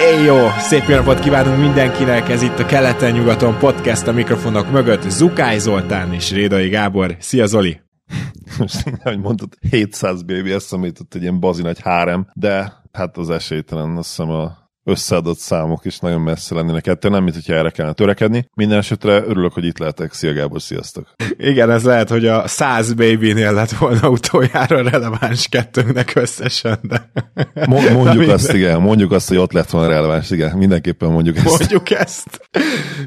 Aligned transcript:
Éj 0.00 0.24
jó! 0.24 0.36
Szép 0.58 0.82
jó 0.88 0.96
napot 0.96 1.20
kívánunk 1.20 1.58
mindenkinek! 1.58 2.28
Ez 2.28 2.42
itt 2.42 2.58
a 2.58 2.66
Keleten-nyugaton 2.66 3.58
podcast 3.58 4.06
a 4.06 4.12
mikrofonok 4.12 4.70
mögött. 4.70 5.02
Zukály 5.02 5.58
Zoltán 5.58 6.12
és 6.12 6.32
Rédai 6.32 6.68
Gábor. 6.68 7.16
Szia 7.18 7.46
Zoli! 7.46 7.80
Most, 8.58 8.92
ahogy 9.04 9.18
mondtad, 9.18 9.48
700 9.70 10.22
baby 10.22 10.52
eszembe 10.52 10.86
jutott 10.86 11.14
egy 11.14 11.22
ilyen 11.22 11.40
bazi 11.40 11.62
nagy 11.62 11.80
hárem, 11.80 12.30
de 12.34 12.72
hát 12.92 13.16
az 13.16 13.30
esélytelen, 13.30 13.96
azt 13.96 14.08
hiszem 14.08 14.30
a 14.30 14.67
összeadott 14.88 15.38
számok 15.38 15.84
is 15.84 15.98
nagyon 15.98 16.20
messze 16.20 16.54
lennének 16.54 16.86
ettől, 16.86 17.10
nem 17.10 17.22
mint 17.22 17.34
hogyha 17.34 17.54
erre 17.54 17.70
kellene 17.70 17.94
törekedni. 17.94 18.48
Minden 18.54 18.78
esetre 18.78 19.24
örülök, 19.26 19.52
hogy 19.52 19.64
itt 19.64 19.78
lehetek. 19.78 20.12
Szia 20.12 20.32
Gábor, 20.32 20.62
sziasztok! 20.62 21.14
Igen, 21.36 21.70
ez 21.70 21.84
lehet, 21.84 22.08
hogy 22.08 22.26
a 22.26 22.48
100 22.48 22.92
baby-nél 22.92 23.52
lett 23.52 23.70
volna 23.70 24.08
utoljára 24.08 24.82
releváns 24.82 25.48
kettőnknek 25.48 26.14
összesen, 26.14 26.78
de... 26.82 27.10
Mo- 27.66 27.90
mondjuk 27.92 28.28
azt, 28.28 28.52
igen, 28.52 28.80
mondjuk 28.80 29.12
azt, 29.12 29.28
hogy 29.28 29.36
ott 29.36 29.52
lett 29.52 29.70
volna 29.70 29.88
releváns, 29.88 30.30
igen, 30.30 30.56
mindenképpen 30.56 31.10
mondjuk 31.10 31.36
ezt. 31.36 31.58
Mondjuk 31.58 31.90
ezt. 31.90 32.40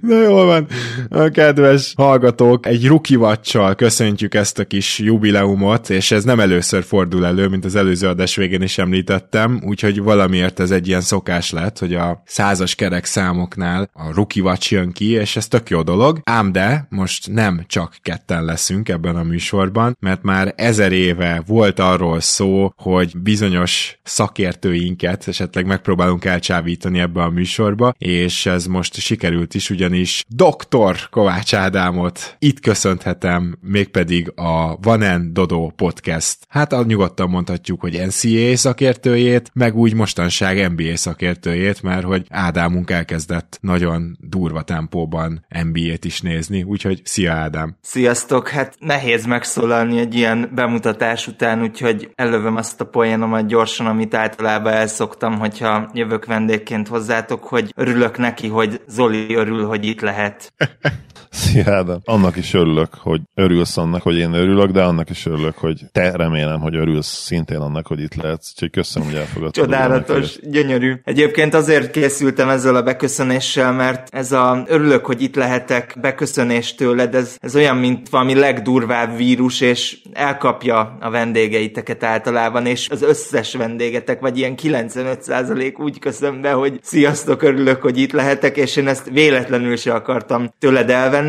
Na 0.01 0.21
jól 0.21 0.45
van. 0.45 0.67
A 1.09 1.29
kedves 1.29 1.93
hallgatók, 1.97 2.65
egy 2.65 2.87
rukivacsal 2.87 3.75
köszöntjük 3.75 4.33
ezt 4.33 4.59
a 4.59 4.65
kis 4.65 4.99
jubileumot, 4.99 5.89
és 5.89 6.11
ez 6.11 6.23
nem 6.23 6.39
először 6.39 6.83
fordul 6.83 7.25
elő, 7.25 7.47
mint 7.47 7.65
az 7.65 7.75
előző 7.75 8.07
adás 8.07 8.35
végén 8.35 8.61
is 8.61 8.77
említettem, 8.77 9.61
úgyhogy 9.65 10.01
valamiért 10.01 10.59
ez 10.59 10.71
egy 10.71 10.87
ilyen 10.87 11.01
szokás 11.01 11.51
lett, 11.51 11.70
hogy 11.79 11.93
a 11.93 12.21
százas 12.25 12.75
kerek 12.75 13.05
számoknál 13.05 13.89
a 13.93 14.13
rukivacs 14.13 14.71
jön 14.71 14.91
ki, 14.91 15.09
és 15.09 15.35
ez 15.35 15.47
tök 15.47 15.69
jó 15.69 15.81
dolog. 15.81 16.19
Ám 16.23 16.51
de 16.51 16.87
most 16.89 17.31
nem 17.31 17.63
csak 17.67 17.95
ketten 18.01 18.45
leszünk 18.45 18.89
ebben 18.89 19.15
a 19.15 19.23
műsorban, 19.23 19.97
mert 19.99 20.23
már 20.23 20.53
ezer 20.57 20.91
éve 20.91 21.43
volt 21.47 21.79
arról 21.79 22.19
szó, 22.19 22.73
hogy 22.77 23.17
bizonyos 23.17 23.99
szakértőinket 24.03 25.27
esetleg 25.27 25.65
megpróbálunk 25.65 26.25
elcsábítani 26.25 26.99
ebbe 26.99 27.21
a 27.21 27.29
műsorba, 27.29 27.93
és 27.97 28.45
ez 28.45 28.65
most 28.65 28.95
sikerült 28.95 29.53
is, 29.53 29.69
ugyanis 29.69 30.23
Dr. 30.27 31.09
Kovács 31.09 31.53
Ádámot 31.53 32.35
itt 32.39 32.59
köszönhetem, 32.59 33.57
mégpedig 33.61 34.31
a 34.35 34.77
Vanen 34.81 35.33
Dodo 35.33 35.69
podcast. 35.75 36.37
Hát 36.47 36.85
nyugodtan 36.85 37.29
mondhatjuk, 37.29 37.81
hogy 37.81 38.01
NCAA 38.05 38.57
szakértőjét, 38.57 39.51
meg 39.53 39.75
úgy 39.75 39.93
mostanság 39.93 40.71
NBA 40.71 40.95
szakértőjét, 40.95 41.60
mert 41.81 42.03
hogy 42.03 42.25
Ádámunk 42.29 42.91
elkezdett 42.91 43.57
nagyon 43.61 44.17
durva 44.19 44.61
tempóban 44.61 45.45
NBA-t 45.63 46.05
is 46.05 46.21
nézni, 46.21 46.63
úgyhogy 46.63 47.01
szia 47.03 47.33
Ádám! 47.33 47.75
Sziasztok! 47.81 48.49
Hát 48.49 48.75
nehéz 48.79 49.25
megszólalni 49.25 49.99
egy 49.99 50.15
ilyen 50.15 50.49
bemutatás 50.53 51.27
után, 51.27 51.61
úgyhogy 51.61 52.11
elővem 52.15 52.55
azt 52.55 52.81
a 52.81 52.85
poénomat 52.85 53.47
gyorsan, 53.47 53.85
amit 53.85 54.13
általában 54.13 54.73
elszoktam, 54.73 55.39
hogyha 55.39 55.89
jövök 55.93 56.25
vendégként 56.25 56.87
hozzátok, 56.87 57.43
hogy 57.43 57.73
örülök 57.75 58.17
neki, 58.17 58.47
hogy 58.47 58.81
Zoli 58.87 59.35
örül, 59.35 59.65
hogy 59.65 59.85
itt 59.85 60.01
lehet. 60.01 60.53
Szia 61.31 61.73
Ádám. 61.73 61.99
Annak 62.03 62.35
is 62.35 62.53
örülök, 62.53 62.93
hogy 62.93 63.21
örülsz 63.35 63.77
annak, 63.77 64.01
hogy 64.01 64.17
én 64.17 64.33
örülök, 64.33 64.71
de 64.71 64.83
annak 64.83 65.09
is 65.09 65.25
örülök, 65.25 65.57
hogy 65.57 65.81
te 65.91 66.11
remélem, 66.11 66.59
hogy 66.59 66.75
örülsz 66.75 67.07
szintén 67.07 67.57
annak, 67.57 67.87
hogy 67.87 67.99
itt 67.99 68.15
lehetsz. 68.15 68.51
Úgyhogy 68.53 68.69
köszönöm, 68.69 69.07
hogy 69.07 69.17
elfogadtad. 69.17 69.63
Csodálatos, 69.63 70.39
gyönyörű. 70.43 70.93
Egyébként 71.03 71.53
azért 71.53 71.91
készültem 71.91 72.49
ezzel 72.49 72.75
a 72.75 72.81
beköszönéssel, 72.81 73.71
mert 73.71 74.15
ez 74.15 74.31
a 74.31 74.63
örülök, 74.67 75.05
hogy 75.05 75.21
itt 75.21 75.35
lehetek 75.35 75.97
beköszönés 76.01 76.75
tőled, 76.75 77.15
ez, 77.15 77.37
ez 77.39 77.55
olyan, 77.55 77.77
mint 77.77 78.09
valami 78.09 78.33
legdurvább 78.33 79.17
vírus, 79.17 79.61
és 79.61 79.97
elkapja 80.13 80.97
a 80.99 81.09
vendégeiteket 81.09 82.03
általában, 82.03 82.65
és 82.65 82.89
az 82.89 83.01
összes 83.01 83.55
vendégetek, 83.55 84.19
vagy 84.19 84.37
ilyen 84.37 84.55
95% 84.61 85.79
úgy 85.79 85.99
köszön 85.99 86.41
be, 86.41 86.51
hogy 86.51 86.79
sziasztok, 86.81 87.41
örülök, 87.41 87.81
hogy 87.81 87.97
itt 87.97 88.11
lehetek, 88.11 88.57
és 88.57 88.75
én 88.75 88.87
ezt 88.87 89.09
véletlenül 89.09 89.75
se 89.75 89.93
akartam 89.93 90.53
tőled 90.59 90.89
elvenni. 90.89 91.19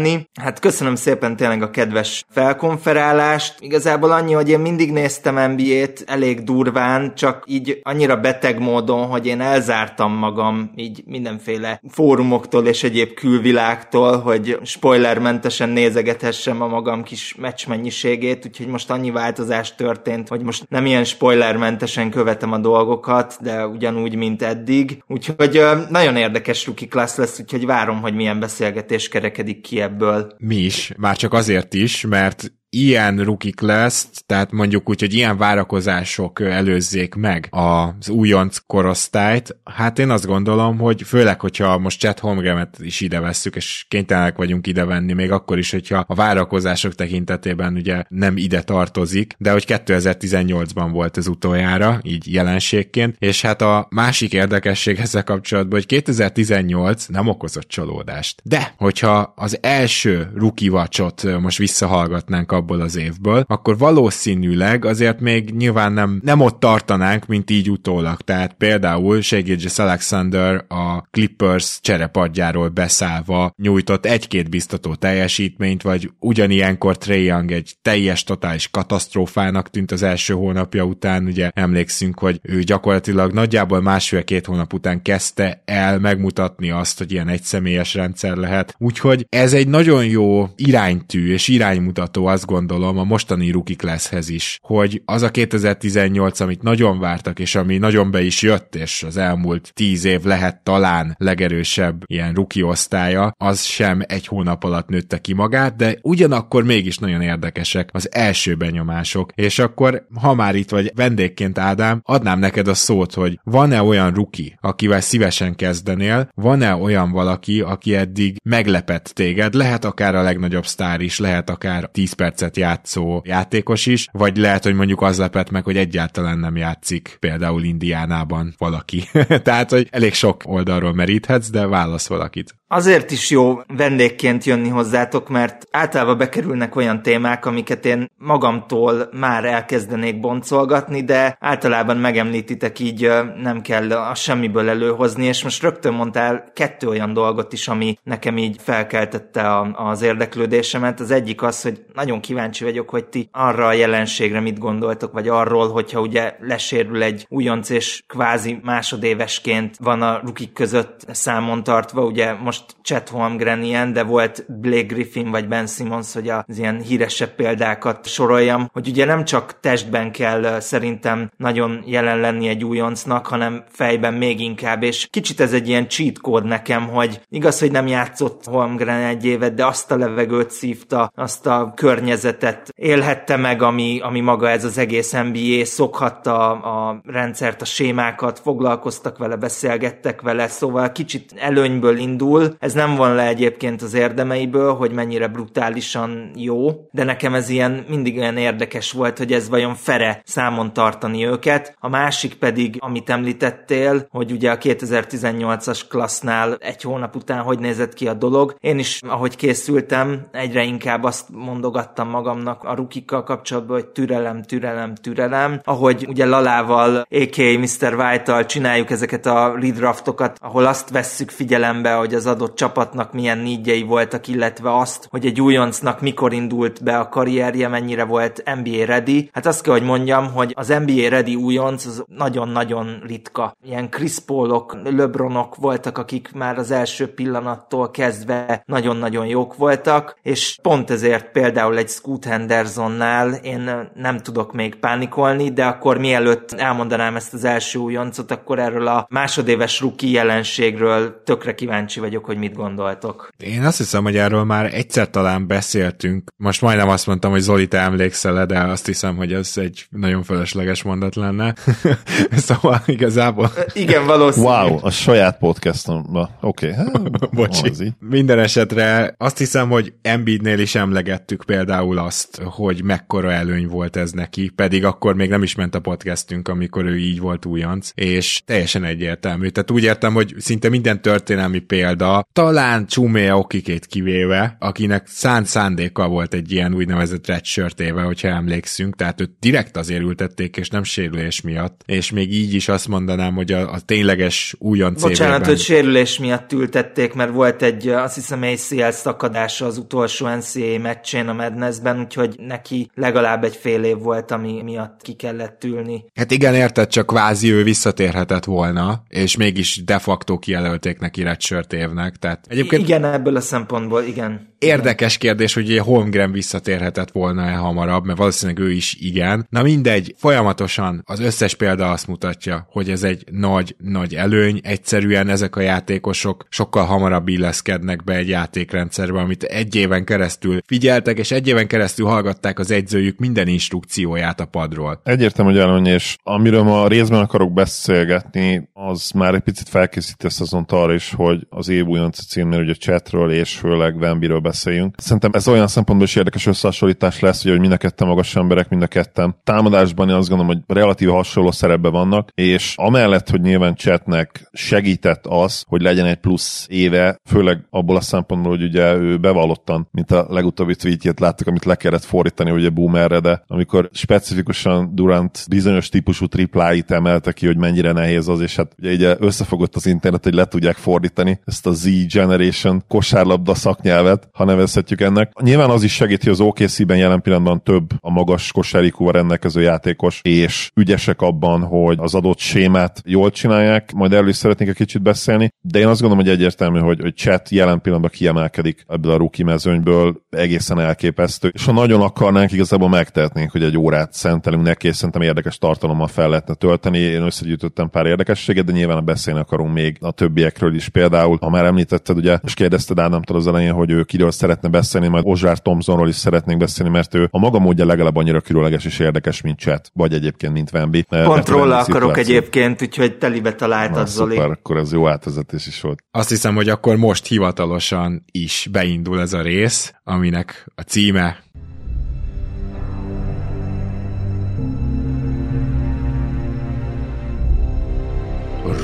Hát 0.40 0.58
köszönöm 0.58 0.94
szépen 0.94 1.36
tényleg 1.36 1.62
a 1.62 1.70
kedves 1.70 2.24
felkonferálást. 2.30 3.54
Igazából 3.60 4.12
annyi, 4.12 4.32
hogy 4.32 4.48
én 4.48 4.60
mindig 4.60 4.92
néztem 4.92 5.50
NBA-t 5.50 6.04
elég 6.06 6.44
durván, 6.44 7.14
csak 7.14 7.44
így 7.46 7.80
annyira 7.82 8.16
beteg 8.16 8.58
módon, 8.58 9.06
hogy 9.06 9.26
én 9.26 9.40
elzártam 9.40 10.12
magam 10.12 10.72
így 10.76 11.02
mindenféle 11.06 11.80
fórumoktól 11.88 12.66
és 12.66 12.82
egyéb 12.82 13.14
külvilágtól, 13.14 14.20
hogy 14.20 14.58
spoilermentesen 14.62 15.68
nézegethessem 15.68 16.62
a 16.62 16.66
magam 16.66 17.02
kis 17.02 17.34
meccs 17.38 17.66
mennyiségét, 17.66 18.46
úgyhogy 18.46 18.66
most 18.66 18.90
annyi 18.90 19.10
változás 19.10 19.74
történt, 19.74 20.28
hogy 20.28 20.42
most 20.42 20.64
nem 20.68 20.86
ilyen 20.86 21.04
spoilermentesen 21.04 22.10
követem 22.10 22.52
a 22.52 22.58
dolgokat, 22.58 23.36
de 23.40 23.66
ugyanúgy, 23.66 24.14
mint 24.14 24.42
eddig. 24.42 25.02
Úgyhogy 25.08 25.62
nagyon 25.88 26.16
érdekes 26.16 26.66
rookie 26.66 26.88
class 26.88 27.16
lesz, 27.16 27.40
úgyhogy 27.40 27.66
várom, 27.66 28.00
hogy 28.00 28.14
milyen 28.14 28.40
beszélgetés 28.40 29.08
kerekedik 29.08 29.60
ki 29.60 29.80
ebből. 29.82 30.34
Mi 30.38 30.56
is, 30.56 30.92
már 30.96 31.16
csak 31.16 31.32
azért 31.32 31.74
is, 31.74 32.06
mert 32.06 32.52
ilyen 32.74 33.24
rukik 33.24 33.60
lesz, 33.60 34.08
tehát 34.26 34.52
mondjuk 34.52 34.88
úgy, 34.88 35.00
hogy 35.00 35.14
ilyen 35.14 35.36
várakozások 35.36 36.40
előzzék 36.40 37.14
meg 37.14 37.48
az 37.50 38.08
újonc 38.08 38.58
korosztályt, 38.66 39.56
hát 39.64 39.98
én 39.98 40.10
azt 40.10 40.26
gondolom, 40.26 40.78
hogy 40.78 41.02
főleg, 41.02 41.40
hogyha 41.40 41.78
most 41.78 41.98
Chet 41.98 42.18
Holmgremet 42.18 42.76
is 42.80 43.00
ide 43.00 43.20
vesszük, 43.20 43.56
és 43.56 43.84
kénytelenek 43.88 44.36
vagyunk 44.36 44.66
ide 44.66 44.84
venni, 44.84 45.12
még 45.12 45.30
akkor 45.30 45.58
is, 45.58 45.70
hogyha 45.70 46.04
a 46.06 46.14
várakozások 46.14 46.94
tekintetében 46.94 47.74
ugye 47.74 48.02
nem 48.08 48.36
ide 48.36 48.62
tartozik, 48.62 49.34
de 49.38 49.52
hogy 49.52 49.64
2018-ban 49.68 50.88
volt 50.92 51.16
az 51.16 51.26
utoljára, 51.26 52.00
így 52.02 52.32
jelenségként, 52.32 53.16
és 53.18 53.42
hát 53.42 53.62
a 53.62 53.86
másik 53.90 54.32
érdekesség 54.32 54.98
ezzel 54.98 55.24
kapcsolatban, 55.24 55.78
hogy 55.78 55.86
2018 55.86 57.06
nem 57.06 57.28
okozott 57.28 57.68
csalódást. 57.68 58.40
De, 58.44 58.74
hogyha 58.76 59.32
az 59.36 59.58
első 59.60 60.30
rookie 60.34 60.70
vacsot 60.70 61.40
most 61.40 61.58
visszahallgatnánk 61.58 62.52
abból 62.62 62.80
az 62.80 62.96
évből, 62.96 63.44
akkor 63.46 63.78
valószínűleg 63.78 64.84
azért 64.84 65.20
még 65.20 65.50
nyilván 65.50 65.92
nem, 65.92 66.20
nem 66.24 66.40
ott 66.40 66.60
tartanánk, 66.60 67.26
mint 67.26 67.50
így 67.50 67.70
utólag. 67.70 68.20
Tehát 68.20 68.52
például 68.52 69.20
Shea 69.20 69.42
Alexander 69.76 70.64
a 70.68 71.00
Clippers 71.10 71.78
cserepadjáról 71.80 72.68
beszállva 72.68 73.52
nyújtott 73.56 74.06
egy-két 74.06 74.50
biztató 74.50 74.94
teljesítményt, 74.94 75.82
vagy 75.82 76.10
ugyanilyenkor 76.18 76.98
Trey 76.98 77.24
Young 77.24 77.52
egy 77.52 77.76
teljes 77.82 78.24
totális 78.24 78.70
katasztrófának 78.70 79.70
tűnt 79.70 79.90
az 79.90 80.02
első 80.02 80.34
hónapja 80.34 80.84
után, 80.84 81.24
ugye 81.24 81.50
emlékszünk, 81.54 82.18
hogy 82.18 82.40
ő 82.42 82.60
gyakorlatilag 82.60 83.32
nagyjából 83.32 83.80
másfél-két 83.80 84.46
hónap 84.46 84.72
után 84.72 85.02
kezdte 85.02 85.62
el 85.64 85.98
megmutatni 85.98 86.70
azt, 86.70 86.98
hogy 86.98 87.12
ilyen 87.12 87.28
egyszemélyes 87.28 87.94
rendszer 87.94 88.36
lehet. 88.36 88.74
Úgyhogy 88.78 89.26
ez 89.28 89.52
egy 89.52 89.68
nagyon 89.68 90.04
jó 90.04 90.48
iránytű 90.56 91.32
és 91.32 91.48
iránymutató, 91.48 92.26
azt 92.26 92.46
gondolom, 92.52 92.98
a 92.98 93.04
mostani 93.04 93.50
rookie 93.50 93.76
classhez 93.76 94.28
is, 94.28 94.58
hogy 94.62 95.02
az 95.04 95.22
a 95.22 95.30
2018, 95.30 96.40
amit 96.40 96.62
nagyon 96.62 96.98
vártak, 96.98 97.38
és 97.38 97.54
ami 97.54 97.78
nagyon 97.78 98.10
be 98.10 98.22
is 98.22 98.42
jött, 98.42 98.74
és 98.74 99.02
az 99.02 99.16
elmúlt 99.16 99.72
tíz 99.74 100.04
év 100.04 100.22
lehet 100.22 100.62
talán 100.62 101.14
legerősebb 101.18 102.02
ilyen 102.06 102.34
rookie 102.34 102.64
osztálya, 102.64 103.34
az 103.36 103.62
sem 103.62 104.02
egy 104.06 104.26
hónap 104.26 104.64
alatt 104.64 104.88
nőtte 104.88 105.18
ki 105.18 105.32
magát, 105.32 105.76
de 105.76 105.98
ugyanakkor 106.02 106.64
mégis 106.64 106.98
nagyon 106.98 107.20
érdekesek 107.20 107.88
az 107.92 108.12
első 108.12 108.54
benyomások, 108.54 109.32
és 109.34 109.58
akkor, 109.58 110.06
ha 110.20 110.34
már 110.34 110.54
itt 110.54 110.70
vagy 110.70 110.92
vendégként 110.94 111.58
Ádám, 111.58 112.00
adnám 112.04 112.38
neked 112.38 112.68
a 112.68 112.74
szót, 112.74 113.14
hogy 113.14 113.38
van-e 113.44 113.82
olyan 113.82 114.14
rookie, 114.14 114.58
akivel 114.60 115.00
szívesen 115.00 115.54
kezdenél, 115.54 116.28
van-e 116.34 116.74
olyan 116.74 117.10
valaki, 117.10 117.60
aki 117.60 117.94
eddig 117.94 118.36
meglepett 118.44 119.04
téged, 119.04 119.54
lehet 119.54 119.84
akár 119.84 120.14
a 120.14 120.22
legnagyobb 120.22 120.66
sztár 120.66 121.00
is, 121.00 121.18
lehet 121.18 121.50
akár 121.50 121.88
10 121.92 122.12
percet 122.42 122.56
játszó 122.56 123.22
játékos 123.24 123.86
is, 123.86 124.08
vagy 124.12 124.36
lehet, 124.36 124.64
hogy 124.64 124.74
mondjuk 124.74 125.02
az 125.02 125.18
lepett 125.18 125.50
meg, 125.50 125.64
hogy 125.64 125.76
egyáltalán 125.76 126.38
nem 126.38 126.56
játszik 126.56 127.16
például 127.20 127.62
Indiánában 127.62 128.54
valaki. 128.58 129.02
Tehát, 129.42 129.70
hogy 129.70 129.88
elég 129.90 130.14
sok 130.14 130.42
oldalról 130.46 130.92
meríthetsz, 130.92 131.50
de 131.50 131.66
válasz 131.66 132.08
valakit. 132.08 132.54
Azért 132.72 133.10
is 133.10 133.30
jó 133.30 133.60
vendégként 133.76 134.44
jönni 134.44 134.68
hozzátok, 134.68 135.28
mert 135.28 135.66
általában 135.70 136.18
bekerülnek 136.18 136.76
olyan 136.76 137.02
témák, 137.02 137.46
amiket 137.46 137.86
én 137.86 138.10
magamtól 138.18 139.08
már 139.12 139.44
elkezdenék 139.44 140.20
boncolgatni, 140.20 141.04
de 141.04 141.36
általában 141.40 141.96
megemlítitek 141.96 142.78
így 142.78 143.10
nem 143.42 143.60
kell 143.60 143.92
a 143.92 144.14
semmiből 144.14 144.68
előhozni, 144.68 145.24
és 145.24 145.42
most 145.42 145.62
rögtön 145.62 145.92
mondtál 145.92 146.50
kettő 146.54 146.88
olyan 146.88 147.12
dolgot 147.12 147.52
is, 147.52 147.68
ami 147.68 147.98
nekem 148.02 148.38
így 148.38 148.56
felkeltette 148.60 149.40
a, 149.40 149.90
az 149.90 150.02
érdeklődésemet. 150.02 151.00
Az 151.00 151.10
egyik 151.10 151.42
az, 151.42 151.62
hogy 151.62 151.84
nagyon 151.94 152.20
kíváncsi 152.20 152.64
vagyok, 152.64 152.90
hogy 152.90 153.04
ti 153.04 153.28
arra 153.32 153.66
a 153.66 153.72
jelenségre 153.72 154.40
mit 154.40 154.58
gondoltok, 154.58 155.12
vagy 155.12 155.28
arról, 155.28 155.70
hogyha 155.70 156.00
ugye 156.00 156.36
lesérül 156.40 157.02
egy 157.02 157.26
újonc, 157.28 157.70
és 157.70 158.02
kvázi 158.06 158.60
másodévesként 158.62 159.76
van 159.80 160.02
a 160.02 160.20
rukik 160.24 160.52
között 160.52 161.00
számon 161.10 161.62
tartva, 161.62 162.04
ugye 162.04 162.32
most 162.32 162.60
Chet 162.82 163.08
Holmgren 163.08 163.62
ilyen, 163.62 163.92
de 163.92 164.02
volt 164.02 164.44
Blake 164.60 164.82
Griffin 164.82 165.30
vagy 165.30 165.48
Ben 165.48 165.66
Simmons, 165.66 166.12
hogy 166.12 166.28
az 166.28 166.58
ilyen 166.58 166.80
híresebb 166.80 167.34
példákat 167.34 168.06
soroljam, 168.06 168.68
hogy 168.72 168.88
ugye 168.88 169.04
nem 169.04 169.24
csak 169.24 169.60
testben 169.60 170.12
kell 170.12 170.60
szerintem 170.60 171.30
nagyon 171.36 171.82
jelen 171.86 172.20
lenni 172.20 172.48
egy 172.48 172.64
újoncnak, 172.64 173.26
hanem 173.26 173.64
fejben 173.68 174.14
még 174.14 174.40
inkább, 174.40 174.82
és 174.82 175.06
kicsit 175.10 175.40
ez 175.40 175.52
egy 175.52 175.68
ilyen 175.68 175.88
cheat 175.88 176.18
kód 176.18 176.44
nekem, 176.44 176.88
hogy 176.88 177.20
igaz, 177.28 177.60
hogy 177.60 177.70
nem 177.70 177.86
játszott 177.86 178.44
Holmgren 178.44 179.02
egy 179.02 179.24
évet, 179.24 179.54
de 179.54 179.66
azt 179.66 179.90
a 179.90 179.96
levegőt 179.96 180.50
szívta, 180.50 181.12
azt 181.14 181.46
a 181.46 181.72
környezetet 181.76 182.72
élhette 182.76 183.36
meg, 183.36 183.62
ami, 183.62 184.00
ami 184.02 184.20
maga 184.20 184.48
ez 184.48 184.64
az 184.64 184.78
egész 184.78 185.12
NBA, 185.12 185.64
szokhatta 185.64 186.50
a 186.50 187.00
rendszert, 187.04 187.62
a 187.62 187.64
sémákat, 187.64 188.38
foglalkoztak 188.38 189.18
vele, 189.18 189.36
beszélgettek 189.36 190.20
vele, 190.20 190.48
szóval 190.48 190.92
kicsit 190.92 191.34
előnyből 191.38 191.96
indul. 191.96 192.51
Ez 192.58 192.72
nem 192.72 192.94
van 192.94 193.14
le 193.14 193.26
egyébként 193.26 193.82
az 193.82 193.94
érdemeiből, 193.94 194.74
hogy 194.74 194.92
mennyire 194.92 195.28
brutálisan 195.28 196.30
jó, 196.34 196.88
de 196.90 197.04
nekem 197.04 197.34
ez 197.34 197.48
ilyen 197.48 197.84
mindig 197.88 198.18
olyan 198.18 198.36
érdekes 198.36 198.92
volt, 198.92 199.18
hogy 199.18 199.32
ez 199.32 199.48
vajon 199.48 199.74
fere 199.74 200.22
számon 200.24 200.72
tartani 200.72 201.26
őket. 201.26 201.76
A 201.78 201.88
másik 201.88 202.34
pedig, 202.34 202.76
amit 202.78 203.10
említettél, 203.10 204.06
hogy 204.10 204.32
ugye 204.32 204.50
a 204.50 204.58
2018-as 204.58 205.80
klassznál 205.88 206.56
egy 206.60 206.82
hónap 206.82 207.16
után 207.16 207.40
hogy 207.42 207.58
nézett 207.58 207.94
ki 207.94 208.08
a 208.08 208.14
dolog. 208.14 208.54
Én 208.60 208.78
is, 208.78 209.00
ahogy 209.08 209.36
készültem, 209.36 210.26
egyre 210.32 210.62
inkább 210.62 211.04
azt 211.04 211.28
mondogattam 211.30 212.08
magamnak 212.08 212.64
a 212.64 212.74
rukikkal 212.74 213.22
kapcsolatban, 213.22 213.76
hogy 213.76 213.86
türelem, 213.86 214.42
türelem, 214.42 214.94
türelem. 214.94 215.60
Ahogy 215.64 216.06
ugye 216.08 216.26
Lalával, 216.26 216.96
a.k.a. 216.96 217.58
Mr. 217.58 217.94
White-tal 217.94 218.46
csináljuk 218.46 218.90
ezeket 218.90 219.26
a 219.26 219.54
redraftokat, 219.60 220.38
ahol 220.40 220.66
azt 220.66 220.90
vesszük 220.90 221.30
figyelembe, 221.30 221.92
hogy 221.92 222.14
az 222.14 222.26
adott 222.32 222.56
csapatnak 222.56 223.12
milyen 223.12 223.38
nígyei 223.38 223.82
voltak, 223.82 224.28
illetve 224.28 224.76
azt, 224.76 225.06
hogy 225.10 225.26
egy 225.26 225.40
újoncnak 225.40 226.00
mikor 226.00 226.32
indult 226.32 226.82
be 226.82 226.98
a 226.98 227.08
karrierje, 227.08 227.68
mennyire 227.68 228.04
volt 228.04 228.42
NBA 228.62 228.84
ready. 228.84 229.30
Hát 229.32 229.46
azt 229.46 229.62
kell, 229.62 229.72
hogy 229.72 229.82
mondjam, 229.82 230.32
hogy 230.32 230.52
az 230.56 230.68
NBA 230.68 231.08
ready 231.08 231.34
újonc 231.34 231.86
az 231.86 232.04
nagyon-nagyon 232.06 233.02
ritka. 233.06 233.56
Ilyen 233.64 233.90
Chris 233.90 234.18
Paulok, 234.18 234.76
LeBronok 234.84 235.56
voltak, 235.56 235.98
akik 235.98 236.30
már 236.34 236.58
az 236.58 236.70
első 236.70 237.14
pillanattól 237.14 237.90
kezdve 237.90 238.62
nagyon-nagyon 238.66 239.26
jók 239.26 239.56
voltak, 239.56 240.18
és 240.22 240.58
pont 240.62 240.90
ezért 240.90 241.30
például 241.32 241.76
egy 241.78 241.88
Scoot 241.88 242.24
Hendersonnál 242.24 243.32
én 243.32 243.90
nem 243.94 244.18
tudok 244.18 244.52
még 244.52 244.74
pánikolni, 244.74 245.52
de 245.52 245.64
akkor 245.64 245.98
mielőtt 245.98 246.52
elmondanám 246.52 247.16
ezt 247.16 247.34
az 247.34 247.44
első 247.44 247.78
újoncot, 247.78 248.30
akkor 248.30 248.58
erről 248.58 248.86
a 248.86 249.06
másodéves 249.10 249.80
rookie 249.80 250.10
jelenségről 250.10 251.22
tökre 251.24 251.54
kíváncsi 251.54 252.00
vagyok, 252.00 252.21
hogy 252.24 252.38
mit 252.38 252.54
gondoltok. 252.54 253.28
Én 253.38 253.64
azt 253.64 253.78
hiszem, 253.78 254.02
hogy 254.02 254.16
erről 254.16 254.44
már 254.44 254.74
egyszer 254.74 255.10
talán 255.10 255.46
beszéltünk. 255.46 256.30
Most 256.36 256.60
majdnem 256.60 256.88
azt 256.88 257.06
mondtam, 257.06 257.30
hogy 257.30 257.40
Zoli, 257.40 257.68
te 257.68 257.78
emlékszel 257.78 258.46
de 258.46 258.58
azt 258.58 258.86
hiszem, 258.86 259.16
hogy 259.16 259.32
ez 259.32 259.52
egy 259.54 259.86
nagyon 259.90 260.22
fölösleges 260.22 260.82
mondat 260.82 261.14
lenne. 261.14 261.54
szóval 262.46 262.82
igazából... 262.86 263.52
Igen, 263.72 264.06
valószínű. 264.06 264.46
Wow, 264.46 264.78
a 264.80 264.90
saját 264.90 265.38
podcastomban. 265.38 266.30
Oké, 266.40 266.70
okay. 266.70 266.84
hát, 266.84 267.30
Bocsi. 267.34 267.92
Minden 267.98 268.38
esetre 268.38 269.14
azt 269.18 269.38
hiszem, 269.38 269.68
hogy 269.68 269.92
Embiidnél 270.02 270.58
is 270.58 270.74
emlegettük 270.74 271.44
például 271.44 271.98
azt, 271.98 272.40
hogy 272.44 272.82
mekkora 272.84 273.32
előny 273.32 273.66
volt 273.68 273.96
ez 273.96 274.10
neki, 274.12 274.48
pedig 274.48 274.84
akkor 274.84 275.14
még 275.14 275.28
nem 275.28 275.42
is 275.42 275.54
ment 275.54 275.74
a 275.74 275.80
podcastünk, 275.80 276.48
amikor 276.48 276.84
ő 276.84 276.98
így 276.98 277.20
volt 277.20 277.44
újonc, 277.44 277.90
és 277.94 278.42
teljesen 278.44 278.84
egyértelmű. 278.84 279.48
Tehát 279.48 279.70
úgy 279.70 279.82
értem, 279.82 280.14
hogy 280.14 280.34
szinte 280.38 280.68
minden 280.68 281.02
történelmi 281.02 281.58
példa, 281.58 282.11
talán 282.32 282.86
Csumé 282.86 283.30
Okikét 283.30 283.86
kivéve, 283.86 284.56
akinek 284.58 285.06
szánt 285.06 285.46
szándéka 285.46 286.08
volt 286.08 286.34
egy 286.34 286.52
ilyen 286.52 286.74
úgynevezett 286.74 287.26
redshirt 287.26 287.80
éve, 287.80 288.02
hogyha 288.02 288.28
emlékszünk, 288.28 288.96
tehát 288.96 289.20
őt 289.20 289.30
direkt 289.40 289.76
azért 289.76 290.02
ültették, 290.02 290.56
és 290.56 290.68
nem 290.68 290.84
sérülés 290.84 291.40
miatt, 291.40 291.80
és 291.86 292.10
még 292.10 292.32
így 292.32 292.54
is 292.54 292.68
azt 292.68 292.88
mondanám, 292.88 293.34
hogy 293.34 293.52
a, 293.52 293.72
a 293.72 293.80
tényleges 293.80 294.54
újonc 294.58 295.02
Bocsánat, 295.02 295.34
évében... 295.34 295.48
hogy 295.48 295.60
sérülés 295.60 296.18
miatt 296.18 296.52
ültették, 296.52 297.12
mert 297.12 297.32
volt 297.32 297.62
egy, 297.62 297.88
azt 297.88 298.14
hiszem, 298.14 298.42
ACL 298.42 298.90
szakadása 298.90 299.66
az 299.66 299.78
utolsó 299.78 300.28
NCAA 300.28 300.78
meccsén 300.78 301.28
a 301.28 301.32
Madnessben, 301.32 302.00
úgyhogy 302.00 302.34
neki 302.38 302.90
legalább 302.94 303.44
egy 303.44 303.56
fél 303.56 303.84
év 303.84 303.98
volt, 303.98 304.30
ami 304.30 304.62
miatt 304.62 305.00
ki 305.02 305.12
kellett 305.12 305.64
ülni. 305.64 306.04
Hát 306.14 306.30
igen, 306.30 306.54
érted, 306.54 306.88
csak 306.88 307.06
kvázi 307.06 307.52
ő 307.52 307.62
visszatérhetett 307.62 308.44
volna, 308.44 309.02
és 309.08 309.36
mégis 309.36 309.84
de 309.84 309.98
facto 309.98 310.38
kijelölték 310.38 310.98
neki 310.98 311.22
redshirt 311.22 311.72
évnek, 311.72 312.01
tehát 312.10 312.46
egyébként... 312.48 312.82
Igen, 312.82 313.04
ebből 313.04 313.36
a 313.36 313.40
szempontból, 313.40 314.02
igen. 314.02 314.50
Érdekes 314.58 315.18
kérdés, 315.18 315.54
hogy 315.54 315.78
Holmgren 315.78 316.32
visszatérhetett 316.32 317.10
volna-e 317.10 317.54
hamarabb, 317.54 318.04
mert 318.04 318.18
valószínűleg 318.18 318.62
ő 318.62 318.70
is 318.70 318.96
igen. 319.00 319.46
Na 319.50 319.62
mindegy, 319.62 320.14
folyamatosan 320.18 321.02
az 321.04 321.20
összes 321.20 321.54
példa 321.54 321.90
azt 321.90 322.06
mutatja, 322.06 322.66
hogy 322.70 322.90
ez 322.90 323.02
egy 323.02 323.24
nagy-nagy 323.30 324.14
előny. 324.14 324.60
Egyszerűen 324.62 325.28
ezek 325.28 325.56
a 325.56 325.60
játékosok 325.60 326.46
sokkal 326.48 326.84
hamarabb 326.84 327.28
illeszkednek 327.28 328.04
be 328.04 328.14
egy 328.14 328.28
játékrendszerbe, 328.28 329.20
amit 329.20 329.42
egy 329.42 329.74
éven 329.74 330.04
keresztül 330.04 330.60
figyeltek, 330.66 331.18
és 331.18 331.30
egy 331.30 331.48
éven 331.48 331.66
keresztül 331.66 332.06
hallgatták 332.06 332.58
az 332.58 332.70
egyzőjük 332.70 333.18
minden 333.18 333.48
instrukcióját 333.48 334.40
a 334.40 334.46
padról. 334.46 335.00
Egyértelmű, 335.04 335.50
hogy 335.50 335.60
előny, 335.60 335.86
és 335.86 336.16
amiről 336.22 336.62
ma 336.62 336.88
részben 336.88 337.20
akarok 337.20 337.52
beszélgetni, 337.52 338.68
az 338.72 339.10
már 339.10 339.34
egy 339.34 339.40
picit 339.40 339.68
felkészíti 339.68 340.26
a 340.26 340.30
szezont 340.30 340.72
arra 340.72 340.94
is, 340.94 341.12
hogy 341.16 341.46
az 341.48 341.68
év 341.68 341.88
újonc 341.92 342.26
címnél 342.26 342.60
ugye 342.60 342.72
chatről 342.72 343.30
és 343.30 343.56
főleg 343.56 343.98
Vembiről 343.98 344.38
beszéljünk. 344.38 344.94
Szerintem 344.98 345.30
ez 345.34 345.48
olyan 345.48 345.66
szempontból 345.66 346.08
is 346.08 346.16
érdekes 346.16 346.46
összehasonlítás 346.46 347.20
lesz, 347.20 347.42
hogy 347.42 347.60
mind 347.60 347.72
a 347.72 347.76
ketten 347.76 348.08
magas 348.08 348.36
emberek, 348.36 348.68
mind 348.68 348.82
a 348.82 348.86
ketten 348.86 349.36
támadásban 349.44 350.08
én 350.08 350.14
azt 350.14 350.28
gondolom, 350.28 350.54
hogy 350.54 350.76
relatív 350.76 351.08
hasonló 351.08 351.50
szerepben 351.50 351.92
vannak, 351.92 352.28
és 352.34 352.74
amellett, 352.76 353.30
hogy 353.30 353.40
nyilván 353.40 353.74
chatnek 353.74 354.48
segített 354.52 355.26
az, 355.26 355.64
hogy 355.68 355.82
legyen 355.82 356.06
egy 356.06 356.16
plusz 356.16 356.66
éve, 356.70 357.18
főleg 357.24 357.66
abból 357.70 357.96
a 357.96 358.00
szempontból, 358.00 358.56
hogy 358.56 358.62
ugye 358.62 358.94
ő 358.94 359.18
bevallottan, 359.18 359.88
mint 359.90 360.10
a 360.10 360.26
legutóbbi 360.28 360.74
tweetjét 360.74 361.20
láttuk, 361.20 361.46
amit 361.46 361.64
le 361.64 361.74
kellett 361.74 362.04
fordítani 362.04 362.50
ugye 362.50 362.70
Boomerre, 362.70 363.20
de 363.20 363.42
amikor 363.46 363.88
specifikusan 363.92 364.94
Durant 364.94 365.46
bizonyos 365.48 365.88
típusú 365.88 366.26
tripláit 366.26 366.90
emelte 366.90 367.32
ki, 367.32 367.46
hogy 367.46 367.56
mennyire 367.56 367.92
nehéz 367.92 368.28
az, 368.28 368.40
és 368.40 368.56
hát 368.56 368.74
ugye 368.78 368.92
ugye 369.02 369.16
összefogott 369.18 369.76
az 369.76 369.86
internet, 369.86 370.24
hogy 370.24 370.34
le 370.34 370.44
tudják 370.44 370.76
fordítani 370.76 371.40
ezt 371.44 371.66
a 371.66 371.72
Z 371.82 372.14
Generation 372.14 372.84
kosárlabda 372.88 373.54
szaknyelvet, 373.54 374.28
ha 374.32 374.44
nevezhetjük 374.44 375.00
ennek. 375.00 375.32
Nyilván 375.42 375.70
az 375.70 375.82
is 375.82 375.94
segíti, 375.94 376.24
hogy 376.24 376.32
az 376.32 376.40
OKC-ben 376.40 376.96
jelen 376.96 377.22
pillanatban 377.22 377.62
több 377.62 377.90
a 378.00 378.10
magas 378.10 378.52
kosárikúval 378.52 379.12
rendelkező 379.12 379.60
játékos, 379.60 380.20
és 380.22 380.70
ügyesek 380.74 381.20
abban, 381.20 381.62
hogy 381.62 381.96
az 382.00 382.14
adott 382.14 382.38
sémát 382.38 383.02
jól 383.04 383.30
csinálják, 383.30 383.92
majd 383.92 384.12
erről 384.12 384.28
is 384.28 384.36
szeretnék 384.36 384.68
egy 384.68 384.74
kicsit 384.74 385.02
beszélni, 385.02 385.52
de 385.60 385.78
én 385.78 385.86
azt 385.86 386.00
gondolom, 386.00 386.24
hogy 386.24 386.34
egyértelmű, 386.34 386.78
hogy, 386.78 387.00
hogy 387.00 387.16
chat 387.16 387.48
jelen 387.48 387.80
pillanatban 387.80 388.10
kiemelkedik 388.14 388.84
ebből 388.88 389.12
a 389.12 389.16
rookie 389.16 389.44
mezőnyből, 389.44 390.22
egészen 390.30 390.80
elképesztő, 390.80 391.50
és 391.54 391.64
ha 391.64 391.72
nagyon 391.72 392.00
akarnánk, 392.00 392.52
igazából 392.52 392.88
megtehetnénk, 392.88 393.50
hogy 393.50 393.62
egy 393.62 393.78
órát 393.78 394.12
szentelünk 394.12 394.62
neki, 394.62 394.86
és 394.86 394.96
szerintem 394.96 395.22
érdekes 395.22 395.58
tartalommal 395.58 396.06
fel 396.06 396.28
lehetne 396.28 396.54
tölteni. 396.54 396.98
Én 396.98 397.22
összegyűjtöttem 397.22 397.90
pár 397.90 398.06
érdekességet, 398.06 398.64
de 398.64 398.72
nyilván 398.72 399.04
beszélni 399.04 399.40
akarunk 399.40 399.74
még 399.74 399.96
a 400.00 400.10
többiekről 400.10 400.74
is. 400.74 400.88
Például, 400.88 401.38
ha 401.40 401.50
már 401.50 401.64
említetted, 401.72 402.16
ugye, 402.16 402.38
és 402.42 402.54
kérdezted 402.54 402.98
Ádámtól 402.98 403.36
az 403.36 403.46
elején, 403.46 403.72
hogy 403.72 403.90
ő 403.90 404.02
kiről 404.02 404.30
szeretne 404.30 404.68
beszélni, 404.68 405.08
majd 405.08 405.24
Ozsár 405.26 405.58
Thompsonról 405.58 406.08
is 406.08 406.14
szeretnénk 406.14 406.60
beszélni, 406.60 406.92
mert 406.92 407.14
ő 407.14 407.28
a 407.30 407.38
maga 407.38 407.58
módja 407.58 407.86
legalább 407.86 408.16
annyira 408.16 408.40
különleges 408.40 408.84
és 408.84 408.98
érdekes, 408.98 409.40
mint 409.40 409.58
Chat, 409.58 409.90
vagy 409.94 410.12
egyébként, 410.12 410.52
mint 410.52 410.72
Wemby. 410.72 411.02
Pont 411.02 411.48
róla 411.48 411.78
akarok 411.78 412.18
egyébként, 412.18 412.82
úgyhogy 412.82 413.18
telibe 413.18 413.52
találtad, 413.52 414.08
Zoli. 414.08 414.34
Szuper, 414.34 414.50
akkor 414.50 414.76
ez 414.76 414.92
jó 414.92 415.08
átvezetés 415.08 415.66
is 415.66 415.80
volt. 415.80 416.04
Azt 416.10 416.28
hiszem, 416.28 416.54
hogy 416.54 416.68
akkor 416.68 416.96
most 416.96 417.26
hivatalosan 417.26 418.24
is 418.30 418.68
beindul 418.72 419.20
ez 419.20 419.32
a 419.32 419.42
rész, 419.42 419.94
aminek 420.04 420.66
a 420.74 420.82
címe 420.82 421.42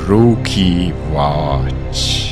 Rookie 0.09 0.95
Watch. 1.12 2.28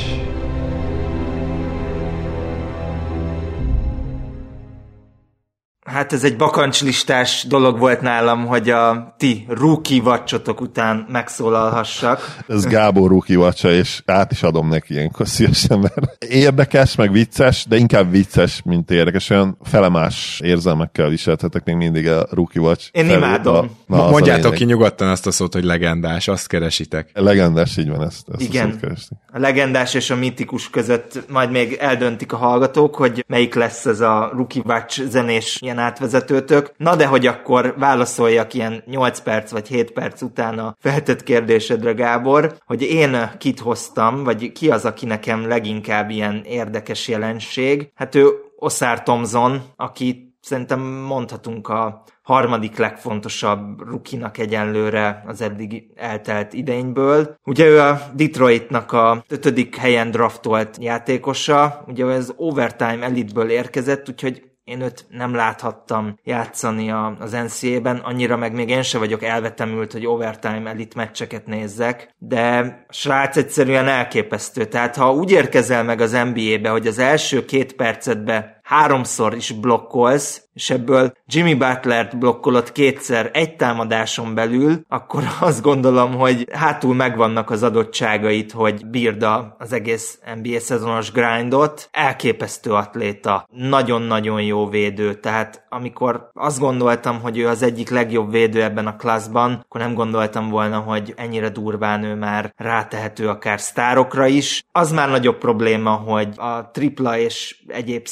Hát 5.87 6.13
ez 6.13 6.23
egy 6.23 6.35
bakancslistás 6.35 7.45
dolog 7.47 7.79
volt 7.79 8.01
nálam, 8.01 8.45
hogy 8.45 8.69
a 8.69 9.15
ti 9.17 9.45
rookie 9.47 10.01
vacsotok 10.01 10.61
után 10.61 11.05
megszólalhassak. 11.11 12.37
Ez 12.47 12.65
Gábor 12.65 13.09
rookie 13.09 13.37
vacsa, 13.37 13.71
és 13.71 14.01
át 14.05 14.31
is 14.31 14.43
adom 14.43 14.67
neki 14.67 14.93
ilyenkor 14.93 15.27
szívesen, 15.37 15.79
mert 15.79 16.23
érdekes, 16.23 16.95
meg 16.95 17.11
vicces, 17.11 17.65
de 17.65 17.75
inkább 17.75 18.11
vicces, 18.11 18.61
mint 18.65 18.91
érdekes. 18.91 19.29
Olyan 19.29 19.57
felemás 19.63 20.39
érzelmekkel 20.43 21.09
viselhetek 21.09 21.63
még 21.63 21.75
mindig 21.75 22.07
a 22.07 22.27
rookie 22.29 22.61
watch. 22.61 22.89
Én 22.91 23.05
felé. 23.05 23.17
imádom. 23.17 23.77
Na, 23.85 24.09
Mondjátok 24.09 24.53
ki 24.53 24.63
nyugodtan 24.63 25.07
azt 25.09 25.27
a 25.27 25.31
szót, 25.31 25.53
hogy 25.53 25.63
legendás, 25.63 26.27
azt 26.27 26.47
keresitek. 26.47 27.09
Legendás, 27.13 27.77
így 27.77 27.89
van, 27.89 28.03
ezt, 28.03 28.27
ezt 28.31 28.41
Igen. 28.41 28.79
A, 28.81 29.35
a 29.37 29.39
legendás 29.39 29.93
és 29.93 30.09
a 30.09 30.15
mitikus 30.15 30.69
között 30.69 31.23
majd 31.29 31.51
még 31.51 31.77
eldöntik 31.79 32.33
a 32.33 32.37
hallgatók, 32.37 32.95
hogy 32.95 33.25
melyik 33.27 33.55
lesz 33.55 33.85
ez 33.85 33.99
a 33.99 34.31
Rookie 34.33 34.61
Watch 34.65 35.01
zenés 35.09 35.57
ilyen 35.61 35.76
átvezetőtök. 35.79 36.71
Na 36.77 36.95
de 36.95 37.05
hogy 37.05 37.25
akkor 37.27 37.75
válaszoljak 37.77 38.53
ilyen 38.53 38.83
8 38.85 39.19
perc 39.19 39.51
vagy 39.51 39.67
7 39.67 39.91
perc 39.91 40.21
után 40.21 40.59
a 40.59 40.75
feltett 40.79 41.23
kérdésedre, 41.23 41.91
Gábor, 41.91 42.57
hogy 42.65 42.81
én 42.81 43.31
kit 43.37 43.59
hoztam, 43.59 44.23
vagy 44.23 44.51
ki 44.51 44.69
az, 44.69 44.85
aki 44.85 45.05
nekem 45.05 45.47
leginkább 45.47 46.09
ilyen 46.09 46.41
érdekes 46.45 47.07
jelenség. 47.07 47.91
Hát 47.95 48.15
ő 48.15 48.27
Oszár 48.59 49.03
Thompson, 49.03 49.61
aki 49.75 50.27
szerintem 50.41 50.79
mondhatunk 50.81 51.67
a 51.67 52.03
harmadik 52.21 52.77
legfontosabb 52.77 53.81
rukinak 53.89 54.37
egyenlőre 54.37 55.23
az 55.27 55.41
eddig 55.41 55.83
eltelt 55.95 56.53
idényből. 56.53 57.35
Ugye 57.43 57.65
ő 57.65 57.79
a 57.79 57.99
Detroitnak 58.13 58.91
a 58.91 59.23
ötödik 59.29 59.75
helyen 59.75 60.11
draftolt 60.11 60.77
játékosa, 60.79 61.83
ugye 61.87 62.05
az 62.05 62.33
Overtime 62.37 63.01
Elite-ből 63.01 63.49
érkezett, 63.49 64.09
úgyhogy 64.09 64.46
én 64.67 64.81
őt 64.81 65.05
nem 65.09 65.35
láthattam 65.35 66.19
játszani 66.23 66.91
az 67.19 67.31
NCA-ben, 67.31 67.97
annyira 67.97 68.37
meg 68.37 68.53
még 68.53 68.69
én 68.69 68.81
se 68.81 68.97
vagyok 68.97 69.23
elvetemült, 69.23 69.91
hogy 69.91 70.07
overtime 70.07 70.69
elit 70.69 70.95
meccseket 70.95 71.45
nézzek, 71.45 72.15
de 72.17 72.57
a 72.87 72.93
srác 72.93 73.37
egyszerűen 73.37 73.87
elképesztő. 73.87 74.65
Tehát 74.65 74.95
ha 74.95 75.13
úgy 75.13 75.31
érkezel 75.31 75.83
meg 75.83 76.01
az 76.01 76.11
NBA-be, 76.11 76.69
hogy 76.69 76.87
az 76.87 76.99
első 76.99 77.45
két 77.45 77.73
percetbe 77.73 78.56
háromszor 78.67 79.35
is 79.35 79.51
blokkolsz, 79.51 80.47
és 80.57 80.69
ebből 80.69 81.11
Jimmy 81.25 81.53
Butler-t 81.53 82.17
blokkolott 82.17 82.71
kétszer 82.71 83.29
egy 83.33 83.55
támadáson 83.55 84.35
belül, 84.35 84.81
akkor 84.87 85.23
azt 85.39 85.61
gondolom, 85.61 86.15
hogy 86.15 86.47
hátul 86.51 86.95
megvannak 86.95 87.49
az 87.49 87.63
adottságait, 87.63 88.51
hogy 88.51 88.85
bírda 88.85 89.55
az 89.59 89.73
egész 89.73 90.19
NBA 90.41 90.59
szezonos 90.59 91.11
grindot. 91.11 91.89
Elképesztő 91.91 92.71
atléta, 92.71 93.47
nagyon-nagyon 93.51 94.41
jó 94.41 94.67
védő, 94.67 95.13
tehát 95.13 95.65
amikor 95.69 96.29
azt 96.33 96.59
gondoltam, 96.59 97.21
hogy 97.21 97.37
ő 97.37 97.47
az 97.47 97.63
egyik 97.63 97.89
legjobb 97.89 98.31
védő 98.31 98.63
ebben 98.63 98.87
a 98.87 98.95
klaszban, 98.95 99.63
akkor 99.63 99.81
nem 99.81 99.93
gondoltam 99.93 100.49
volna, 100.49 100.79
hogy 100.79 101.13
ennyire 101.17 101.49
durván 101.49 102.03
ő 102.03 102.15
már 102.15 102.53
rátehető 102.55 103.27
akár 103.27 103.59
sztárokra 103.61 104.25
is. 104.25 104.65
Az 104.71 104.91
már 104.91 105.09
nagyobb 105.09 105.37
probléma, 105.37 105.91
hogy 105.91 106.27
a 106.35 106.71
tripla 106.71 107.17
és 107.17 107.63
egyéb 107.67 108.07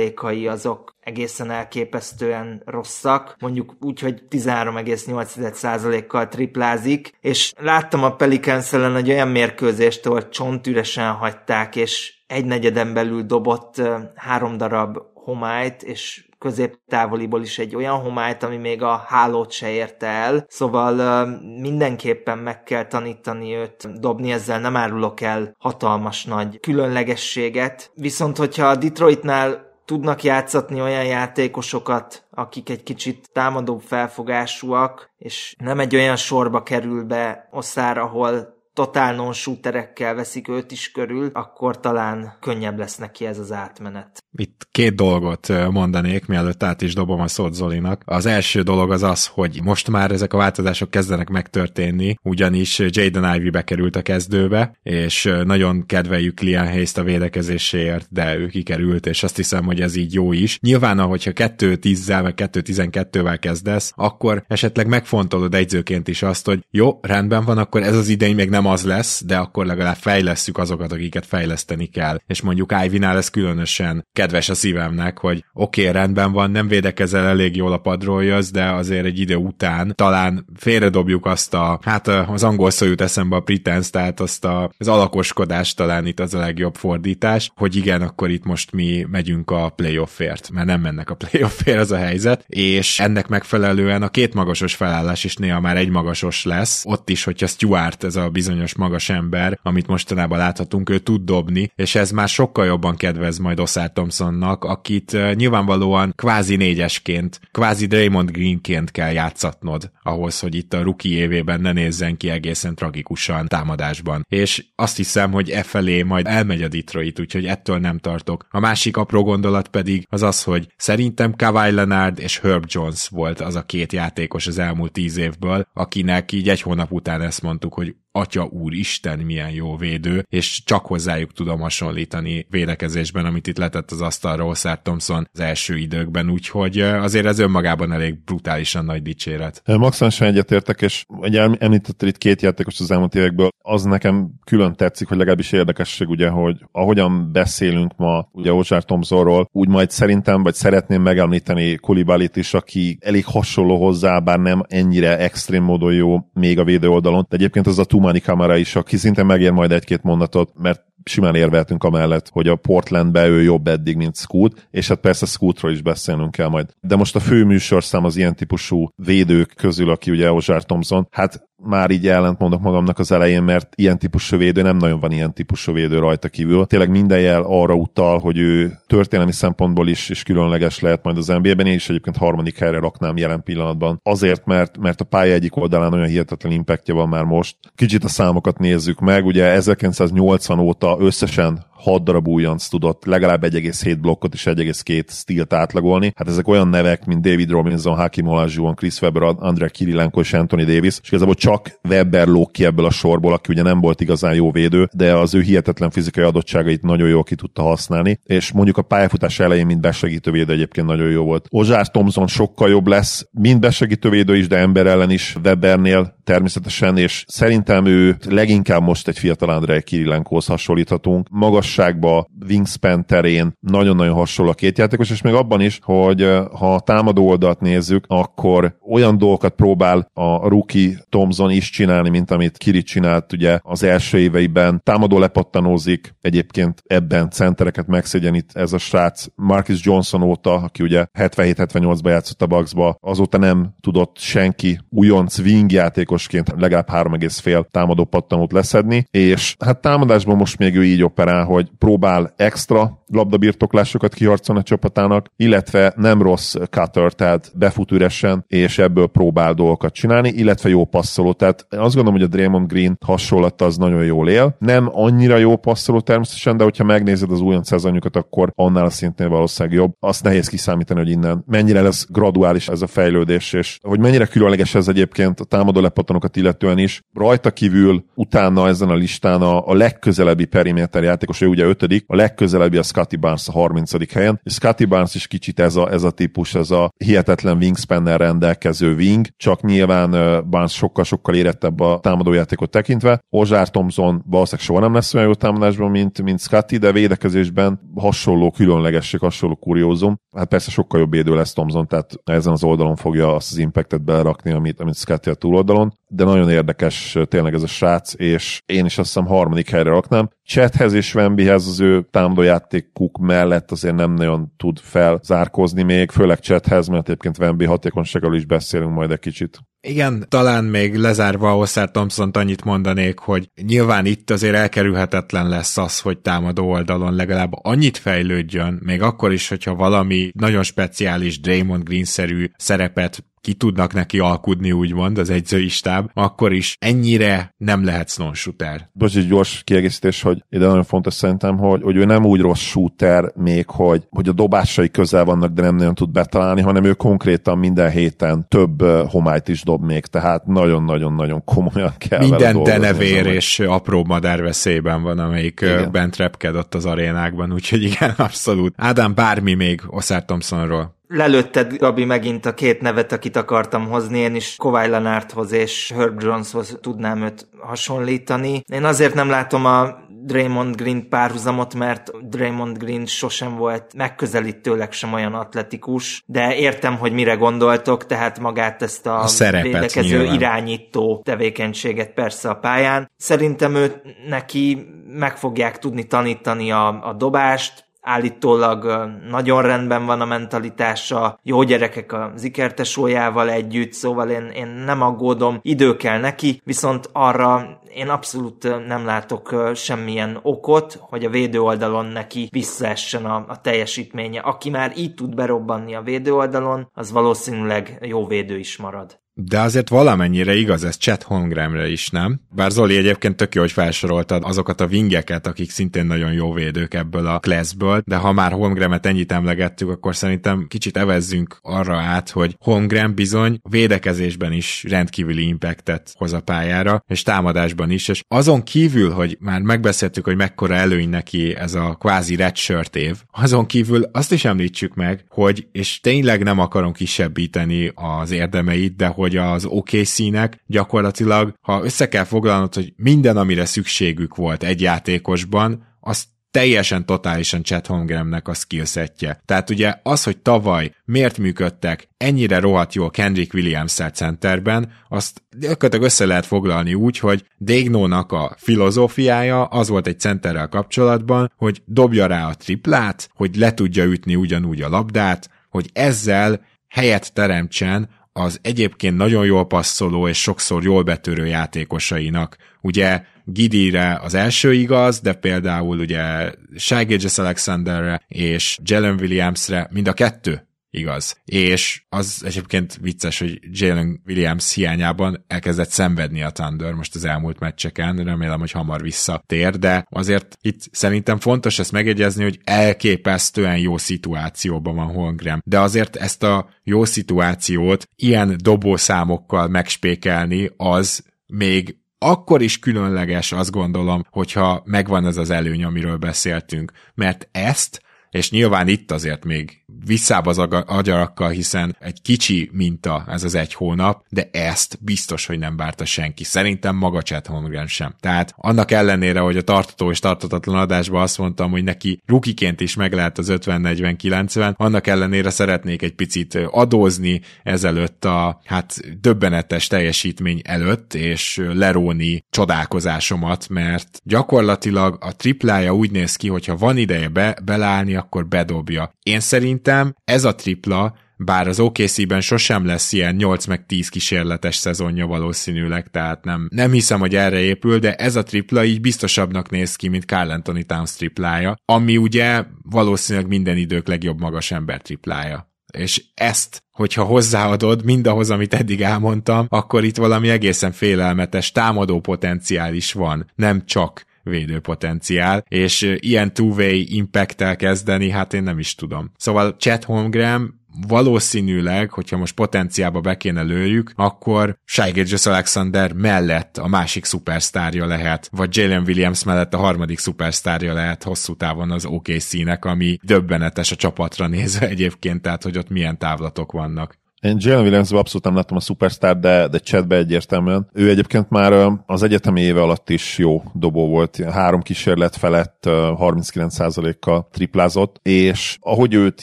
százalékai 0.00 0.46
azok 0.46 0.94
egészen 1.00 1.50
elképesztően 1.50 2.62
rosszak, 2.64 3.36
mondjuk 3.40 3.74
úgy, 3.80 4.00
hogy 4.00 4.22
13,8%-kal 4.30 6.28
triplázik, 6.28 7.12
és 7.20 7.52
láttam 7.58 8.04
a 8.04 8.16
Pelicans 8.16 8.72
ellen 8.72 8.96
egy 8.96 9.10
olyan 9.10 9.28
mérkőzést, 9.28 10.06
ahol 10.06 10.28
csontüresen 10.28 11.12
hagyták, 11.12 11.76
és 11.76 12.14
egy 12.26 12.44
negyeden 12.44 12.94
belül 12.94 13.22
dobott 13.22 13.82
három 14.14 14.56
darab 14.56 14.98
homályt, 15.14 15.82
és 15.82 16.24
középtávoliból 16.38 17.42
is 17.42 17.58
egy 17.58 17.76
olyan 17.76 17.98
homályt, 17.98 18.42
ami 18.42 18.56
még 18.56 18.82
a 18.82 18.96
hálót 19.06 19.50
se 19.50 19.70
érte 19.70 20.06
el, 20.06 20.44
szóval 20.48 21.26
mindenképpen 21.60 22.38
meg 22.38 22.62
kell 22.62 22.84
tanítani 22.86 23.54
őt 23.54 24.00
dobni, 24.00 24.32
ezzel 24.32 24.60
nem 24.60 24.76
árulok 24.76 25.20
el 25.20 25.54
hatalmas 25.58 26.24
nagy 26.24 26.60
különlegességet, 26.60 27.90
viszont 27.94 28.36
hogyha 28.36 28.66
a 28.66 28.76
Detroitnál 28.76 29.69
tudnak 29.90 30.22
játszatni 30.22 30.80
olyan 30.80 31.04
játékosokat, 31.04 32.26
akik 32.30 32.68
egy 32.70 32.82
kicsit 32.82 33.28
támadóbb 33.32 33.80
felfogásúak, 33.80 35.10
és 35.18 35.54
nem 35.58 35.80
egy 35.80 35.94
olyan 35.94 36.16
sorba 36.16 36.62
kerül 36.62 37.04
be 37.04 37.48
Oszár, 37.50 37.98
ahol 37.98 38.59
totál 38.80 39.14
non-shooterekkel 39.14 40.14
veszik 40.14 40.48
őt 40.48 40.70
is 40.70 40.90
körül, 40.90 41.30
akkor 41.32 41.80
talán 41.80 42.32
könnyebb 42.40 42.78
lesz 42.78 42.96
neki 42.96 43.26
ez 43.26 43.38
az 43.38 43.52
átmenet. 43.52 44.24
Itt 44.32 44.68
két 44.70 44.94
dolgot 44.94 45.48
mondanék, 45.70 46.26
mielőtt 46.26 46.62
át 46.62 46.82
is 46.82 46.94
dobom 46.94 47.20
a 47.20 47.28
szót 47.28 47.54
Zolinak. 47.54 48.02
Az 48.04 48.26
első 48.26 48.62
dolog 48.62 48.92
az 48.92 49.02
az, 49.02 49.26
hogy 49.26 49.60
most 49.64 49.90
már 49.90 50.10
ezek 50.10 50.32
a 50.32 50.36
változások 50.36 50.90
kezdenek 50.90 51.28
megtörténni, 51.28 52.16
ugyanis 52.22 52.78
Jaden 52.78 53.34
Ivey 53.34 53.50
bekerült 53.50 53.96
a 53.96 54.02
kezdőbe, 54.02 54.78
és 54.82 55.32
nagyon 55.44 55.86
kedveljük 55.86 56.40
Lian 56.40 56.68
hayes 56.68 56.94
a 56.94 57.02
védekezéséért, 57.02 58.06
de 58.10 58.36
ő 58.36 58.46
kikerült, 58.46 59.06
és 59.06 59.22
azt 59.22 59.36
hiszem, 59.36 59.64
hogy 59.64 59.80
ez 59.80 59.96
így 59.96 60.14
jó 60.14 60.32
is. 60.32 60.58
Nyilván, 60.60 61.00
hogyha 61.00 61.30
2-10-zel, 61.34 62.18
vagy 62.22 62.34
2-12-vel 62.36 63.36
kezdesz, 63.40 63.92
akkor 63.96 64.44
esetleg 64.48 64.86
megfontolod 64.86 65.54
egyzőként 65.54 66.08
is 66.08 66.22
azt, 66.22 66.46
hogy 66.46 66.66
jó, 66.70 66.98
rendben 67.02 67.44
van, 67.44 67.58
akkor 67.58 67.82
ez 67.82 67.96
az 67.96 68.08
idény 68.08 68.34
még 68.34 68.48
nem 68.48 68.68
az 68.70 68.84
lesz, 68.84 69.22
de 69.26 69.36
akkor 69.36 69.66
legalább 69.66 69.96
fejlesszük 69.96 70.58
azokat, 70.58 70.92
akiket 70.92 71.26
fejleszteni 71.26 71.86
kell. 71.86 72.20
És 72.26 72.40
mondjuk 72.40 72.74
Ivy-nál 72.84 73.16
ez 73.16 73.28
különösen 73.30 74.06
kedves 74.12 74.48
a 74.48 74.54
szívemnek, 74.54 75.18
hogy 75.18 75.44
oké, 75.52 75.80
okay, 75.80 75.92
rendben 75.92 76.32
van, 76.32 76.50
nem 76.50 76.68
védekezel 76.68 77.26
elég 77.26 77.56
jól 77.56 77.72
a 77.72 77.78
padról 77.78 78.24
jössz, 78.24 78.50
de 78.50 78.64
azért 78.64 79.04
egy 79.04 79.18
idő 79.18 79.34
után 79.34 79.92
talán 79.94 80.46
félredobjuk 80.56 81.26
azt 81.26 81.54
a, 81.54 81.78
hát 81.82 82.08
az 82.08 82.42
angol 82.42 82.70
szó 82.70 82.86
jut 82.86 83.00
eszembe 83.00 83.36
a 83.36 83.40
pretense, 83.40 83.90
tehát 83.90 84.20
azt 84.20 84.44
a, 84.44 84.72
az 84.78 84.88
alakoskodást 84.88 85.76
talán 85.76 86.06
itt 86.06 86.20
az 86.20 86.34
a 86.34 86.38
legjobb 86.38 86.74
fordítás, 86.74 87.50
hogy 87.56 87.76
igen, 87.76 88.02
akkor 88.02 88.30
itt 88.30 88.44
most 88.44 88.72
mi 88.72 89.06
megyünk 89.10 89.50
a 89.50 89.68
playoffért, 89.68 90.50
mert 90.50 90.66
nem 90.66 90.80
mennek 90.80 91.10
a 91.10 91.14
playoffért 91.14 91.78
az 91.78 91.92
a 91.92 91.96
helyzet, 91.96 92.44
és 92.46 93.00
ennek 93.00 93.28
megfelelően 93.28 94.02
a 94.02 94.08
két 94.08 94.34
magasos 94.34 94.74
felállás 94.74 95.24
is 95.24 95.36
néha 95.36 95.60
már 95.60 95.76
egy 95.76 95.88
magasos 95.88 96.44
lesz, 96.44 96.84
ott 96.86 97.08
is, 97.08 97.24
hogyha 97.24 97.46
Stuart, 97.46 98.04
ez 98.04 98.16
a 98.16 98.28
bizonyos 98.28 98.59
magas 98.74 99.08
ember, 99.08 99.58
amit 99.62 99.86
mostanában 99.86 100.38
láthatunk, 100.38 100.90
ő 100.90 100.98
tud 100.98 101.24
dobni, 101.24 101.72
és 101.74 101.94
ez 101.94 102.10
már 102.10 102.28
sokkal 102.28 102.66
jobban 102.66 102.96
kedvez 102.96 103.38
majd 103.38 103.60
Oszár 103.60 103.92
Thompsonnak, 103.92 104.64
akit 104.64 105.16
nyilvánvalóan 105.34 106.12
kvázi 106.16 106.56
négyesként, 106.56 107.40
kvázi 107.50 107.86
Draymond 107.86 108.30
Greenként 108.30 108.90
kell 108.90 109.12
játszatnod 109.12 109.90
ahhoz, 110.02 110.40
hogy 110.40 110.54
itt 110.54 110.74
a 110.74 110.82
rookie 110.82 111.18
évében 111.18 111.60
ne 111.60 111.72
nézzen 111.72 112.16
ki 112.16 112.30
egészen 112.30 112.74
tragikusan 112.74 113.46
támadásban. 113.46 114.26
És 114.28 114.64
azt 114.74 114.96
hiszem, 114.96 115.32
hogy 115.32 115.50
e 115.50 115.62
felé 115.62 116.02
majd 116.02 116.26
elmegy 116.26 116.62
a 116.62 116.68
Detroit, 116.68 117.20
úgyhogy 117.20 117.46
ettől 117.46 117.78
nem 117.78 117.98
tartok. 117.98 118.46
A 118.50 118.60
másik 118.60 118.96
apró 118.96 119.22
gondolat 119.22 119.68
pedig 119.68 120.06
az 120.10 120.22
az, 120.22 120.42
hogy 120.42 120.66
szerintem 120.76 121.34
Kawhi 121.36 121.70
Leonard 121.70 122.18
és 122.18 122.38
Herb 122.38 122.64
Jones 122.66 123.08
volt 123.08 123.40
az 123.40 123.54
a 123.54 123.62
két 123.62 123.92
játékos 123.92 124.46
az 124.46 124.58
elmúlt 124.58 124.92
tíz 124.92 125.16
évből, 125.16 125.66
akinek 125.72 126.32
így 126.32 126.48
egy 126.48 126.62
hónap 126.62 126.92
után 126.92 127.22
ezt 127.22 127.42
mondtuk, 127.42 127.74
hogy 127.74 127.94
atya 128.12 128.44
úr 128.44 128.72
Isten 128.72 129.18
milyen 129.18 129.50
jó 129.50 129.76
védő, 129.76 130.24
és 130.28 130.62
csak 130.64 130.86
hozzájuk 130.86 131.32
tudom 131.32 131.60
hasonlítani 131.60 132.46
védekezésben, 132.50 133.24
amit 133.24 133.46
itt 133.46 133.58
letett 133.58 133.90
az 133.90 134.00
asztalra 134.00 134.46
Oszár 134.46 134.80
Thompson 134.82 135.28
az 135.32 135.40
első 135.40 135.76
időkben, 135.76 136.30
úgyhogy 136.30 136.80
azért 136.80 137.26
ez 137.26 137.38
önmagában 137.38 137.92
elég 137.92 138.24
brutálisan 138.24 138.84
nagy 138.84 139.02
dicséret. 139.02 139.62
Maximum 139.64 140.12
egyetértek, 140.18 140.82
és 140.82 141.04
ugye 141.08 141.48
említettél 141.58 142.08
itt 142.08 142.18
két 142.18 142.42
játékos 142.42 142.80
az 142.80 142.90
elmúlt 142.90 143.14
évekből, 143.14 143.48
az 143.62 143.82
nekem 143.82 144.30
külön 144.44 144.74
tetszik, 144.74 145.08
hogy 145.08 145.16
legalábbis 145.16 145.52
érdekesség, 145.52 146.08
ugye, 146.08 146.28
hogy 146.28 146.56
ahogyan 146.72 147.32
beszélünk 147.32 147.96
ma 147.96 148.28
ugye 148.32 148.52
Oszár 148.52 148.84
Thompsonról, 148.84 149.48
úgy 149.52 149.68
majd 149.68 149.90
szerintem, 149.90 150.42
vagy 150.42 150.54
szeretném 150.54 151.02
megemlíteni 151.02 151.76
Kulibalit 151.76 152.36
is, 152.36 152.54
aki 152.54 152.98
elég 153.00 153.24
hasonló 153.24 153.84
hozzá, 153.84 154.18
bár 154.18 154.38
nem 154.38 154.62
ennyire 154.68 155.18
extrém 155.18 155.62
módon 155.62 155.92
jó 155.92 156.18
még 156.32 156.58
a 156.58 156.64
védő 156.64 156.88
oldalon, 156.88 157.26
de 157.28 157.36
egyébként 157.36 157.66
az 157.66 157.78
a 157.78 157.84
Tumani 158.00 158.20
kamera 158.20 158.56
is, 158.56 158.76
aki 158.76 158.96
szinte 158.96 159.22
megér 159.22 159.50
majd 159.50 159.72
egy-két 159.72 160.02
mondatot, 160.02 160.52
mert 160.58 160.84
simán 161.04 161.34
érveltünk 161.34 161.84
amellett, 161.84 162.28
hogy 162.28 162.48
a 162.48 162.56
Portlandbe 162.56 163.26
ő 163.26 163.42
jobb 163.42 163.68
eddig, 163.68 163.96
mint 163.96 164.16
Scoot, 164.16 164.66
és 164.70 164.88
hát 164.88 165.00
persze 165.00 165.26
Scootról 165.26 165.72
is 165.72 165.82
beszélnünk 165.82 166.30
kell 166.30 166.48
majd. 166.48 166.66
De 166.80 166.96
most 166.96 167.16
a 167.16 167.20
fő 167.20 167.44
műsorszám 167.44 168.04
az 168.04 168.16
ilyen 168.16 168.36
típusú 168.36 168.88
védők 168.96 169.52
közül, 169.56 169.90
aki 169.90 170.10
ugye 170.10 170.32
Ozsár 170.32 170.64
Thompson, 170.64 171.08
hát 171.10 171.48
már 171.62 171.90
így 171.90 172.08
ellent 172.08 172.38
mondok 172.38 172.60
magamnak 172.60 172.98
az 172.98 173.12
elején, 173.12 173.42
mert 173.42 173.72
ilyen 173.74 173.98
típusú 173.98 174.36
védő, 174.36 174.62
nem 174.62 174.76
nagyon 174.76 175.00
van 175.00 175.12
ilyen 175.12 175.34
típusú 175.34 175.72
védő 175.72 175.98
rajta 175.98 176.28
kívül. 176.28 176.66
Tényleg 176.66 176.90
minden 176.90 177.20
jel 177.20 177.42
arra 177.42 177.74
utal, 177.74 178.18
hogy 178.18 178.38
ő 178.38 178.78
történelmi 178.86 179.32
szempontból 179.32 179.88
is, 179.88 180.08
is 180.08 180.22
különleges 180.22 180.80
lehet 180.80 181.04
majd 181.04 181.16
az 181.16 181.26
NBA-ben, 181.26 181.66
én 181.66 181.74
is 181.74 181.88
egyébként 181.88 182.16
harmadik 182.16 182.58
helyre 182.58 182.78
raknám 182.78 183.16
jelen 183.16 183.42
pillanatban. 183.42 184.00
Azért, 184.02 184.46
mert, 184.46 184.78
mert 184.78 185.00
a 185.00 185.04
pálya 185.04 185.32
egyik 185.32 185.56
oldalán 185.56 185.92
olyan 185.92 186.08
hihetetlen 186.08 186.52
impactja 186.52 186.94
van 186.94 187.08
már 187.08 187.24
most. 187.24 187.56
Kicsit 187.74 188.04
a 188.04 188.08
számokat 188.08 188.58
nézzük 188.58 189.00
meg, 189.00 189.26
ugye 189.26 189.44
1980 189.44 190.58
óta 190.58 190.96
összesen 191.00 191.68
6 191.80 192.04
darab 192.04 192.28
újonc 192.28 192.68
tudott 192.68 193.04
legalább 193.04 193.44
1,7 193.44 193.96
blokkot 194.00 194.34
és 194.34 194.42
1,2 194.44 195.04
stílt 195.08 195.52
átlagolni. 195.52 196.12
Hát 196.16 196.28
ezek 196.28 196.48
olyan 196.48 196.68
nevek, 196.68 197.04
mint 197.04 197.22
David 197.22 197.50
Robinson, 197.50 197.96
Hakim 197.96 198.26
Olajuwon, 198.26 198.74
Chris 198.74 199.00
Webber, 199.00 199.22
André 199.22 199.66
Kirilenko 199.70 200.20
és 200.20 200.32
Anthony 200.32 200.64
Davis, 200.64 200.98
és 201.02 201.08
igazából 201.08 201.34
csak 201.34 201.78
Webber 201.88 202.26
lók 202.26 202.52
ki 202.52 202.64
ebből 202.64 202.84
a 202.84 202.90
sorból, 202.90 203.32
aki 203.32 203.52
ugye 203.52 203.62
nem 203.62 203.80
volt 203.80 204.00
igazán 204.00 204.34
jó 204.34 204.50
védő, 204.50 204.88
de 204.92 205.14
az 205.14 205.34
ő 205.34 205.40
hihetetlen 205.40 205.90
fizikai 205.90 206.24
adottságait 206.24 206.82
nagyon 206.82 207.08
jól 207.08 207.22
ki 207.22 207.34
tudta 207.34 207.62
használni, 207.62 208.20
és 208.24 208.52
mondjuk 208.52 208.76
a 208.76 208.82
pályafutás 208.82 209.40
elején, 209.40 209.66
mint 209.66 209.80
besegítő 209.80 210.30
védő 210.30 210.52
egyébként 210.52 210.86
nagyon 210.86 211.10
jó 211.10 211.24
volt. 211.24 211.46
Ozsár 211.50 211.88
Thompson 211.88 212.26
sokkal 212.26 212.68
jobb 212.68 212.86
lesz, 212.86 213.28
mind 213.30 213.60
besegítő 213.60 214.08
védő 214.08 214.36
is, 214.36 214.46
de 214.46 214.56
ember 214.56 214.86
ellen 214.86 215.10
is 215.10 215.36
Webbernél 215.44 216.18
természetesen, 216.30 216.96
és 216.96 217.24
szerintem 217.26 217.86
ő 217.86 218.16
leginkább 218.28 218.82
most 218.82 219.08
egy 219.08 219.18
fiatal 219.18 219.48
Andrei 219.48 219.82
Kirilenkóhoz 219.82 220.46
hasonlíthatunk. 220.46 221.28
Magasságba, 221.30 222.26
wingspan 222.48 223.06
terén 223.06 223.52
nagyon-nagyon 223.60 224.14
hasonló 224.14 224.50
a 224.50 224.54
két 224.54 224.78
játékos, 224.78 225.10
és 225.10 225.22
még 225.22 225.34
abban 225.34 225.60
is, 225.60 225.78
hogy 225.82 226.22
ha 226.52 226.74
a 226.74 226.80
támadó 226.80 227.28
oldalt 227.28 227.60
nézzük, 227.60 228.04
akkor 228.08 228.76
olyan 228.88 229.18
dolgokat 229.18 229.54
próbál 229.54 230.10
a 230.12 230.48
rookie 230.48 231.04
Thompson 231.08 231.50
is 231.50 231.70
csinálni, 231.70 232.08
mint 232.08 232.30
amit 232.30 232.56
Kiri 232.56 232.82
csinált 232.82 233.32
ugye 233.32 233.58
az 233.62 233.82
első 233.82 234.18
éveiben. 234.18 234.80
Támadó 234.84 235.18
lepattanózik, 235.18 236.14
egyébként 236.20 236.82
ebben 236.86 237.30
centereket 237.30 237.86
megszégyenít 237.86 238.50
ez 238.54 238.72
a 238.72 238.78
srác 238.78 239.26
Marcus 239.34 239.84
Johnson 239.84 240.22
óta, 240.22 240.54
aki 240.54 240.82
ugye 240.82 241.06
77-78-ba 241.18 242.08
játszott 242.08 242.42
a 242.42 242.46
Bucksba, 242.46 242.96
azóta 243.00 243.38
nem 243.38 243.74
tudott 243.80 244.18
senki 244.18 244.80
újonc 244.90 245.38
wing 245.38 245.72
játékosként 246.20 246.60
legalább 246.60 246.88
3,5 246.90 247.64
támadó 247.70 248.04
pattanót 248.04 248.52
leszedni, 248.52 249.06
és 249.10 249.56
hát 249.58 249.80
támadásban 249.80 250.36
most 250.36 250.58
még 250.58 250.76
ő 250.76 250.84
így 250.84 251.02
operál, 251.02 251.44
hogy 251.44 251.70
próbál 251.78 252.32
extra 252.36 252.98
labdabirtoklásokat 253.06 254.14
kiharcolni 254.14 254.60
a 254.60 254.64
csapatának, 254.64 255.26
illetve 255.36 255.92
nem 255.96 256.22
rossz 256.22 256.54
cutter, 256.70 257.12
tehát 257.12 257.52
befut 257.54 257.90
üresen, 257.90 258.44
és 258.46 258.78
ebből 258.78 259.06
próbál 259.06 259.54
dolgokat 259.54 259.92
csinálni, 259.92 260.28
illetve 260.28 260.68
jó 260.68 260.84
passzoló. 260.84 261.32
Tehát 261.32 261.66
azt 261.70 261.94
gondolom, 261.94 262.12
hogy 262.12 262.22
a 262.22 262.26
Draymond 262.26 262.68
Green 262.68 262.98
hasonlata 263.04 263.64
az 263.64 263.76
nagyon 263.76 264.04
jól 264.04 264.28
él. 264.28 264.56
Nem 264.58 264.88
annyira 264.92 265.36
jó 265.36 265.56
passzoló 265.56 266.00
természetesen, 266.00 266.56
de 266.56 266.64
hogyha 266.64 266.84
megnézed 266.84 267.30
az 267.30 267.40
újonc 267.40 267.66
szezonjukat, 267.66 268.16
akkor 268.16 268.52
annál 268.54 268.84
a 268.84 268.90
szintén 268.90 269.28
valószínűleg 269.28 269.78
jobb. 269.78 269.92
Azt 270.00 270.24
nehéz 270.24 270.48
kiszámítani, 270.48 271.00
hogy 271.00 271.10
innen 271.10 271.44
mennyire 271.46 271.82
lesz 271.82 272.06
graduális 272.10 272.68
ez 272.68 272.82
a 272.82 272.86
fejlődés, 272.86 273.52
és 273.52 273.78
hogy 273.82 273.98
mennyire 273.98 274.26
különleges 274.26 274.74
ez 274.74 274.88
egyébként 274.88 275.40
a 275.40 275.44
támadó 275.44 275.80
lepatanokat 276.10 276.36
illetően 276.36 276.78
is. 276.78 277.02
Rajta 277.14 277.50
kívül 277.50 278.04
utána 278.14 278.68
ezen 278.68 278.88
a 278.88 278.94
listán 278.94 279.42
a, 279.42 279.66
a 279.66 279.74
legközelebbi 279.74 280.44
periméter 280.44 281.02
játékos, 281.02 281.40
ő 281.40 281.46
ugye 281.46 281.64
ötödik, 281.64 282.04
a 282.06 282.16
legközelebbi 282.16 282.76
a 282.76 282.82
Scotty 282.82 283.16
Barnes 283.16 283.48
a 283.48 283.52
30. 283.52 284.12
helyen, 284.12 284.40
és 284.42 284.52
Scotty 284.52 284.84
Barnes 284.84 285.14
is 285.14 285.26
kicsit 285.26 285.60
ez 285.60 285.76
a, 285.76 285.92
ez 285.92 286.02
a 286.02 286.10
típus, 286.10 286.54
ez 286.54 286.70
a 286.70 286.90
hihetetlen 286.96 287.56
wingspan 287.56 288.16
rendelkező 288.16 288.94
wing, 288.94 289.26
csak 289.36 289.62
nyilván 289.62 290.10
Barnes 290.50 290.72
sokkal-sokkal 290.72 291.34
érettebb 291.34 291.80
a 291.80 291.98
támadójátékot 292.02 292.70
tekintve. 292.70 293.20
Ozsár 293.30 293.70
Thompson 293.70 294.22
valószínűleg 294.26 294.66
soha 294.66 294.80
nem 294.80 294.94
lesz 294.94 295.14
olyan 295.14 295.26
jó 295.26 295.34
támadásban, 295.34 295.90
mint, 295.90 296.22
mint 296.22 296.40
Scotty, 296.40 296.76
de 296.76 296.92
védekezésben 296.92 297.80
hasonló 297.94 298.50
különlegesség, 298.50 299.20
hasonló 299.20 299.56
kuriózum. 299.56 300.18
Hát 300.36 300.48
persze 300.48 300.70
sokkal 300.70 301.00
jobb 301.00 301.10
védő 301.10 301.34
lesz 301.34 301.52
Thompson, 301.52 301.86
tehát 301.86 302.12
ezen 302.24 302.52
az 302.52 302.64
oldalon 302.64 302.96
fogja 302.96 303.34
azt 303.34 303.52
az 303.52 303.58
impactet 303.58 304.04
belerakni, 304.04 304.52
amit, 304.52 304.80
amit 304.80 304.94
Scotty 304.94 305.28
a 305.30 305.34
túloldalon, 305.34 305.89
de 306.08 306.24
nagyon 306.24 306.50
érdekes 306.50 307.18
tényleg 307.28 307.54
ez 307.54 307.62
a 307.62 307.66
srác, 307.66 308.12
és 308.16 308.60
én 308.66 308.84
is 308.84 308.98
azt 308.98 309.12
hiszem 309.12 309.28
harmadik 309.28 309.70
helyre 309.70 309.90
raknám. 309.90 310.30
Chethez 310.44 310.92
és 310.92 311.14
Wembyhez 311.14 311.66
az 311.66 311.80
ő 311.80 312.06
támadójátékuk 312.10 313.18
mellett 313.18 313.70
azért 313.70 313.94
nem 313.94 314.14
nagyon 314.14 314.52
tud 314.56 314.78
felzárkozni 314.78 315.82
még, 315.82 316.10
főleg 316.10 316.38
Chethez, 316.38 316.88
mert 316.88 317.08
egyébként 317.08 317.38
Wemby 317.38 317.64
hatékonyságról 317.64 318.36
is 318.36 318.44
beszélünk 318.44 318.94
majd 318.94 319.10
egy 319.10 319.18
kicsit. 319.18 319.60
Igen, 319.82 320.24
talán 320.28 320.64
még 320.64 320.96
lezárva 320.96 321.56
Oszár 321.56 321.90
thompson 321.90 322.30
annyit 322.30 322.64
mondanék, 322.64 323.18
hogy 323.18 323.50
nyilván 323.62 324.06
itt 324.06 324.30
azért 324.30 324.54
elkerülhetetlen 324.54 325.48
lesz 325.48 325.76
az, 325.76 326.00
hogy 326.00 326.18
támadó 326.18 326.70
oldalon 326.70 327.14
legalább 327.14 327.52
annyit 327.52 327.96
fejlődjön, 327.96 328.80
még 328.82 329.02
akkor 329.02 329.32
is, 329.32 329.48
hogyha 329.48 329.74
valami 329.74 330.30
nagyon 330.34 330.62
speciális 330.62 331.40
Draymond 331.40 331.82
Green-szerű 331.82 332.50
szerepet 332.56 333.24
ki 333.40 333.54
tudnak 333.54 333.92
neki 333.92 334.18
alkudni, 334.18 334.72
úgymond, 334.72 335.18
az 335.18 335.30
egyzői 335.30 335.68
stáb, 335.68 336.10
akkor 336.14 336.52
is 336.52 336.76
ennyire 336.78 337.54
nem 337.56 337.84
lehet 337.84 338.14
non-shooter. 338.16 338.90
Bocs, 338.92 339.16
egy 339.16 339.28
gyors 339.28 339.62
kiegészítés, 339.64 340.22
hogy 340.22 340.44
ide 340.48 340.66
nagyon 340.66 340.84
fontos 340.84 341.14
szerintem, 341.14 341.58
hogy, 341.58 341.82
hogy 341.82 341.96
ő 341.96 342.04
nem 342.04 342.24
úgy 342.24 342.40
rossz 342.40 342.60
shooter 342.60 343.32
még, 343.34 343.68
hogy, 343.68 344.06
hogy 344.10 344.28
a 344.28 344.32
dobásai 344.32 344.90
közel 344.90 345.24
vannak, 345.24 345.52
de 345.52 345.62
nem 345.62 345.76
nagyon 345.76 345.94
tud 345.94 346.10
betalálni, 346.10 346.60
hanem 346.60 346.84
ő 346.84 346.92
konkrétan 346.92 347.58
minden 347.58 347.90
héten 347.90 348.48
több 348.48 348.82
homályt 349.08 349.48
is 349.48 349.62
dob 349.62 349.84
még, 349.84 350.06
tehát 350.06 350.46
nagyon-nagyon-nagyon 350.46 351.44
komolyan 351.44 351.92
kell 351.98 352.20
Minden 352.20 352.62
denevér 352.62 353.26
és 353.26 353.60
apró 353.60 354.04
madár 354.04 354.42
veszélyben 354.42 355.02
van, 355.02 355.18
amelyik 355.18 355.60
igen. 355.60 355.90
bent 355.92 356.16
repkedott 356.16 356.74
az 356.74 356.86
arénákban, 356.86 357.52
úgyhogy 357.52 357.82
igen, 357.82 358.10
abszolút. 358.26 358.74
Ádám, 358.76 359.14
bármi 359.14 359.54
még 359.54 359.82
Oszár 359.86 360.24
Thompsonról? 360.24 360.98
Lelőtted, 361.12 361.76
Gabi, 361.76 362.04
megint 362.04 362.46
a 362.46 362.54
két 362.54 362.80
nevet, 362.80 363.12
akit 363.12 363.36
akartam 363.36 363.88
hozni, 363.88 364.18
én 364.18 364.34
is 364.34 364.54
Kovály 364.56 364.88
Lenárthoz 364.88 365.52
és 365.52 365.92
Herb 365.94 366.22
Joneshoz 366.22 366.78
tudnám 366.80 367.22
őt 367.22 367.46
hasonlítani. 367.58 368.62
Én 368.72 368.84
azért 368.84 369.14
nem 369.14 369.28
látom 369.28 369.66
a 369.66 370.08
Draymond 370.22 370.76
Green 370.76 371.08
párhuzamot, 371.08 371.74
mert 371.74 372.28
Draymond 372.28 372.78
Green 372.78 373.06
sosem 373.06 373.56
volt 373.56 373.94
megközelítőleg 373.96 374.92
sem 374.92 375.12
olyan 375.12 375.34
atletikus, 375.34 376.22
de 376.26 376.56
értem, 376.56 376.96
hogy 376.96 377.12
mire 377.12 377.34
gondoltok, 377.34 378.06
tehát 378.06 378.38
magát 378.38 378.82
ezt 378.82 379.06
a, 379.06 379.22
a 379.22 379.60
védekező 379.62 380.16
nyilván. 380.16 380.34
irányító 380.34 381.22
tevékenységet 381.24 382.12
persze 382.12 382.48
a 382.48 382.54
pályán. 382.54 383.10
Szerintem 383.16 383.74
őt 383.74 384.02
neki 384.28 384.86
meg 385.06 385.36
fogják 385.36 385.78
tudni 385.78 386.04
tanítani 386.04 386.70
a, 386.70 387.08
a 387.08 387.12
dobást, 387.12 387.88
állítólag 388.00 389.10
nagyon 389.28 389.62
rendben 389.62 390.06
van 390.06 390.20
a 390.20 390.24
mentalitása, 390.24 391.38
jó 391.42 391.62
gyerekek 391.62 392.12
az 392.12 392.44
ikertesójával 392.44 393.50
együtt, 393.50 393.92
szóval 393.92 394.30
én, 394.30 394.50
én 394.54 394.66
nem 394.66 395.02
aggódom, 395.02 395.58
idő 395.62 395.96
kell 395.96 396.20
neki, 396.20 396.60
viszont 396.64 397.08
arra 397.12 397.78
én 397.94 398.08
abszolút 398.08 398.86
nem 398.86 399.04
látok 399.04 399.70
semmilyen 399.74 400.38
okot, 400.42 400.98
hogy 401.00 401.24
a 401.24 401.30
védő 401.30 401.60
oldalon 401.60 402.06
neki 402.06 402.48
visszaessen 402.52 403.24
a, 403.24 403.44
a 403.48 403.60
teljesítménye. 403.60 404.40
Aki 404.40 404.70
már 404.70 404.92
így 404.96 405.14
tud 405.14 405.34
berobbanni 405.34 405.94
a 405.94 406.02
védő 406.02 406.34
oldalon, 406.34 406.90
az 406.94 407.12
valószínűleg 407.12 407.98
jó 408.02 408.26
védő 408.26 408.58
is 408.58 408.76
marad. 408.76 409.20
De 409.44 409.60
azért 409.60 409.88
valamennyire 409.88 410.54
igaz 410.54 410.84
ez 410.84 410.96
Chet 410.96 411.22
Holmgrenre 411.22 411.88
is, 411.88 412.08
nem? 412.08 412.40
Bár 412.54 412.70
Zoli 412.70 412.96
egyébként 412.96 413.36
tök 413.36 413.54
jó, 413.54 413.60
hogy 413.60 413.72
felsoroltad 413.72 414.42
azokat 414.44 414.80
a 414.80 414.86
vingeket, 414.86 415.46
akik 415.46 415.70
szintén 415.70 416.06
nagyon 416.06 416.32
jó 416.32 416.52
védők 416.52 416.94
ebből 416.94 417.26
a 417.26 417.38
classből, 417.38 418.02
de 418.04 418.16
ha 418.16 418.32
már 418.32 418.52
Holmgremet 418.52 419.06
ennyit 419.06 419.32
emlegettük, 419.32 419.90
akkor 419.90 420.16
szerintem 420.16 420.66
kicsit 420.68 420.96
evezzünk 420.96 421.58
arra 421.62 421.96
át, 421.96 422.30
hogy 422.30 422.56
Holmgren 422.58 423.14
bizony 423.14 423.60
védekezésben 423.68 424.52
is 424.52 424.84
rendkívüli 424.88 425.46
impactet 425.46 426.12
hoz 426.18 426.32
a 426.32 426.40
pályára, 426.40 427.04
és 427.06 427.22
támadásban 427.22 427.90
is, 427.90 428.08
és 428.08 428.22
azon 428.28 428.62
kívül, 428.62 429.10
hogy 429.10 429.36
már 429.40 429.60
megbeszéltük, 429.60 430.24
hogy 430.24 430.36
mekkora 430.36 430.74
előny 430.74 431.08
neki 431.08 431.54
ez 431.56 431.74
a 431.74 431.96
kvázi 431.98 432.36
redshirt 432.36 432.96
év, 432.96 433.16
azon 433.30 433.66
kívül 433.66 434.02
azt 434.12 434.32
is 434.32 434.44
említsük 434.44 434.94
meg, 434.94 435.24
hogy, 435.28 435.66
és 435.72 436.00
tényleg 436.00 436.42
nem 436.42 436.58
akarom 436.58 436.92
kisebbíteni 436.92 437.92
az 437.94 438.30
érdemeit, 438.30 438.96
de 438.96 439.06
hogy 439.06 439.29
az 439.36 439.64
OKC-nek 439.64 440.62
gyakorlatilag, 440.66 441.54
ha 441.60 441.84
össze 441.84 442.08
kell 442.08 442.24
foglalnod, 442.24 442.74
hogy 442.74 442.92
minden, 442.96 443.36
amire 443.36 443.64
szükségük 443.64 444.36
volt 444.36 444.62
egy 444.62 444.80
játékosban, 444.80 445.86
azt 446.00 446.24
teljesen 446.50 447.06
totálisan 447.06 447.62
Chet 447.62 447.86
Holmgrennek 447.86 448.48
a 448.48 448.54
skillsetje. 448.54 449.42
Tehát 449.44 449.70
ugye 449.70 449.94
az, 450.02 450.24
hogy 450.24 450.38
tavaly 450.38 450.94
miért 451.04 451.38
működtek 451.38 452.08
ennyire 452.16 452.58
rohadt 452.58 452.94
jól 452.94 453.10
Kendrick 453.10 453.54
williams 453.54 453.92
centerben, 453.92 454.92
azt 455.08 455.42
gyakorlatilag 455.58 456.04
össze 456.04 456.26
lehet 456.26 456.46
foglalni 456.46 456.94
úgy, 456.94 457.18
hogy 457.18 457.44
Dégnónak 457.56 458.32
a 458.32 458.54
filozófiája 458.56 459.64
az 459.64 459.88
volt 459.88 460.06
egy 460.06 460.20
centerrel 460.20 460.68
kapcsolatban, 460.68 461.52
hogy 461.56 461.82
dobja 461.84 462.26
rá 462.26 462.48
a 462.48 462.54
triplát, 462.54 463.30
hogy 463.34 463.56
le 463.56 463.74
tudja 463.74 464.04
ütni 464.04 464.34
ugyanúgy 464.34 464.82
a 464.82 464.88
labdát, 464.88 465.50
hogy 465.68 465.90
ezzel 465.92 466.60
helyet 466.88 467.32
teremtsen 467.32 468.08
az 468.32 468.58
egyébként 468.62 469.16
nagyon 469.16 469.44
jól 469.44 469.66
passzoló 469.66 470.28
és 470.28 470.40
sokszor 470.40 470.82
jól 470.82 471.02
betörő 471.02 471.46
játékosainak. 471.46 472.56
Ugye 472.80 473.22
Gidire 473.44 474.18
az 474.22 474.34
első 474.34 474.72
igaz, 474.72 475.20
de 475.20 475.32
például 475.32 475.98
ugye 475.98 476.52
Shai 476.76 477.16
Alexanderre 477.36 478.22
és 478.28 478.78
Jalen 478.82 479.18
Williamsre 479.20 479.88
mind 479.90 480.08
a 480.08 480.12
kettő 480.12 480.69
igaz. 480.90 481.40
És 481.44 482.02
az 482.08 482.42
egyébként 482.44 482.98
vicces, 483.00 483.38
hogy 483.38 483.58
Jalen 483.70 484.22
Williams 484.26 484.74
hiányában 484.74 485.44
elkezdett 485.46 485.90
szenvedni 485.90 486.42
a 486.42 486.50
Thunder 486.50 486.92
most 486.92 487.14
az 487.14 487.24
elmúlt 487.24 487.58
meccseken, 487.58 488.16
remélem, 488.16 488.58
hogy 488.58 488.70
hamar 488.70 489.02
visszatér, 489.02 489.78
de 489.78 490.06
azért 490.10 490.56
itt 490.60 490.80
szerintem 490.92 491.38
fontos 491.38 491.78
ezt 491.78 491.92
megjegyezni, 491.92 492.42
hogy 492.42 492.60
elképesztően 492.64 493.78
jó 493.78 493.98
szituációban 493.98 494.94
van 494.94 495.12
Holmgren, 495.12 495.62
de 495.64 495.80
azért 495.80 496.16
ezt 496.16 496.42
a 496.42 496.68
jó 496.82 497.04
szituációt 497.04 498.08
ilyen 498.16 498.56
dobószámokkal 498.62 499.68
megspékelni, 499.68 500.70
az 500.76 501.24
még 501.46 501.98
akkor 502.18 502.62
is 502.62 502.78
különleges, 502.78 503.52
azt 503.52 503.70
gondolom, 503.70 504.26
hogyha 504.30 504.82
megvan 504.84 505.26
ez 505.26 505.36
az 505.36 505.50
előny, 505.50 505.84
amiről 505.84 506.16
beszéltünk, 506.16 506.92
mert 507.14 507.48
ezt 507.52 508.02
és 508.30 508.50
nyilván 508.50 508.88
itt 508.88 509.10
azért 509.10 509.44
még 509.44 509.79
visszább 510.04 510.46
az 510.46 510.58
agyarakkal, 510.86 511.50
hiszen 511.50 511.96
egy 512.00 512.22
kicsi 512.22 512.70
minta 512.72 513.24
ez 513.28 513.44
az 513.44 513.54
egy 513.54 513.74
hónap, 513.74 514.24
de 514.28 514.48
ezt 514.52 514.98
biztos, 515.00 515.46
hogy 515.46 515.58
nem 515.58 515.76
várta 515.76 516.04
senki. 516.04 516.44
Szerintem 516.44 516.96
maga 516.96 517.22
Chad 517.22 517.46
Holmgren 517.46 517.86
sem. 517.86 518.14
Tehát 518.20 518.54
annak 518.56 518.90
ellenére, 518.90 519.40
hogy 519.40 519.56
a 519.56 519.62
tartató 519.62 520.10
és 520.10 520.18
tartatatlan 520.18 520.76
adásban 520.76 521.22
azt 521.22 521.38
mondtam, 521.38 521.70
hogy 521.70 521.84
neki 521.84 522.22
rukiként 522.26 522.80
is 522.80 522.94
meg 522.94 523.12
lehet 523.12 523.38
az 523.38 523.48
50-40-90, 523.50 524.76
annak 524.76 525.06
ellenére 525.06 525.50
szeretnék 525.50 526.02
egy 526.02 526.14
picit 526.14 526.54
adózni 526.54 527.40
ezelőtt 527.62 528.24
a 528.24 528.60
hát 528.64 529.20
döbbenetes 529.20 529.86
teljesítmény 529.86 530.60
előtt, 530.64 531.14
és 531.14 531.62
leróni 531.72 532.44
csodálkozásomat, 532.50 533.68
mert 533.68 534.20
gyakorlatilag 534.24 535.16
a 535.20 535.36
triplája 535.36 535.94
úgy 535.94 536.10
néz 536.10 536.36
ki, 536.36 536.48
hogyha 536.48 536.76
van 536.76 536.96
ideje 536.96 537.28
be, 537.28 537.56
belállni, 537.64 538.14
akkor 538.14 538.46
bedobja. 538.46 539.12
Én 539.22 539.40
szerintem 539.82 540.14
ez 540.24 540.44
a 540.44 540.54
tripla, 540.54 541.14
bár 541.36 541.68
az 541.68 541.80
OKC-ben 541.80 542.40
sosem 542.40 542.86
lesz 542.86 543.12
ilyen 543.12 543.34
8 543.34 543.66
meg 543.66 543.86
10 543.86 544.08
kísérletes 544.08 544.76
szezonja 544.76 545.26
valószínűleg, 545.26 546.10
tehát 546.10 546.44
nem, 546.44 546.68
nem 546.70 546.92
hiszem, 546.92 547.20
hogy 547.20 547.34
erre 547.34 547.58
épül, 547.58 547.98
de 547.98 548.14
ez 548.14 548.36
a 548.36 548.42
tripla 548.42 548.84
így 548.84 549.00
biztosabbnak 549.00 549.70
néz 549.70 549.96
ki, 549.96 550.08
mint 550.08 550.24
Carl 550.24 550.50
Anthony 550.50 550.86
Towns 550.86 551.14
triplája, 551.16 551.74
ami 551.84 552.16
ugye 552.16 552.64
valószínűleg 552.82 553.48
minden 553.48 553.76
idők 553.76 554.08
legjobb 554.08 554.40
magas 554.40 554.70
ember 554.70 555.00
triplája. 555.00 555.68
És 555.92 556.24
ezt, 556.34 556.82
hogyha 556.90 557.24
hozzáadod 557.24 558.04
mindahhoz, 558.04 558.50
amit 558.50 558.74
eddig 558.74 559.00
elmondtam, 559.00 559.66
akkor 559.68 560.04
itt 560.04 560.16
valami 560.16 560.48
egészen 560.48 560.92
félelmetes 560.92 561.72
támadó 561.72 562.20
potenciál 562.20 562.94
is 562.94 563.12
van, 563.12 563.50
nem 563.54 563.86
csak 563.86 564.24
védőpotenciál, 564.50 565.64
és 565.68 566.16
ilyen 566.16 566.54
two-way 566.54 567.02
impact 567.06 567.76
kezdeni, 567.76 568.30
hát 568.30 568.54
én 568.54 568.62
nem 568.62 568.78
is 568.78 568.94
tudom. 568.94 569.32
Szóval 569.36 569.76
Chet 569.76 570.04
Holmgren 570.04 570.78
valószínűleg, 571.08 572.10
hogyha 572.10 572.36
most 572.36 572.54
potenciába 572.54 573.20
be 573.20 573.36
kéne 573.36 573.62
lőjük, 573.62 574.12
akkor 574.14 574.76
Shai 574.84 575.12
Alexander 575.44 576.12
mellett 576.12 576.78
a 576.78 576.88
másik 576.88 577.24
szupersztárja 577.24 578.06
lehet, 578.06 578.48
vagy 578.52 578.76
Jalen 578.76 579.02
Williams 579.06 579.44
mellett 579.44 579.74
a 579.74 579.78
harmadik 579.78 580.18
szupersztárja 580.18 580.94
lehet 580.94 581.22
hosszú 581.22 581.56
távon 581.56 581.90
az 581.90 582.04
OKC-nek, 582.04 582.84
ami 582.84 583.18
döbbenetes 583.22 583.92
a 583.92 583.96
csapatra 583.96 584.46
nézve 584.46 584.88
egyébként, 584.88 585.42
tehát 585.42 585.62
hogy 585.62 585.78
ott 585.78 585.88
milyen 585.88 586.18
távlatok 586.18 586.72
vannak. 586.72 587.18
Én 587.40 587.56
Jalen 587.58 587.82
williams 587.82 588.10
abszolút 588.10 588.44
nem 588.44 588.54
láttam 588.54 588.76
a 588.76 588.80
szupersztár, 588.80 589.38
de, 589.38 589.68
de 589.68 589.78
chatbe 589.78 590.16
egyértelműen. 590.16 590.88
Ő 590.92 591.08
egyébként 591.08 591.50
már 591.50 591.92
az 592.06 592.22
egyetemi 592.22 592.60
éve 592.60 592.82
alatt 592.82 593.10
is 593.10 593.38
jó 593.38 593.62
dobó 593.74 594.08
volt, 594.08 594.44
három 594.52 594.80
kísérlet 594.80 595.36
felett 595.36 595.84
39%-kal 595.86 597.48
triplázott, 597.52 598.20
és 598.22 598.76
ahogy 598.80 599.14
őt 599.14 599.42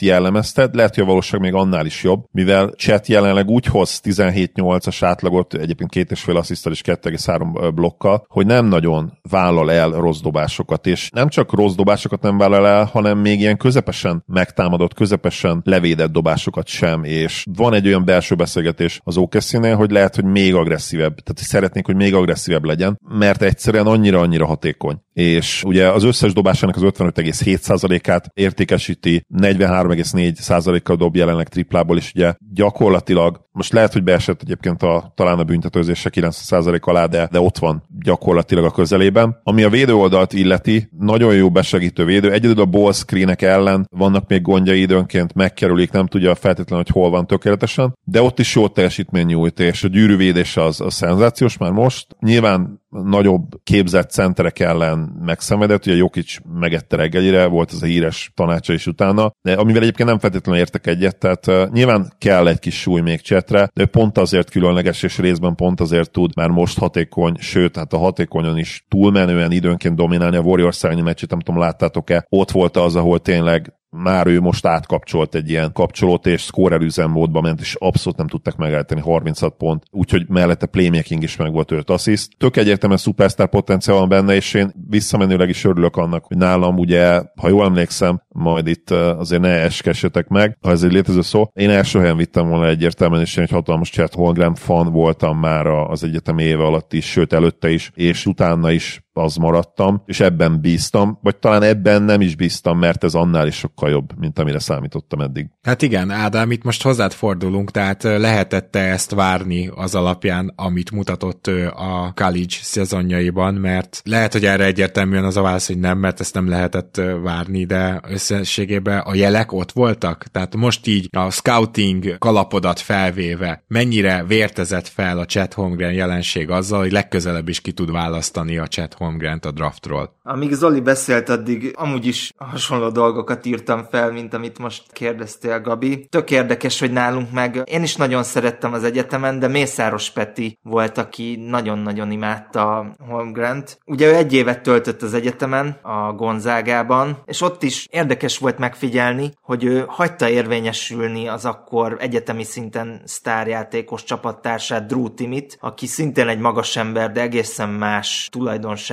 jellemezted, 0.00 0.74
lehet, 0.74 0.94
hogy 0.94 1.04
a 1.04 1.06
valóság 1.06 1.40
még 1.40 1.54
annál 1.54 1.86
is 1.86 2.02
jobb, 2.02 2.24
mivel 2.30 2.68
chat 2.68 3.06
jelenleg 3.06 3.48
úgy 3.48 3.66
hoz 3.66 4.00
17-8-as 4.04 4.98
átlagot, 5.00 5.54
egyébként 5.54 5.90
két 5.90 6.10
és 6.10 6.20
fél 6.20 6.36
asszisztal 6.36 6.72
és 6.72 6.80
2,3 6.84 7.70
blokkal, 7.74 8.24
hogy 8.28 8.46
nem 8.46 8.66
nagyon 8.66 9.12
vállal 9.30 9.72
el 9.72 9.90
rossz 9.90 10.20
dobásokat, 10.20 10.86
és 10.86 11.10
nem 11.10 11.28
csak 11.28 11.52
rossz 11.52 11.74
dobásokat 11.74 12.22
nem 12.22 12.38
vállal 12.38 12.66
el, 12.66 12.84
hanem 12.84 13.18
még 13.18 13.40
ilyen 13.40 13.56
közepesen 13.56 14.22
megtámadott, 14.26 14.94
közepesen 14.94 15.60
levédett 15.64 16.12
dobásokat 16.12 16.66
sem, 16.66 17.04
és 17.04 17.44
van 17.56 17.74
egy 17.74 17.86
olyan 17.88 18.04
belső 18.04 18.34
beszélgetés 18.34 19.00
az 19.04 19.16
okc 19.16 19.56
hogy 19.74 19.90
lehet, 19.90 20.14
hogy 20.14 20.24
még 20.24 20.54
agresszívebb, 20.54 21.14
tehát 21.20 21.50
szeretnék, 21.50 21.86
hogy 21.86 21.96
még 21.96 22.14
agresszívebb 22.14 22.64
legyen, 22.64 22.98
mert 23.18 23.42
egyszerűen 23.42 23.86
annyira-annyira 23.86 24.46
hatékony. 24.46 24.96
És 25.12 25.62
ugye 25.64 25.90
az 25.90 26.04
összes 26.04 26.32
dobásának 26.32 26.76
az 26.76 26.82
55,7%-át 26.84 28.30
értékesíti, 28.34 29.24
43,4%-kal 29.34 30.96
dob 30.96 31.16
jelenleg 31.16 31.48
triplából, 31.48 31.96
és 31.96 32.12
ugye 32.14 32.34
gyakorlatilag, 32.52 33.47
most 33.58 33.72
lehet, 33.72 33.92
hogy 33.92 34.02
beesett 34.02 34.42
egyébként 34.42 34.82
a, 34.82 35.12
talán 35.14 35.38
a 35.38 35.44
büntetőzése 35.44 36.10
90% 36.14 36.80
alá, 36.80 37.06
de, 37.06 37.28
de 37.30 37.40
ott 37.40 37.58
van 37.58 37.82
gyakorlatilag 38.00 38.64
a 38.64 38.70
közelében. 38.70 39.40
Ami 39.42 39.62
a 39.62 39.68
védő 39.68 39.94
oldalt 39.94 40.32
illeti, 40.32 40.88
nagyon 40.98 41.34
jó 41.34 41.50
besegítő 41.50 42.04
védő, 42.04 42.32
egyedül 42.32 42.60
a 42.60 42.64
ball 42.64 42.92
screenek 42.92 43.42
ellen 43.42 43.88
vannak 43.90 44.28
még 44.28 44.42
gondjai 44.42 44.80
időnként, 44.80 45.34
megkerülik, 45.34 45.90
nem 45.90 46.06
tudja 46.06 46.34
feltétlenül, 46.34 46.84
hogy 46.84 46.94
hol 46.94 47.10
van 47.10 47.26
tökéletesen, 47.26 47.94
de 48.04 48.22
ott 48.22 48.38
is 48.38 48.54
jó 48.54 48.68
teljesítmény 48.68 49.26
nyújt, 49.26 49.60
és 49.60 49.84
a 49.84 49.88
gyűrűvédés 49.88 50.56
az, 50.56 50.80
a 50.80 50.90
szenzációs 50.90 51.56
már 51.56 51.70
most. 51.70 52.06
Nyilván 52.20 52.80
nagyobb 52.88 53.44
képzett 53.64 54.10
centerek 54.10 54.58
ellen 54.58 54.98
megszenvedett, 55.20 55.86
ugye 55.86 55.96
Jokic 55.96 56.36
megette 56.60 56.96
reggelire, 56.96 57.46
volt 57.46 57.72
ez 57.72 57.82
a 57.82 57.86
híres 57.86 58.32
tanácsa 58.34 58.72
is 58.72 58.86
utána, 58.86 59.32
de 59.42 59.52
amivel 59.52 59.82
egyébként 59.82 60.08
nem 60.08 60.18
feltétlenül 60.18 60.60
értek 60.60 60.86
egyet, 60.86 61.18
tehát 61.18 61.46
uh, 61.46 61.68
nyilván 61.70 62.12
kell 62.18 62.48
egy 62.48 62.58
kis 62.58 62.80
súly 62.80 63.00
még 63.00 63.20
csetre, 63.20 63.70
de 63.74 63.86
pont 63.86 64.18
azért 64.18 64.50
különleges, 64.50 65.02
és 65.02 65.18
részben 65.18 65.54
pont 65.54 65.80
azért 65.80 66.10
tud 66.10 66.36
már 66.36 66.48
most 66.48 66.78
hatékony, 66.78 67.36
sőt, 67.38 67.76
hát 67.76 67.92
a 67.92 67.98
hatékonyan 67.98 68.58
is 68.58 68.84
túlmenően 68.88 69.52
időnként 69.52 69.96
dominálni 69.96 70.36
a 70.36 70.40
Warriors 70.40 70.84
elleni 70.84 71.00
meccset, 71.00 71.30
nem 71.30 71.40
tudom, 71.40 71.60
láttátok-e, 71.60 72.26
ott 72.28 72.50
volt 72.50 72.76
az, 72.76 72.96
ahol 72.96 73.18
tényleg 73.18 73.72
már 73.90 74.26
ő 74.26 74.40
most 74.40 74.66
átkapcsolt 74.66 75.34
egy 75.34 75.50
ilyen 75.50 75.72
kapcsolót, 75.72 76.26
és 76.26 76.42
scorer 76.42 76.80
üzemmódba 76.80 77.40
ment, 77.40 77.60
és 77.60 77.74
abszolút 77.74 78.18
nem 78.18 78.26
tudtak 78.26 78.56
megállítani 78.56 79.00
36 79.00 79.54
pont, 79.54 79.82
úgyhogy 79.90 80.28
mellette 80.28 80.66
playmaking 80.66 81.22
is 81.22 81.36
meg 81.36 81.52
volt 81.52 81.70
5 81.70 81.90
assist. 81.90 82.28
Tök 82.38 82.56
egyértelműen 82.56 83.00
szupersztár 83.00 83.48
potenciál 83.48 83.98
van 83.98 84.08
benne, 84.08 84.34
és 84.34 84.54
én 84.54 84.72
visszamenőleg 84.88 85.48
is 85.48 85.64
örülök 85.64 85.96
annak, 85.96 86.24
hogy 86.24 86.36
nálam 86.36 86.78
ugye, 86.78 87.22
ha 87.40 87.48
jól 87.48 87.64
emlékszem, 87.64 88.22
majd 88.28 88.66
itt 88.66 88.90
azért 88.90 89.42
ne 89.42 89.62
eskessetek 89.62 90.28
meg, 90.28 90.58
ha 90.60 90.70
ez 90.70 90.82
egy 90.82 90.92
létező 90.92 91.22
szó. 91.22 91.50
Én 91.52 91.70
első 91.70 91.98
helyen 91.98 92.16
vittem 92.16 92.48
volna 92.48 92.68
egyértelműen, 92.68 93.22
és 93.22 93.36
én 93.36 93.44
egy 93.44 93.50
hatalmas 93.50 93.90
Chet 93.90 94.14
Holmgren 94.14 94.54
fan 94.54 94.92
voltam 94.92 95.38
már 95.38 95.66
az 95.66 96.04
egyetem 96.04 96.38
éve 96.38 96.64
alatt 96.64 96.92
is, 96.92 97.04
sőt 97.10 97.32
előtte 97.32 97.70
is, 97.70 97.90
és 97.94 98.26
utána 98.26 98.70
is 98.70 99.06
az 99.18 99.36
maradtam, 99.36 100.02
és 100.06 100.20
ebben 100.20 100.60
bíztam, 100.60 101.18
vagy 101.22 101.36
talán 101.36 101.62
ebben 101.62 102.02
nem 102.02 102.20
is 102.20 102.36
bíztam, 102.36 102.78
mert 102.78 103.04
ez 103.04 103.14
annál 103.14 103.46
is 103.46 103.54
sokkal 103.54 103.90
jobb, 103.90 104.18
mint 104.18 104.38
amire 104.38 104.58
számítottam 104.58 105.20
eddig. 105.20 105.48
Hát 105.62 105.82
igen, 105.82 106.10
Ádám, 106.10 106.50
itt 106.50 106.62
most 106.62 106.82
hozzád 106.82 107.12
fordulunk, 107.12 107.70
tehát 107.70 108.02
lehetette 108.02 108.78
ezt 108.78 109.10
várni 109.10 109.70
az 109.74 109.94
alapján, 109.94 110.52
amit 110.56 110.90
mutatott 110.90 111.46
a 111.74 112.12
college 112.14 112.56
szezonjaiban, 112.60 113.54
mert 113.54 114.00
lehet, 114.04 114.32
hogy 114.32 114.44
erre 114.44 114.64
egyértelműen 114.64 115.24
az 115.24 115.36
a 115.36 115.42
válasz, 115.42 115.66
hogy 115.66 115.78
nem, 115.78 115.98
mert 115.98 116.20
ezt 116.20 116.34
nem 116.34 116.48
lehetett 116.48 117.00
várni, 117.22 117.64
de 117.64 118.00
összességében 118.08 118.98
a 118.98 119.14
jelek 119.14 119.52
ott 119.52 119.72
voltak, 119.72 120.24
tehát 120.30 120.56
most 120.56 120.86
így 120.86 121.08
a 121.10 121.30
scouting 121.30 122.18
kalapodat 122.18 122.80
felvéve 122.80 123.62
mennyire 123.66 124.24
vértezett 124.26 124.88
fel 124.88 125.18
a 125.18 125.24
Chet 125.24 125.54
Holmgren 125.54 125.92
jelenség 125.92 126.50
azzal, 126.50 126.80
hogy 126.80 126.92
legközelebb 126.92 127.48
is 127.48 127.60
ki 127.60 127.72
tud 127.72 127.90
választani 127.90 128.58
a 128.58 128.66
Chet 128.66 128.94
Holmgren 128.94 129.07
a 129.40 129.50
draftról. 129.50 130.16
Amíg 130.22 130.52
Zoli 130.52 130.80
beszélt, 130.80 131.28
addig 131.28 131.72
amúgy 131.76 132.06
is 132.06 132.32
hasonló 132.36 132.88
dolgokat 132.88 133.46
írtam 133.46 133.84
fel, 133.90 134.12
mint 134.12 134.34
amit 134.34 134.58
most 134.58 134.92
kérdeztél, 134.92 135.60
Gabi. 135.60 136.06
Tök 136.10 136.30
érdekes, 136.30 136.80
hogy 136.80 136.92
nálunk 136.92 137.32
meg 137.32 137.62
én 137.64 137.82
is 137.82 137.96
nagyon 137.96 138.22
szerettem 138.22 138.72
az 138.72 138.84
egyetemen, 138.84 139.38
de 139.38 139.48
Mészáros 139.48 140.10
Peti 140.10 140.58
volt, 140.62 140.98
aki 140.98 141.44
nagyon-nagyon 141.48 142.10
imádta 142.10 142.94
Holmgrent. 143.08 143.78
Ugye 143.84 144.06
ő 144.10 144.14
egy 144.14 144.32
évet 144.32 144.62
töltött 144.62 145.02
az 145.02 145.14
egyetemen, 145.14 145.78
a 145.82 146.12
Gonzágában, 146.12 147.22
és 147.24 147.40
ott 147.40 147.62
is 147.62 147.86
érdekes 147.90 148.38
volt 148.38 148.58
megfigyelni, 148.58 149.32
hogy 149.40 149.64
ő 149.64 149.84
hagyta 149.86 150.28
érvényesülni 150.28 151.28
az 151.28 151.44
akkor 151.44 151.96
egyetemi 152.00 152.44
szinten 152.44 153.02
sztárjátékos 153.04 154.04
csapattársát 154.04 154.86
Drew 154.86 155.14
Timit, 155.14 155.56
aki 155.60 155.86
szintén 155.86 156.28
egy 156.28 156.38
magas 156.38 156.76
ember, 156.76 157.12
de 157.12 157.20
egészen 157.20 157.68
más 157.68 158.28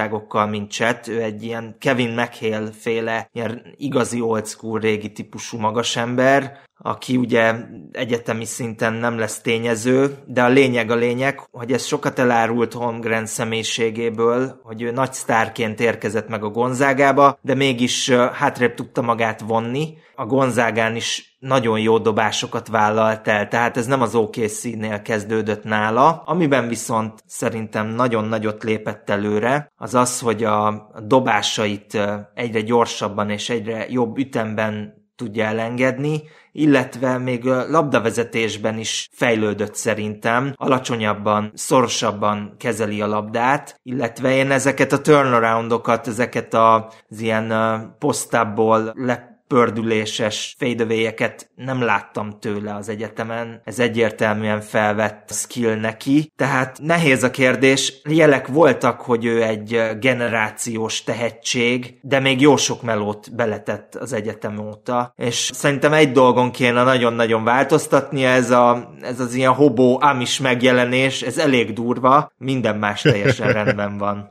tulajdonságokkal, 0.06 0.48
mint 0.48 0.72
Chet. 0.72 1.08
Ő 1.08 1.22
egy 1.22 1.44
ilyen 1.44 1.76
Kevin 1.80 2.10
McHale 2.10 2.72
féle, 2.72 3.30
ilyen 3.32 3.74
igazi 3.78 4.22
old 4.22 4.48
school 4.48 4.80
régi 4.80 5.12
típusú 5.12 5.58
magas 5.58 5.96
ember, 5.96 6.60
aki 6.78 7.18
ugye 7.18 7.56
egyetemi 7.92 8.46
szinten 8.46 8.94
nem 8.94 9.18
lesz 9.18 9.42
tényező, 9.42 10.18
de 10.26 10.44
a 10.44 10.48
lényeg 10.48 10.92
a 10.92 10.96
lényeg, 10.96 11.40
hogy 11.52 11.72
ez 11.72 11.86
sokat 11.86 12.20
elárult 12.20 12.74
Holmgren 12.74 13.26
személyiségéből, 13.26 14.60
hogy 14.64 14.82
ő 14.82 14.92
nagy 14.92 15.14
sztárként 15.14 15.80
érkezett 15.80 16.28
meg 16.28 16.44
a 16.44 16.50
Gonzágába, 16.50 17.38
de 17.42 17.54
mégis 17.54 18.10
hátrébb 18.10 18.74
tudta 18.74 19.02
magát 19.02 19.42
vonni. 19.42 19.98
A 20.16 20.26
Gonzágán 20.26 20.96
is 20.96 21.38
nagyon 21.40 21.80
jó 21.80 21.98
dobásokat 21.98 22.68
vállalt 22.68 23.28
el, 23.28 23.48
tehát 23.48 23.78
ez 23.78 23.86
nem 23.86 24.02
az 24.02 24.16
OKC-nél 24.16 25.02
kezdődött 25.02 25.64
nála. 25.64 26.24
Amiben 26.26 26.68
viszont 26.68 27.24
szerintem 27.26 27.88
nagyon 27.88 28.26
nagyot 28.26 28.64
lépett 28.64 29.10
előre, 29.10 29.72
az 29.76 29.96
az, 29.96 30.20
hogy 30.20 30.44
a 30.44 30.90
dobásait 31.04 32.00
egyre 32.34 32.62
gyorsabban 32.62 33.30
és 33.30 33.50
egyre 33.50 33.86
jobb 33.90 34.18
ütemben 34.18 35.04
tudja 35.16 35.46
elengedni, 35.46 36.24
illetve 36.58 37.18
még 37.18 37.44
labdavezetésben 37.44 38.78
is 38.78 39.10
fejlődött 39.12 39.76
szerintem, 39.76 40.54
alacsonyabban, 40.56 41.52
szorosabban 41.54 42.56
kezeli 42.58 43.02
a 43.02 43.08
labdát, 43.08 43.80
illetve 43.84 44.36
én 44.36 44.52
ezeket 44.52 44.92
a 44.92 45.02
turnaroundokat, 45.02 46.08
ezeket 46.08 46.54
az 46.54 47.20
ilyen 47.20 47.54
posztából 48.00 48.92
le 48.94 49.35
pördüléses 49.56 50.56
fadeaway 50.58 51.14
nem 51.56 51.82
láttam 51.82 52.40
tőle 52.40 52.76
az 52.76 52.90
egyetemen. 52.90 53.62
Ez 53.64 53.80
egyértelműen 53.80 54.62
felvett 54.62 55.30
skill 55.34 55.76
neki. 55.76 56.32
Tehát 56.36 56.80
nehéz 56.82 57.24
a 57.24 57.32
kérdés. 57.32 57.94
Jelek 58.10 58.48
voltak, 58.48 59.02
hogy 59.02 59.26
ő 59.26 59.44
egy 59.44 59.82
generációs 60.00 61.04
tehetség, 61.04 61.98
de 62.02 62.20
még 62.20 62.42
jó 62.42 62.56
sok 62.56 62.82
melót 62.82 63.36
beletett 63.36 63.96
az 63.96 64.14
egyetem 64.14 64.58
óta. 64.58 65.14
És 65.16 65.50
szerintem 65.54 65.94
egy 65.94 66.12
dolgon 66.12 66.52
kéne 66.52 66.84
nagyon-nagyon 66.84 67.44
változtatnia, 67.44 68.30
ez, 68.30 68.52
a, 68.52 68.94
ez 69.02 69.20
az 69.20 69.34
ilyen 69.34 69.54
hobó 69.54 70.00
amis 70.02 70.40
megjelenés, 70.40 71.22
ez 71.22 71.38
elég 71.38 71.74
durva, 71.74 72.32
minden 72.38 72.78
más 72.78 73.02
teljesen 73.02 73.54
rendben 73.64 73.98
van. 73.98 74.30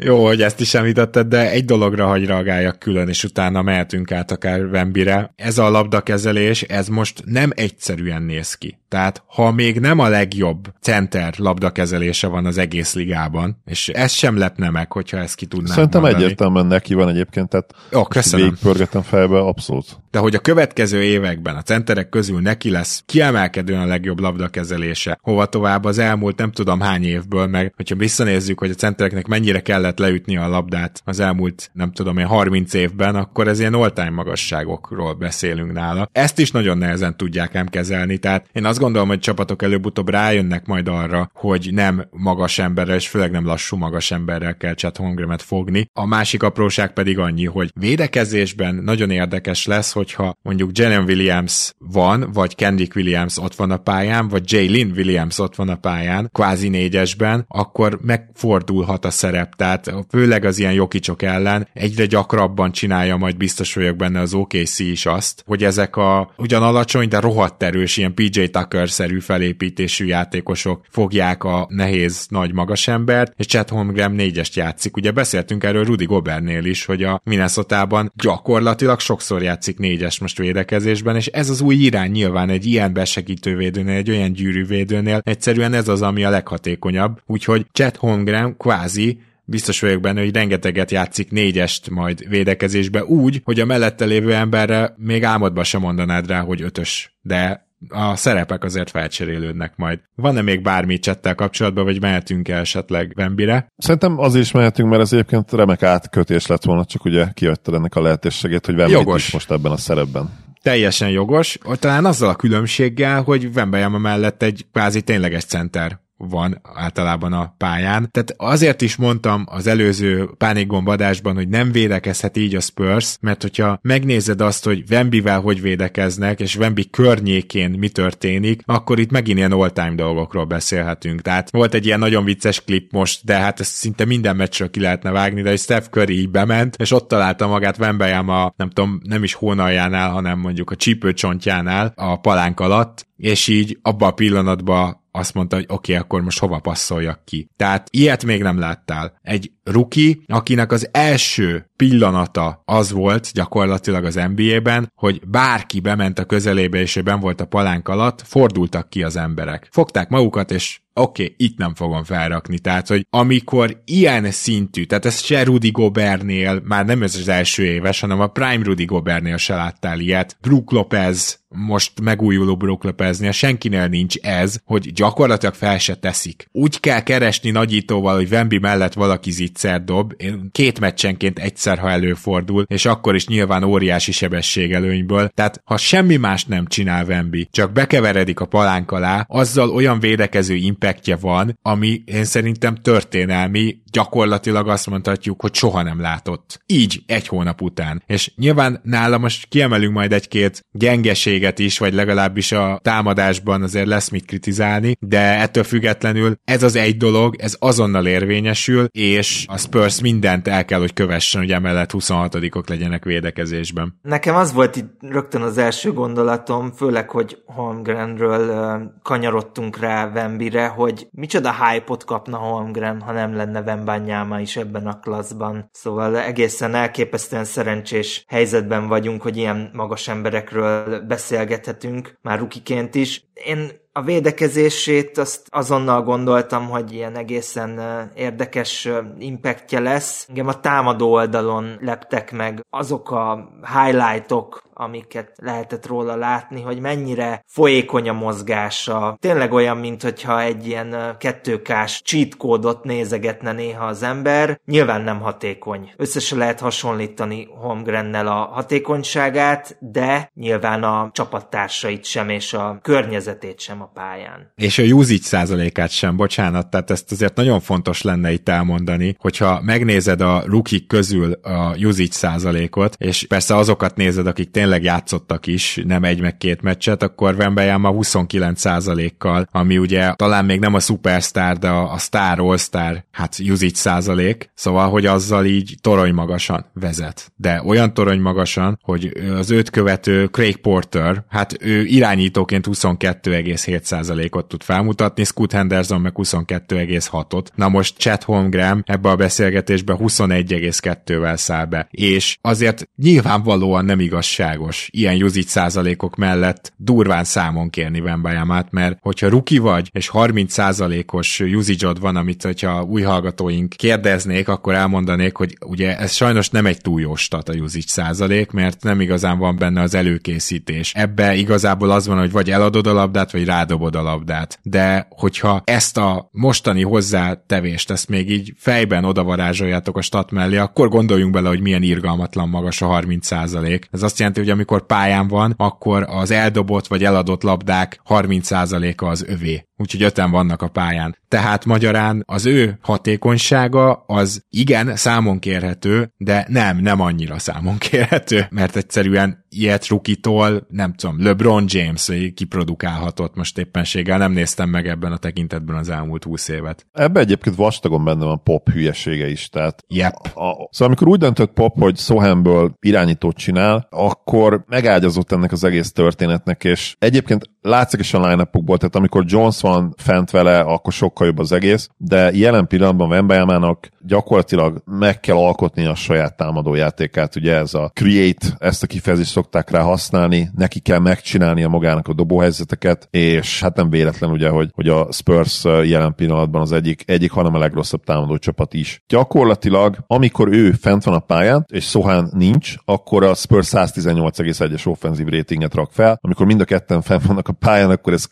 Jó, 0.00 0.26
hogy 0.26 0.42
ezt 0.42 0.60
is 0.60 0.74
említetted, 0.74 1.26
de 1.26 1.50
egy 1.50 1.64
dologra 1.64 2.06
hagy 2.06 2.26
reagáljak 2.26 2.78
külön, 2.78 3.08
és 3.08 3.24
utána 3.24 3.62
mehetünk 3.62 4.12
át 4.12 4.30
akár 4.30 4.60
Wembire. 4.60 5.32
Ez 5.36 5.58
a 5.58 5.70
labdakezelés, 5.70 6.62
ez 6.62 6.88
most 6.88 7.22
nem 7.24 7.50
egyszerűen 7.54 8.22
néz 8.22 8.54
ki. 8.54 8.78
Tehát 8.88 9.22
ha 9.26 9.52
még 9.52 9.80
nem 9.80 9.98
a 9.98 10.08
legjobb 10.08 10.72
center 10.80 11.34
labdakezelése 11.36 12.26
van 12.26 12.46
az 12.46 12.58
egész 12.58 12.94
ligában, 12.94 13.62
és 13.64 13.88
ez 13.88 14.12
sem 14.12 14.36
lepne 14.38 14.70
meg, 14.70 14.92
hogyha 14.92 15.16
ezt 15.18 15.34
ki 15.34 15.46
tudnám 15.46 15.74
Szerintem 15.74 16.00
mondani. 16.00 16.22
egyértelműen 16.24 16.66
neki 16.66 16.94
van 16.94 17.08
egyébként, 17.08 17.48
tehát 17.48 17.74
Jó, 17.90 18.02
köszönöm. 18.04 18.46
végigpörgetem 18.46 19.02
fejbe, 19.02 19.38
abszolút. 19.38 19.98
De 20.10 20.18
hogy 20.18 20.34
a 20.34 20.38
következő 20.38 21.02
években 21.02 21.56
a 21.56 21.62
centerek 21.62 22.08
közül 22.08 22.40
neki 22.40 22.70
lesz 22.70 23.02
kiemelkedően 23.06 23.80
a 23.80 23.86
legjobb 23.86 24.20
labdakezelése, 24.20 25.18
hova 25.22 25.46
tovább 25.46 25.84
az 25.84 25.98
elmúlt 25.98 26.38
nem 26.38 26.52
tudom 26.52 26.80
hány 26.80 27.04
évből, 27.04 27.46
meg 27.46 27.72
hogyha 27.76 27.96
visszanézzük, 27.96 28.58
hogy 28.58 28.70
a 28.70 28.74
centereknek 28.74 29.26
mennyire 29.26 29.60
kellett 29.60 29.98
leütni 29.98 30.36
a 30.36 30.48
labdát 30.48 31.02
az 31.04 31.20
elmúlt 31.20 31.70
nem 31.72 31.92
tudom 31.92 32.18
én 32.18 32.26
30 32.26 32.74
évben, 32.74 33.14
akkor 33.14 33.48
ez 33.48 33.60
ilyen 33.60 33.74
all-time 33.74 34.10
magasságokról 34.10 35.14
beszélünk 35.14 35.72
nála. 35.72 36.08
Ezt 36.12 36.38
is 36.38 36.50
nagyon 36.50 36.78
nehezen 36.78 37.16
tudják 37.16 37.52
nem 37.52 37.66
kezelni, 37.66 38.18
tehát 38.18 38.46
én 38.52 38.64
azt 38.78 38.86
gondolom, 38.86 39.12
hogy 39.12 39.18
csapatok 39.18 39.62
előbb-utóbb 39.62 40.08
rájönnek 40.08 40.66
majd 40.66 40.88
arra, 40.88 41.30
hogy 41.34 41.68
nem 41.72 42.06
magas 42.10 42.58
emberrel, 42.58 42.96
és 42.96 43.08
főleg 43.08 43.30
nem 43.30 43.46
lassú 43.46 43.76
magas 43.76 44.10
emberrel 44.10 44.56
kell 44.56 44.74
Chet 44.74 44.96
Holmgremet 44.96 45.42
fogni. 45.42 45.90
A 45.92 46.06
másik 46.06 46.42
apróság 46.42 46.92
pedig 46.92 47.18
annyi, 47.18 47.44
hogy 47.44 47.70
védekezésben 47.74 48.74
nagyon 48.74 49.10
érdekes 49.10 49.66
lesz, 49.66 49.92
hogyha 49.92 50.34
mondjuk 50.42 50.78
Jalen 50.78 51.04
Williams 51.04 51.72
van, 51.78 52.30
vagy 52.32 52.54
Kendrick 52.54 52.96
Williams 52.96 53.38
ott 53.38 53.54
van 53.54 53.70
a 53.70 53.76
pályán, 53.76 54.28
vagy 54.28 54.52
Jalen 54.52 54.90
Williams 54.96 55.38
ott 55.38 55.54
van 55.54 55.68
a 55.68 55.76
pályán, 55.76 56.28
kvázi 56.32 56.68
négyesben, 56.68 57.44
akkor 57.48 57.98
megfordulhat 58.02 59.04
a 59.04 59.10
szerep. 59.10 59.54
Tehát 59.54 59.94
főleg 60.08 60.44
az 60.44 60.58
ilyen 60.58 60.72
jokicsok 60.72 61.22
ellen 61.22 61.68
egyre 61.72 62.06
gyakrabban 62.06 62.72
csinálja 62.72 63.16
majd 63.16 63.36
biztos 63.36 63.74
vagyok 63.74 63.96
benne 63.96 64.20
az 64.20 64.34
OKC 64.34 64.78
is 64.78 65.06
azt, 65.06 65.42
hogy 65.46 65.64
ezek 65.64 65.96
a 65.96 66.32
ugyan 66.36 66.62
alacsony, 66.62 67.08
de 67.08 67.20
rohadt 67.20 67.62
erős, 67.62 67.96
ilyen 67.96 68.14
PJ 68.14 68.42
Tucker-szerű 68.68 69.20
felépítésű 69.20 70.06
játékosok 70.06 70.84
fogják 70.88 71.44
a 71.44 71.66
nehéz 71.70 72.26
nagy 72.28 72.52
magas 72.52 72.88
embert, 72.88 73.32
és 73.36 73.46
Chet 73.46 73.68
Holmgren 73.68 74.12
négyest 74.12 74.56
játszik. 74.56 74.96
Ugye 74.96 75.10
beszéltünk 75.10 75.64
erről 75.64 75.84
Rudy 75.84 76.04
Gobernél 76.04 76.64
is, 76.64 76.84
hogy 76.84 77.02
a 77.02 77.20
Minnesota-ban 77.24 78.12
gyakorlatilag 78.16 79.00
sokszor 79.00 79.42
játszik 79.42 79.78
négyes 79.78 80.18
most 80.18 80.38
védekezésben, 80.38 81.16
és 81.16 81.26
ez 81.26 81.50
az 81.50 81.60
új 81.60 81.74
irány 81.74 82.10
nyilván 82.10 82.50
egy 82.50 82.66
ilyen 82.66 82.92
besegítő 82.92 83.56
védőnél, 83.56 83.96
egy 83.96 84.10
olyan 84.10 84.32
gyűrűvédőnél, 84.32 85.20
egyszerűen 85.22 85.74
ez 85.74 85.88
az, 85.88 86.02
ami 86.02 86.24
a 86.24 86.30
leghatékonyabb. 86.30 87.20
Úgyhogy 87.26 87.66
Chet 87.72 87.96
Holmgren 87.96 88.56
kvázi 88.56 89.20
biztos 89.44 89.80
vagyok 89.80 90.00
benne, 90.00 90.20
hogy 90.20 90.34
rengeteget 90.34 90.90
játszik 90.90 91.30
négyest 91.30 91.90
majd 91.90 92.28
védekezésbe 92.28 93.04
úgy, 93.04 93.40
hogy 93.44 93.60
a 93.60 93.64
mellette 93.64 94.04
lévő 94.04 94.34
emberre 94.34 94.94
még 94.96 95.24
álmodba 95.24 95.64
sem 95.64 95.80
mondanád 95.80 96.26
rá, 96.26 96.40
hogy 96.40 96.62
ötös, 96.62 97.16
de 97.22 97.67
a 97.88 98.16
szerepek 98.16 98.64
azért 98.64 98.90
felcserélődnek 98.90 99.72
majd. 99.76 100.00
Van-e 100.14 100.42
még 100.42 100.62
bármi 100.62 100.98
csettel 100.98 101.34
kapcsolatban, 101.34 101.84
vagy 101.84 102.00
mehetünk 102.00 102.48
el 102.48 102.60
esetleg 102.60 103.12
Vembire? 103.14 103.66
Szerintem 103.76 104.18
az 104.18 104.34
is 104.34 104.52
mehetünk, 104.52 104.88
mert 104.88 105.02
ez 105.02 105.12
egyébként 105.12 105.52
remek 105.52 105.82
átkötés 105.82 106.46
lett 106.46 106.64
volna, 106.64 106.84
csak 106.84 107.04
ugye 107.04 107.26
kiadtad 107.32 107.74
ennek 107.74 107.94
a 107.94 108.02
lehetőséget, 108.02 108.66
hogy 108.66 108.74
Vembit 108.74 109.14
is 109.14 109.32
most 109.32 109.50
ebben 109.50 109.72
a 109.72 109.76
szerepben. 109.76 110.30
Teljesen 110.62 111.10
jogos, 111.10 111.58
talán 111.78 112.04
azzal 112.04 112.28
a 112.28 112.34
különbséggel, 112.34 113.22
hogy 113.22 113.52
Vembejama 113.52 113.98
mellett 113.98 114.42
egy 114.42 114.66
kvázi 114.72 115.02
tényleges 115.02 115.44
center 115.44 116.00
van 116.18 116.60
általában 116.74 117.32
a 117.32 117.54
pályán. 117.56 118.10
Tehát 118.10 118.34
azért 118.36 118.82
is 118.82 118.96
mondtam 118.96 119.44
az 119.48 119.66
előző 119.66 120.28
pánikgombadásban, 120.38 121.34
hogy 121.34 121.48
nem 121.48 121.72
védekezhet 121.72 122.36
így 122.36 122.54
a 122.54 122.60
Spurs, 122.60 123.16
mert 123.20 123.42
hogyha 123.42 123.78
megnézed 123.82 124.40
azt, 124.40 124.64
hogy 124.64 124.84
Wembivel 124.90 125.40
hogy 125.40 125.60
védekeznek, 125.60 126.40
és 126.40 126.56
Wemby 126.56 126.90
környékén 126.90 127.70
mi 127.70 127.88
történik, 127.88 128.62
akkor 128.64 128.98
itt 128.98 129.10
megint 129.10 129.38
ilyen 129.38 129.52
all-time 129.52 129.94
dolgokról 129.94 130.44
beszélhetünk. 130.44 131.22
Tehát 131.22 131.50
volt 131.50 131.74
egy 131.74 131.86
ilyen 131.86 131.98
nagyon 131.98 132.24
vicces 132.24 132.64
klip 132.64 132.92
most, 132.92 133.24
de 133.24 133.38
hát 133.38 133.60
ezt 133.60 133.74
szinte 133.74 134.04
minden 134.04 134.36
meccsről 134.36 134.70
ki 134.70 134.80
lehetne 134.80 135.10
vágni, 135.10 135.42
de 135.42 135.56
Steph 135.56 135.88
Curry 135.88 136.18
így 136.18 136.30
bement, 136.30 136.76
és 136.76 136.92
ott 136.92 137.08
találta 137.08 137.46
magát 137.46 137.78
Wembanyama, 137.78 138.52
nem 138.56 138.70
tudom, 138.70 139.00
nem 139.02 139.22
is 139.22 139.34
hónaljánál, 139.34 140.10
hanem 140.10 140.38
mondjuk 140.38 140.70
a 140.70 140.76
csípőcsontjánál 140.76 141.92
a 141.96 142.20
palánk 142.20 142.60
alatt, 142.60 143.06
és 143.16 143.48
így 143.48 143.78
abba 143.82 144.06
a 144.06 144.10
pillanatban 144.10 144.97
azt 145.10 145.34
mondta, 145.34 145.56
hogy 145.56 145.64
oké, 145.68 145.92
okay, 145.92 146.04
akkor 146.04 146.22
most 146.22 146.38
hova 146.38 146.58
passzoljak 146.58 147.24
ki. 147.24 147.48
Tehát 147.56 147.88
ilyet 147.90 148.24
még 148.24 148.42
nem 148.42 148.58
láttál. 148.58 149.18
Egy 149.22 149.52
ruki, 149.64 150.22
akinek 150.26 150.72
az 150.72 150.88
első 150.92 151.67
pillanata 151.78 152.62
az 152.64 152.92
volt 152.92 153.30
gyakorlatilag 153.32 154.04
az 154.04 154.20
NBA-ben, 154.34 154.92
hogy 154.94 155.20
bárki 155.26 155.80
bement 155.80 156.18
a 156.18 156.24
közelébe 156.24 156.80
és 156.80 156.96
ő 156.96 157.02
ben 157.02 157.20
volt 157.20 157.40
a 157.40 157.46
palánk 157.46 157.88
alatt, 157.88 158.22
fordultak 158.26 158.88
ki 158.88 159.02
az 159.02 159.16
emberek. 159.16 159.68
Fogták 159.70 160.08
magukat, 160.08 160.50
és 160.50 160.80
oké, 160.98 161.22
okay, 161.22 161.34
itt 161.38 161.58
nem 161.58 161.74
fogom 161.74 162.04
felrakni. 162.04 162.58
Tehát, 162.58 162.88
hogy 162.88 163.06
amikor 163.10 163.82
ilyen 163.84 164.30
szintű, 164.30 164.84
tehát 164.84 165.04
ez 165.04 165.20
se 165.20 165.42
Rudy 165.42 165.70
Gobernél, 165.70 166.62
már 166.64 166.84
nem 166.84 167.02
ez 167.02 167.14
az 167.14 167.28
első 167.28 167.64
éves, 167.64 168.00
hanem 168.00 168.20
a 168.20 168.26
Prime 168.26 168.64
Rudy 168.64 168.84
Gobernél 168.84 169.36
se 169.36 169.54
láttál 169.54 170.00
ilyet. 170.00 170.36
Brook 170.40 170.72
Lopez, 170.72 171.40
most 171.48 172.00
megújuló 172.00 172.56
Brook 172.56 172.84
Lopeznél 172.84 173.30
senkinél 173.30 173.86
nincs 173.86 174.16
ez, 174.16 174.60
hogy 174.64 174.92
gyakorlatilag 174.92 175.54
fel 175.54 175.78
se 175.78 175.94
teszik. 175.94 176.48
Úgy 176.52 176.80
kell 176.80 177.02
keresni 177.02 177.50
nagyítóval, 177.50 178.14
hogy 178.14 178.30
Wemby 178.30 178.58
mellett 178.58 178.92
valaki 178.92 179.30
zicser 179.30 179.84
dob, 179.84 180.14
én 180.16 180.48
két 180.52 180.80
meccsenként 180.80 181.38
egyszer, 181.38 181.67
ha 181.76 181.90
előfordul, 181.90 182.64
és 182.66 182.84
akkor 182.86 183.14
is 183.14 183.26
nyilván 183.26 183.62
óriási 183.62 184.12
sebesség 184.12 184.72
előnyből. 184.72 185.28
Tehát, 185.28 185.60
ha 185.64 185.76
semmi 185.76 186.16
más 186.16 186.44
nem 186.44 186.66
csinál 186.66 187.04
Wemby, 187.04 187.48
csak 187.50 187.72
bekeveredik 187.72 188.40
a 188.40 188.46
palánk 188.46 188.90
alá, 188.90 189.24
azzal 189.28 189.70
olyan 189.70 190.00
védekező 190.00 190.54
impactje 190.54 191.16
van, 191.16 191.58
ami 191.62 192.02
én 192.04 192.24
szerintem 192.24 192.74
történelmi, 192.74 193.76
gyakorlatilag 193.90 194.68
azt 194.68 194.86
mondhatjuk, 194.86 195.40
hogy 195.40 195.54
soha 195.54 195.82
nem 195.82 196.00
látott. 196.00 196.62
Így 196.66 197.02
egy 197.06 197.28
hónap 197.28 197.62
után. 197.62 198.02
És 198.06 198.32
nyilván 198.36 198.80
nála 198.82 199.18
most 199.18 199.46
kiemelünk 199.48 199.94
majd 199.94 200.12
egy-két 200.12 200.64
gyengeséget 200.72 201.58
is, 201.58 201.78
vagy 201.78 201.94
legalábbis 201.94 202.52
a 202.52 202.80
támadásban 202.82 203.62
azért 203.62 203.86
lesz 203.86 204.08
mit 204.08 204.24
kritizálni, 204.24 204.96
de 205.00 205.18
ettől 205.18 205.64
függetlenül 205.64 206.36
ez 206.44 206.62
az 206.62 206.76
egy 206.76 206.96
dolog, 206.96 207.36
ez 207.38 207.56
azonnal 207.58 208.06
érvényesül, 208.06 208.88
és 208.92 209.44
a 209.46 209.58
Spurs 209.58 210.00
mindent 210.00 210.48
el 210.48 210.64
kell, 210.64 210.78
hogy 210.78 210.92
kövessen, 210.92 211.40
hogy 211.40 211.52
emellett 211.58 211.90
26-ok 211.92 212.68
legyenek 212.68 213.04
védekezésben. 213.04 213.98
Nekem 214.02 214.34
az 214.34 214.52
volt 214.52 214.76
itt 214.76 214.92
rögtön 215.00 215.42
az 215.42 215.58
első 215.58 215.92
gondolatom, 215.92 216.72
főleg, 216.72 217.10
hogy 217.10 217.42
Holmgrenről 217.46 218.82
kanyarodtunk 219.02 219.78
rá 219.78 220.10
Vembire, 220.10 220.66
hogy 220.66 221.08
micsoda 221.10 221.54
hype-ot 221.64 222.04
kapna 222.04 222.36
Holmgren, 222.36 223.00
ha 223.00 223.12
nem 223.12 223.34
lenne 223.34 223.62
Vembanyáma 223.62 224.40
is 224.40 224.56
ebben 224.56 224.86
a 224.86 224.98
klaszban. 225.00 225.68
Szóval 225.72 226.18
egészen 226.18 226.74
elképesztően 226.74 227.44
szerencsés 227.44 228.24
helyzetben 228.28 228.88
vagyunk, 228.88 229.22
hogy 229.22 229.36
ilyen 229.36 229.70
magas 229.72 230.08
emberekről 230.08 231.00
beszélgethetünk, 231.00 232.18
már 232.22 232.38
rukiként 232.38 232.94
is. 232.94 233.27
Én 233.44 233.70
a 233.92 234.02
védekezését 234.02 235.18
azt 235.18 235.46
azonnal 235.50 236.02
gondoltam, 236.02 236.68
hogy 236.68 236.92
ilyen 236.92 237.16
egészen 237.16 237.80
érdekes 238.14 238.88
impactja 239.18 239.80
lesz. 239.80 240.26
Engem 240.28 240.46
a 240.46 240.60
támadó 240.60 241.12
oldalon 241.12 241.76
leptek 241.80 242.32
meg 242.32 242.64
azok 242.70 243.10
a 243.10 243.48
highlightok, 243.74 244.62
amiket 244.78 245.32
lehetett 245.36 245.86
róla 245.86 246.16
látni, 246.16 246.62
hogy 246.62 246.80
mennyire 246.80 247.44
folyékony 247.46 248.08
a 248.08 248.12
mozgása. 248.12 249.16
Tényleg 249.20 249.52
olyan, 249.52 249.76
mint 249.76 250.02
hogyha 250.02 250.42
egy 250.42 250.66
ilyen 250.66 251.16
kettőkás 251.18 252.02
cheat 252.04 252.36
kódot 252.36 252.84
nézegetne 252.84 253.52
néha 253.52 253.86
az 253.86 254.02
ember. 254.02 254.60
Nyilván 254.64 255.00
nem 255.00 255.20
hatékony. 255.20 255.92
Össze 255.96 256.36
lehet 256.36 256.60
hasonlítani 256.60 257.48
Holmgrennel 257.60 258.26
a 258.26 258.50
hatékonyságát, 258.52 259.76
de 259.80 260.30
nyilván 260.34 260.82
a 260.82 261.10
csapattársait 261.12 262.04
sem 262.04 262.28
és 262.28 262.52
a 262.52 262.78
környezetét 262.82 263.60
sem 263.60 263.82
a 263.82 263.90
pályán. 263.94 264.52
És 264.54 264.78
a 264.78 264.82
usage 264.82 265.22
százalékát 265.22 265.90
sem, 265.90 266.16
bocsánat, 266.16 266.70
tehát 266.70 266.90
ezt 266.90 267.12
azért 267.12 267.36
nagyon 267.36 267.60
fontos 267.60 268.02
lenne 268.02 268.32
itt 268.32 268.48
elmondani, 268.48 269.16
hogyha 269.18 269.60
megnézed 269.62 270.20
a 270.20 270.42
rookie 270.46 270.78
közül 270.86 271.32
a 271.32 271.76
usage 271.76 272.12
százalékot, 272.12 272.94
és 272.98 273.26
persze 273.26 273.56
azokat 273.56 273.96
nézed, 273.96 274.26
akik 274.26 274.50
tényleg 274.50 274.67
tényleg 274.68 274.86
játszottak 274.86 275.46
is, 275.46 275.80
nem 275.84 276.04
egy 276.04 276.20
meg 276.20 276.36
két 276.36 276.62
meccset, 276.62 277.02
akkor 277.02 277.34
Wembanyama 277.34 277.92
29%-kal, 277.94 279.48
ami 279.50 279.78
ugye 279.78 280.12
talán 280.14 280.44
még 280.44 280.60
nem 280.60 280.74
a 280.74 280.80
superstar, 280.80 281.56
de 281.56 281.68
a, 281.68 281.92
a 281.92 281.98
star 281.98 282.40
all-star, 282.40 283.04
hát 283.10 283.38
usage 283.50 283.74
százalék, 283.74 284.50
szóval, 284.54 284.90
hogy 284.90 285.06
azzal 285.06 285.44
így 285.44 285.74
torony 285.80 286.14
magasan 286.14 286.66
vezet. 286.74 287.32
De 287.36 287.62
olyan 287.66 287.94
torony 287.94 288.20
magasan, 288.20 288.78
hogy 288.82 289.12
az 289.38 289.50
őt 289.50 289.70
követő 289.70 290.26
Craig 290.26 290.56
Porter, 290.56 291.24
hát 291.28 291.56
ő 291.60 291.84
irányítóként 291.84 292.66
22,7%-ot 292.70 294.48
tud 294.48 294.62
felmutatni, 294.62 295.24
Scoot 295.24 295.52
Henderson 295.52 296.00
meg 296.00 296.12
22,6-ot. 296.16 297.46
Na 297.54 297.68
most 297.68 297.96
Chet 297.98 298.22
Holmgren 298.22 298.82
ebbe 298.86 299.08
a 299.08 299.16
beszélgetésbe 299.16 299.96
21,2-vel 299.98 301.36
száll 301.36 301.64
be. 301.64 301.88
És 301.90 302.38
azért 302.40 302.88
nyilvánvalóan 302.96 303.84
nem 303.84 304.00
igazság 304.00 304.57
igazságos 304.58 304.88
ilyen 304.92 305.22
usage 305.22 305.46
százalékok 305.46 306.16
mellett 306.16 306.72
durván 306.76 307.24
számon 307.24 307.70
kérni 307.70 308.00
Vembajamát, 308.00 308.70
mert 308.70 308.98
hogyha 309.00 309.28
ruki 309.28 309.58
vagy, 309.58 309.90
és 309.92 310.08
30 310.08 310.52
százalékos 310.52 311.40
usage 311.40 311.92
van, 312.00 312.16
amit 312.16 312.42
hogyha 312.42 312.82
új 312.82 313.02
hallgatóink 313.02 313.68
kérdeznék, 313.68 314.48
akkor 314.48 314.74
elmondanék, 314.74 315.36
hogy 315.36 315.56
ugye 315.66 315.98
ez 315.98 316.12
sajnos 316.12 316.50
nem 316.50 316.66
egy 316.66 316.80
túl 316.80 317.00
jó 317.00 317.14
stat 317.14 317.48
a 317.48 317.52
usage 317.52 317.86
százalék, 317.86 318.50
mert 318.50 318.82
nem 318.82 319.00
igazán 319.00 319.38
van 319.38 319.56
benne 319.56 319.80
az 319.80 319.94
előkészítés. 319.94 320.92
Ebbe 320.94 321.34
igazából 321.34 321.90
az 321.90 322.06
van, 322.06 322.18
hogy 322.18 322.32
vagy 322.32 322.50
eladod 322.50 322.86
a 322.86 322.92
labdát, 322.92 323.32
vagy 323.32 323.44
rádobod 323.44 323.94
a 323.94 324.02
labdát. 324.02 324.58
De 324.62 325.06
hogyha 325.10 325.62
ezt 325.64 325.96
a 325.96 326.28
mostani 326.32 326.82
hozzátevést, 326.82 327.90
ezt 327.90 328.08
még 328.08 328.30
így 328.30 328.52
fejben 328.56 329.04
odavarázsoljátok 329.04 329.96
a 329.96 330.00
stat 330.00 330.30
mellé, 330.30 330.56
akkor 330.56 330.88
gondoljunk 330.88 331.32
bele, 331.32 331.48
hogy 331.48 331.60
milyen 331.60 331.82
irgalmatlan 331.82 332.48
magas 332.48 332.82
a 332.82 332.86
30 332.86 333.26
százalék. 333.26 333.88
Ez 333.90 334.02
azt 334.02 334.18
jelenti, 334.18 334.40
hogy 334.40 334.47
amikor 334.50 334.86
pályán 334.86 335.28
van, 335.28 335.54
akkor 335.56 336.06
az 336.08 336.30
eldobott 336.30 336.86
vagy 336.86 337.04
eladott 337.04 337.42
labdák 337.42 338.00
30%-a 338.08 339.04
az 339.04 339.24
övé 339.28 339.67
úgyhogy 339.78 340.02
öten 340.02 340.30
vannak 340.30 340.62
a 340.62 340.68
pályán. 340.68 341.16
Tehát 341.28 341.64
magyarán 341.64 342.22
az 342.26 342.46
ő 342.46 342.78
hatékonysága 342.80 344.04
az 344.06 344.44
igen 344.50 344.96
számon 344.96 345.38
kérhető, 345.38 346.12
de 346.16 346.46
nem, 346.48 346.78
nem 346.78 347.00
annyira 347.00 347.38
számon 347.38 347.78
kérhető, 347.90 348.46
mert 348.50 348.76
egyszerűen 348.76 349.46
ilyet 349.50 349.86
rukitól, 349.86 350.66
nem 350.68 350.94
tudom, 350.94 351.22
LeBron 351.22 351.64
James 351.66 352.10
kiprodukálhatott 352.34 353.36
most 353.36 353.58
éppenséggel, 353.58 354.18
nem 354.18 354.32
néztem 354.32 354.68
meg 354.68 354.88
ebben 354.88 355.12
a 355.12 355.16
tekintetben 355.16 355.76
az 355.76 355.88
elmúlt 355.88 356.24
húsz 356.24 356.48
évet. 356.48 356.86
Ebben 356.92 357.22
egyébként 357.22 357.56
vastagon 357.56 358.04
benne 358.04 358.24
van 358.24 358.42
pop 358.42 358.70
hülyesége 358.70 359.30
is, 359.30 359.48
tehát 359.48 359.84
yep. 359.88 360.14
a, 360.34 360.48
a, 360.48 360.68
szóval 360.70 360.86
amikor 360.86 361.08
úgy 361.08 361.18
döntött 361.18 361.52
pop, 361.52 361.78
hogy 361.78 361.96
Sohamből 361.96 362.72
irányítót 362.80 363.36
csinál, 363.36 363.86
akkor 363.90 364.64
megágyazott 364.66 365.32
ennek 365.32 365.52
az 365.52 365.64
egész 365.64 365.92
történetnek, 365.92 366.64
és 366.64 366.96
egyébként 366.98 367.50
látszik 367.60 368.00
is 368.00 368.14
a 368.14 368.28
line 368.28 368.44
tehát 368.52 368.96
amikor 368.96 369.24
Jones 369.26 369.60
van 369.68 369.94
fent 369.96 370.30
vele, 370.30 370.60
akkor 370.60 370.92
sokkal 370.92 371.26
jobb 371.26 371.38
az 371.38 371.52
egész, 371.52 371.88
de 371.96 372.30
jelen 372.32 372.66
pillanatban 372.66 373.08
Wembayamának 373.08 373.88
gyakorlatilag 374.00 374.82
meg 374.84 375.20
kell 375.20 375.36
alkotni 375.36 375.86
a 375.86 375.94
saját 375.94 376.36
támadójátékát, 376.36 377.36
ugye 377.36 377.54
ez 377.54 377.74
a 377.74 377.90
create, 377.94 378.46
ezt 378.58 378.82
a 378.82 378.86
kifejezést 378.86 379.30
szokták 379.30 379.70
rá 379.70 379.80
használni, 379.80 380.50
neki 380.56 380.80
kell 380.80 380.98
megcsinálni 380.98 381.62
a 381.62 381.68
magának 381.68 382.08
a 382.08 382.12
dobóhelyzeteket, 382.12 383.08
és 383.10 383.60
hát 383.60 383.76
nem 383.76 383.90
véletlen 383.90 384.30
ugye, 384.30 384.48
hogy, 384.48 384.70
hogy 384.74 384.88
a 384.88 385.12
Spurs 385.12 385.64
jelen 385.64 386.14
pillanatban 386.14 386.60
az 386.60 386.72
egyik, 386.72 387.02
egyik, 387.06 387.30
hanem 387.30 387.54
a 387.54 387.58
legrosszabb 387.58 388.04
támadó 388.04 388.36
csapat 388.36 388.74
is. 388.74 389.02
Gyakorlatilag, 389.08 389.96
amikor 390.06 390.48
ő 390.48 390.70
fent 390.70 391.04
van 391.04 391.14
a 391.14 391.18
pályán, 391.18 391.66
és 391.68 391.84
Sohán 391.84 392.30
nincs, 392.34 392.74
akkor 392.84 393.24
a 393.24 393.34
Spurs 393.34 393.68
118,1-es 393.72 394.86
offenzív 394.86 395.26
ratinget 395.26 395.74
rak 395.74 395.90
fel, 395.92 396.18
amikor 396.20 396.46
mind 396.46 396.60
a 396.60 396.64
ketten 396.64 397.02
fent 397.02 397.26
vannak 397.26 397.48
a 397.48 397.52
pályán, 397.52 397.90
akkor 397.90 398.12
ez 398.12 398.24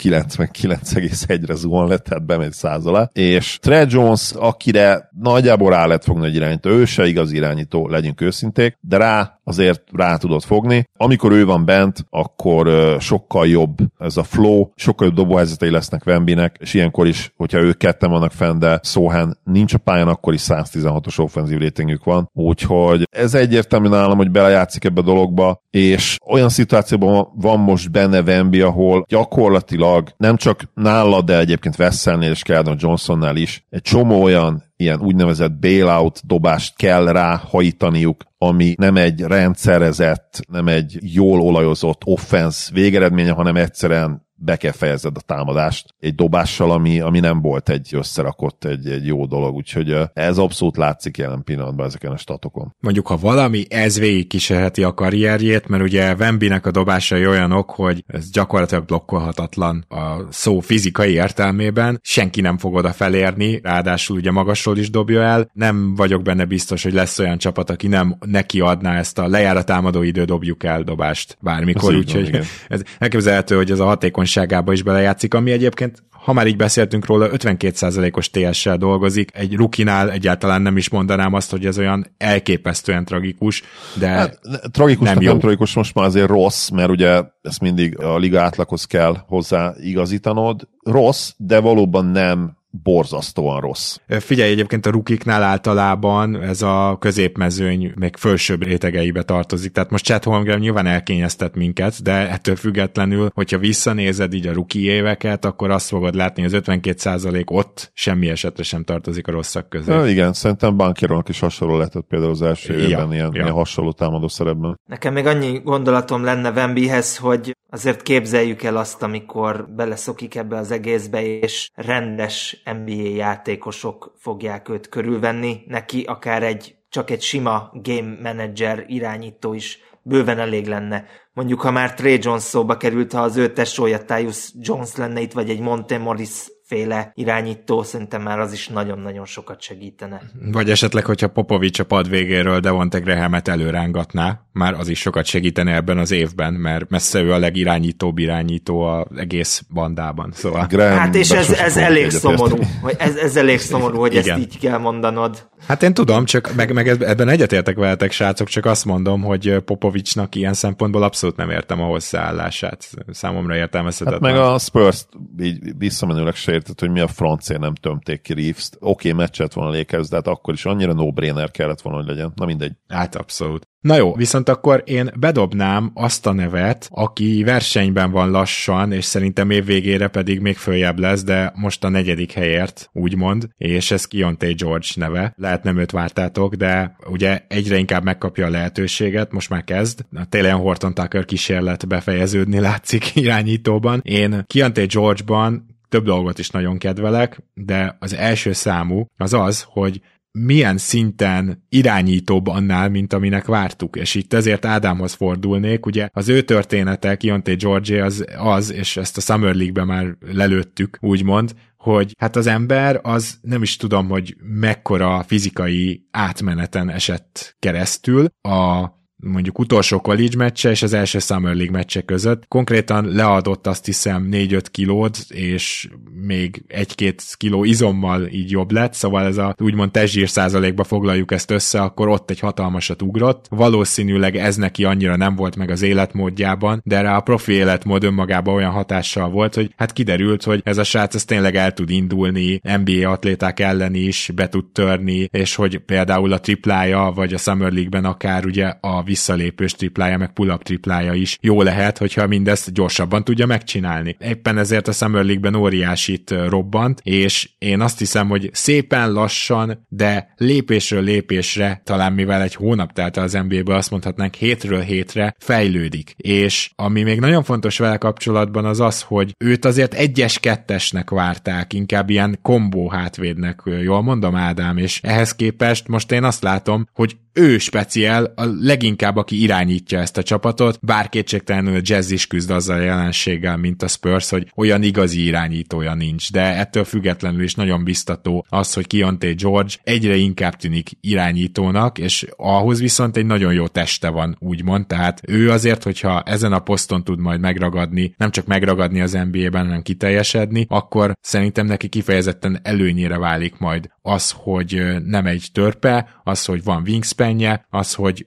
99,1-re 1.27 1.55
zuhan 1.55 1.89
le, 1.89 1.99
tehát 1.99 2.27
bemegy 2.27 2.53
száz 2.53 2.87
alá. 2.87 3.11
És 3.13 3.59
Tre 3.61 3.85
Jones, 3.89 4.33
akire 4.35 5.09
nagyjából 5.21 5.71
rá 5.71 5.87
lehet 5.87 6.05
fogni 6.05 6.27
egy 6.27 6.35
irányító, 6.35 6.71
ő 6.71 6.85
se 6.85 7.07
igaz 7.07 7.33
irányító, 7.33 7.89
legyünk 7.89 8.21
őszinték, 8.21 8.79
de 8.81 8.97
rá 8.97 9.36
azért 9.47 9.83
rá 9.93 10.17
tudod 10.17 10.43
fogni. 10.43 10.89
Amikor 10.97 11.33
ő 11.33 11.45
van 11.45 11.65
bent, 11.65 12.07
akkor 12.11 12.97
sokkal 13.01 13.47
jobb 13.47 13.79
ez 13.99 14.17
a 14.17 14.23
flow, 14.23 14.69
sokkal 14.75 15.07
jobb 15.07 15.17
dobóhelyzetei 15.17 15.71
lesznek 15.71 16.07
Wembinek, 16.07 16.57
és 16.61 16.75
ilyenkor 16.75 17.07
is, 17.07 17.33
hogyha 17.37 17.59
ők 17.59 17.77
ketten 17.77 18.11
vannak 18.11 18.33
fenn, 18.33 18.59
de 18.59 18.81
Sohan 18.83 19.39
nincs 19.45 19.75
a 19.75 19.79
pályán, 19.79 20.09
akkor 20.09 20.35
is 20.35 20.43
116-os 20.49 21.21
offenzív 21.21 21.59
ratingük 21.59 22.05
van. 22.05 22.31
Úgyhogy 22.33 23.09
ez 23.11 23.35
egyértelmű 23.35 23.89
nálam, 23.89 24.17
hogy 24.17 24.31
belejátszik 24.31 24.85
ebbe 24.85 25.01
a 25.01 25.05
dologba, 25.05 25.63
és 25.71 26.17
olyan 26.27 26.49
szituációban 26.49 27.29
van 27.35 27.61
most 27.61 27.91
benne 27.91 28.21
Wemby, 28.21 28.61
ahol 28.61 29.05
gyakorlatilag 29.09 30.09
nem 30.17 30.37
csak 30.37 30.63
nála, 30.75 31.23
de 31.23 31.39
egyébként 31.39 31.77
Vesselnél 31.77 32.31
és 32.31 32.43
Keldon 32.43 32.77
Johnsonnál 32.79 33.37
is 33.37 33.65
egy 33.71 33.83
csomó 33.83 34.23
olyan 34.23 34.65
ilyen 34.77 35.01
úgynevezett 35.01 35.53
bailout 35.53 36.21
dobást 36.27 36.77
kell 36.77 37.05
rá 37.13 37.37
hajtaniuk, 37.37 38.25
ami 38.39 38.75
nem 38.79 38.97
egy 38.97 39.21
rendszerezett, 39.21 40.41
nem 40.49 40.69
egy 40.69 40.99
jól 41.01 41.41
olajozott 41.41 42.01
offense 42.05 42.71
végeredménye, 42.73 43.33
hanem 43.33 43.57
egyszerűen 43.57 44.26
be 44.37 44.57
kell 44.57 44.73
fejezed 44.73 45.17
a 45.17 45.21
támadást 45.21 45.95
egy 46.01 46.15
dobással, 46.15 46.71
ami, 46.71 47.01
ami 47.01 47.21
nem 47.21 47.41
volt 47.41 47.69
egy 47.69 47.89
összerakott, 47.93 48.65
egy, 48.65 48.87
egy 48.87 49.07
jó 49.07 49.27
dolog, 49.27 49.55
úgyhogy 49.55 49.97
ez 50.13 50.39
abszolút 50.39 50.77
látszik 50.77 51.17
jelen 51.17 51.45
pillanatban 51.45 51.87
ezeken 51.87 52.13
a 52.13 52.17
statokon. 52.17 52.75
Mondjuk, 52.81 53.07
ha 53.07 53.17
valami, 53.17 53.65
ez 53.69 53.99
végig 53.99 54.27
kísérheti 54.27 54.83
a 54.83 54.95
karrierjét, 54.95 55.69
mert 55.69 55.83
ugye 55.83 56.15
Wembinek 56.15 56.67
a 56.67 56.71
dobásai 56.71 57.27
olyanok, 57.27 57.71
hogy 57.71 58.05
ez 58.07 58.31
gyakorlatilag 58.31 58.85
blokkolhatatlan 58.85 59.85
a 59.89 60.33
szó 60.33 60.61
fizikai 60.61 61.13
értelmében, 61.13 62.01
senki 62.03 62.41
nem 62.41 62.59
fog 62.59 62.75
oda 62.75 62.93
felérni, 62.93 63.61
ráadásul 63.63 64.17
ugye 64.17 64.31
magasról 64.31 64.79
is 64.79 64.91
dobja 64.91 65.23
el, 65.23 65.51
nem 65.53 65.95
vagyok 65.95 66.23
benne 66.23 66.45
biztos, 66.45 66.83
hogy 66.83 66.93
lesz 66.93 67.19
olyan 67.19 67.39
csapat, 67.39 67.71
aki 67.71 67.87
nem 67.87 68.17
neki 68.27 68.61
adná 68.61 68.99
ezt 68.99 69.19
a 69.19 69.29
lejár 69.29 69.57
a 69.57 69.65
támadó 69.65 70.03
idő 70.03 70.25
dobjuk 70.25 70.65
el 70.65 70.83
dobást 70.83 71.37
bármikor, 71.41 71.95
úgyhogy 71.95 72.39
ez 72.69 72.83
elképzelhető, 72.99 73.57
hogy 73.57 73.71
ez 73.71 73.79
a 73.79 73.85
hatékony 73.85 74.25
hatékonyságába 74.27 74.73
is 74.73 74.83
belejátszik, 74.83 75.35
ami 75.35 75.51
egyébként 75.51 76.05
ha 76.11 76.33
már 76.33 76.47
így 76.47 76.57
beszéltünk 76.57 77.07
róla, 77.07 77.29
52%-os 77.33 78.31
TS-sel 78.31 78.77
dolgozik. 78.77 79.31
Egy 79.35 79.55
rukinál 79.55 80.11
egyáltalán 80.11 80.63
nem 80.63 80.77
is 80.77 80.89
mondanám 80.89 81.33
azt, 81.33 81.51
hogy 81.51 81.67
ez 81.67 81.79
olyan 81.79 82.15
elképesztően 82.19 83.05
tragikus, 83.05 83.63
de 83.95 84.07
hát, 84.07 84.41
tragikus, 84.71 85.09
nem, 85.09 85.21
jó. 85.21 85.31
nem 85.31 85.39
tragikus, 85.39 85.75
most 85.75 85.95
már 85.95 86.05
azért 86.05 86.29
rossz, 86.29 86.69
mert 86.69 86.91
ugye 86.91 87.23
ezt 87.43 87.61
mindig 87.61 87.99
a 87.99 88.19
liga 88.19 88.41
átlaghoz 88.41 88.85
kell 88.85 89.17
hozzá 89.27 89.75
igazítanod. 89.81 90.69
Rossz, 90.83 91.33
de 91.37 91.61
valóban 91.61 92.05
nem 92.05 92.57
borzasztóan 92.83 93.61
rossz. 93.61 93.97
Figyelj, 94.09 94.51
egyébként 94.51 94.87
a 94.87 94.91
rukiknál 94.91 95.43
általában 95.43 96.43
ez 96.43 96.63
a 96.63 96.97
középmezőny 97.01 97.93
még 97.97 98.17
fölsőbb 98.17 98.63
rétegeibe 98.63 99.23
tartozik, 99.23 99.73
tehát 99.73 99.91
most 99.91 100.05
Chet 100.05 100.25
Holmgren 100.25 100.59
nyilván 100.59 100.87
elkényeztet 100.87 101.55
minket, 101.55 102.03
de 102.03 102.31
ettől 102.31 102.57
függetlenül, 102.57 103.31
hogyha 103.35 103.59
visszanézed 103.59 104.35
így 104.35 104.47
a 104.47 104.53
ruki 104.53 104.85
éveket, 104.85 105.45
akkor 105.45 105.71
azt 105.71 105.89
fogod 105.89 106.15
látni, 106.15 106.43
hogy 106.43 106.55
az 106.55 106.63
52% 106.67 107.47
ott 107.47 107.91
semmi 107.95 108.29
esetre 108.29 108.63
sem 108.63 108.85
tartozik 108.85 109.29
a 109.29 109.33
rosszak 109.33 109.69
közé. 109.69 109.93
Ja, 109.93 110.07
igen, 110.07 110.33
szerintem 110.33 110.77
Bankironak 110.77 111.29
is 111.29 111.41
hasonló 111.41 111.77
lehetett 111.77 112.07
például 112.09 112.31
az 112.31 112.43
első 112.43 112.79
Ja, 112.79 112.89
évben 112.89 113.13
ilyen, 113.13 113.31
ja. 113.35 113.43
ilyen 113.43 113.55
hasonló 113.55 113.93
támadó 113.93 114.29
szerepben. 114.29 114.81
Nekem 114.89 115.13
még 115.13 115.27
annyi 115.27 115.61
gondolatom 115.65 116.25
lenne 116.25 116.51
Wembyhez, 116.51 117.17
hogy 117.17 117.57
azért 117.71 118.03
képzeljük 118.03 118.63
el 118.63 118.77
azt, 118.77 119.03
amikor 119.03 119.69
beleszokik 119.77 120.35
ebbe 120.35 120.57
az 120.57 120.71
egészbe, 120.71 121.25
és 121.25 121.71
rendes 121.75 122.63
NBA 122.73 123.09
játékosok 123.17 124.13
fogják 124.17 124.69
őt 124.69 124.89
körülvenni. 124.89 125.61
Neki 125.67 126.03
akár 126.03 126.43
egy 126.43 126.75
csak 126.89 127.11
egy 127.11 127.23
sima 127.23 127.71
game 127.73 128.19
manager 128.23 128.85
irányító 128.87 129.55
is 129.55 129.79
bőven 130.03 130.39
elég 130.39 130.67
lenne. 130.67 131.05
Mondjuk, 131.33 131.61
ha 131.61 131.71
már 131.71 131.95
Trey 131.95 132.19
Jones 132.21 132.43
szóba 132.43 132.77
került, 132.77 133.13
ha 133.13 133.21
az 133.21 133.37
ő 133.37 133.53
tesója 133.53 134.05
Tyus 134.05 134.53
Jones 134.61 134.97
lenne 134.97 135.21
itt, 135.21 135.33
vagy 135.33 135.51
egy 135.51 135.61
Monte 135.61 135.99
Morris 135.99 136.47
féle 136.67 137.13
irányító, 137.15 137.83
szerintem 137.83 138.23
már 138.23 138.39
az 138.39 138.53
is 138.53 138.69
nagyon-nagyon 138.69 139.25
sokat 139.25 139.61
segítene. 139.61 140.23
Vagy 140.53 140.71
esetleg, 140.71 141.05
hogyha 141.05 141.29
Popovics 141.29 141.79
a 141.79 141.85
pad 141.85 142.09
végéről 142.09 142.61
Devonte 142.61 142.99
Grahamet 142.99 143.49
előrángatná, 143.49 144.41
már 144.53 144.75
az 144.75 144.89
is 144.89 145.01
sokat 145.01 145.25
segítene 145.25 145.75
ebben 145.75 145.99
az 145.99 146.11
évben, 146.11 146.55
mert 146.55 146.91
messze 146.91 147.21
ő 147.21 147.33
a 147.33 147.39
legirányítóbb 147.39 148.19
irányító 148.19 148.81
az 148.81 149.07
egész 149.17 149.63
bandában. 149.73 150.31
Szóval... 150.35 150.67
Graham 150.67 150.99
Hát 150.99 151.15
és 151.15 151.31
ez, 151.31 151.51
ez 151.51 151.77
elég 151.77 152.11
szomorú, 152.11 152.59
hogy 152.81 152.95
ez, 152.99 153.17
ez 153.17 153.37
elég 153.37 153.59
szomorú, 153.59 153.99
hogy 153.99 154.15
Igen. 154.15 154.29
ezt 154.29 154.39
így 154.39 154.59
kell 154.59 154.79
mondanod. 154.79 155.49
Hát 155.67 155.83
én 155.83 155.95
tudom, 155.95 156.25
csak 156.25 156.55
meg, 156.57 156.73
meg 156.73 156.89
ebben 156.89 157.29
egyetértek 157.29 157.77
veletek, 157.77 158.13
srácok, 158.13 158.49
csak 158.49 158.65
azt 158.65 158.85
mondom, 158.85 159.23
hogy 159.23 159.59
Popovicsnak 159.65 160.35
ilyen 160.35 160.55
szempontból 160.55 161.03
abszolút 161.03 161.37
nem 161.37 161.51
értem 161.51 161.81
a 161.81 161.87
hozzáállását. 161.87 162.91
Számomra 163.11 163.57
értelmezhetetlen. 163.57 164.31
Hát 164.31 164.41
meg 164.41 164.51
a 164.51 164.59
Spurs 164.59 165.07
így 165.41 165.59
visszamenőleg 165.79 166.35
se 166.35 166.56
értett, 166.57 166.81
hogy 166.81 166.91
mi 166.91 167.01
a 167.01 167.07
francért 167.07 167.61
nem 167.61 167.75
tömték 167.75 168.21
ki 168.21 168.35
Reeves-t. 168.35 168.77
Oké, 168.81 169.11
okay, 169.11 169.13
meccset 169.13 169.53
volna 169.53 169.77
Lakers, 169.77 170.09
de 170.09 170.17
hát 170.17 170.27
akkor 170.27 170.55
is 170.55 170.65
annyira 170.65 170.93
no-brainer 170.93 171.51
kellett 171.51 171.81
volna, 171.81 171.99
hogy 171.99 172.09
legyen. 172.09 172.33
Na 172.35 172.47
mindegy. 172.47 172.73
Hát 172.89 173.15
abszolút. 173.15 173.67
Na 173.87 173.97
jó, 173.97 174.15
viszont 174.15 174.49
akkor 174.49 174.83
én 174.87 175.11
bedobnám 175.19 175.91
azt 175.95 176.27
a 176.27 176.33
nevet, 176.33 176.89
aki 176.91 177.43
versenyben 177.45 178.11
van 178.11 178.31
lassan, 178.31 178.93
és 178.93 179.05
szerintem 179.05 179.51
év 179.51 179.65
végére 179.65 180.09
pedig 180.09 180.41
még 180.41 180.57
följebb 180.57 180.99
lesz, 180.99 181.25
de 181.25 181.53
most 181.55 181.85
a 181.85 181.89
negyedik 181.89 182.33
helyért, 182.33 182.91
úgymond, 182.93 183.49
és 183.57 183.91
ez 183.91 184.07
Kionte 184.07 184.53
George 184.53 184.87
neve. 184.95 185.33
Lehet 185.37 185.63
nem 185.63 185.79
őt 185.79 185.91
vártátok, 185.91 186.55
de 186.55 186.97
ugye 187.11 187.45
egyre 187.49 187.79
inkább 187.79 188.05
megkapja 188.05 188.47
a 188.47 188.51
lehetőséget, 188.51 189.33
most 189.33 189.51
már 189.51 189.65
kezd. 189.65 190.01
A 190.15 190.29
Taylor 190.29 190.61
Horton 190.61 190.95
Tucker 190.95 191.25
kísérlet 191.25 191.89
befejeződni 191.89 192.61
látszik 192.61 193.15
irányítóban. 193.17 194.01
Én 194.05 194.45
Kionte 194.47 194.85
George-ban 194.87 195.76
több 195.89 196.05
dolgot 196.05 196.39
is 196.39 196.51
nagyon 196.51 196.79
kedvelek, 196.79 197.43
de 197.55 197.97
az 197.99 198.15
első 198.15 198.53
számú 198.53 199.07
az 199.17 199.33
az, 199.33 199.65
hogy 199.69 200.01
milyen 200.39 200.79
szinten 200.79 201.67
irányítóbb 201.69 202.47
annál, 202.47 202.89
mint 202.89 203.13
aminek 203.13 203.47
vártuk. 203.47 203.97
És 203.97 204.15
itt 204.15 204.33
ezért 204.33 204.65
Ádámhoz 204.65 205.13
fordulnék, 205.13 205.87
ugye 205.87 206.09
az 206.13 206.29
ő 206.29 206.43
története, 206.43 207.17
Kionte 207.17 207.55
George 207.55 208.05
az, 208.05 208.25
az, 208.37 208.73
és 208.73 208.97
ezt 208.97 209.17
a 209.17 209.21
Summer 209.21 209.55
League-ben 209.55 209.87
már 209.87 210.17
lelőttük, 210.33 210.99
úgymond, 211.01 211.55
hogy 211.77 212.15
hát 212.19 212.37
az 212.37 212.47
ember 212.47 213.01
az 213.03 213.39
nem 213.43 213.63
is 213.63 213.77
tudom, 213.77 214.09
hogy 214.09 214.37
mekkora 214.41 215.23
fizikai 215.27 216.07
átmeneten 216.11 216.91
esett 216.91 217.57
keresztül 217.59 218.27
a 218.41 218.87
mondjuk 219.17 219.59
utolsó 219.59 220.01
college 220.01 220.37
meccse 220.37 220.71
és 220.71 220.83
az 220.83 220.93
első 220.93 221.19
Summer 221.19 221.55
League 221.55 221.77
meccse 221.77 222.01
között. 222.01 222.49
Konkrétan 222.49 223.05
leadott 223.05 223.67
azt 223.67 223.87
hiszem 223.87 224.29
4-5 224.33 224.63
kilót, 224.71 225.19
és 225.29 225.89
még 226.23 226.63
1-2 226.69 227.15
kiló 227.37 227.65
izommal 227.65 228.27
így 228.27 228.51
jobb 228.51 228.73
lett, 228.73 228.95
szóval 228.95 229.25
ez 229.27 229.37
a 229.37 229.55
úgymond 229.59 229.91
testzsír 229.91 230.29
százalékba 230.29 230.85
foglaljuk 230.85 231.33
ezt 231.33 231.51
össze, 231.51 231.81
akkor 231.81 232.09
ott 232.09 232.31
egy 232.31 232.41
hatalmasat 232.41 233.03
ugrott. 233.03 233.47
Valószínűleg 233.51 234.37
ez 234.37 234.57
neki 234.57 234.85
annyira 234.85 235.17
nem 235.17 235.35
volt 235.35 235.57
meg 235.57 235.71
az 235.71 235.83
életmódjában, 235.83 236.81
de 236.85 237.01
rá 237.01 237.17
a 237.17 237.21
profi 237.21 237.53
életmód 237.53 238.05
önmagában 238.05 238.55
olyan 238.55 238.71
hatással 238.71 239.31
volt, 239.31 239.55
hogy 239.55 239.73
hát 239.77 239.93
kiderült, 239.93 240.43
hogy 240.43 240.61
ez 240.65 240.79
a 240.79 240.85
srác 240.85 241.15
ez 241.15 241.25
tényleg 241.25 241.57
el 241.57 241.73
tud 241.73 241.91
indulni, 241.91 242.61
NBA 242.63 243.11
atléták 243.11 243.61
ellen 243.61 243.95
is 243.95 244.31
be 244.35 244.49
tud 244.49 244.65
törni, 244.73 245.29
és 245.31 245.55
hogy 245.55 245.79
például 245.79 246.33
a 246.33 246.41
triplája, 246.41 247.13
vagy 247.15 247.35
a 247.35 247.39
Summer 247.39 247.73
League-ben 247.73 248.05
akár 248.05 248.47
ugye 248.47 248.73
a 248.81 249.03
visszalépős 249.07 249.73
triplája, 249.73 250.19
meg 250.19 250.33
pull-up 250.33 250.63
triplája 250.63 251.13
is 251.13 251.39
jó 251.41 251.63
lehet, 251.63 251.99
hogyha 251.99 252.27
mindezt 252.27 252.73
gyorsabban 252.73 253.25
tudja 253.25 253.47
megcsinálni. 253.47 254.17
Éppen 254.21 254.59
ezért 254.59 254.89
a 254.89 254.93
Summer 254.93 255.25
League-ben 255.25 255.55
óriásit 255.55 256.35
robbant, 256.49 257.01
és 257.03 257.51
én 257.59 257.81
azt 257.81 257.99
hiszem, 257.99 258.29
hogy 258.29 258.51
szépen 258.53 259.13
lassan, 259.13 259.87
de 259.89 260.35
lépésről 260.37 261.03
lépésre, 261.03 261.81
talán 261.85 262.13
mivel 262.13 262.43
egy 262.43 262.55
hónap 262.55 262.93
telt 262.93 263.17
az 263.17 263.33
NBA-ből, 263.33 263.77
azt 263.77 263.91
mondhatnánk 263.91 264.35
hétről 264.35 264.81
hétre 264.81 265.35
fejlődik. 265.39 266.15
És 266.17 266.71
ami 266.75 267.03
még 267.03 267.21
nagyon 267.21 267.43
fontos 267.43 267.79
vele 267.79 267.97
kapcsolatban 267.97 268.65
az 268.65 268.81
az, 268.81 269.03
hogy 269.03 269.35
őt 269.39 269.65
azért 269.65 269.95
egyes-kettesnek 269.95 271.11
várták, 271.11 271.73
inkább 271.73 272.11
ilyen 272.11 272.39
kombó 272.43 272.89
hátvédnek, 272.89 273.61
jól 273.83 274.03
mondom 274.03 274.35
Ádám, 274.35 274.77
és 274.77 275.01
ehhez 275.03 275.35
képest 275.35 275.89
most 275.89 276.13
én 276.13 276.25
azt 276.25 276.43
látom, 276.43 276.89
hogy 276.93 277.17
ő 277.33 277.59
speciál, 277.59 278.33
a 278.37 278.45
leginkább 278.45 278.96
aki 279.03 279.43
irányítja 279.43 279.99
ezt 279.99 280.17
a 280.17 280.23
csapatot, 280.23 280.79
bár 280.83 281.09
kétségtelenül 281.09 281.77
a 281.77 281.81
Jazz 281.83 282.11
is 282.11 282.27
küzd 282.27 282.51
azzal 282.51 282.79
a 282.79 282.83
jelenséggel, 282.83 283.57
mint 283.57 283.83
a 283.83 283.89
Spurs, 283.89 284.31
hogy 284.31 284.53
olyan 284.57 284.83
igazi 284.83 285.25
irányítója 285.25 285.95
nincs, 285.95 286.33
de 286.33 286.41
ettől 286.41 286.85
függetlenül 286.85 287.43
is 287.43 287.55
nagyon 287.55 287.85
biztató 287.85 288.47
az, 288.49 288.73
hogy 288.75 288.87
Kionte 288.87 289.33
George 289.33 289.75
egyre 289.83 290.17
inkább 290.17 290.57
tűnik 290.57 290.91
irányítónak, 291.01 291.99
és 291.99 292.27
ahhoz 292.37 292.81
viszont 292.81 293.17
egy 293.17 293.27
nagyon 293.27 293.53
jó 293.53 293.67
teste 293.67 294.09
van, 294.09 294.37
úgymond, 294.41 294.87
tehát 294.87 295.21
ő 295.27 295.51
azért, 295.51 295.83
hogyha 295.83 296.23
ezen 296.23 296.53
a 296.53 296.59
poszton 296.59 297.05
tud 297.05 297.19
majd 297.19 297.41
megragadni, 297.41 298.15
nem 298.17 298.31
csak 298.31 298.47
megragadni 298.47 299.01
az 299.01 299.13
NBA-ben, 299.13 299.65
hanem 299.65 299.83
kiteljesedni, 299.83 300.67
akkor 300.69 301.13
szerintem 301.21 301.67
neki 301.67 301.89
kifejezetten 301.89 302.61
előnyére 302.63 303.19
válik 303.19 303.59
majd 303.59 303.91
az, 304.03 304.35
hogy 304.37 304.83
nem 305.05 305.27
egy 305.27 305.49
törpe, 305.53 306.21
az, 306.25 306.45
hogy 306.45 306.65
van 306.65 306.83
wingspanje, 306.87 307.67
az, 307.71 307.95
hogy 307.95 308.27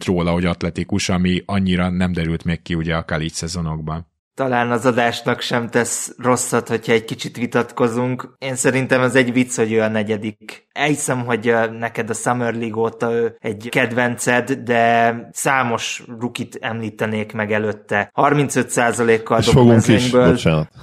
kiderült 0.00 0.04
róla, 0.04 0.32
hogy 0.32 0.44
atletikus, 0.44 1.08
ami 1.08 1.42
annyira 1.46 1.90
nem 1.90 2.12
derült 2.12 2.44
még 2.44 2.62
ki 2.62 2.74
ugye 2.74 2.96
a 2.96 3.04
Kalic 3.04 3.34
szezonokban. 3.34 4.08
Talán 4.34 4.70
az 4.70 4.86
adásnak 4.86 5.40
sem 5.40 5.68
tesz 5.68 6.14
rosszat, 6.18 6.68
hogyha 6.68 6.92
egy 6.92 7.04
kicsit 7.04 7.36
vitatkozunk. 7.36 8.34
Én 8.38 8.54
szerintem 8.54 9.00
ez 9.00 9.14
egy 9.14 9.32
vicc, 9.32 9.56
hogy 9.56 9.72
ő 9.72 9.80
a 9.80 9.88
negyedik. 9.88 10.68
Elhiszem, 10.72 11.24
hogy 11.24 11.54
neked 11.78 12.10
a 12.10 12.14
Summer 12.14 12.54
League 12.54 12.80
óta 12.80 13.10
egy 13.40 13.68
kedvenced, 13.70 14.52
de 14.52 15.14
számos 15.32 16.02
rukit 16.20 16.58
említenék 16.60 17.32
meg 17.32 17.52
előtte. 17.52 18.10
35%-kal 18.14 19.40
dob 19.54 19.66
mezőnyből, 19.66 20.38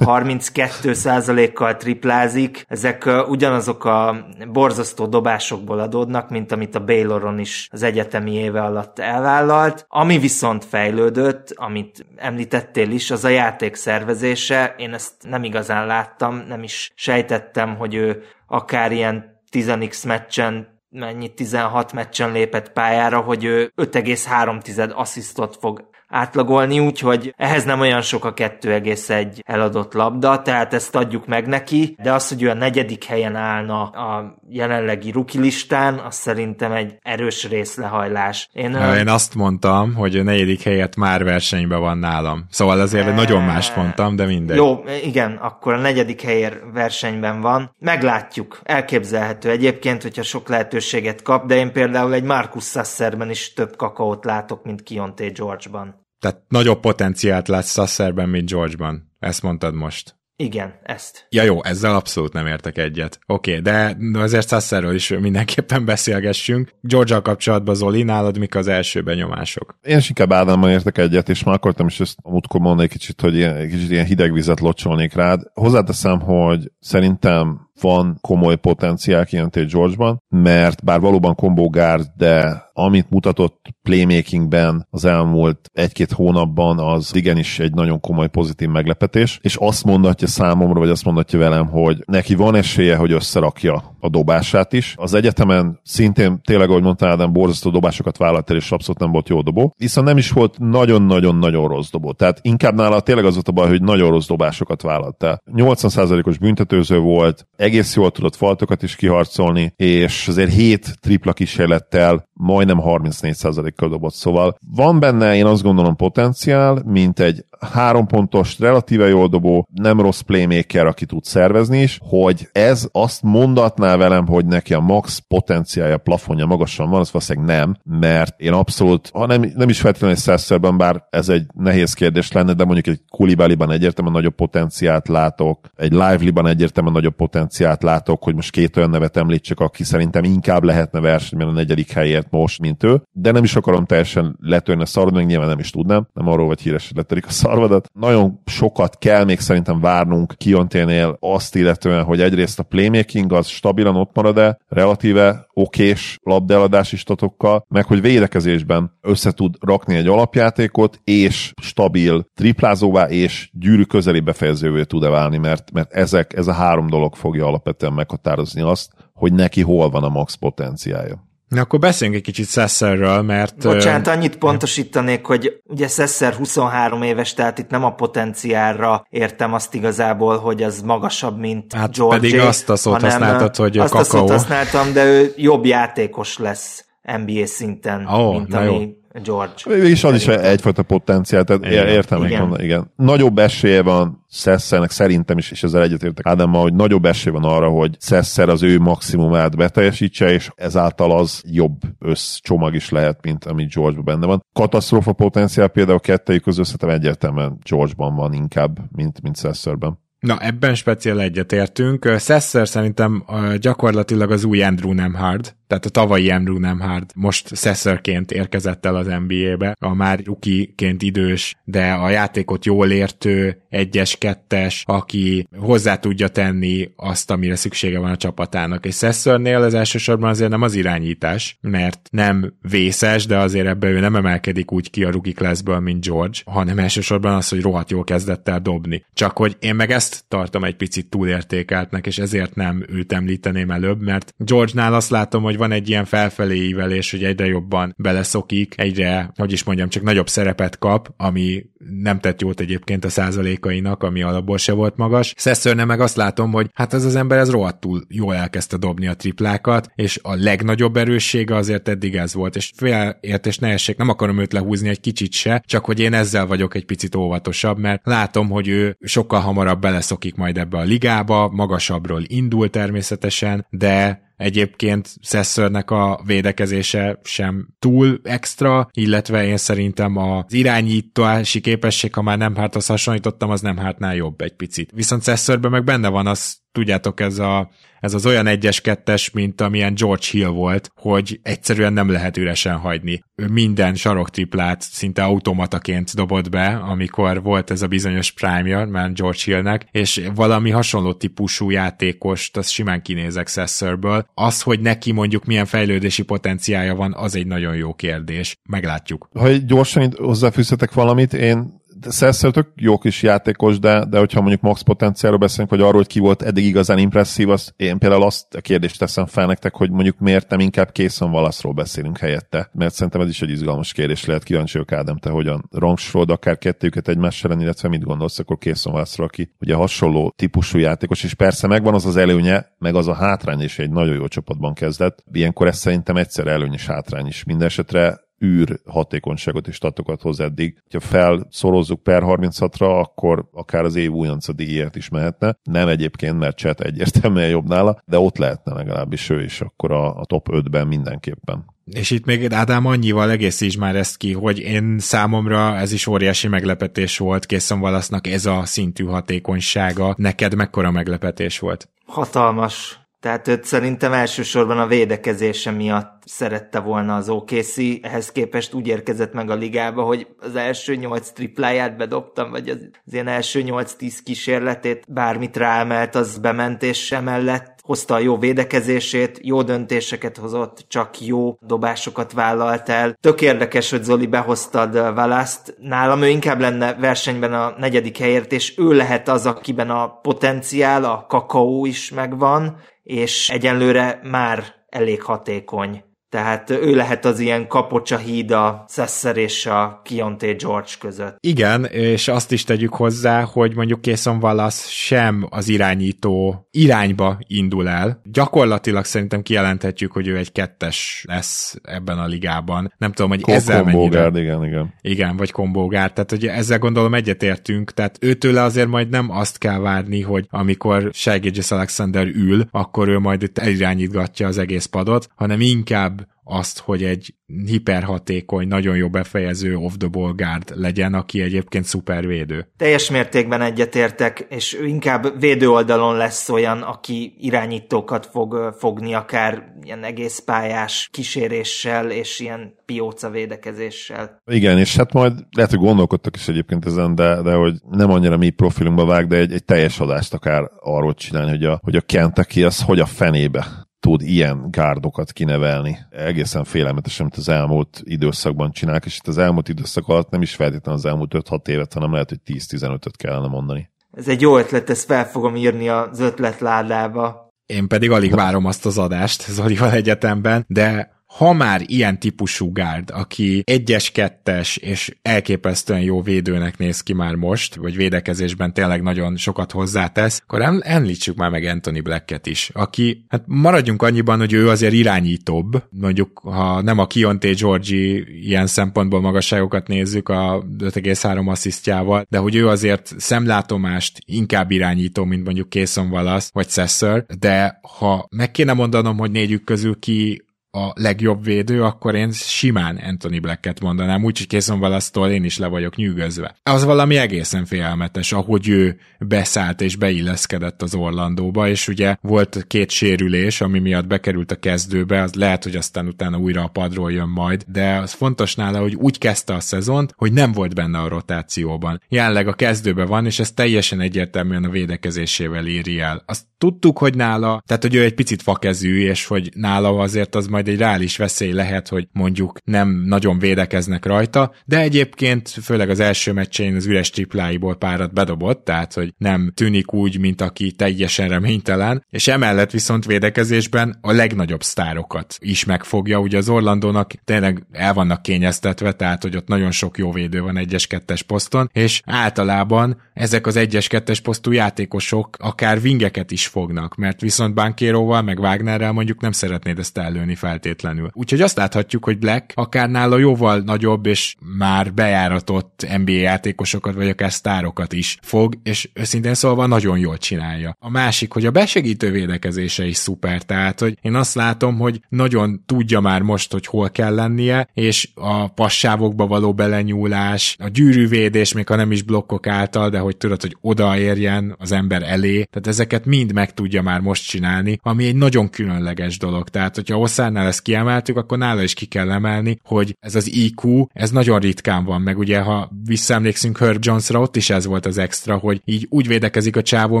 32%-kal 0.00 1.76
triplázik. 1.76 2.64
Ezek 2.68 3.10
ugyanazok 3.28 3.84
a 3.84 4.26
borzasztó 4.52 5.06
dobásokból 5.06 5.78
adódnak, 5.78 6.30
mint 6.30 6.52
amit 6.52 6.74
a 6.74 6.84
Bayloron 6.84 7.38
is 7.38 7.68
az 7.72 7.82
egyetemi 7.82 8.34
éve 8.34 8.62
alatt 8.62 8.98
elvállalt. 8.98 9.86
Ami 9.88 10.18
viszont 10.18 10.64
fejlődött, 10.64 11.52
amit 11.56 12.06
említettél 12.16 12.90
is, 12.90 13.10
az 13.10 13.24
a 13.24 13.28
játék 13.28 13.74
szervezése. 13.74 14.74
Én 14.78 14.94
ezt 14.94 15.12
nem 15.28 15.44
igazán 15.44 15.86
láttam, 15.86 16.44
nem 16.48 16.62
is 16.62 16.92
sejtettem, 16.94 17.76
hogy 17.76 17.94
ő 17.94 18.22
akár 18.46 18.92
ilyen 18.92 19.29
10x 19.50 20.06
meccsen 20.06 20.78
mennyi 20.88 21.34
16 21.34 21.92
meccsen 21.92 22.32
lépett 22.32 22.72
pályára, 22.72 23.20
hogy 23.20 23.44
ő 23.44 23.72
5,3 23.76 24.94
asszisztot 24.94 25.56
fog 25.56 25.89
átlagolni, 26.10 26.78
úgyhogy 26.78 27.34
ehhez 27.36 27.64
nem 27.64 27.80
olyan 27.80 28.02
sok 28.02 28.24
a 28.24 28.34
2,1 28.34 29.38
eladott 29.44 29.92
labda, 29.92 30.42
tehát 30.42 30.74
ezt 30.74 30.96
adjuk 30.96 31.26
meg 31.26 31.46
neki, 31.46 31.96
de 32.02 32.12
az, 32.12 32.28
hogy 32.28 32.42
ő 32.42 32.48
a 32.48 32.54
negyedik 32.54 33.04
helyen 33.04 33.36
állna 33.36 33.82
a 33.82 34.34
jelenlegi 34.48 35.10
ruki 35.10 35.38
listán, 35.38 35.98
az 35.98 36.14
szerintem 36.14 36.72
egy 36.72 36.96
erős 37.02 37.48
részlehajlás. 37.48 38.48
Én, 38.52 38.74
Én 38.98 39.08
azt 39.08 39.34
mondtam, 39.34 39.94
hogy 39.94 40.16
a 40.16 40.22
negyedik 40.22 40.62
helyet 40.62 40.96
már 40.96 41.24
versenyben 41.24 41.80
van 41.80 41.98
nálam. 41.98 42.46
Szóval 42.50 42.80
azért 42.80 43.06
e... 43.06 43.14
nagyon 43.14 43.42
mást 43.42 43.76
mondtam, 43.76 44.16
de 44.16 44.26
mindegy. 44.26 44.56
Jó, 44.56 44.84
igen, 45.04 45.32
akkor 45.32 45.72
a 45.72 45.80
negyedik 45.80 46.20
helyért 46.20 46.56
versenyben 46.72 47.40
van. 47.40 47.74
Meglátjuk, 47.78 48.60
elképzelhető 48.62 49.50
egyébként, 49.50 50.02
hogyha 50.02 50.22
sok 50.22 50.48
lehetőséget 50.48 51.22
kap, 51.22 51.46
de 51.46 51.54
én 51.54 51.72
például 51.72 52.14
egy 52.14 52.22
Marcus 52.22 52.64
Sasserben 52.64 53.30
is 53.30 53.52
több 53.52 53.76
kakaót 53.76 54.24
látok, 54.24 54.64
mint 54.64 54.82
Kionte 54.82 55.28
George-ban. 55.28 55.99
Tehát 56.20 56.42
nagyobb 56.48 56.80
potenciált 56.80 57.48
látsz 57.48 57.72
Sasserben, 57.72 58.28
mint 58.28 58.50
George-ban. 58.50 59.14
Ezt 59.18 59.42
mondtad 59.42 59.74
most. 59.74 60.18
Igen, 60.36 60.74
ezt. 60.82 61.26
Ja 61.28 61.42
jó, 61.42 61.64
ezzel 61.64 61.94
abszolút 61.94 62.32
nem 62.32 62.46
értek 62.46 62.78
egyet. 62.78 63.18
Oké, 63.26 63.58
okay, 63.58 63.62
de 63.62 63.96
azért 64.20 64.48
Sasserről 64.48 64.94
is 64.94 65.08
mindenképpen 65.08 65.84
beszélgessünk. 65.84 66.72
georgia 66.80 67.22
kapcsolatban 67.22 67.74
Zoli, 67.74 68.02
nálad 68.02 68.38
mik 68.38 68.54
az 68.54 68.68
első 68.68 69.02
benyomások? 69.02 69.78
Én 69.82 69.96
is 69.96 70.08
inkább 70.08 70.32
Ádámmal 70.32 70.70
értek 70.70 70.98
egyet, 70.98 71.28
és 71.28 71.44
már 71.44 71.54
akartam 71.54 71.86
is 71.86 72.00
ezt 72.00 72.16
a 72.22 72.30
múltkor 72.30 72.60
mondani 72.60 72.82
egy 72.82 72.92
kicsit, 72.92 73.20
hogy 73.20 73.34
ilyen, 73.34 73.68
kicsit 73.68 73.90
ilyen 73.90 74.04
hideg 74.04 74.32
vizet 74.32 74.60
locsolnék 74.60 75.12
rád. 75.12 75.40
Hozzáteszem, 75.52 76.20
hogy 76.20 76.72
szerintem 76.78 77.69
van 77.80 78.18
komoly 78.20 78.56
potenciál 78.56 79.26
kijelentés 79.26 79.72
George-ban, 79.72 80.22
mert 80.28 80.84
bár 80.84 81.00
valóban 81.00 81.34
kombogár, 81.34 82.00
de 82.16 82.68
amit 82.72 83.10
mutatott 83.10 83.66
playmakingben 83.82 84.86
az 84.90 85.04
elmúlt 85.04 85.70
egy-két 85.72 86.12
hónapban, 86.12 86.78
az 86.78 87.14
igenis 87.14 87.58
egy 87.58 87.74
nagyon 87.74 88.00
komoly 88.00 88.28
pozitív 88.28 88.68
meglepetés, 88.68 89.38
és 89.42 89.56
azt 89.56 89.84
mondatja 89.84 90.26
számomra, 90.26 90.78
vagy 90.78 90.88
azt 90.88 91.04
mondatja 91.04 91.38
velem, 91.38 91.66
hogy 91.66 92.02
neki 92.06 92.34
van 92.34 92.54
esélye, 92.54 92.96
hogy 92.96 93.12
összerakja 93.12 93.96
a 94.00 94.08
dobását 94.08 94.72
is. 94.72 94.94
Az 94.96 95.14
egyetemen 95.14 95.80
szintén 95.82 96.40
tényleg, 96.44 96.70
ahogy 96.70 96.82
mondta 96.82 97.08
Ádám, 97.08 97.32
borzasztó 97.32 97.70
dobásokat 97.70 98.16
vállalt 98.16 98.50
el, 98.50 98.56
és 98.56 98.72
abszolút 98.72 99.00
nem 99.00 99.10
volt 99.10 99.28
jó 99.28 99.42
dobó. 99.42 99.74
Viszont 99.76 100.06
nem 100.06 100.16
is 100.16 100.30
volt 100.30 100.58
nagyon-nagyon-nagyon 100.58 101.68
rossz 101.68 101.90
dobó. 101.90 102.12
Tehát 102.12 102.38
inkább 102.42 102.74
nála 102.74 103.00
tényleg 103.00 103.24
az 103.24 103.34
volt 103.34 103.48
a 103.48 103.52
baj, 103.52 103.68
hogy 103.68 103.82
nagyon 103.82 104.10
rossz 104.10 104.26
dobásokat 104.26 104.82
vállalt 104.82 105.22
el. 105.22 105.42
80%-os 105.54 106.38
büntetőző 106.38 106.98
volt, 106.98 107.46
egész 107.70 107.94
jól 107.94 108.10
tudott 108.10 108.36
faltokat 108.36 108.82
is 108.82 108.96
kiharcolni, 108.96 109.72
és 109.76 110.28
azért 110.28 110.52
7 110.52 111.00
tripla 111.00 111.32
kísérlettel 111.32 112.28
majdnem 112.32 112.80
34%-kal 112.84 113.88
dobott. 113.88 114.14
Szóval 114.14 114.56
van 114.74 115.00
benne, 115.00 115.36
én 115.36 115.46
azt 115.46 115.62
gondolom, 115.62 115.96
potenciál, 115.96 116.82
mint 116.86 117.20
egy 117.20 117.44
három 117.72 118.06
pontos, 118.06 118.58
relatíve 118.58 119.08
jól 119.08 119.28
dobó, 119.28 119.68
nem 119.74 120.00
rossz 120.00 120.20
playmaker, 120.20 120.86
aki 120.86 121.06
tud 121.06 121.24
szervezni 121.24 121.82
is, 121.82 121.98
hogy 122.02 122.48
ez 122.52 122.88
azt 122.92 123.22
mondatná 123.22 123.96
velem, 123.96 124.26
hogy 124.26 124.46
neki 124.46 124.74
a 124.74 124.80
max 124.80 125.18
potenciálja, 125.28 125.98
plafonja 125.98 126.46
magasan 126.46 126.90
van, 126.90 127.00
az 127.00 127.12
valószínűleg 127.12 127.56
nem, 127.56 127.76
mert 128.00 128.40
én 128.40 128.52
abszolút, 128.52 129.10
ha 129.12 129.26
nem, 129.26 129.52
nem 129.54 129.68
is 129.68 129.80
feltétlenül 129.80 130.16
egy 130.16 130.22
Sesserben, 130.22 130.76
bár 130.76 131.06
ez 131.10 131.28
egy 131.28 131.46
nehéz 131.54 131.92
kérdés 131.92 132.32
lenne, 132.32 132.52
de 132.52 132.64
mondjuk 132.64 132.86
egy 132.86 133.00
Kulibaliban 133.10 133.70
egyértelműen 133.70 134.16
nagyobb 134.16 134.34
potenciált 134.34 135.08
látok, 135.08 135.70
egy 135.76 135.92
Lively-ban 135.92 136.46
egyértelműen 136.46 136.94
nagyobb 136.94 137.16
potenciált 137.16 137.49
látok, 137.80 138.22
hogy 138.22 138.34
most 138.34 138.50
két 138.50 138.76
olyan 138.76 138.90
nevet 138.90 139.16
említsek, 139.16 139.60
aki 139.60 139.84
szerintem 139.84 140.24
inkább 140.24 140.62
lehetne 140.62 141.00
versenyben 141.00 141.48
a 141.48 141.52
negyedik 141.52 141.92
helyért 141.92 142.30
most, 142.30 142.60
mint 142.60 142.82
ő, 142.82 143.02
de 143.12 143.30
nem 143.30 143.44
is 143.44 143.56
akarom 143.56 143.84
teljesen 143.84 144.36
letörni 144.40 144.82
a 144.82 144.86
szarod, 144.86 145.14
meg 145.14 145.26
nyilván 145.26 145.48
nem 145.48 145.58
is 145.58 145.70
tudnám, 145.70 146.06
nem 146.12 146.28
arról 146.28 146.46
vagy 146.46 146.60
híres, 146.60 146.88
hogy 146.88 146.96
letörik 146.96 147.26
a 147.26 147.30
szarvadat. 147.30 147.90
Nagyon 147.92 148.40
sokat 148.46 148.98
kell 148.98 149.24
még 149.24 149.40
szerintem 149.40 149.80
várnunk 149.80 150.34
Kionténél 150.36 151.16
azt 151.20 151.56
illetően, 151.56 152.04
hogy 152.04 152.20
egyrészt 152.20 152.58
a 152.58 152.62
playmaking 152.62 153.32
az 153.32 153.46
stabilan 153.46 153.96
ott 153.96 154.14
marad-e, 154.14 154.58
relatíve 154.68 155.46
okés 155.52 156.18
labdeladási 156.22 156.96
statokkal, 156.96 157.64
meg 157.68 157.84
hogy 157.84 158.00
védekezésben 158.00 158.98
össze 159.00 159.32
tud 159.32 159.54
rakni 159.60 159.94
egy 159.96 160.06
alapjátékot, 160.06 161.00
és 161.04 161.52
stabil 161.62 162.24
triplázóvá 162.34 163.08
és 163.08 163.50
gyűrű 163.52 163.82
közeli 163.82 164.20
befejezővé 164.20 164.82
tud-e 164.82 165.08
válni, 165.08 165.36
mert, 165.36 165.72
mert 165.72 165.92
ezek, 165.92 166.32
ez 166.32 166.46
a 166.46 166.52
három 166.52 166.86
dolog 166.86 167.14
fogja 167.14 167.39
alapvetően 167.40 167.92
meghatározni 167.92 168.60
azt, 168.60 168.90
hogy 169.14 169.32
neki 169.32 169.62
hol 169.62 169.90
van 169.90 170.04
a 170.04 170.08
max 170.08 170.34
potenciája. 170.34 171.28
Na 171.48 171.60
akkor 171.60 171.78
beszéljünk 171.78 172.18
egy 172.18 172.24
kicsit 172.26 172.46
Szesszerről, 172.46 173.22
mert... 173.22 173.62
Bocsánat, 173.62 174.06
annyit 174.06 174.36
pontosítanék, 174.36 175.26
hogy 175.26 175.60
ugye 175.64 175.88
Szesser 175.88 176.34
23 176.34 177.02
éves, 177.02 177.34
tehát 177.34 177.58
itt 177.58 177.70
nem 177.70 177.84
a 177.84 177.94
potenciálra 177.94 179.06
értem 179.08 179.54
azt 179.54 179.74
igazából, 179.74 180.38
hogy 180.38 180.62
az 180.62 180.80
magasabb, 180.80 181.38
mint 181.38 181.72
hát 181.72 181.96
George. 181.96 182.16
pedig 182.16 182.38
azt 182.38 182.70
a 182.70 182.76
szót 182.76 183.00
használtad, 183.00 183.56
hogy 183.56 183.78
azt 183.78 183.92
kakaó. 183.92 184.00
Azt 184.00 184.14
a 184.14 184.18
szót 184.18 184.30
használtam, 184.30 184.92
de 184.92 185.04
ő 185.04 185.32
jobb 185.36 185.64
játékos 185.64 186.38
lesz 186.38 186.84
NBA 187.02 187.46
szinten, 187.46 188.06
oh, 188.06 188.32
mint 188.32 188.54
ami 188.54 188.80
jó. 188.80 188.99
George. 189.22 189.54
Végülis 189.64 190.04
az 190.04 190.14
is 190.14 190.26
egyfajta 190.26 190.82
potenciál, 190.82 191.44
tehát 191.44 191.64
igen. 191.64 191.86
értem, 191.86 192.24
igen. 192.24 192.40
Mondani, 192.40 192.64
igen. 192.64 192.92
Nagyobb 192.96 193.38
esélye 193.38 193.82
van 193.82 194.24
Szesszenek 194.28 194.90
szerintem 194.90 195.38
is, 195.38 195.50
és 195.50 195.62
ezzel 195.62 195.82
egyetértek 195.82 196.26
Ádámmal, 196.26 196.62
hogy 196.62 196.74
nagyobb 196.74 197.04
esély 197.04 197.32
van 197.32 197.44
arra, 197.44 197.68
hogy 197.68 197.96
Szesszer 197.98 198.48
az 198.48 198.62
ő 198.62 198.78
maximumát 198.78 199.56
beteljesítse, 199.56 200.32
és 200.32 200.50
ezáltal 200.56 201.18
az 201.18 201.42
jobb 201.46 201.80
összcsomag 201.98 202.74
is 202.74 202.90
lehet, 202.90 203.24
mint 203.24 203.44
ami 203.44 203.66
George-ban 203.74 204.04
benne 204.04 204.26
van. 204.26 204.44
Katasztrófa 204.52 205.12
potenciál 205.12 205.68
például 205.68 206.00
kettőjük 206.00 206.42
közül 206.42 206.64
szerintem 206.64 206.88
egyértelműen 206.88 207.58
George-ban 207.70 208.14
van 208.14 208.32
inkább, 208.32 208.78
mint, 208.92 209.22
mint 209.22 209.36
Szesszerben. 209.36 209.98
Na, 210.20 210.38
ebben 210.38 210.74
speciál 210.74 211.20
egyetértünk. 211.20 212.08
Sesser 212.18 212.68
szerintem 212.68 213.24
gyakorlatilag 213.58 214.30
az 214.30 214.44
új 214.44 214.62
Andrew 214.62 214.92
Nemhard, 214.92 215.54
tehát 215.66 215.84
a 215.84 215.88
tavalyi 215.88 216.30
Andrew 216.30 216.58
Nemhard 216.58 217.10
most 217.14 217.56
Sesserként 217.56 218.32
érkezett 218.32 218.86
el 218.86 218.96
az 218.96 219.06
NBA-be, 219.06 219.76
a 219.80 219.94
már 219.94 220.20
rukiként 220.24 221.02
idős, 221.02 221.56
de 221.64 221.92
a 221.92 222.10
játékot 222.10 222.64
jól 222.64 222.90
értő, 222.90 223.62
egyes, 223.68 224.16
kettes, 224.18 224.84
aki 224.86 225.46
hozzá 225.56 225.96
tudja 225.96 226.28
tenni 226.28 226.90
azt, 226.96 227.30
amire 227.30 227.56
szüksége 227.56 227.98
van 227.98 228.10
a 228.10 228.16
csapatának. 228.16 228.86
És 228.86 228.96
Sessernél 228.96 229.62
az 229.62 229.74
elsősorban 229.74 230.30
azért 230.30 230.50
nem 230.50 230.62
az 230.62 230.74
irányítás, 230.74 231.58
mert 231.60 232.08
nem 232.10 232.54
vészes, 232.70 233.26
de 233.26 233.38
azért 233.38 233.66
ebbe 233.66 233.88
ő 233.88 234.00
nem 234.00 234.16
emelkedik 234.16 234.72
úgy 234.72 234.90
ki 234.90 235.04
a 235.04 235.10
rookie 235.10 235.32
classből, 235.32 235.78
mint 235.78 236.04
George, 236.04 236.38
hanem 236.44 236.78
elsősorban 236.78 237.34
az, 237.34 237.48
hogy 237.48 237.62
rohadt 237.62 237.90
jól 237.90 238.04
kezdett 238.04 238.48
el 238.48 238.60
dobni. 238.60 239.04
Csak 239.14 239.36
hogy 239.36 239.56
én 239.60 239.74
meg 239.74 239.90
ezt 239.90 240.09
tartom 240.28 240.64
egy 240.64 240.76
picit 240.76 241.08
túlértékeltnek, 241.08 242.06
és 242.06 242.18
ezért 242.18 242.54
nem 242.54 242.84
őt 242.88 243.12
említeném 243.12 243.70
előbb, 243.70 244.00
mert 244.00 244.34
George-nál 244.36 244.94
azt 244.94 245.10
látom, 245.10 245.42
hogy 245.42 245.56
van 245.56 245.72
egy 245.72 245.88
ilyen 245.88 246.04
felfelé 246.04 246.56
ívelés, 246.56 247.10
hogy 247.10 247.24
egyre 247.24 247.46
jobban 247.46 247.94
beleszokik, 247.96 248.74
egyre, 248.76 249.32
hogy 249.36 249.52
is 249.52 249.64
mondjam, 249.64 249.88
csak 249.88 250.02
nagyobb 250.02 250.28
szerepet 250.28 250.78
kap, 250.78 251.12
ami 251.16 251.64
nem 252.02 252.20
tett 252.20 252.40
jót 252.40 252.60
egyébként 252.60 253.04
a 253.04 253.08
százalékainak, 253.08 254.02
ami 254.02 254.22
alapból 254.22 254.58
se 254.58 254.72
volt 254.72 254.96
magas. 254.96 255.34
Szeszörne 255.36 255.84
meg 255.84 256.00
azt 256.00 256.16
látom, 256.16 256.52
hogy 256.52 256.70
hát 256.74 256.94
ez 256.94 257.04
az 257.04 257.16
ember 257.16 257.38
ez 257.38 257.50
rohadtul 257.50 258.04
jól 258.08 258.34
elkezdte 258.34 258.76
dobni 258.76 259.06
a 259.06 259.16
triplákat, 259.16 259.90
és 259.94 260.18
a 260.22 260.34
legnagyobb 260.34 260.96
erőssége 260.96 261.54
azért 261.54 261.88
eddig 261.88 262.16
ez 262.16 262.34
volt, 262.34 262.56
és 262.56 262.72
félért 262.76 263.46
és 263.46 263.58
ne 263.58 263.68
essék, 263.68 263.96
nem 263.96 264.08
akarom 264.08 264.38
őt 264.38 264.52
lehúzni 264.52 264.88
egy 264.88 265.00
kicsit 265.00 265.32
se, 265.32 265.62
csak 265.66 265.84
hogy 265.84 266.00
én 266.00 266.12
ezzel 266.12 266.46
vagyok 266.46 266.74
egy 266.74 266.84
picit 266.84 267.14
óvatosabb, 267.14 267.78
mert 267.78 268.00
látom, 268.04 268.48
hogy 268.50 268.68
ő 268.68 268.96
sokkal 269.00 269.40
hamarabb 269.40 269.80
beleszokik 270.00 270.34
majd 270.34 270.58
ebbe 270.58 270.78
a 270.78 270.82
ligába, 270.82 271.48
magasabbról 271.48 272.22
indul 272.26 272.70
természetesen, 272.70 273.66
de 273.70 274.28
Egyébként 274.40 275.08
Szeszörnek 275.22 275.90
a 275.90 276.20
védekezése 276.26 277.18
sem 277.22 277.68
túl 277.78 278.20
extra, 278.22 278.88
illetve 278.92 279.46
én 279.46 279.56
szerintem 279.56 280.16
az 280.16 280.52
irányítási 280.52 281.60
képesség, 281.60 282.14
ha 282.14 282.22
már 282.22 282.38
nem 282.38 282.56
háthoz 282.56 282.86
hasonlítottam, 282.86 283.50
az 283.50 283.60
nem 283.60 283.76
hátnál 283.76 284.14
jobb 284.14 284.40
egy 284.40 284.54
picit. 284.54 284.90
Viszont 284.94 285.22
Szeszörben 285.22 285.70
meg 285.70 285.84
benne 285.84 286.08
van 286.08 286.26
az, 286.26 286.59
tudjátok, 286.72 287.20
ez 287.20 287.38
a 287.38 287.70
ez 288.00 288.14
az 288.14 288.26
olyan 288.26 288.46
egyes-kettes, 288.46 289.30
mint 289.30 289.60
amilyen 289.60 289.94
George 289.94 290.26
Hill 290.30 290.48
volt, 290.48 290.90
hogy 290.94 291.40
egyszerűen 291.42 291.92
nem 291.92 292.10
lehet 292.10 292.36
üresen 292.36 292.76
hagyni. 292.76 293.22
Ő 293.34 293.46
minden 293.48 293.94
saroktriplát 293.94 294.80
szinte 294.80 295.22
automataként 295.22 296.14
dobott 296.14 296.50
be, 296.50 296.66
amikor 296.66 297.42
volt 297.42 297.70
ez 297.70 297.82
a 297.82 297.86
bizonyos 297.86 298.30
prime 298.30 298.84
már 298.84 299.12
George 299.12 299.38
Hillnek, 299.44 299.86
és 299.90 300.28
valami 300.34 300.70
hasonló 300.70 301.12
típusú 301.12 301.70
játékost, 301.70 302.56
az 302.56 302.68
simán 302.68 303.02
kinézek 303.02 303.48
Sesserből. 303.48 304.26
Az, 304.34 304.62
hogy 304.62 304.80
neki 304.80 305.12
mondjuk 305.12 305.44
milyen 305.44 305.66
fejlődési 305.66 306.22
potenciája 306.22 306.94
van, 306.94 307.14
az 307.14 307.36
egy 307.36 307.46
nagyon 307.46 307.76
jó 307.76 307.94
kérdés. 307.94 308.56
Meglátjuk. 308.68 309.28
Ha 309.34 309.48
gyorsan 309.50 310.12
hozzáfűzhetek 310.16 310.92
valamit, 310.92 311.32
én 311.32 311.79
Sessel 312.10 312.50
tök 312.50 312.68
jó 312.76 312.98
kis 312.98 313.22
játékos, 313.22 313.78
de, 313.78 314.04
de 314.04 314.18
hogyha 314.18 314.40
mondjuk 314.40 314.60
max 314.60 314.80
potenciálról 314.80 315.38
beszélünk, 315.38 315.70
vagy 315.70 315.80
arról, 315.80 315.92
hogy 315.92 316.06
ki 316.06 316.18
volt 316.18 316.42
eddig 316.42 316.64
igazán 316.64 316.98
impresszív, 316.98 317.50
az 317.50 317.72
én 317.76 317.98
például 317.98 318.22
azt 318.22 318.54
a 318.54 318.60
kérdést 318.60 318.98
teszem 318.98 319.26
fel 319.26 319.46
nektek, 319.46 319.74
hogy 319.74 319.90
mondjuk 319.90 320.18
miért 320.18 320.50
nem 320.50 320.60
inkább 320.60 320.92
Készen 320.92 321.30
Valaszról 321.30 321.72
beszélünk 321.72 322.18
helyette. 322.18 322.70
Mert 322.72 322.94
szerintem 322.94 323.20
ez 323.20 323.28
is 323.28 323.42
egy 323.42 323.50
izgalmas 323.50 323.92
kérdés 323.92 324.24
lehet. 324.24 324.42
Kíváncsi 324.42 324.72
vagyok, 324.72 324.92
Ádám, 324.92 325.16
te 325.16 325.30
hogyan 325.30 325.68
rangsorod 325.70 326.30
akár 326.30 326.58
kettőket 326.58 327.08
egymás 327.08 327.44
ellen, 327.44 327.60
illetve 327.60 327.88
mit 327.88 328.04
gondolsz 328.04 328.38
akkor 328.38 328.58
Készen 328.58 328.92
Valaszról, 328.92 329.26
aki 329.26 329.54
ugye 329.60 329.74
hasonló 329.74 330.32
típusú 330.36 330.78
játékos, 330.78 331.24
és 331.24 331.34
persze 331.34 331.66
megvan 331.66 331.94
az 331.94 332.06
az 332.06 332.16
előnye, 332.16 332.66
meg 332.78 332.94
az 332.94 333.08
a 333.08 333.14
hátrány 333.14 333.60
is 333.60 333.78
egy 333.78 333.90
nagyon 333.90 334.14
jó 334.14 334.28
csapatban 334.28 334.74
kezdett. 334.74 335.24
Ilyenkor 335.32 335.66
ez 335.66 335.78
szerintem 335.78 336.16
egyszer 336.16 336.46
előny 336.46 336.72
és 336.72 336.86
hátrány 336.86 337.26
is. 337.26 337.44
Mindenesetre 337.44 338.28
űr 338.44 338.80
hatékonyságot 338.86 339.68
és 339.68 339.74
statokat 339.74 340.22
hoz 340.22 340.40
eddig. 340.40 340.82
Ha 340.92 341.00
felszorozzuk 341.00 342.02
per 342.02 342.22
36-ra, 342.26 343.00
akkor 343.00 343.48
akár 343.52 343.84
az 343.84 343.94
év 343.94 344.12
újonca 344.12 344.52
díjért 344.52 344.96
is 344.96 345.08
mehetne. 345.08 345.56
Nem 345.62 345.88
egyébként, 345.88 346.38
mert 346.38 346.58
chat 346.58 346.80
egyértelműen 346.80 347.48
jobb 347.48 347.68
nála, 347.68 348.02
de 348.04 348.18
ott 348.18 348.36
lehetne 348.36 348.72
legalábbis 348.72 349.30
ő 349.30 349.42
is 349.42 349.60
akkor 349.60 349.92
a, 349.92 350.16
a 350.16 350.24
top 350.24 350.48
5-ben 350.50 350.86
mindenképpen. 350.86 351.64
És 351.84 352.10
itt 352.10 352.24
még 352.24 352.52
Ádám 352.52 352.86
annyival 352.86 353.30
egészíts 353.30 353.78
már 353.78 353.96
ezt 353.96 354.16
ki, 354.16 354.32
hogy 354.32 354.58
én 354.58 354.98
számomra 354.98 355.76
ez 355.76 355.92
is 355.92 356.06
óriási 356.06 356.48
meglepetés 356.48 357.18
volt 357.18 357.46
Készon 357.46 357.80
Valasznak 357.80 358.26
ez 358.26 358.46
a 358.46 358.62
szintű 358.64 359.04
hatékonysága. 359.04 360.14
Neked 360.16 360.54
mekkora 360.54 360.90
meglepetés 360.90 361.58
volt? 361.58 361.88
Hatalmas. 362.06 363.00
Tehát 363.20 363.48
őt 363.48 363.64
szerintem 363.64 364.12
elsősorban 364.12 364.78
a 364.78 364.86
védekezése 364.86 365.70
miatt 365.70 366.22
szerette 366.24 366.78
volna 366.78 367.16
az 367.16 367.28
OKC, 367.28 367.76
ehhez 368.02 368.32
képest 368.32 368.74
úgy 368.74 368.86
érkezett 368.86 369.32
meg 369.32 369.50
a 369.50 369.54
ligába, 369.54 370.02
hogy 370.02 370.26
az 370.38 370.56
első 370.56 370.94
nyolc 370.94 371.30
tripláját 371.30 371.96
bedobtam, 371.96 372.50
vagy 372.50 372.68
az, 372.68 372.78
az 373.06 373.12
ilyen 373.12 373.28
első 373.28 373.62
nyolc-tíz 373.62 374.22
kísérletét, 374.22 375.04
bármit 375.08 375.56
ráemelt, 375.56 376.14
az 376.14 376.38
bement, 376.38 376.82
és 376.82 377.12
emellett 377.12 377.80
hozta 377.82 378.14
a 378.14 378.18
jó 378.18 378.38
védekezését, 378.38 379.38
jó 379.42 379.62
döntéseket 379.62 380.36
hozott, 380.36 380.84
csak 380.88 381.20
jó 381.20 381.56
dobásokat 381.60 382.32
vállalt 382.32 382.88
el. 382.88 383.16
Tök 383.20 383.40
érdekes, 383.40 383.90
hogy 383.90 384.02
Zoli 384.02 384.26
behoztad 384.26 385.14
Valaszt. 385.14 385.74
Nálam 385.78 386.22
ő 386.22 386.28
inkább 386.28 386.60
lenne 386.60 386.94
versenyben 386.94 387.52
a 387.52 387.74
negyedik 387.78 388.18
helyért, 388.18 388.52
és 388.52 388.78
ő 388.78 388.92
lehet 388.92 389.28
az, 389.28 389.46
akiben 389.46 389.90
a 389.90 390.08
potenciál, 390.08 391.04
a 391.04 391.26
kakaó 391.28 391.86
is 391.86 392.10
megvan, 392.10 392.76
és 393.02 393.50
egyenlőre 393.50 394.20
már 394.22 394.74
elég 394.88 395.22
hatékony. 395.22 396.04
Tehát 396.30 396.70
ő 396.70 396.94
lehet 396.94 397.24
az 397.24 397.40
ilyen 397.40 397.66
kapocsa 397.66 398.16
híd 398.16 398.50
a 398.50 398.84
Sesser 398.88 399.36
és 399.36 399.66
a 399.66 400.00
Kionté 400.04 400.52
George 400.52 400.90
között. 401.00 401.36
Igen, 401.40 401.84
és 401.84 402.28
azt 402.28 402.52
is 402.52 402.64
tegyük 402.64 402.94
hozzá, 402.94 403.42
hogy 403.42 403.74
mondjuk 403.74 404.00
Készon 404.00 404.42
Wallace 404.42 404.88
sem 404.88 405.46
az 405.50 405.68
irányító 405.68 406.66
irányba 406.70 407.38
indul 407.46 407.88
el. 407.88 408.20
Gyakorlatilag 408.24 409.04
szerintem 409.04 409.42
kijelenthetjük, 409.42 410.12
hogy 410.12 410.26
ő 410.26 410.36
egy 410.36 410.52
kettes 410.52 411.24
lesz 411.28 411.78
ebben 411.82 412.18
a 412.18 412.26
ligában. 412.26 412.92
Nem 412.98 413.12
tudom, 413.12 413.30
hogy 413.30 413.40
Ko- 413.40 413.54
ezzel 413.54 413.84
mennyire... 413.84 414.30
igen, 414.34 414.64
igen. 414.64 414.94
Igen, 415.00 415.36
vagy 415.36 415.50
kombógárd. 415.50 416.12
Tehát, 416.12 416.30
hogy 416.30 416.46
ezzel 416.46 416.78
gondolom 416.78 417.14
egyetértünk. 417.14 417.92
Tehát 417.92 418.16
őtőle 418.20 418.62
azért 418.62 418.88
majd 418.88 419.08
nem 419.08 419.30
azt 419.30 419.58
kell 419.58 419.78
várni, 419.78 420.20
hogy 420.20 420.46
amikor 420.50 421.10
Shai 421.12 421.52
Alexander 421.68 422.26
ül, 422.26 422.66
akkor 422.70 423.08
ő 423.08 423.18
majd 423.18 423.42
itt 423.42 423.58
elirányítgatja 423.58 424.46
az 424.46 424.58
egész 424.58 424.84
padot, 424.84 425.28
hanem 425.34 425.60
inkább 425.60 426.19
azt, 426.44 426.78
hogy 426.78 427.02
egy 427.02 427.34
hiperhatékony, 427.66 428.68
nagyon 428.68 428.96
jó 428.96 429.08
befejező 429.08 429.76
off 429.76 429.92
the 429.98 430.08
ball 430.08 430.32
guard 430.36 430.72
legyen, 430.74 431.14
aki 431.14 431.42
egyébként 431.42 431.84
szupervédő. 431.84 432.70
Teljes 432.76 433.10
mértékben 433.10 433.60
egyetértek, 433.60 434.46
és 434.48 434.74
ő 434.80 434.86
inkább 434.86 435.40
védő 435.40 435.70
oldalon 435.70 436.16
lesz 436.16 436.48
olyan, 436.48 436.82
aki 436.82 437.34
irányítókat 437.38 438.26
fog 438.26 438.74
fogni, 438.78 439.14
akár 439.14 439.74
ilyen 439.82 440.04
egész 440.04 440.38
pályás 440.38 441.08
kíséréssel, 441.12 442.10
és 442.10 442.40
ilyen 442.40 442.74
pióca 442.86 443.30
védekezéssel. 443.30 444.42
Igen, 444.50 444.78
és 444.78 444.96
hát 444.96 445.12
majd 445.12 445.32
lehet, 445.56 445.70
hogy 445.70 445.80
gondolkodtak 445.80 446.36
is 446.36 446.48
egyébként 446.48 446.86
ezen, 446.86 447.14
de, 447.14 447.42
de 447.42 447.54
hogy 447.54 447.74
nem 447.90 448.10
annyira 448.10 448.36
mi 448.36 448.50
profilunkba 448.50 449.04
vág, 449.04 449.26
de 449.26 449.36
egy, 449.36 449.52
egy 449.52 449.64
teljes 449.64 450.00
adást 450.00 450.34
akár 450.34 450.70
arról 450.80 451.14
csinálni, 451.14 451.50
hogy 451.50 451.64
a, 451.64 451.80
hogy 451.82 451.96
a 451.96 452.00
Kentucky 452.00 452.62
az 452.62 452.82
hogy 452.82 453.00
a 453.00 453.06
fenébe 453.06 453.88
tud 454.00 454.22
ilyen 454.22 454.70
gárdokat 454.70 455.32
kinevelni. 455.32 455.98
Egészen 456.10 456.64
félelmetes, 456.64 457.20
amit 457.20 457.36
az 457.36 457.48
elmúlt 457.48 458.00
időszakban 458.04 458.70
csinálnak, 458.70 459.06
és 459.06 459.16
itt 459.16 459.26
az 459.26 459.38
elmúlt 459.38 459.68
időszak 459.68 460.08
alatt 460.08 460.30
nem 460.30 460.42
is 460.42 460.54
feltétlenül 460.54 461.00
az 461.00 461.06
elmúlt 461.06 461.34
5-6 461.34 461.68
évet, 461.68 461.92
hanem 461.92 462.12
lehet, 462.12 462.28
hogy 462.28 462.40
10-15-öt 462.46 463.16
kellene 463.16 463.46
mondani. 463.46 463.90
Ez 464.12 464.28
egy 464.28 464.40
jó 464.40 464.58
ötlet, 464.58 464.90
ezt 464.90 465.04
fel 465.04 465.24
fogom 465.24 465.56
írni 465.56 465.88
az 465.88 466.20
ötletládába. 466.20 467.48
Én 467.66 467.88
pedig 467.88 468.10
alig 468.10 468.34
várom 468.34 468.64
azt 468.64 468.86
az 468.86 468.98
adást 468.98 469.42
Zolival 469.50 469.92
egyetemben, 469.92 470.64
de 470.68 471.19
ha 471.36 471.52
már 471.52 471.82
ilyen 471.86 472.18
típusú 472.18 472.72
gárd, 472.72 473.10
aki 473.12 473.62
egyes, 473.66 474.10
kettes 474.10 474.76
és 474.76 475.16
elképesztően 475.22 476.00
jó 476.00 476.22
védőnek 476.22 476.78
néz 476.78 477.00
ki 477.00 477.12
már 477.12 477.34
most, 477.34 477.74
vagy 477.74 477.96
védekezésben 477.96 478.72
tényleg 478.72 479.02
nagyon 479.02 479.36
sokat 479.36 479.72
hozzátesz, 479.72 480.42
akkor 480.42 480.80
említsük 480.80 481.36
már 481.36 481.50
meg 481.50 481.64
Anthony 481.64 482.02
Blacket 482.02 482.46
is, 482.46 482.70
aki, 482.74 483.24
hát 483.28 483.42
maradjunk 483.46 484.02
annyiban, 484.02 484.38
hogy 484.38 484.52
ő 484.52 484.68
azért 484.68 484.92
irányítóbb, 484.92 485.84
mondjuk 485.90 486.38
ha 486.38 486.80
nem 486.80 486.98
a 486.98 487.06
Kionté 487.06 487.52
Georgi 487.52 488.24
ilyen 488.46 488.66
szempontból 488.66 489.20
magasságokat 489.20 489.86
nézzük 489.88 490.28
a 490.28 490.64
5,3 490.78 491.48
asszisztjával, 491.48 492.26
de 492.28 492.38
hogy 492.38 492.54
ő 492.54 492.68
azért 492.68 493.12
szemlátomást 493.18 494.18
inkább 494.26 494.70
irányító, 494.70 495.24
mint 495.24 495.44
mondjuk 495.44 495.68
Készon 495.68 496.08
Valasz 496.08 496.50
vagy 496.52 496.68
Sessor, 496.68 497.24
de 497.38 497.80
ha 497.98 498.26
meg 498.30 498.50
kéne 498.50 498.72
mondanom, 498.72 499.18
hogy 499.18 499.30
négyük 499.30 499.64
közül 499.64 499.98
ki 499.98 500.42
a 500.70 500.92
legjobb 500.94 501.44
védő, 501.44 501.82
akkor 501.82 502.14
én 502.14 502.30
simán 502.32 502.96
Anthony 502.96 503.40
Blacket 503.40 503.80
mondanám, 503.80 504.24
úgyhogy 504.24 504.46
készon 504.46 504.78
valasztól 504.78 505.28
én 505.28 505.44
is 505.44 505.58
le 505.58 505.66
vagyok 505.66 505.96
nyűgözve. 505.96 506.56
Az 506.62 506.84
valami 506.84 507.16
egészen 507.16 507.64
félelmetes, 507.64 508.32
ahogy 508.32 508.68
ő 508.68 508.98
beszállt 509.18 509.80
és 509.80 509.96
beilleszkedett 509.96 510.82
az 510.82 510.94
Orlandóba, 510.94 511.68
és 511.68 511.88
ugye 511.88 512.16
volt 512.20 512.64
két 512.66 512.90
sérülés, 512.90 513.60
ami 513.60 513.78
miatt 513.78 514.06
bekerült 514.06 514.50
a 514.50 514.56
kezdőbe, 514.56 515.22
az 515.22 515.34
lehet, 515.34 515.64
hogy 515.64 515.76
aztán 515.76 516.06
utána 516.06 516.38
újra 516.38 516.62
a 516.62 516.68
padról 516.68 517.12
jön 517.12 517.28
majd, 517.28 517.64
de 517.66 517.96
az 517.96 518.12
fontos 518.12 518.54
nála, 518.54 518.80
hogy 518.80 518.94
úgy 518.94 519.18
kezdte 519.18 519.54
a 519.54 519.60
szezont, 519.60 520.14
hogy 520.16 520.32
nem 520.32 520.52
volt 520.52 520.74
benne 520.74 520.98
a 520.98 521.08
rotációban. 521.08 522.02
Jelenleg 522.08 522.48
a 522.48 522.52
kezdőbe 522.52 523.04
van, 523.04 523.26
és 523.26 523.38
ez 523.38 523.52
teljesen 523.52 524.00
egyértelműen 524.00 524.64
a 524.64 524.70
védekezésével 524.70 525.66
éri 525.66 526.00
el. 526.00 526.22
Azt 526.26 526.44
tudtuk, 526.58 526.98
hogy 526.98 527.14
nála, 527.14 527.62
tehát 527.66 527.82
hogy 527.82 527.94
ő 527.94 528.04
egy 528.04 528.14
picit 528.14 528.42
fakezű, 528.42 529.08
és 529.08 529.26
hogy 529.26 529.50
nála 529.54 529.98
azért 529.98 530.34
az 530.34 530.46
majd 530.46 530.59
egy 530.68 530.78
reális 530.78 531.16
veszély 531.16 531.52
lehet, 531.52 531.88
hogy 531.88 532.08
mondjuk 532.12 532.58
nem 532.64 533.02
nagyon 533.06 533.38
védekeznek 533.38 534.04
rajta, 534.04 534.52
de 534.64 534.80
egyébként 534.80 535.48
főleg 535.48 535.90
az 535.90 536.00
első 536.00 536.32
meccsén 536.32 536.76
az 536.76 536.86
üres 536.86 537.10
tripláiból 537.10 537.76
párat 537.76 538.12
bedobott, 538.12 538.64
tehát 538.64 538.94
hogy 538.94 539.14
nem 539.18 539.52
tűnik 539.54 539.92
úgy, 539.92 540.18
mint 540.18 540.40
aki 540.40 540.72
teljesen 540.72 541.28
reménytelen, 541.28 542.04
és 542.10 542.28
emellett 542.28 542.70
viszont 542.70 543.04
védekezésben 543.04 543.98
a 544.00 544.12
legnagyobb 544.12 544.62
sztárokat 544.62 545.36
is 545.38 545.64
megfogja, 545.64 546.18
ugye 546.18 546.38
az 546.38 546.48
Orlandónak 546.48 547.12
tényleg 547.24 547.66
el 547.72 547.94
vannak 547.94 548.22
kényeztetve, 548.22 548.92
tehát 548.92 549.22
hogy 549.22 549.36
ott 549.36 549.48
nagyon 549.48 549.70
sok 549.70 549.98
jó 549.98 550.12
védő 550.12 550.40
van 550.40 550.56
egyes 550.56 550.86
kettes 550.86 551.22
poszton, 551.22 551.70
és 551.72 552.02
általában 552.04 553.00
ezek 553.14 553.46
az 553.46 553.56
egyes 553.56 553.86
kettes 553.86 554.20
posztú 554.20 554.52
játékosok 554.52 555.36
akár 555.38 555.80
vingeket 555.80 556.30
is 556.30 556.46
fognak, 556.46 556.94
mert 556.94 557.20
viszont 557.20 557.54
Bankéróval, 557.54 558.22
meg 558.22 558.38
Wagnerrel 558.38 558.92
mondjuk 558.92 559.20
nem 559.20 559.32
szeretnéd 559.32 559.78
ezt 559.78 559.98
ellőni 559.98 560.34
feltétlenül. 560.50 561.10
Úgyhogy 561.12 561.40
azt 561.40 561.56
láthatjuk, 561.56 562.04
hogy 562.04 562.18
Black 562.18 562.52
akár 562.54 562.90
nála 562.90 563.18
jóval 563.18 563.58
nagyobb 563.58 564.06
és 564.06 564.34
már 564.58 564.94
bejáratott 564.94 565.86
NBA 566.04 566.12
játékosokat, 566.12 566.94
vagy 566.94 567.08
akár 567.08 567.32
sztárokat 567.32 567.92
is 567.92 568.18
fog, 568.22 568.54
és 568.62 568.90
őszintén 568.94 569.34
szólva 569.34 569.66
nagyon 569.66 569.98
jól 569.98 570.18
csinálja. 570.18 570.76
A 570.78 570.90
másik, 570.90 571.32
hogy 571.32 571.46
a 571.46 571.50
besegítő 571.50 572.10
védekezése 572.10 572.86
is 572.86 572.96
szuper, 572.96 573.42
tehát 573.42 573.80
hogy 573.80 573.98
én 574.02 574.14
azt 574.14 574.34
látom, 574.34 574.78
hogy 574.78 575.00
nagyon 575.08 575.62
tudja 575.66 576.00
már 576.00 576.22
most, 576.22 576.52
hogy 576.52 576.66
hol 576.66 576.90
kell 576.90 577.14
lennie, 577.14 577.68
és 577.74 578.08
a 578.14 578.48
passávokba 578.48 579.26
való 579.26 579.54
belenyúlás, 579.54 580.56
a 580.58 580.68
gyűrűvédés, 580.68 581.52
még 581.52 581.68
ha 581.68 581.76
nem 581.76 581.92
is 581.92 582.02
blokkok 582.02 582.46
által, 582.46 582.90
de 582.90 582.98
hogy 582.98 583.16
tudod, 583.16 583.40
hogy 583.40 583.56
odaérjen 583.60 584.54
az 584.58 584.72
ember 584.72 585.02
elé, 585.02 585.42
tehát 585.42 585.66
ezeket 585.66 586.04
mind 586.04 586.32
meg 586.32 586.54
tudja 586.54 586.82
már 586.82 587.00
most 587.00 587.28
csinálni, 587.28 587.78
ami 587.82 588.06
egy 588.06 588.16
nagyon 588.16 588.50
különleges 588.50 589.18
dolog. 589.18 589.48
Tehát, 589.48 589.74
hogyha 589.74 589.96
Oszárnál 590.40 590.46
ezt 590.46 590.62
kiemeltük, 590.62 591.16
akkor 591.16 591.38
nála 591.38 591.62
is 591.62 591.74
ki 591.74 591.86
kell 591.86 592.10
emelni, 592.10 592.58
hogy 592.64 592.96
ez 593.00 593.14
az 593.14 593.34
IQ, 593.34 593.86
ez 593.92 594.10
nagyon 594.10 594.38
ritkán 594.38 594.84
van, 594.84 595.00
meg 595.00 595.18
ugye, 595.18 595.40
ha 595.40 595.70
visszaemlékszünk 595.84 596.58
Herb 596.58 596.84
Jonesra, 596.84 597.20
ott 597.20 597.36
is 597.36 597.50
ez 597.50 597.66
volt 597.66 597.86
az 597.86 597.98
extra, 597.98 598.36
hogy 598.36 598.60
így 598.64 598.86
úgy 598.90 599.06
védekezik 599.06 599.56
a 599.56 599.62
csávó, 599.62 600.00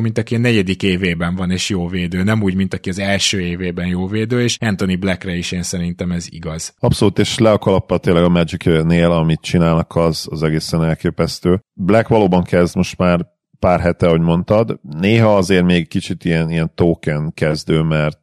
mint 0.00 0.18
aki 0.18 0.34
a 0.34 0.38
negyedik 0.38 0.82
évében 0.82 1.34
van 1.34 1.50
és 1.50 1.68
jó 1.68 1.88
védő, 1.88 2.22
nem 2.22 2.42
úgy, 2.42 2.54
mint 2.54 2.74
aki 2.74 2.88
az 2.88 2.98
első 2.98 3.40
évében 3.40 3.86
jó 3.86 4.06
védő, 4.06 4.42
és 4.42 4.56
Anthony 4.60 4.98
Blackre 4.98 5.34
is 5.36 5.52
én 5.52 5.62
szerintem 5.62 6.10
ez 6.12 6.26
igaz. 6.30 6.74
Abszolút, 6.78 7.18
és 7.18 7.38
le 7.38 7.50
a 7.50 7.58
kalappa 7.58 7.98
tényleg 7.98 8.24
a 8.24 8.28
Magic-nél, 8.28 9.10
amit 9.10 9.40
csinálnak, 9.40 9.96
az, 9.96 10.26
az 10.30 10.42
egészen 10.42 10.84
elképesztő. 10.84 11.60
Black 11.72 12.08
valóban 12.08 12.42
kezd 12.42 12.76
most 12.76 12.98
már 12.98 13.26
pár 13.60 13.80
hete, 13.80 14.06
ahogy 14.06 14.20
mondtad. 14.20 14.80
Néha 15.00 15.36
azért 15.36 15.64
még 15.64 15.88
kicsit 15.88 16.24
ilyen, 16.24 16.50
ilyen 16.50 16.72
token 16.74 17.32
kezdő, 17.34 17.82
mert 17.82 18.18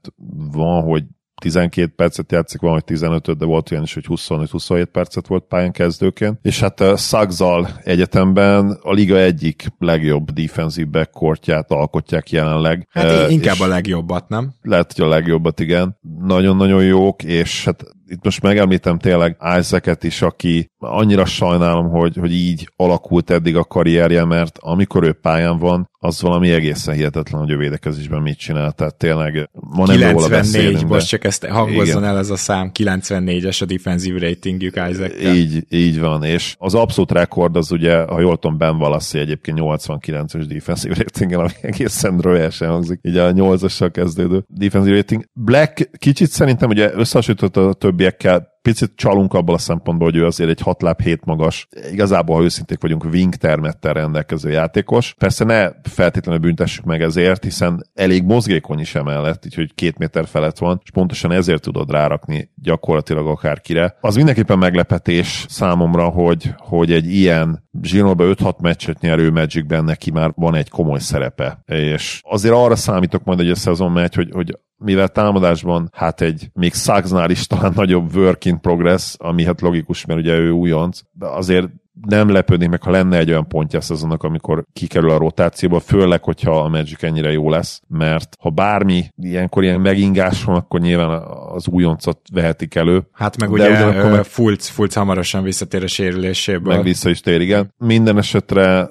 van, 0.51 0.84
hogy 0.84 1.03
12 1.41 1.93
percet 1.95 2.31
játszik, 2.31 2.61
van, 2.61 2.71
hogy 2.71 2.83
15 2.83 3.38
de 3.38 3.45
volt 3.45 3.71
olyan 3.71 3.83
is, 3.83 3.93
hogy 3.93 4.05
25-27 4.07 4.88
percet 4.91 5.27
volt 5.27 5.43
pályán 5.43 5.71
kezdőként. 5.71 6.39
És 6.41 6.59
hát 6.59 6.79
a 6.79 6.97
Szagzal 6.97 7.67
egyetemben 7.83 8.79
a 8.81 8.93
liga 8.93 9.17
egyik 9.17 9.65
legjobb 9.79 10.31
defensive 10.31 10.89
backcourtját 10.89 11.71
alkotják 11.71 12.31
jelenleg. 12.31 12.88
Hát 12.89 13.29
inkább 13.29 13.59
a 13.59 13.67
legjobbat, 13.67 14.29
nem? 14.29 14.53
Lehet, 14.61 14.93
hogy 14.93 15.05
a 15.05 15.07
legjobbat, 15.07 15.59
igen. 15.59 15.97
Nagyon-nagyon 16.19 16.83
jók, 16.83 17.23
és 17.23 17.65
hát 17.65 17.83
itt 18.10 18.24
most 18.24 18.41
megemlítem 18.41 18.97
tényleg 18.97 19.38
Isaac-et 19.60 20.03
is, 20.03 20.22
aki 20.22 20.72
annyira 20.78 21.26
sajnálom, 21.26 21.89
hogy, 21.89 22.16
hogy 22.20 22.34
így 22.34 22.70
alakult 22.76 23.30
eddig 23.30 23.55
a 23.55 23.64
karrierje, 23.64 24.26
mert 24.26 24.58
amikor 24.58 25.03
ő 25.03 25.12
pályán 25.12 25.58
van, 25.58 25.89
az 25.99 26.22
valami 26.22 26.51
egészen 26.51 26.95
hihetetlen, 26.95 27.41
hogy 27.41 27.51
a 27.51 27.58
védekezésben 27.58 28.22
mit 28.22 28.38
csinál. 28.38 28.72
Tehát 28.72 28.95
tényleg 28.95 29.49
ma 29.51 29.86
nem 29.86 30.16
94, 30.16 30.86
most 30.86 31.08
csak 31.08 31.24
ezt 31.24 31.45
hangozzon 31.45 32.03
el 32.03 32.18
ez 32.18 32.30
a 32.30 32.36
szám, 32.36 32.72
94-es 32.74 33.62
a 33.62 33.66
defensive 33.66 34.20
ratingjük 34.20 34.76
isaac 34.89 35.24
Így, 35.24 35.66
így 35.70 35.99
van, 35.99 36.24
és 36.24 36.55
az 36.58 36.74
abszolút 36.74 37.12
rekord 37.12 37.55
az 37.55 37.72
ugye, 37.72 38.01
ha 38.01 38.20
jól 38.20 38.38
tudom, 38.38 38.58
Ben 38.58 38.76
Wallace 38.76 39.20
egyébként 39.20 39.58
89-es 39.62 40.45
defensive 40.47 40.95
rating 40.97 41.32
ami 41.32 41.49
egészen 41.62 42.18
rölyesen 42.18 42.70
hangzik, 42.70 42.99
így 43.01 43.18
a 43.18 43.34
8-assal 43.34 43.89
kezdődő 43.93 44.43
defensive 44.47 44.95
rating. 44.95 45.26
Black 45.34 45.89
kicsit 45.97 46.30
szerintem 46.30 46.70
ugye 46.70 46.91
összehasonlított 46.93 47.58
a 47.58 47.74
többiekkel, 47.98 48.56
picit 48.62 48.91
csalunk 48.95 49.34
abból 49.34 49.56
a 49.56 49.58
szempontból, 49.58 50.10
hogy 50.10 50.20
ő 50.20 50.26
azért 50.26 50.50
egy 50.50 50.62
6 50.62 50.82
láb 50.82 51.02
7 51.02 51.26
magas, 51.26 51.68
igazából, 51.91 52.36
ha 52.36 52.43
őszinték 52.43 52.82
vagyunk, 52.82 53.04
wing 53.04 53.36
termettel 53.36 53.93
rendelkező 53.93 54.50
játékos. 54.50 55.14
Persze 55.18 55.45
ne 55.45 55.70
feltétlenül 55.84 56.41
büntessük 56.41 56.86
meg 56.86 57.02
ezért, 57.02 57.43
hiszen 57.43 57.86
elég 57.93 58.24
mozgékony 58.24 58.80
is 58.80 58.95
emellett, 58.95 59.45
úgyhogy 59.45 59.74
két 59.74 59.98
méter 59.98 60.28
felett 60.28 60.58
van, 60.58 60.80
és 60.84 60.91
pontosan 60.91 61.32
ezért 61.32 61.62
tudod 61.62 61.91
rárakni 61.91 62.52
gyakorlatilag 62.56 63.28
akárkire. 63.28 63.98
Az 64.02 64.16
mindenképpen 64.16 64.58
meglepetés 64.58 65.45
számomra, 65.50 66.10
hogy, 66.10 66.54
hogy 66.58 66.91
egy 66.91 67.14
ilyen 67.14 67.66
zsinórba 67.82 68.23
5-6 68.28 68.59
meccset 68.61 68.99
nyerő 68.99 69.32
Magicben 69.32 69.84
neki 69.84 70.11
már 70.11 70.32
van 70.36 70.55
egy 70.55 70.69
komoly 70.69 70.99
szerepe. 70.99 71.63
És 71.65 72.21
azért 72.23 72.53
arra 72.53 72.75
számítok 72.75 73.23
majd, 73.23 73.39
hogy 73.39 73.49
a 73.49 73.55
szezon 73.55 73.91
megy, 73.91 74.15
hogy, 74.15 74.30
hogy 74.32 74.57
mivel 74.78 75.07
támadásban 75.07 75.89
hát 75.93 76.21
egy 76.21 76.49
még 76.53 76.73
Suggsnál 76.73 77.30
is 77.30 77.47
talán 77.47 77.71
nagyobb 77.75 78.15
work 78.15 78.45
in 78.45 78.59
progress, 78.59 79.15
ami 79.17 79.45
hát 79.45 79.61
logikus, 79.61 80.05
mert 80.05 80.19
ugye 80.19 80.34
ő 80.34 80.49
újonc, 80.49 80.99
de 81.11 81.25
azért 81.25 81.67
nem 82.02 82.30
lepődnék 82.30 82.70
meg, 82.70 82.84
ha 82.84 82.91
lenne 82.91 83.18
egy 83.18 83.30
olyan 83.30 83.48
pontja 83.48 83.80
a 83.80 83.82
szezonnak, 83.82 84.24
amikor 84.24 84.64
kikerül 84.74 85.10
a 85.10 85.18
rotációba, 85.18 85.80
főleg, 85.80 86.24
hogyha 86.24 86.60
a 86.60 86.68
Magic 86.68 87.04
ennyire 87.04 87.32
jó 87.32 87.50
lesz, 87.50 87.82
mert 87.88 88.36
ha 88.39 88.50
bármi 88.50 89.06
ilyenkor 89.16 89.64
ilyen 89.64 89.82
megingás 89.82 90.43
van, 90.43 90.56
akkor 90.56 90.80
nyilván 90.80 91.22
az 91.54 91.68
újoncot 91.68 92.20
vehetik 92.32 92.76
elő. 92.76 93.08
Hát 93.12 93.39
meg 93.39 93.52
ugye 93.52 93.86
meg... 93.86 94.24
Fulc, 94.24 94.68
Fulc 94.68 94.93
hamarosan 94.93 95.43
visszatér 95.43 95.84
a 95.84 95.88
sérüléséből. 95.88 96.76
Meg 96.76 96.84
vissza 96.84 97.10
is 97.10 97.20
tér, 97.20 97.41
igen. 97.41 97.74
Minden 97.78 98.18
esetre 98.18 98.89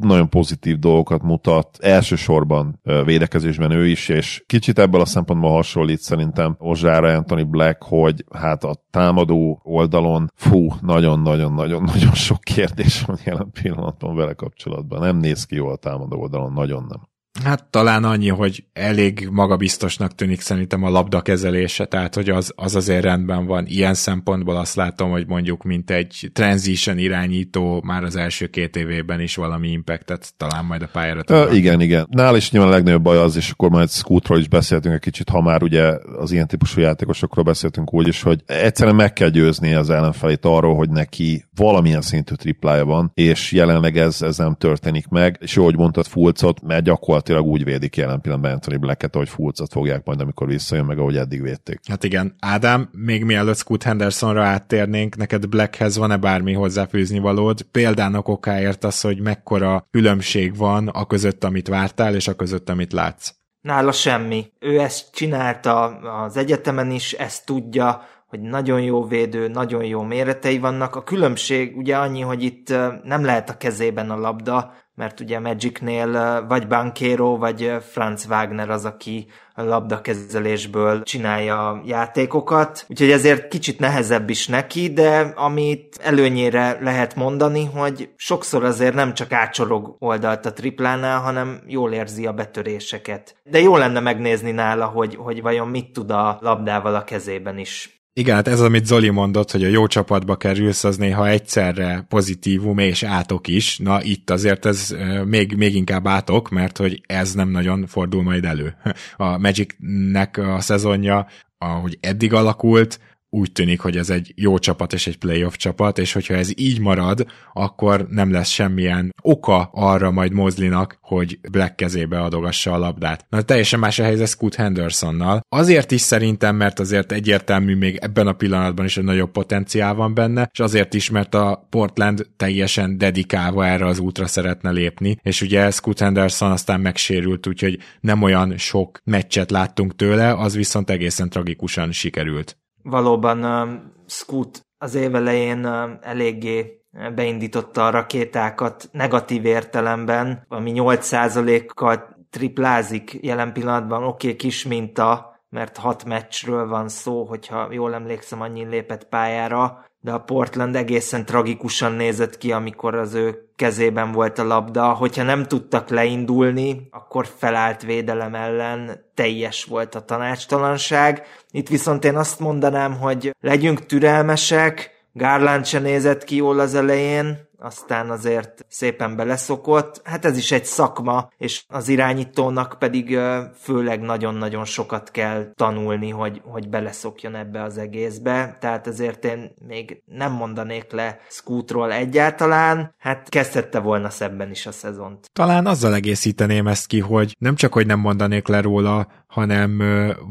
nagyon 0.00 0.28
pozitív 0.28 0.78
dolgokat 0.78 1.22
mutat, 1.22 1.78
elsősorban 1.80 2.80
védekezésben 3.04 3.70
ő 3.70 3.86
is, 3.88 4.08
és 4.08 4.42
kicsit 4.46 4.78
ebből 4.78 5.00
a 5.00 5.04
szempontból 5.04 5.50
hasonlít 5.50 6.00
szerintem 6.00 6.56
Ozsára 6.58 7.16
Anthony 7.16 7.50
Black, 7.50 7.82
hogy 7.82 8.24
hát 8.34 8.64
a 8.64 8.84
támadó 8.90 9.60
oldalon 9.62 10.30
fú, 10.34 10.68
nagyon-nagyon-nagyon-nagyon 10.80 12.14
sok 12.28 12.40
kérdés 12.40 13.02
van 13.02 13.18
jelen 13.24 13.50
pillanatban 13.62 14.16
vele 14.16 14.32
kapcsolatban. 14.32 15.00
Nem 15.00 15.16
néz 15.16 15.44
ki 15.44 15.54
jól 15.54 15.72
a 15.72 15.76
támadó 15.76 16.20
oldalon, 16.20 16.52
nagyon 16.52 16.86
nem. 16.88 17.08
Hát 17.44 17.64
talán 17.64 18.04
annyi, 18.04 18.28
hogy 18.28 18.64
elég 18.72 19.28
magabiztosnak 19.30 20.14
tűnik 20.14 20.40
szerintem 20.40 20.82
a 20.82 20.90
labda 20.90 21.20
kezelése, 21.20 21.84
tehát 21.84 22.14
hogy 22.14 22.28
az, 22.28 22.52
az 22.56 22.74
azért 22.74 23.02
rendben 23.02 23.46
van. 23.46 23.64
Ilyen 23.66 23.94
szempontból 23.94 24.56
azt 24.56 24.74
látom, 24.74 25.10
hogy 25.10 25.26
mondjuk 25.26 25.62
mint 25.62 25.90
egy 25.90 26.30
transition 26.32 26.98
irányító 26.98 27.82
már 27.84 28.02
az 28.02 28.16
első 28.16 28.46
két 28.46 28.76
évében 28.76 29.20
is 29.20 29.36
valami 29.36 29.68
impactet 29.68 30.32
talán 30.36 30.64
majd 30.64 30.82
a 30.82 30.88
pályára 30.92 31.20
Ö, 31.26 31.52
Igen, 31.52 31.80
igen. 31.80 32.06
Nál 32.10 32.36
is 32.36 32.50
nyilván 32.50 32.70
a 32.70 32.74
legnagyobb 32.74 33.02
baj 33.02 33.16
az, 33.16 33.36
és 33.36 33.50
akkor 33.50 33.70
majd 33.70 33.90
Scootról 33.90 34.38
is 34.38 34.48
beszéltünk 34.48 34.94
egy 34.94 35.00
kicsit, 35.00 35.28
ha 35.28 35.40
már 35.40 35.62
ugye 35.62 35.92
az 36.18 36.32
ilyen 36.32 36.46
típusú 36.46 36.80
játékosokról 36.80 37.44
beszéltünk 37.44 37.94
úgy 37.94 38.08
is, 38.08 38.22
hogy 38.22 38.42
egyszerűen 38.46 38.96
meg 38.96 39.12
kell 39.12 39.28
győzni 39.28 39.74
az 39.74 39.90
ellenfelét 39.90 40.44
arról, 40.44 40.76
hogy 40.76 40.90
neki 40.90 41.44
valamilyen 41.54 42.00
szintű 42.00 42.34
triplája 42.34 42.84
van, 42.84 43.10
és 43.14 43.52
jelenleg 43.52 43.96
ez, 43.96 44.22
ez 44.22 44.36
nem 44.36 44.54
történik 44.54 45.08
meg, 45.08 45.36
és 45.40 45.54
jó, 45.54 45.64
hogy 45.64 45.76
mondtad 45.76 46.06
Fulcot, 46.06 46.62
mert 46.62 46.84
gyakorlatilag 46.84 47.27
gyakorlatilag 47.28 47.60
úgy 47.60 47.64
védik 47.64 47.96
jelen 47.96 48.20
pillanatban 48.20 48.52
Anthony 48.52 48.78
Blacket, 48.78 49.14
hogy 49.14 49.28
Fulcot 49.28 49.72
fogják 49.72 50.04
majd, 50.04 50.20
amikor 50.20 50.46
visszajön, 50.46 50.84
meg 50.84 50.98
ahogy 50.98 51.16
eddig 51.16 51.42
védték. 51.42 51.80
Hát 51.88 52.04
igen. 52.04 52.34
Ádám, 52.40 52.88
még 52.92 53.24
mielőtt 53.24 53.56
Scoot 53.56 53.82
Hendersonra 53.82 54.44
áttérnénk, 54.44 55.16
neked 55.16 55.46
Blackhez 55.46 55.96
van-e 55.96 56.16
bármi 56.16 56.52
hozzáfűzni 56.52 57.18
valód? 57.18 57.62
Példának 57.62 58.28
okáért 58.28 58.84
az, 58.84 59.00
hogy 59.00 59.20
mekkora 59.20 59.86
különbség 59.90 60.56
van 60.56 60.88
a 60.88 61.06
között, 61.06 61.44
amit 61.44 61.68
vártál, 61.68 62.14
és 62.14 62.28
a 62.28 62.34
között, 62.34 62.68
amit 62.68 62.92
látsz. 62.92 63.32
Nála 63.60 63.92
semmi. 63.92 64.52
Ő 64.58 64.80
ezt 64.80 65.14
csinálta 65.14 65.84
az 66.24 66.36
egyetemen 66.36 66.90
is, 66.90 67.12
ezt 67.12 67.46
tudja, 67.46 68.02
hogy 68.26 68.40
nagyon 68.40 68.80
jó 68.80 69.06
védő, 69.06 69.48
nagyon 69.48 69.84
jó 69.84 70.02
méretei 70.02 70.58
vannak. 70.58 70.96
A 70.96 71.02
különbség 71.02 71.76
ugye 71.76 71.96
annyi, 71.96 72.20
hogy 72.20 72.42
itt 72.42 72.68
nem 73.04 73.24
lehet 73.24 73.50
a 73.50 73.56
kezében 73.56 74.10
a 74.10 74.16
labda, 74.16 74.72
mert 74.98 75.20
ugye 75.20 75.38
Magicnél 75.38 76.44
vagy 76.48 76.66
Bankero, 76.66 77.36
vagy 77.36 77.72
Franz 77.90 78.26
Wagner 78.28 78.70
az, 78.70 78.84
aki 78.84 79.26
labdakezelésből 79.54 81.02
csinálja 81.02 81.82
játékokat, 81.84 82.84
úgyhogy 82.88 83.10
ezért 83.10 83.48
kicsit 83.48 83.78
nehezebb 83.78 84.30
is 84.30 84.46
neki, 84.46 84.92
de 84.92 85.32
amit 85.36 85.98
előnyére 86.02 86.78
lehet 86.80 87.14
mondani, 87.14 87.64
hogy 87.64 88.10
sokszor 88.16 88.64
azért 88.64 88.94
nem 88.94 89.14
csak 89.14 89.32
átsorog 89.32 89.96
oldalt 89.98 90.46
a 90.46 90.52
triplánál, 90.52 91.20
hanem 91.20 91.60
jól 91.66 91.92
érzi 91.92 92.26
a 92.26 92.32
betöréseket. 92.32 93.36
De 93.44 93.60
jó 93.60 93.76
lenne 93.76 94.00
megnézni 94.00 94.50
nála, 94.50 94.86
hogy, 94.86 95.14
hogy 95.14 95.42
vajon 95.42 95.68
mit 95.68 95.92
tud 95.92 96.10
a 96.10 96.38
labdával 96.40 96.94
a 96.94 97.04
kezében 97.04 97.58
is. 97.58 97.97
Igen, 98.18 98.34
hát 98.34 98.48
ez, 98.48 98.60
amit 98.60 98.86
Zoli 98.86 99.08
mondott, 99.08 99.50
hogy 99.50 99.64
a 99.64 99.68
jó 99.68 99.86
csapatba 99.86 100.36
kerülsz, 100.36 100.84
az 100.84 100.96
néha 100.96 101.28
egyszerre 101.28 102.06
pozitívum 102.08 102.78
és 102.78 103.02
átok 103.02 103.48
is. 103.48 103.78
Na, 103.78 104.02
itt 104.02 104.30
azért 104.30 104.66
ez 104.66 104.96
még, 105.24 105.54
még 105.56 105.74
inkább 105.74 106.06
átok, 106.06 106.48
mert 106.48 106.76
hogy 106.76 107.00
ez 107.06 107.32
nem 107.32 107.48
nagyon 107.48 107.86
fordul 107.86 108.22
majd 108.22 108.44
elő. 108.44 108.76
A 109.16 109.38
Magicnek 109.38 110.36
a 110.36 110.60
szezonja, 110.60 111.26
ahogy 111.58 111.98
eddig 112.00 112.32
alakult, 112.32 113.00
úgy 113.30 113.52
tűnik, 113.52 113.80
hogy 113.80 113.96
ez 113.96 114.10
egy 114.10 114.32
jó 114.36 114.58
csapat 114.58 114.92
és 114.92 115.06
egy 115.06 115.18
playoff 115.18 115.54
csapat, 115.56 115.98
és 115.98 116.12
hogyha 116.12 116.34
ez 116.34 116.50
így 116.54 116.80
marad, 116.80 117.26
akkor 117.52 118.06
nem 118.10 118.32
lesz 118.32 118.48
semmilyen 118.48 119.14
oka 119.22 119.70
arra 119.72 120.10
majd 120.10 120.32
Mozlinak, 120.32 120.98
hogy 121.00 121.38
Black 121.50 121.76
kezébe 121.76 122.20
adogassa 122.20 122.72
a 122.72 122.78
labdát. 122.78 123.26
Na 123.28 123.42
teljesen 123.42 123.78
más 123.78 123.98
a 123.98 124.02
helyzet 124.02 124.28
Scoot 124.28 124.54
Hendersonnal. 124.54 125.40
Azért 125.48 125.90
is 125.90 126.00
szerintem, 126.00 126.56
mert 126.56 126.78
azért 126.78 127.12
egyértelmű 127.12 127.76
még 127.76 127.96
ebben 127.96 128.26
a 128.26 128.32
pillanatban 128.32 128.84
is 128.84 128.96
egy 128.96 129.04
nagyobb 129.04 129.30
potenciál 129.30 129.94
van 129.94 130.14
benne, 130.14 130.48
és 130.52 130.60
azért 130.60 130.94
is, 130.94 131.10
mert 131.10 131.34
a 131.34 131.66
Portland 131.70 132.26
teljesen 132.36 132.98
dedikálva 132.98 133.66
erre 133.66 133.86
az 133.86 133.98
útra 133.98 134.26
szeretne 134.26 134.70
lépni, 134.70 135.18
és 135.22 135.40
ugye 135.40 135.70
Scoot 135.70 135.98
Henderson 135.98 136.50
aztán 136.50 136.80
megsérült, 136.80 137.46
úgyhogy 137.46 137.78
nem 138.00 138.22
olyan 138.22 138.56
sok 138.56 139.00
meccset 139.04 139.50
láttunk 139.50 139.96
tőle, 139.96 140.32
az 140.34 140.56
viszont 140.56 140.90
egészen 140.90 141.28
tragikusan 141.28 141.92
sikerült 141.92 142.56
valóban 142.90 143.44
uh, 143.44 143.80
Scoot 144.06 144.60
az 144.78 144.94
évelején 144.94 145.66
uh, 145.66 145.90
eléggé 146.00 146.78
beindította 147.14 147.86
a 147.86 147.90
rakétákat 147.90 148.88
negatív 148.92 149.44
értelemben, 149.44 150.44
ami 150.48 150.72
8%-kal 150.74 152.16
triplázik 152.30 153.18
jelen 153.20 153.52
pillanatban, 153.52 154.02
oké, 154.04 154.26
okay, 154.26 154.36
kis 154.36 154.64
minta, 154.64 155.27
mert 155.50 155.76
hat 155.76 156.04
meccsről 156.04 156.68
van 156.68 156.88
szó, 156.88 157.24
hogyha 157.24 157.68
jól 157.70 157.94
emlékszem, 157.94 158.40
annyi 158.40 158.64
lépett 158.64 159.04
pályára, 159.04 159.84
de 160.00 160.12
a 160.12 160.18
Portland 160.18 160.76
egészen 160.76 161.24
tragikusan 161.24 161.92
nézett 161.92 162.38
ki, 162.38 162.52
amikor 162.52 162.94
az 162.94 163.14
ő 163.14 163.52
kezében 163.56 164.12
volt 164.12 164.38
a 164.38 164.44
labda. 164.44 164.92
Hogyha 164.92 165.22
nem 165.22 165.44
tudtak 165.44 165.88
leindulni, 165.88 166.88
akkor 166.90 167.26
felállt 167.26 167.82
védelem 167.82 168.34
ellen 168.34 169.04
teljes 169.14 169.64
volt 169.64 169.94
a 169.94 170.04
tanácstalanság. 170.04 171.26
Itt 171.50 171.68
viszont 171.68 172.04
én 172.04 172.16
azt 172.16 172.40
mondanám, 172.40 172.98
hogy 172.98 173.34
legyünk 173.40 173.86
türelmesek, 173.86 174.96
Garland 175.12 175.66
se 175.66 175.78
nézett 175.78 176.24
ki 176.24 176.36
jól 176.36 176.60
az 176.60 176.74
elején, 176.74 177.47
aztán 177.58 178.10
azért 178.10 178.66
szépen 178.68 179.16
beleszokott. 179.16 180.00
Hát 180.04 180.24
ez 180.24 180.36
is 180.36 180.52
egy 180.52 180.64
szakma, 180.64 181.30
és 181.36 181.64
az 181.68 181.88
irányítónak 181.88 182.76
pedig 182.78 183.18
főleg 183.60 184.00
nagyon-nagyon 184.00 184.64
sokat 184.64 185.10
kell 185.10 185.50
tanulni, 185.54 186.10
hogy, 186.10 186.40
hogy 186.44 186.68
beleszokjon 186.68 187.34
ebbe 187.34 187.62
az 187.62 187.78
egészbe. 187.78 188.56
Tehát 188.60 188.86
ezért 188.86 189.24
én 189.24 189.54
még 189.66 190.02
nem 190.04 190.32
mondanék 190.32 190.92
le 190.92 191.18
Scootról 191.28 191.92
egyáltalán. 191.92 192.94
Hát 192.98 193.28
kezdhette 193.28 193.80
volna 193.80 194.10
szebben 194.10 194.50
is 194.50 194.66
a 194.66 194.72
szezont. 194.72 195.30
Talán 195.32 195.66
azzal 195.66 195.94
egészíteném 195.94 196.66
ezt 196.66 196.86
ki, 196.86 197.00
hogy 197.00 197.36
nem 197.38 197.54
csak, 197.54 197.72
hogy 197.72 197.86
nem 197.86 198.00
mondanék 198.00 198.48
le 198.48 198.60
róla, 198.60 199.08
hanem 199.26 199.78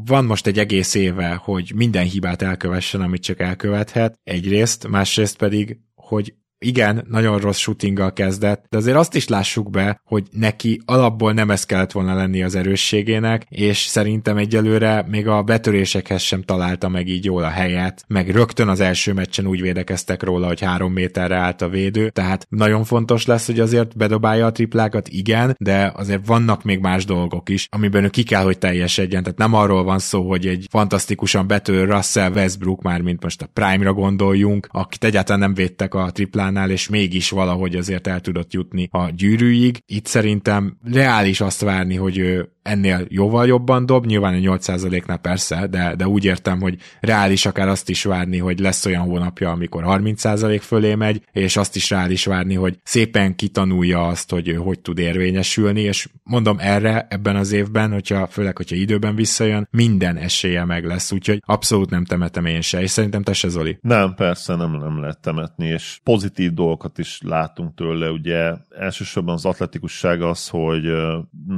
van 0.06 0.24
most 0.24 0.46
egy 0.46 0.58
egész 0.58 0.94
éve, 0.94 1.34
hogy 1.34 1.72
minden 1.74 2.04
hibát 2.04 2.42
elkövessen, 2.42 3.00
amit 3.00 3.22
csak 3.22 3.40
elkövethet, 3.40 4.18
egyrészt, 4.22 4.88
másrészt 4.88 5.36
pedig, 5.36 5.78
hogy 5.94 6.34
igen, 6.58 7.06
nagyon 7.08 7.38
rossz 7.38 7.58
shootinggal 7.58 8.12
kezdett, 8.12 8.64
de 8.68 8.76
azért 8.76 8.96
azt 8.96 9.14
is 9.14 9.28
lássuk 9.28 9.70
be, 9.70 10.00
hogy 10.04 10.26
neki 10.30 10.80
alapból 10.84 11.32
nem 11.32 11.50
ez 11.50 11.64
kellett 11.64 11.92
volna 11.92 12.14
lenni 12.14 12.42
az 12.42 12.54
erősségének, 12.54 13.46
és 13.48 13.78
szerintem 13.78 14.36
egyelőre 14.36 15.04
még 15.08 15.28
a 15.28 15.42
betörésekhez 15.42 16.22
sem 16.22 16.42
találta 16.42 16.88
meg 16.88 17.08
így 17.08 17.24
jól 17.24 17.42
a 17.42 17.48
helyet, 17.48 18.04
meg 18.08 18.30
rögtön 18.30 18.68
az 18.68 18.80
első 18.80 19.12
meccsen 19.12 19.46
úgy 19.46 19.60
védekeztek 19.60 20.22
róla, 20.22 20.46
hogy 20.46 20.60
három 20.60 20.92
méterre 20.92 21.36
állt 21.36 21.62
a 21.62 21.68
védő, 21.68 22.10
tehát 22.10 22.46
nagyon 22.48 22.84
fontos 22.84 23.26
lesz, 23.26 23.46
hogy 23.46 23.60
azért 23.60 23.96
bedobálja 23.96 24.46
a 24.46 24.52
triplákat, 24.52 25.08
igen, 25.08 25.56
de 25.58 25.92
azért 25.96 26.26
vannak 26.26 26.64
még 26.64 26.78
más 26.78 27.04
dolgok 27.04 27.48
is, 27.48 27.66
amiben 27.70 28.04
ő 28.04 28.08
ki 28.08 28.22
kell, 28.22 28.42
hogy 28.42 28.58
teljesedjen, 28.58 29.22
tehát 29.22 29.38
nem 29.38 29.54
arról 29.54 29.84
van 29.84 29.98
szó, 29.98 30.28
hogy 30.28 30.46
egy 30.46 30.66
fantasztikusan 30.70 31.46
betör 31.46 31.88
Russell 31.88 32.32
Westbrook, 32.32 32.82
már 32.82 33.00
mint 33.00 33.22
most 33.22 33.42
a 33.42 33.48
Prime-ra 33.52 33.92
gondoljunk, 33.92 34.68
akit 34.70 35.04
egyáltalán 35.04 35.40
nem 35.40 35.54
védtek 35.54 35.94
a 35.94 36.10
triplánál, 36.48 36.70
és 36.70 36.88
mégis 36.88 37.30
valahogy 37.30 37.76
azért 37.76 38.06
el 38.06 38.20
tudott 38.20 38.52
jutni 38.52 38.88
a 38.90 39.10
gyűrűig. 39.10 39.82
Itt 39.86 40.06
szerintem 40.06 40.78
reális 40.92 41.40
azt 41.40 41.60
várni, 41.60 41.94
hogy 41.94 42.18
ő 42.18 42.52
ennél 42.68 43.06
jóval 43.08 43.46
jobban 43.46 43.86
dob, 43.86 44.06
nyilván 44.06 44.34
a 44.34 44.56
8%-nál 44.56 45.18
persze, 45.18 45.66
de, 45.66 45.94
de 45.96 46.08
úgy 46.08 46.24
értem, 46.24 46.60
hogy 46.60 46.76
reális 47.00 47.46
akár 47.46 47.68
azt 47.68 47.88
is 47.88 48.04
várni, 48.04 48.38
hogy 48.38 48.58
lesz 48.58 48.86
olyan 48.86 49.02
hónapja, 49.02 49.50
amikor 49.50 49.84
30% 49.86 50.60
fölé 50.62 50.94
megy, 50.94 51.22
és 51.32 51.56
azt 51.56 51.76
is 51.76 51.90
reális 51.90 52.24
várni, 52.24 52.54
hogy 52.54 52.78
szépen 52.82 53.34
kitanulja 53.34 54.06
azt, 54.06 54.30
hogy 54.30 54.48
ő 54.48 54.54
hogy 54.54 54.80
tud 54.80 54.98
érvényesülni, 54.98 55.80
és 55.80 56.08
mondom 56.22 56.56
erre 56.60 57.06
ebben 57.10 57.36
az 57.36 57.52
évben, 57.52 57.92
hogyha 57.92 58.26
főleg, 58.26 58.56
hogyha 58.56 58.76
időben 58.76 59.14
visszajön, 59.14 59.68
minden 59.70 60.16
esélye 60.16 60.64
meg 60.64 60.84
lesz, 60.84 61.12
úgyhogy 61.12 61.42
abszolút 61.46 61.90
nem 61.90 62.04
temetem 62.04 62.46
én 62.46 62.60
se, 62.60 62.80
és 62.82 62.90
szerintem 62.90 63.22
te 63.22 63.32
se, 63.32 63.48
Zoli. 63.48 63.78
Nem, 63.80 64.14
persze 64.14 64.54
nem, 64.54 64.70
nem 64.70 65.00
lehet 65.00 65.20
temetni, 65.20 65.66
és 65.66 66.00
pozitív 66.02 66.52
dolgokat 66.52 66.98
is 66.98 67.20
látunk 67.24 67.74
tőle, 67.74 68.10
ugye 68.10 68.52
elsősorban 68.78 69.34
az 69.34 69.44
atletikusság 69.44 70.22
az, 70.22 70.48
hogy 70.48 70.84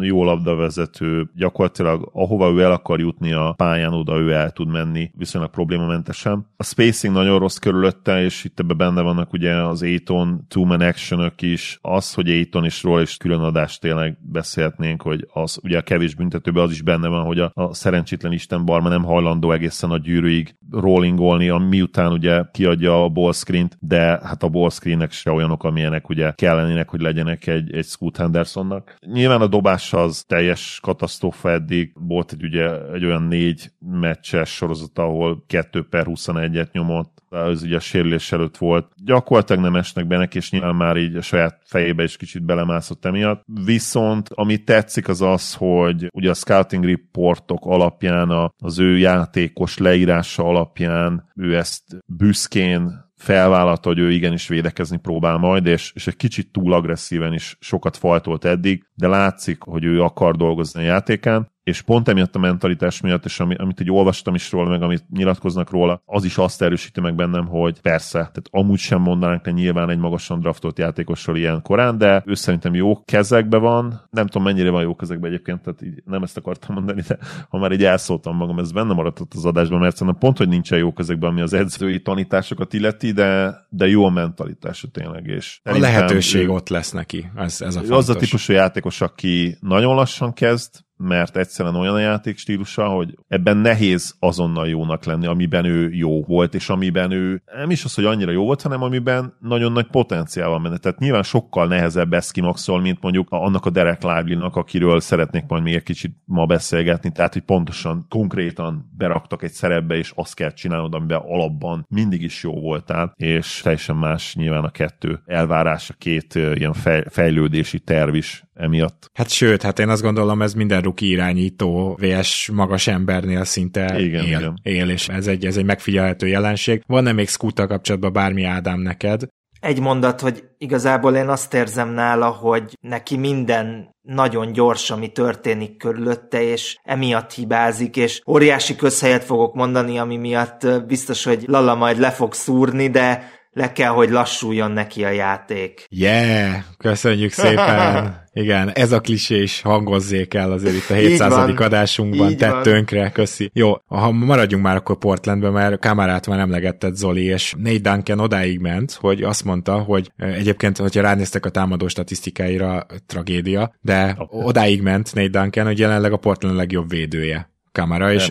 jó 0.00 0.24
labdavezető, 0.24 0.99
gyakorlatilag 1.34 2.11
ahova 2.12 2.51
ő 2.51 2.62
el 2.62 2.72
akar 2.72 3.01
jutni 3.01 3.32
a 3.32 3.55
pályán, 3.57 3.92
oda 3.92 4.16
ő 4.16 4.32
el 4.32 4.51
tud 4.51 4.68
menni 4.68 5.11
viszonylag 5.14 5.51
problémamentesen. 5.51 6.46
A 6.57 6.64
spacing 6.64 7.14
nagyon 7.14 7.38
rossz 7.38 7.57
körülötte, 7.57 8.22
és 8.22 8.44
itt 8.44 8.59
ebben 8.61 8.76
benne 8.76 9.01
vannak 9.03 9.32
ugye 9.32 9.55
az 9.55 9.82
Aiton 9.82 10.44
two-man 10.48 10.80
action 10.80 11.32
is, 11.40 11.78
az, 11.82 12.14
hogy 12.14 12.30
Aiton 12.30 12.64
is 12.64 12.82
róla 12.82 13.01
is 13.01 13.16
külön 13.16 13.40
adást 13.40 13.80
tényleg 13.80 14.18
beszélhetnénk, 14.20 15.03
hogy 15.03 15.28
az 15.32 15.61
ugye 15.62 15.78
a 15.78 15.82
kevés 15.82 16.14
büntetőben 16.14 16.62
az 16.62 16.70
is 16.70 16.82
benne 16.82 17.09
van, 17.09 17.24
hogy 17.24 17.38
a, 17.38 17.51
a 17.55 17.74
szerencsétlen 17.74 18.32
Isten 18.32 18.64
Barma 18.64 18.88
nem 18.88 19.05
hajlandó 19.05 19.53
egészen 19.53 19.90
a 19.90 19.98
gyűrűig 19.98 20.55
rollingolni, 20.71 21.49
miután 21.68 22.12
ugye 22.12 22.43
kiadja 22.53 23.05
a 23.05 23.09
ball 23.09 23.33
screen 23.33 23.71
de 23.79 24.01
hát 24.01 24.43
a 24.43 24.49
ball 24.49 24.71
screenek 24.71 25.12
se 25.12 25.31
olyanok, 25.31 25.64
amilyenek 25.64 26.09
ugye 26.09 26.33
kellenének, 26.33 26.89
hogy 26.89 27.01
legyenek 27.01 27.47
egy, 27.47 27.75
egy 27.75 27.85
Scoot 27.85 28.16
Hendersonnak. 28.16 28.97
Nyilván 29.07 29.41
a 29.41 29.47
dobás 29.47 29.93
az 29.93 30.25
teljes 30.29 30.79
katasztrófa 30.83 31.51
eddig, 31.51 31.93
volt 31.95 32.33
egy 32.33 32.43
ugye 32.43 32.93
egy 32.93 33.05
olyan 33.05 33.23
négy 33.23 33.71
meccses 33.79 34.51
sorozat, 34.51 34.99
ahol 34.99 35.45
2 35.47 35.83
per 35.83 36.07
21-et 36.09 36.73
nyomott, 36.73 37.20
ez 37.31 37.62
ugye 37.62 37.76
a 37.76 37.81
sérülés 37.81 38.33
előtt 38.33 38.57
volt. 38.57 38.93
Gyakorlatilag 39.05 39.62
nem 39.62 39.76
esnek 39.76 40.07
be 40.07 40.16
neki, 40.16 40.37
és 40.37 40.51
nyilván 40.51 40.74
már 40.74 40.97
így 40.97 41.16
a 41.16 41.22
saját 41.22 41.61
fejébe 41.64 42.03
is 42.03 42.16
kicsit 42.16 42.43
belemászott 42.43 43.05
emiatt. 43.05 43.43
Viszont 43.64 44.28
ami 44.35 44.64
tetszik 44.64 45.09
az 45.09 45.22
az, 45.22 45.55
hogy 45.55 46.09
ugye 46.12 46.31
a 46.31 46.35
scouting 46.35 46.85
reportok 46.85 47.66
alapján, 47.66 48.53
az 48.59 48.78
ő 48.78 48.99
játékos 48.99 49.78
leírása 49.78 50.45
alapján 50.45 51.31
ő 51.35 51.57
ezt 51.57 51.83
büszkén 52.07 53.09
felvállalta, 53.20 53.89
hogy 53.89 53.99
ő 53.99 54.11
igenis 54.11 54.49
védekezni 54.49 54.99
próbál 54.99 55.37
majd, 55.37 55.66
és, 55.66 55.93
és 55.95 56.07
egy 56.07 56.16
kicsit 56.16 56.53
túl 56.53 56.72
agresszíven 56.72 57.33
is 57.33 57.57
sokat 57.61 57.97
faltolt 57.97 58.45
eddig, 58.45 58.87
de 58.95 59.09
látszik, 59.09 59.62
hogy 59.62 59.85
ő 59.85 60.03
akar 60.03 60.37
dolgozni 60.37 60.81
a 60.81 60.85
játékán, 60.85 61.51
és 61.71 61.83
pont 61.83 62.09
emiatt 62.09 62.35
a 62.35 62.39
mentalitás 62.39 63.01
miatt, 63.01 63.25
és 63.25 63.41
ami, 63.41 63.55
amit 63.55 63.81
így 63.81 63.91
olvastam 63.91 64.35
is 64.35 64.53
róla, 64.53 64.68
meg 64.68 64.83
amit 64.83 65.05
nyilatkoznak 65.11 65.71
róla, 65.71 66.03
az 66.07 66.25
is 66.25 66.39
azt 66.39 66.62
erősíti 66.62 67.01
meg 67.01 67.14
bennem, 67.14 67.47
hogy 67.47 67.81
persze, 67.81 68.18
tehát 68.18 68.49
amúgy 68.51 68.79
sem 68.79 69.01
mondanánk 69.01 69.47
le 69.47 69.53
nyilván 69.53 69.91
egy 69.91 69.99
magasan 69.99 70.41
draftolt 70.41 70.79
játékosról 70.79 71.37
ilyen 71.37 71.62
korán, 71.62 71.99
de 71.99 72.23
ő 72.27 72.35
szerintem 72.35 72.75
jó 72.75 73.05
kezekbe 73.05 73.57
van, 73.57 74.09
nem 74.11 74.27
tudom 74.27 74.43
mennyire 74.43 74.71
van 74.71 74.83
jó 74.83 74.97
kezekbe 74.97 75.27
egyébként, 75.27 75.62
tehát 75.62 75.83
így 75.83 76.03
nem 76.05 76.23
ezt 76.23 76.37
akartam 76.37 76.75
mondani, 76.75 77.03
de 77.09 77.18
ha 77.49 77.59
már 77.59 77.73
így 77.73 77.85
elszóltam 77.85 78.37
magam, 78.37 78.59
ez 78.59 78.73
benne 78.73 78.93
maradt 78.93 79.21
az 79.35 79.45
adásban, 79.45 79.79
mert 79.79 79.97
szerintem 79.97 80.21
pont, 80.21 80.39
hogy 80.39 80.49
nincsen 80.49 80.79
jó 80.79 80.93
kezekben, 80.93 81.31
ami 81.31 81.41
az 81.41 81.53
edzői 81.53 82.03
tanításokat 82.03 82.73
illeti, 82.73 83.12
de, 83.12 83.57
de 83.68 83.87
jó 83.87 84.05
a 84.05 84.11
mentalitása 84.11 84.89
tényleg. 84.89 85.27
És 85.27 85.61
a 85.64 85.79
lehetőség 85.79 86.47
ő, 86.47 86.51
ott 86.51 86.68
lesz 86.68 86.91
neki, 86.91 87.31
ez, 87.37 87.61
ez 87.61 87.77
a 87.77 87.79
fontos. 87.79 87.97
Az 87.97 88.09
a 88.09 88.14
típusú 88.14 88.53
játékos, 88.53 89.01
aki 89.01 89.57
nagyon 89.61 89.95
lassan 89.95 90.33
kezd, 90.33 90.85
mert 91.03 91.36
egyszerűen 91.36 91.74
olyan 91.74 91.94
a 91.94 91.98
játék 91.98 92.38
stílusa, 92.38 92.88
hogy 92.88 93.14
ebben 93.28 93.57
nehéz 93.57 94.14
azonnal 94.18 94.68
jónak 94.68 95.05
lenni, 95.05 95.26
amiben 95.26 95.64
ő 95.64 95.90
jó 95.92 96.22
volt, 96.22 96.55
és 96.55 96.68
amiben 96.68 97.11
ő 97.11 97.42
nem 97.57 97.70
is 97.70 97.84
az, 97.84 97.94
hogy 97.94 98.05
annyira 98.05 98.30
jó 98.30 98.44
volt, 98.44 98.62
hanem 98.62 98.82
amiben 98.82 99.36
nagyon 99.40 99.72
nagy 99.72 99.86
potenciál 99.86 100.48
van 100.48 100.62
benne. 100.62 100.76
Tehát 100.76 100.98
nyilván 100.98 101.22
sokkal 101.22 101.66
nehezebb 101.66 102.12
ezt 102.12 102.32
kimaxol, 102.32 102.80
mint 102.80 103.03
mondjuk 103.03 103.26
annak 103.30 103.66
a 103.66 103.70
Derek 103.70 104.03
Lively-nak, 104.03 104.57
akiről 104.57 105.01
szeretnék 105.01 105.44
majd 105.48 105.62
még 105.62 105.74
egy 105.74 105.82
kicsit 105.82 106.16
ma 106.24 106.46
beszélgetni, 106.46 107.12
tehát 107.12 107.32
hogy 107.32 107.42
pontosan, 107.42 108.07
konkrétan 108.09 108.90
beraktak 108.96 109.42
egy 109.42 109.53
szerepbe, 109.53 109.94
és 109.96 110.12
azt 110.14 110.34
kell 110.34 110.53
csinálnod, 110.53 110.94
amiben 110.94 111.20
alapban 111.24 111.86
mindig 111.88 112.22
is 112.22 112.42
jó 112.42 112.61
voltál, 112.61 113.12
és 113.16 113.61
teljesen 113.62 113.96
más 113.96 114.34
nyilván 114.34 114.64
a 114.64 114.70
kettő 114.70 115.22
elvárás, 115.26 115.92
két 115.98 116.34
ilyen 116.34 116.72
fejlődési 117.09 117.78
terv 117.78 118.14
is 118.14 118.44
emiatt. 118.55 119.11
Hát 119.14 119.30
sőt, 119.30 119.62
hát 119.62 119.78
én 119.78 119.88
azt 119.88 120.03
gondolom, 120.03 120.42
ez 120.42 120.55
minden 120.55 120.80
ruki 120.91 121.09
irányító 121.09 121.99
VS 122.01 122.51
magas 122.53 122.86
embernél 122.86 123.45
szinte 123.45 124.01
igen, 124.01 124.24
él, 124.24 124.38
igen. 124.38 124.61
él, 124.62 124.88
és 124.91 125.09
ez 125.09 125.26
egy, 125.26 125.47
ez 125.47 125.57
egy 125.57 125.64
megfigyelhető 125.64 126.26
jelenség. 126.26 126.82
Van-e 126.86 127.12
még 127.12 127.28
Scooter 127.28 127.66
kapcsolatban 127.66 128.12
bármi 128.12 128.45
Ádám 128.45 128.80
neked? 128.80 129.22
Egy 129.61 129.80
mondat, 129.80 130.20
hogy 130.20 130.45
igazából 130.59 131.14
én 131.14 131.28
azt 131.28 131.55
érzem 131.55 131.88
nála, 131.88 132.28
hogy 132.28 132.76
neki 132.80 133.16
minden 133.16 133.95
nagyon 134.03 134.53
gyors, 134.53 134.91
ami 134.91 135.12
történik 135.12 135.76
körülötte, 135.76 136.43
és 136.43 136.76
emiatt 136.82 137.32
hibázik, 137.32 137.97
és 137.97 138.22
óriási 138.26 138.76
közhelyet 138.76 139.24
fogok 139.24 139.55
mondani, 139.55 139.99
ami 139.99 140.16
miatt 140.16 140.86
biztos, 140.86 141.24
hogy 141.24 141.45
Lala 141.47 141.74
majd 141.74 141.99
le 141.99 142.11
fog 142.11 142.34
szúrni, 142.34 142.88
de 142.88 143.30
le 143.51 143.72
kell, 143.72 143.91
hogy 143.91 144.11
lassuljon 144.11 144.70
neki 144.70 145.05
a 145.05 145.11
játék. 145.11 145.84
Yeah, 145.88 146.55
köszönjük 146.78 147.32
szépen. 147.32 148.16
Igen, 148.33 148.70
ez 148.70 148.93
a 148.93 149.01
klisé 149.01 149.43
is 149.43 149.61
hangozzék 149.61 150.35
el 150.35 150.53
azért 150.53 150.74
itt 150.74 150.91
a 150.91 150.95
700. 150.95 151.33
Van, 151.33 151.57
adásunkban, 151.57 152.37
tettőnkre, 152.37 153.11
köszi. 153.11 153.51
Jó, 153.55 153.72
ha 153.87 154.11
maradjunk 154.11 154.64
már 154.64 154.76
akkor 154.76 154.99
Portlandben, 154.99 155.53
mert 155.53 155.81
kamerát 155.81 156.26
már 156.26 156.39
emlegetted 156.39 156.97
Zoli, 156.97 157.24
és 157.24 157.55
Nate 157.59 157.78
Duncan 157.78 158.20
odáig 158.20 158.59
ment, 158.59 158.93
hogy 158.93 159.22
azt 159.22 159.45
mondta, 159.45 159.78
hogy 159.78 160.12
egyébként, 160.16 160.76
hogyha 160.76 161.03
ránéztek 161.03 161.47
a 161.47 161.51
támadó 161.51 161.89
statisztikáira, 161.89 162.87
tragédia, 163.07 163.74
de 163.81 164.16
odáig 164.28 164.83
ment 164.83 165.14
Nate 165.14 165.41
Duncan, 165.41 165.66
hogy 165.66 165.78
jelenleg 165.78 166.12
a 166.12 166.16
Portland 166.16 166.57
legjobb 166.57 166.89
védője. 166.89 167.51
Kamara, 167.72 168.12
és 168.12 168.28